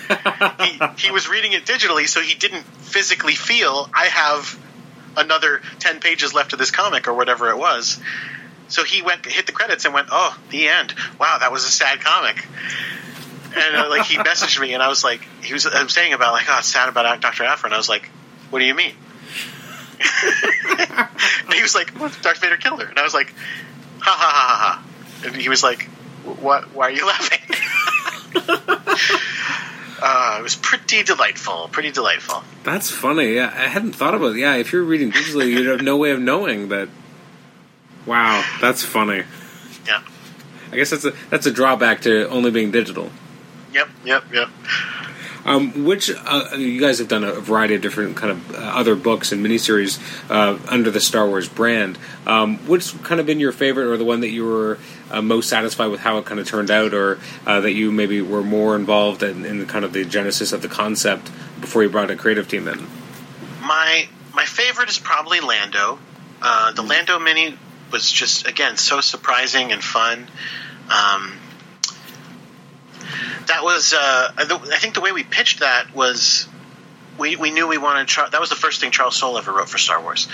he, 0.07 1.07
he 1.07 1.11
was 1.11 1.27
reading 1.27 1.53
it 1.53 1.65
digitally, 1.65 2.07
so 2.07 2.21
he 2.21 2.35
didn't 2.35 2.63
physically 2.63 3.35
feel 3.35 3.89
I 3.93 4.05
have 4.05 4.59
another 5.17 5.61
ten 5.79 5.99
pages 5.99 6.33
left 6.33 6.53
of 6.53 6.59
this 6.59 6.71
comic 6.71 7.07
or 7.07 7.13
whatever 7.13 7.49
it 7.49 7.57
was. 7.57 7.99
So 8.67 8.83
he 8.83 9.01
went 9.01 9.25
hit 9.25 9.45
the 9.45 9.51
credits 9.51 9.85
and 9.85 9.93
went, 9.93 10.07
"Oh, 10.11 10.37
the 10.49 10.67
end. 10.67 10.93
Wow, 11.19 11.37
that 11.39 11.51
was 11.51 11.65
a 11.65 11.69
sad 11.69 12.01
comic." 12.01 12.45
And 13.55 13.75
uh, 13.75 13.89
like 13.89 14.05
he 14.05 14.17
messaged 14.17 14.59
me, 14.59 14.73
and 14.73 14.83
I 14.83 14.89
was 14.89 15.03
like, 15.03 15.21
he 15.43 15.53
was 15.53 15.65
I 15.65 15.83
was 15.83 15.93
saying 15.93 16.13
about 16.13 16.33
like, 16.33 16.45
"Oh, 16.49 16.57
it's 16.59 16.67
sad 16.67 16.89
about 16.89 17.21
Doctor 17.21 17.43
Aphra," 17.43 17.67
and 17.67 17.73
I 17.73 17.77
was 17.77 17.89
like, 17.89 18.09
"What 18.49 18.59
do 18.59 18.65
you 18.65 18.75
mean?" 18.75 18.93
and 21.45 21.53
he 21.53 21.61
was 21.61 21.75
like, 21.75 21.97
well, 21.99 22.11
"Darth 22.21 22.39
Vader 22.39 22.57
killed 22.57 22.81
her," 22.81 22.87
and 22.87 22.99
I 22.99 23.03
was 23.03 23.13
like, 23.13 23.33
"Ha 23.99 24.11
ha 24.11 24.29
ha 24.29 24.45
ha 24.47 24.57
ha!" 24.57 24.83
And 25.25 25.35
he 25.35 25.49
was 25.49 25.63
like, 25.63 25.83
"What? 26.23 26.73
Why 26.73 26.87
are 26.87 26.91
you 26.91 27.07
laughing?" 27.07 27.39
Uh, 30.01 30.37
it 30.39 30.43
was 30.43 30.55
pretty 30.55 31.03
delightful. 31.03 31.69
Pretty 31.71 31.91
delightful. 31.91 32.43
That's 32.63 32.91
funny. 32.91 33.35
Yeah, 33.35 33.53
I 33.55 33.67
hadn't 33.67 33.93
thought 33.93 34.13
about 34.13 34.35
it. 34.35 34.39
Yeah, 34.39 34.55
if 34.55 34.73
you're 34.73 34.83
reading 34.83 35.11
digitally, 35.11 35.49
you'd 35.49 35.67
have 35.67 35.81
no 35.81 35.97
way 35.97 36.11
of 36.11 36.19
knowing 36.19 36.69
that. 36.69 36.89
Wow, 38.05 38.43
that's 38.61 38.83
funny. 38.83 39.23
Yeah. 39.87 40.01
I 40.71 40.75
guess 40.75 40.89
that's 40.89 41.05
a 41.05 41.13
that's 41.29 41.45
a 41.45 41.51
drawback 41.51 42.01
to 42.01 42.29
only 42.29 42.51
being 42.51 42.71
digital. 42.71 43.09
Yep. 43.73 43.89
Yep. 44.05 44.23
Yep. 44.33 44.49
Um, 45.45 45.85
which 45.85 46.09
uh, 46.09 46.55
you 46.57 46.79
guys 46.79 46.97
have 46.97 47.07
done 47.07 47.23
a 47.23 47.33
variety 47.33 47.75
of 47.75 47.81
different 47.81 48.17
kind 48.17 48.31
of 48.31 48.55
uh, 48.55 48.57
other 48.57 48.95
books 48.95 49.31
and 49.31 49.45
miniseries 49.45 49.99
uh, 50.29 50.57
under 50.67 50.89
the 50.89 50.99
Star 50.99 51.27
Wars 51.27 51.47
brand. 51.47 51.99
Um, 52.25 52.57
which 52.67 53.01
kind 53.03 53.21
of 53.21 53.27
been 53.27 53.39
your 53.39 53.51
favorite, 53.51 53.85
or 53.85 53.97
the 53.97 54.05
one 54.05 54.21
that 54.21 54.29
you 54.29 54.43
were 54.43 54.79
uh, 55.11 55.21
most 55.21 55.49
satisfied 55.49 55.87
with 55.87 55.99
how 55.99 56.17
it 56.17 56.25
kind 56.25 56.39
of 56.39 56.47
turned 56.47 56.71
out, 56.71 56.93
or 56.93 57.19
uh, 57.45 57.61
that 57.61 57.73
you 57.73 57.91
maybe 57.91 58.21
were 58.21 58.43
more 58.43 58.75
involved 58.75 59.23
in, 59.23 59.45
in 59.45 59.65
kind 59.67 59.85
of 59.85 59.93
the 59.93 60.05
genesis 60.05 60.51
of 60.51 60.61
the 60.61 60.67
concept 60.67 61.31
before 61.61 61.83
you 61.83 61.89
brought 61.89 62.09
a 62.11 62.15
creative 62.15 62.47
team 62.47 62.67
in? 62.67 62.87
My 63.61 64.07
my 64.33 64.45
favorite 64.45 64.89
is 64.89 64.99
probably 64.99 65.39
Lando. 65.39 65.99
Uh, 66.41 66.71
the 66.73 66.81
Lando 66.81 67.19
mini 67.19 67.57
was 67.91 68.11
just 68.11 68.47
again 68.47 68.77
so 68.77 69.01
surprising 69.01 69.71
and 69.71 69.83
fun. 69.83 70.27
Um, 70.89 71.39
that 73.47 73.63
was 73.63 73.93
uh, 73.93 74.31
I 74.37 74.45
th- 74.45 74.61
I 74.73 74.77
think 74.77 74.95
the 74.95 75.01
way 75.01 75.11
we 75.11 75.23
pitched 75.23 75.59
that 75.59 75.95
was 75.95 76.47
we, 77.17 77.35
we 77.35 77.51
knew 77.51 77.67
we 77.67 77.77
wanted 77.77 78.07
Char- 78.07 78.29
that 78.29 78.39
was 78.41 78.49
the 78.49 78.55
first 78.55 78.81
thing 78.81 78.91
Charles 78.91 79.15
Soule 79.15 79.37
ever 79.37 79.51
wrote 79.51 79.69
for 79.69 79.77
Star 79.77 80.01
Wars, 80.01 80.27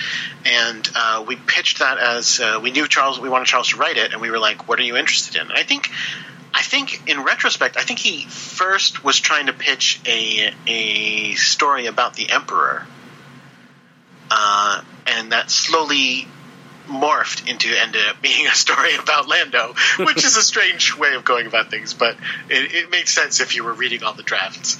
and 0.45 0.87
uh, 0.95 1.23
we 1.27 1.35
pitched 1.35 1.79
that 1.79 1.97
as 1.97 2.39
uh, 2.39 2.59
we 2.61 2.71
knew 2.71 2.87
Charles 2.87 3.19
we 3.19 3.29
wanted 3.29 3.45
Charles 3.47 3.69
to 3.69 3.77
write 3.77 3.97
it, 3.97 4.13
and 4.13 4.21
we 4.21 4.31
were 4.31 4.39
like, 4.39 4.67
what 4.67 4.79
are 4.79 4.83
you 4.83 4.97
interested 4.97 5.35
in? 5.35 5.43
And 5.49 5.53
I 5.53 5.63
think 5.63 5.89
I 6.53 6.61
think 6.61 7.09
in 7.09 7.23
retrospect, 7.23 7.77
I 7.77 7.83
think 7.83 7.99
he 7.99 8.25
first 8.25 9.03
was 9.03 9.19
trying 9.19 9.47
to 9.47 9.53
pitch 9.53 10.01
a 10.05 10.53
a 10.67 11.33
story 11.35 11.85
about 11.85 12.15
the 12.15 12.29
Emperor, 12.29 12.85
uh, 14.29 14.81
and 15.07 15.31
that 15.31 15.51
slowly 15.51 16.27
morphed 16.91 17.49
into 17.49 17.69
ended 17.75 18.01
up 18.07 18.21
being 18.21 18.47
a 18.47 18.55
story 18.55 18.95
about 18.95 19.27
Lando, 19.27 19.73
which 19.99 20.23
is 20.23 20.37
a 20.37 20.41
strange 20.41 20.95
way 20.97 21.15
of 21.15 21.23
going 21.23 21.47
about 21.47 21.71
things, 21.71 21.93
but 21.93 22.15
it, 22.49 22.73
it 22.73 22.91
made 22.91 23.07
sense 23.07 23.39
if 23.39 23.55
you 23.55 23.63
were 23.63 23.73
reading 23.73 24.03
all 24.03 24.13
the 24.13 24.23
drafts. 24.23 24.77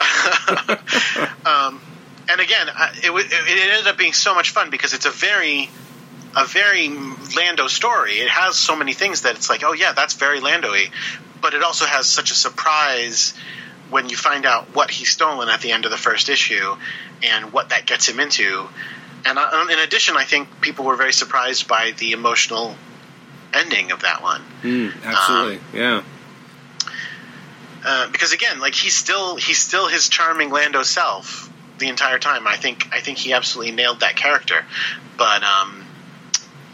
um, 1.46 1.80
and 2.28 2.40
again, 2.40 2.68
it, 3.02 3.10
it 3.10 3.72
ended 3.72 3.86
up 3.86 3.98
being 3.98 4.12
so 4.12 4.34
much 4.34 4.50
fun 4.50 4.70
because 4.70 4.94
it's 4.94 5.06
a 5.06 5.10
very 5.10 5.68
a 6.36 6.44
very 6.46 6.88
Lando 7.36 7.66
story. 7.66 8.12
It 8.12 8.28
has 8.28 8.56
so 8.56 8.76
many 8.76 8.92
things 8.92 9.22
that 9.22 9.34
it's 9.34 9.50
like, 9.50 9.64
oh 9.64 9.72
yeah, 9.72 9.92
that's 9.92 10.14
very 10.14 10.40
Lando-y, 10.40 10.86
but 11.40 11.54
it 11.54 11.62
also 11.62 11.86
has 11.86 12.06
such 12.06 12.30
a 12.30 12.34
surprise 12.34 13.34
when 13.90 14.08
you 14.08 14.16
find 14.16 14.46
out 14.46 14.74
what 14.74 14.90
he's 14.90 15.10
stolen 15.10 15.48
at 15.48 15.60
the 15.60 15.72
end 15.72 15.84
of 15.84 15.90
the 15.90 15.96
first 15.96 16.28
issue 16.28 16.76
and 17.22 17.52
what 17.52 17.70
that 17.70 17.86
gets 17.86 18.08
him 18.08 18.20
into. 18.20 18.68
And 19.24 19.38
uh, 19.38 19.66
in 19.70 19.78
addition, 19.78 20.16
I 20.16 20.24
think 20.24 20.60
people 20.60 20.84
were 20.84 20.96
very 20.96 21.12
surprised 21.12 21.68
by 21.68 21.92
the 21.92 22.12
emotional 22.12 22.74
ending 23.52 23.92
of 23.92 24.02
that 24.02 24.22
one. 24.22 24.42
Mm, 24.62 25.04
absolutely, 25.04 25.56
um, 25.56 25.62
yeah. 25.74 26.02
Uh, 27.84 28.10
because 28.10 28.32
again, 28.32 28.60
like 28.60 28.74
he's 28.74 28.94
still 28.94 29.36
he's 29.36 29.58
still 29.58 29.88
his 29.88 30.08
charming 30.08 30.50
Lando 30.50 30.82
self 30.82 31.50
the 31.78 31.88
entire 31.88 32.18
time. 32.18 32.46
I 32.46 32.56
think 32.56 32.88
I 32.92 33.00
think 33.00 33.18
he 33.18 33.32
absolutely 33.32 33.72
nailed 33.74 34.00
that 34.00 34.16
character. 34.16 34.64
But 35.16 35.42
um, 35.42 35.84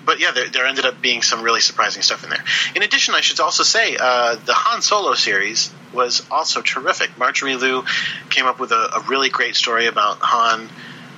but 0.05 0.21
yeah, 0.21 0.33
there, 0.33 0.49
there, 0.49 0.67
ended 0.67 0.87
up 0.87 1.03
being 1.03 1.23
some 1.23 1.43
really 1.43 1.61
surprising 1.61 2.03
stuff 2.03 2.25
in 2.25 2.31
there. 2.31 2.45
In 2.75 2.83
addition, 2.83 3.15
I 3.15 3.21
should 3.21 3.41
also 3.41 3.63
say 3.63 3.97
uh, 3.99 4.37
the 4.37 4.55
Han 4.55 4.83
Solo 4.83 5.15
series 5.15 5.73
was 5.93 6.25
also 6.31 6.63
terrific. 6.63 7.17
Marjorie 7.19 7.57
Liu 7.57 7.85
came 8.31 8.47
up 8.47 8.61
with 8.61 8.73
a, 8.73 8.97
a 8.97 9.05
really 9.09 9.29
great 9.29 9.57
story 9.57 9.87
about 9.87 10.19
Han 10.21 10.69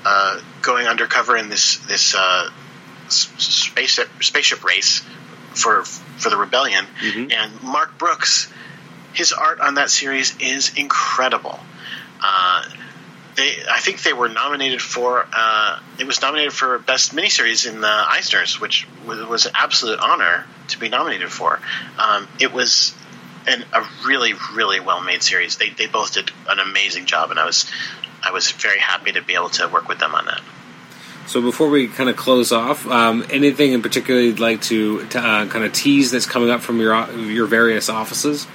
uh, 0.05 0.41
going 0.63 0.87
undercover 0.87 1.37
in 1.37 1.49
this 1.49 1.79
this 1.87 2.15
uh, 2.15 2.51
spaceship 3.09 4.09
spaceship 4.21 4.65
race 4.65 5.03
for 5.55 5.85
for 5.85 6.31
the 6.31 6.37
rebellion, 6.37 6.85
mm-hmm. 7.01 7.31
and 7.33 7.63
Mark 7.63 7.99
Brooks, 7.99 8.53
his 9.13 9.33
art 9.33 9.61
on 9.61 9.75
that 9.75 9.91
series 9.91 10.37
is 10.41 10.73
incredible. 10.77 11.59
Uh, 12.23 12.65
they, 13.37 13.57
I 13.71 13.79
think 13.79 14.03
they 14.03 14.13
were 14.13 14.29
nominated 14.29 14.83
for. 14.83 15.27
Uh, 15.33 15.79
it 15.99 16.07
was 16.07 16.21
nominated 16.21 16.53
for 16.53 16.79
best 16.79 17.15
miniseries 17.15 17.69
in 17.69 17.81
the 17.81 17.87
Eisners, 17.87 18.61
which 18.61 18.87
was, 19.07 19.25
was 19.27 19.47
an 19.47 19.53
absolute 19.55 20.01
honor 20.01 20.45
to 20.69 20.79
be 20.79 20.89
nominated 20.89 21.31
for. 21.31 21.61
Um, 21.99 22.27
it 22.41 22.53
was 22.53 22.95
an, 23.47 23.65
a 23.73 23.87
really, 24.05 24.35
really 24.55 24.81
well 24.81 25.01
made 25.01 25.23
series. 25.23 25.57
They, 25.57 25.71
they 25.71 25.87
both 25.87 26.15
did 26.15 26.31
an 26.49 26.59
amazing 26.59 27.07
job, 27.07 27.31
and 27.31 27.39
I 27.39 27.47
was 27.47 27.71
I 28.23 28.33
was 28.33 28.51
very 28.51 28.79
happy 28.79 29.13
to 29.13 29.23
be 29.23 29.35
able 29.35 29.51
to 29.51 29.69
work 29.69 29.89
with 29.89 29.99
them 29.99 30.15
on 30.15 30.27
that. 30.27 30.41
So 31.27 31.43
before 31.43 31.69
we 31.69 31.89
kind 31.89 32.09
of 32.09 32.17
close 32.17 32.53
off, 32.53 32.87
um, 32.87 33.25
anything 33.31 33.73
in 33.73 33.83
particular 33.83 34.19
you'd 34.19 34.41
like 34.41 34.63
to, 34.63 35.07
to 35.09 35.19
uh, 35.19 35.47
kind 35.47 35.65
of 35.65 35.75
tease 35.75 36.11
that's 36.11 36.25
coming 36.25 36.51
up 36.51 36.63
from 36.63 36.81
your 36.81 37.11
your 37.13 37.47
various 37.47 37.91
offices? 37.91 38.47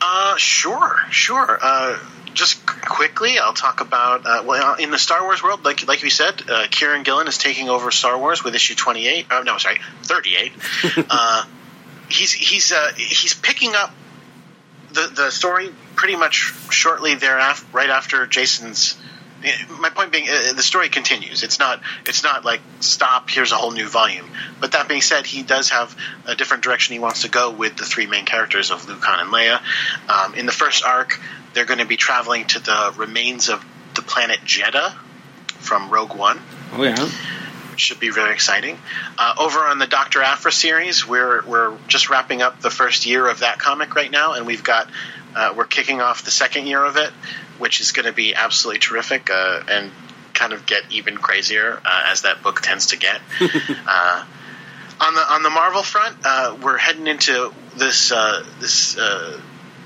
Uh, 0.00 0.36
sure, 0.36 0.96
sure. 1.10 1.58
Uh, 1.60 1.98
just 2.32 2.64
quickly, 2.66 3.38
I'll 3.40 3.54
talk 3.54 3.80
about 3.80 4.24
uh, 4.24 4.42
well 4.46 4.74
in 4.74 4.92
the 4.92 4.98
Star 4.98 5.24
Wars 5.24 5.42
world, 5.42 5.64
like 5.64 5.86
like 5.88 6.02
we 6.02 6.10
said, 6.10 6.42
uh, 6.42 6.66
Kieron 6.68 7.04
Gillen 7.04 7.26
is 7.26 7.38
taking 7.38 7.68
over 7.68 7.90
Star 7.90 8.16
Wars 8.16 8.44
with 8.44 8.54
issue 8.54 8.76
twenty 8.76 9.08
eight. 9.08 9.26
Oh 9.32 9.42
no, 9.42 9.58
sorry, 9.58 9.80
thirty 10.02 10.36
eight. 10.36 10.52
uh, 11.10 11.44
he's 12.08 12.32
he's 12.32 12.70
uh, 12.70 12.92
he's 12.96 13.34
picking 13.34 13.74
up 13.74 13.92
the 14.94 15.12
the 15.14 15.30
story 15.30 15.70
pretty 15.96 16.16
much 16.16 16.52
shortly 16.70 17.14
thereafter, 17.14 17.66
right 17.72 17.90
after 17.90 18.26
Jason's. 18.26 18.96
My 19.78 19.90
point 19.90 20.10
being, 20.10 20.26
uh, 20.26 20.54
the 20.54 20.62
story 20.62 20.88
continues. 20.88 21.42
It's 21.42 21.58
not. 21.58 21.82
It's 22.06 22.22
not 22.22 22.46
like 22.46 22.62
stop. 22.80 23.28
Here's 23.28 23.52
a 23.52 23.56
whole 23.56 23.72
new 23.72 23.88
volume. 23.88 24.26
But 24.58 24.72
that 24.72 24.88
being 24.88 25.02
said, 25.02 25.26
he 25.26 25.42
does 25.42 25.68
have 25.68 25.94
a 26.24 26.34
different 26.34 26.64
direction 26.64 26.94
he 26.94 26.98
wants 26.98 27.22
to 27.22 27.28
go 27.28 27.50
with 27.50 27.76
the 27.76 27.84
three 27.84 28.06
main 28.06 28.24
characters 28.24 28.70
of 28.70 28.88
Luke, 28.88 29.02
Han, 29.02 29.20
and 29.20 29.30
Leia. 29.30 29.60
Um, 30.08 30.34
in 30.34 30.46
the 30.46 30.52
first 30.52 30.82
arc, 30.82 31.20
they're 31.52 31.66
going 31.66 31.80
to 31.80 31.86
be 31.86 31.98
traveling 31.98 32.46
to 32.46 32.58
the 32.58 32.94
remains 32.96 33.50
of 33.50 33.62
the 33.94 34.02
planet 34.02 34.40
Jedha 34.46 34.94
from 35.58 35.90
Rogue 35.90 36.16
One. 36.16 36.40
Oh 36.72 36.82
yeah 36.82 37.10
should 37.80 38.00
be 38.00 38.10
very 38.10 38.32
exciting. 38.32 38.78
Uh, 39.18 39.34
over 39.38 39.60
on 39.60 39.78
the 39.78 39.86
Doctor 39.86 40.22
Aphra 40.22 40.52
series, 40.52 41.06
we're 41.06 41.44
we're 41.46 41.76
just 41.88 42.10
wrapping 42.10 42.42
up 42.42 42.60
the 42.60 42.70
first 42.70 43.06
year 43.06 43.28
of 43.28 43.40
that 43.40 43.58
comic 43.58 43.94
right 43.94 44.10
now, 44.10 44.34
and 44.34 44.46
we've 44.46 44.64
got 44.64 44.88
uh, 45.34 45.54
we're 45.56 45.64
kicking 45.64 46.00
off 46.00 46.24
the 46.24 46.30
second 46.30 46.66
year 46.66 46.84
of 46.84 46.96
it, 46.96 47.10
which 47.58 47.80
is 47.80 47.92
going 47.92 48.06
to 48.06 48.12
be 48.12 48.34
absolutely 48.34 48.80
terrific 48.80 49.30
uh, 49.30 49.62
and 49.68 49.90
kind 50.32 50.52
of 50.52 50.66
get 50.66 50.82
even 50.90 51.16
crazier 51.16 51.80
uh, 51.84 52.02
as 52.06 52.22
that 52.22 52.42
book 52.42 52.60
tends 52.60 52.86
to 52.86 52.96
get. 52.96 53.20
Uh, 53.86 54.24
on 55.00 55.14
the 55.14 55.20
on 55.20 55.42
the 55.42 55.50
Marvel 55.50 55.82
front, 55.82 56.16
uh, 56.24 56.56
we're 56.62 56.78
heading 56.78 57.06
into 57.06 57.52
this 57.76 58.10
this 58.60 58.96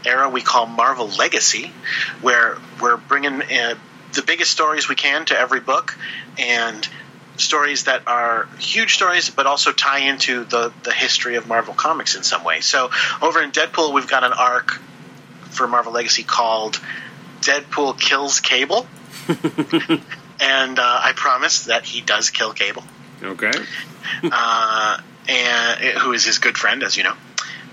era 0.06 0.28
we 0.28 0.40
call 0.40 0.66
Marvel 0.66 1.09
Legacy, 1.09 1.73
where 2.20 2.59
we're 2.81 2.97
bringing 2.97 3.43
the 4.12 4.23
biggest 4.23 4.51
stories 4.51 4.89
we 4.89 4.94
can 4.94 5.24
to 5.27 5.39
every 5.39 5.60
book 5.60 5.97
and 6.39 6.89
stories 7.40 7.85
that 7.85 8.02
are 8.06 8.48
huge 8.59 8.94
stories, 8.94 9.31
but 9.31 9.47
also 9.47 9.73
tie 9.73 10.01
into 10.01 10.44
the, 10.44 10.73
the 10.82 10.93
history 10.93 11.36
of 11.36 11.47
Marvel 11.47 11.74
Comics 11.74 12.15
in 12.15 12.23
some 12.23 12.44
way. 12.44 12.60
So 12.60 12.90
over 13.23 13.43
in 13.43 13.51
Deadpool, 13.51 13.93
we've 13.93 14.09
got 14.09 14.24
an 14.24 14.32
arc 14.32 14.73
for 15.51 15.66
Marvel 15.66 15.93
Legacy 15.93 16.23
called 16.23 16.81
Deadpool 17.40 17.98
Kills 17.98 18.40
Cable. 18.40 18.86
and 19.28 20.78
uh, 20.78 21.01
I 21.05 21.12
promise 21.15 21.65
that 21.65 21.85
he 21.85 22.01
does 22.01 22.31
kill 22.31 22.52
Cable. 22.52 22.85
Okay. 23.23 23.52
uh, 24.23 25.01
and 25.28 25.81
who 25.98 26.12
is 26.12 26.24
his 26.24 26.39
good 26.39 26.56
friend, 26.56 26.82
as 26.82 26.97
you 26.97 27.05
know 27.05 27.15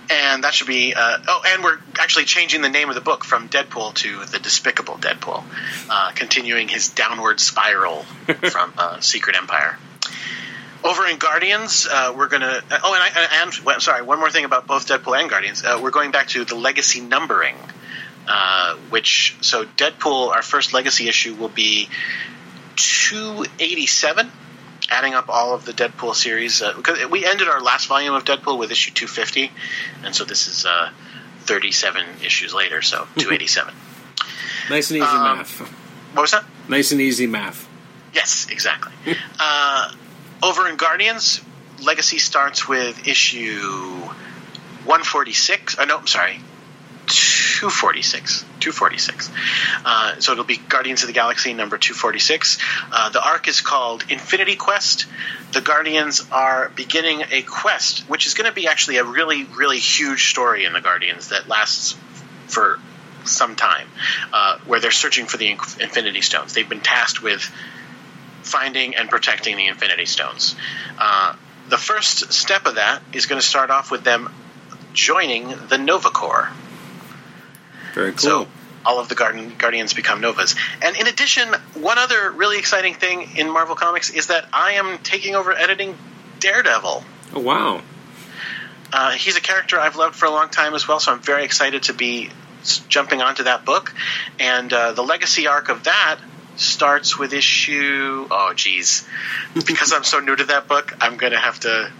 and 0.09 0.43
that 0.43 0.53
should 0.53 0.67
be. 0.67 0.93
Uh, 0.95 1.17
oh, 1.27 1.41
and 1.47 1.63
we're 1.63 1.77
actually 1.99 2.25
changing 2.25 2.61
the 2.61 2.69
name 2.69 2.89
of 2.89 2.95
the 2.95 3.01
book 3.01 3.23
from 3.23 3.49
Deadpool 3.49 3.93
to 3.95 4.25
the 4.25 4.39
Despicable 4.39 4.95
Deadpool, 4.95 5.43
uh, 5.89 6.11
continuing 6.13 6.67
his 6.67 6.89
downward 6.89 7.39
spiral 7.39 8.03
from 8.51 8.73
uh, 8.77 8.99
Secret 8.99 9.35
Empire. 9.35 9.77
Over 10.83 11.07
in 11.07 11.17
Guardians, 11.17 11.87
uh, 11.89 12.13
we're 12.15 12.27
gonna. 12.27 12.61
oh, 12.71 12.93
and 12.93 13.03
I 13.03 13.41
and 13.43 13.53
well, 13.65 13.79
sorry, 13.79 14.03
one 14.03 14.19
more 14.19 14.29
thing 14.29 14.45
about 14.45 14.67
both 14.67 14.87
Deadpool 14.87 15.19
and 15.19 15.29
Guardians. 15.29 15.63
Uh, 15.63 15.79
we're 15.81 15.91
going 15.91 16.11
back 16.11 16.27
to 16.29 16.45
the 16.45 16.55
legacy 16.55 17.01
numbering, 17.01 17.55
uh, 18.27 18.75
which 18.89 19.35
so 19.41 19.65
Deadpool, 19.65 20.29
our 20.29 20.43
first 20.43 20.73
legacy 20.73 21.07
issue 21.07 21.33
will 21.33 21.49
be 21.49 21.89
two 22.75 23.45
eighty 23.59 23.87
seven 23.87 24.31
adding 24.89 25.13
up 25.13 25.29
all 25.29 25.53
of 25.53 25.65
the 25.65 25.71
Deadpool 25.71 26.15
series 26.15 26.61
uh, 26.61 26.73
because 26.73 27.05
we 27.07 27.25
ended 27.25 27.47
our 27.47 27.61
last 27.61 27.87
volume 27.87 28.13
of 28.13 28.25
Deadpool 28.25 28.57
with 28.57 28.71
issue 28.71 28.91
250, 28.91 29.51
and 30.03 30.15
so 30.15 30.23
this 30.23 30.47
is 30.47 30.65
uh, 30.65 30.89
37 31.41 32.05
issues 32.23 32.53
later, 32.53 32.81
so 32.81 33.07
287. 33.17 33.73
nice 34.69 34.91
and 34.91 34.97
easy 34.97 35.07
um, 35.07 35.37
math. 35.37 35.59
What 36.13 36.21
was 36.21 36.31
that? 36.31 36.45
Nice 36.67 36.91
and 36.91 37.01
easy 37.01 37.27
math. 37.27 37.67
Yes, 38.13 38.47
exactly. 38.49 38.93
uh, 39.39 39.91
over 40.41 40.67
in 40.67 40.77
Guardians, 40.77 41.41
Legacy 41.83 42.19
starts 42.19 42.67
with 42.67 43.07
issue 43.07 43.99
146. 44.85 45.77
Uh, 45.77 45.85
no, 45.85 45.97
I'm 45.97 46.07
sorry, 46.07 46.39
246. 47.07 48.41
246. 48.59 49.31
Uh, 49.83 50.19
so 50.19 50.31
it'll 50.31 50.43
be 50.43 50.57
Guardians 50.57 51.03
of 51.03 51.07
the 51.07 51.13
Galaxy 51.13 51.53
number 51.53 51.77
246. 51.77 52.57
Uh, 52.91 53.09
the 53.09 53.23
arc 53.23 53.47
is 53.47 53.61
called 53.61 54.03
Infinity 54.09 54.55
Quest. 54.55 55.05
The 55.53 55.61
Guardians 55.61 56.25
are 56.31 56.69
beginning 56.75 57.23
a 57.31 57.41
quest, 57.41 58.09
which 58.09 58.27
is 58.27 58.33
going 58.33 58.49
to 58.49 58.55
be 58.55 58.67
actually 58.67 58.97
a 58.97 59.03
really, 59.03 59.43
really 59.43 59.79
huge 59.79 60.29
story 60.29 60.65
in 60.65 60.73
the 60.73 60.81
Guardians 60.81 61.29
that 61.29 61.47
lasts 61.47 61.95
for 62.47 62.79
some 63.23 63.55
time, 63.55 63.87
uh, 64.33 64.59
where 64.65 64.79
they're 64.79 64.91
searching 64.91 65.25
for 65.25 65.37
the 65.37 65.49
Infinity 65.49 66.21
Stones. 66.21 66.53
They've 66.53 66.67
been 66.67 66.81
tasked 66.81 67.21
with 67.23 67.41
finding 68.43 68.95
and 68.95 69.09
protecting 69.09 69.57
the 69.57 69.67
Infinity 69.67 70.05
Stones. 70.05 70.55
Uh, 70.99 71.35
the 71.69 71.77
first 71.77 72.31
step 72.31 72.65
of 72.65 72.75
that 72.75 73.01
is 73.13 73.25
going 73.25 73.41
to 73.41 73.45
start 73.45 73.71
off 73.71 73.89
with 73.91 74.03
them 74.03 74.29
joining 74.93 75.53
the 75.67 75.77
Nova 75.77 76.09
Corps. 76.09 76.49
Very 77.95 78.11
cool. 78.11 78.19
So 78.19 78.47
all 78.85 78.99
of 78.99 79.09
the 79.09 79.15
Garden, 79.15 79.53
Guardians 79.57 79.93
become 79.93 80.21
Novas. 80.21 80.55
And 80.81 80.95
in 80.97 81.07
addition, 81.07 81.47
one 81.73 81.97
other 81.97 82.29
really 82.29 82.59
exciting 82.59 82.93
thing 82.93 83.35
in 83.37 83.49
Marvel 83.49 83.75
Comics 83.75 84.11
is 84.11 84.27
that 84.27 84.45
I 84.53 84.73
am 84.73 84.99
taking 84.99 85.35
over 85.35 85.51
editing 85.51 85.97
Daredevil. 86.39 87.03
Oh, 87.33 87.39
wow. 87.39 87.81
Uh, 88.93 89.11
he's 89.11 89.37
a 89.37 89.41
character 89.41 89.79
I've 89.79 89.95
loved 89.95 90.15
for 90.15 90.25
a 90.25 90.29
long 90.29 90.49
time 90.49 90.75
as 90.75 90.87
well, 90.87 90.99
so 90.99 91.11
I'm 91.11 91.21
very 91.21 91.43
excited 91.45 91.83
to 91.83 91.93
be 91.93 92.29
jumping 92.87 93.21
onto 93.21 93.43
that 93.43 93.65
book. 93.65 93.93
And 94.39 94.71
uh, 94.71 94.91
the 94.91 95.03
legacy 95.03 95.47
arc 95.47 95.69
of 95.69 95.85
that 95.85 96.19
starts 96.57 97.17
with 97.17 97.33
issue. 97.33 98.27
Oh, 98.29 98.53
geez, 98.55 99.07
because 99.65 99.93
I'm 99.93 100.03
so 100.03 100.19
new 100.19 100.35
to 100.35 100.45
that 100.45 100.67
book, 100.67 100.95
I'm 101.01 101.17
gonna 101.17 101.39
have 101.39 101.59
to. 101.61 101.91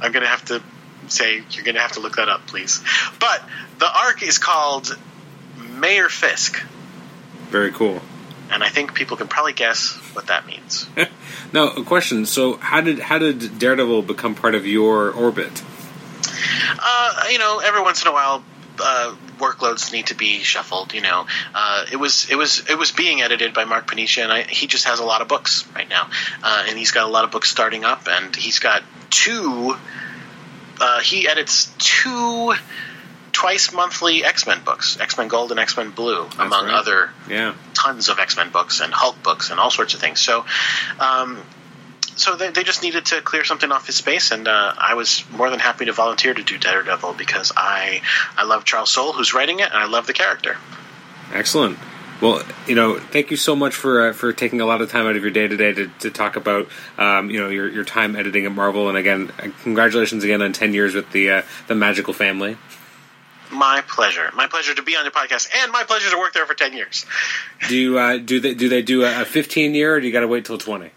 I'm 0.00 0.12
gonna 0.12 0.26
have 0.26 0.44
to 0.46 0.62
say 1.08 1.42
you're 1.50 1.64
gonna 1.64 1.80
have 1.80 1.92
to 1.92 2.00
look 2.00 2.16
that 2.16 2.28
up, 2.28 2.46
please. 2.46 2.80
But 3.20 3.42
the 3.78 3.86
arc 3.86 4.22
is 4.22 4.38
called 4.38 4.96
Mayor 5.84 6.08
Fisk. 6.08 6.64
Very 7.50 7.70
cool. 7.70 8.00
and 8.50 8.64
I 8.64 8.70
think 8.70 8.94
people 8.94 9.18
can 9.18 9.28
probably 9.28 9.52
guess 9.52 9.92
what 10.14 10.28
that 10.28 10.46
means. 10.46 10.86
now, 11.52 11.68
a 11.68 11.84
question. 11.84 12.24
So, 12.24 12.56
how 12.56 12.80
did 12.80 12.98
how 13.00 13.18
did 13.18 13.58
Daredevil 13.58 14.02
become 14.02 14.34
part 14.34 14.54
of 14.54 14.66
your 14.66 15.10
orbit? 15.10 15.62
Uh, 16.78 17.24
you 17.30 17.38
know, 17.38 17.60
every 17.62 17.82
once 17.82 18.02
in 18.02 18.08
a 18.08 18.12
while, 18.12 18.42
uh, 18.80 19.14
workloads 19.38 19.92
need 19.92 20.06
to 20.06 20.14
be 20.14 20.40
shuffled. 20.40 20.94
You 20.94 21.02
know, 21.02 21.26
uh, 21.54 21.84
it 21.92 21.96
was 21.96 22.30
it 22.30 22.36
was 22.36 22.64
it 22.70 22.78
was 22.78 22.90
being 22.92 23.20
edited 23.20 23.52
by 23.52 23.64
Mark 23.64 23.86
Paniccia, 23.86 24.22
and 24.22 24.32
I, 24.32 24.42
he 24.42 24.66
just 24.66 24.86
has 24.86 25.00
a 25.00 25.04
lot 25.04 25.20
of 25.20 25.28
books 25.28 25.66
right 25.74 25.88
now, 25.88 26.08
uh, 26.42 26.64
and 26.66 26.78
he's 26.78 26.92
got 26.92 27.06
a 27.06 27.10
lot 27.10 27.24
of 27.24 27.30
books 27.30 27.50
starting 27.50 27.84
up, 27.84 28.08
and 28.08 28.34
he's 28.34 28.58
got 28.58 28.82
two. 29.10 29.76
Uh, 30.80 31.00
he 31.00 31.28
edits 31.28 31.70
two 31.78 32.54
twice 33.34 33.70
monthly 33.72 34.24
X 34.24 34.46
Men 34.46 34.62
books, 34.64 34.98
X 34.98 35.18
Men 35.18 35.28
Gold 35.28 35.50
and 35.50 35.60
X 35.60 35.76
Men 35.76 35.90
Blue, 35.90 36.22
That's 36.24 36.36
among 36.38 36.66
right. 36.66 36.74
other 36.74 37.10
Yeah. 37.28 37.52
tons 37.74 38.08
of 38.08 38.18
X 38.18 38.36
Men 38.38 38.48
books 38.50 38.80
and 38.80 38.94
Hulk 38.94 39.22
books 39.22 39.50
and 39.50 39.60
all 39.60 39.70
sorts 39.70 39.92
of 39.92 40.00
things. 40.00 40.20
So, 40.20 40.46
um, 40.98 41.42
so 42.16 42.36
they, 42.36 42.50
they 42.50 42.62
just 42.62 42.82
needed 42.82 43.06
to 43.06 43.20
clear 43.20 43.44
something 43.44 43.70
off 43.72 43.86
his 43.86 43.96
space, 43.96 44.30
and 44.30 44.46
uh, 44.46 44.72
I 44.78 44.94
was 44.94 45.24
more 45.32 45.50
than 45.50 45.58
happy 45.58 45.84
to 45.86 45.92
volunteer 45.92 46.32
to 46.32 46.42
do 46.42 46.56
Daredevil 46.56 47.14
because 47.14 47.52
I 47.56 48.00
I 48.36 48.44
love 48.44 48.64
Charles 48.64 48.90
Soule, 48.90 49.12
who's 49.12 49.34
writing 49.34 49.58
it, 49.58 49.66
and 49.68 49.74
I 49.78 49.86
love 49.86 50.06
the 50.06 50.12
character. 50.14 50.56
Excellent. 51.32 51.78
Well, 52.20 52.42
you 52.68 52.76
know, 52.76 53.00
thank 53.00 53.32
you 53.32 53.36
so 53.36 53.56
much 53.56 53.74
for 53.74 54.08
uh, 54.08 54.12
for 54.12 54.32
taking 54.32 54.60
a 54.60 54.64
lot 54.66 54.80
of 54.80 54.90
time 54.90 55.06
out 55.06 55.16
of 55.16 55.22
your 55.22 55.32
day 55.32 55.48
today 55.48 55.72
to, 55.72 55.88
to 55.98 56.10
talk 56.10 56.36
about 56.36 56.68
um, 56.96 57.28
you 57.30 57.40
know 57.40 57.48
your, 57.48 57.68
your 57.68 57.84
time 57.84 58.14
editing 58.14 58.46
at 58.46 58.52
Marvel, 58.52 58.88
and 58.88 58.96
again, 58.96 59.32
congratulations 59.64 60.22
again 60.22 60.40
on 60.40 60.52
ten 60.52 60.72
years 60.72 60.94
with 60.94 61.10
the 61.10 61.28
uh, 61.30 61.42
the 61.66 61.74
Magical 61.74 62.14
Family. 62.14 62.56
My 63.54 63.82
pleasure. 63.86 64.30
My 64.34 64.46
pleasure 64.46 64.74
to 64.74 64.82
be 64.82 64.96
on 64.96 65.04
your 65.04 65.12
podcast, 65.12 65.48
and 65.54 65.70
my 65.72 65.84
pleasure 65.84 66.10
to 66.10 66.18
work 66.18 66.32
there 66.32 66.46
for 66.46 66.54
ten 66.54 66.72
years. 66.72 67.06
Do 67.68 67.76
you 67.76 67.98
uh, 67.98 68.18
do 68.18 68.40
they 68.40 68.54
do 68.54 68.68
they 68.68 68.82
do 68.82 69.04
a 69.04 69.24
fifteen 69.24 69.74
year, 69.74 69.94
or 69.94 70.00
do 70.00 70.06
you 70.06 70.12
got 70.12 70.20
to 70.20 70.28
wait 70.28 70.44
till 70.44 70.58
twenty? 70.58 70.90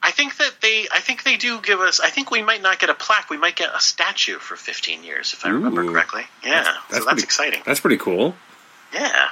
I 0.00 0.12
think 0.12 0.36
that 0.36 0.54
they. 0.62 0.86
I 0.94 1.00
think 1.00 1.24
they 1.24 1.36
do 1.36 1.60
give 1.60 1.80
us. 1.80 1.98
I 2.00 2.08
think 2.10 2.30
we 2.30 2.40
might 2.42 2.62
not 2.62 2.78
get 2.78 2.88
a 2.88 2.94
plaque. 2.94 3.30
We 3.30 3.36
might 3.36 3.56
get 3.56 3.70
a 3.74 3.80
statue 3.80 4.38
for 4.38 4.54
15 4.54 5.02
years, 5.02 5.32
if 5.32 5.44
I 5.44 5.48
remember 5.48 5.84
correctly. 5.84 6.22
Yeah, 6.44 6.62
so 6.62 6.70
that's 6.90 7.04
pretty- 7.04 7.22
exciting. 7.24 7.62
That's 7.66 7.80
pretty 7.80 7.96
cool. 7.98 8.36
Yeah. 8.94 9.28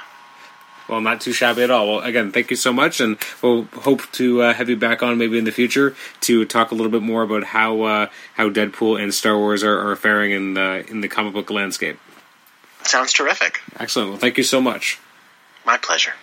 Well, 0.89 1.01
not 1.01 1.19
too 1.21 1.33
shabby 1.33 1.63
at 1.63 1.71
all. 1.71 1.87
Well, 1.87 1.99
again, 2.01 2.31
thank 2.31 2.49
you 2.49 2.55
so 2.57 2.71
much, 2.71 2.99
and 3.01 3.17
we'll 3.41 3.63
hope 3.73 4.09
to 4.13 4.41
uh, 4.41 4.53
have 4.53 4.69
you 4.69 4.75
back 4.77 5.01
on 5.01 5.17
maybe 5.17 5.37
in 5.37 5.43
the 5.45 5.51
future 5.51 5.95
to 6.21 6.45
talk 6.45 6.71
a 6.71 6.75
little 6.75 6.91
bit 6.91 7.01
more 7.01 7.23
about 7.23 7.45
how 7.45 7.81
uh, 7.83 8.07
how 8.35 8.49
Deadpool 8.49 9.01
and 9.01 9.13
Star 9.13 9.37
Wars 9.37 9.63
are, 9.63 9.89
are 9.89 9.95
faring 9.95 10.31
in 10.31 10.53
the 10.53 10.85
in 10.89 10.99
the 11.01 11.07
comic 11.07 11.33
book 11.33 11.49
landscape. 11.49 11.97
Sounds 12.87 13.13
terrific. 13.13 13.59
Excellent. 13.79 14.09
Well, 14.09 14.19
thank 14.19 14.37
you 14.37 14.43
so 14.43 14.61
much. 14.61 14.99
My 15.65 15.77
pleasure. 15.77 16.13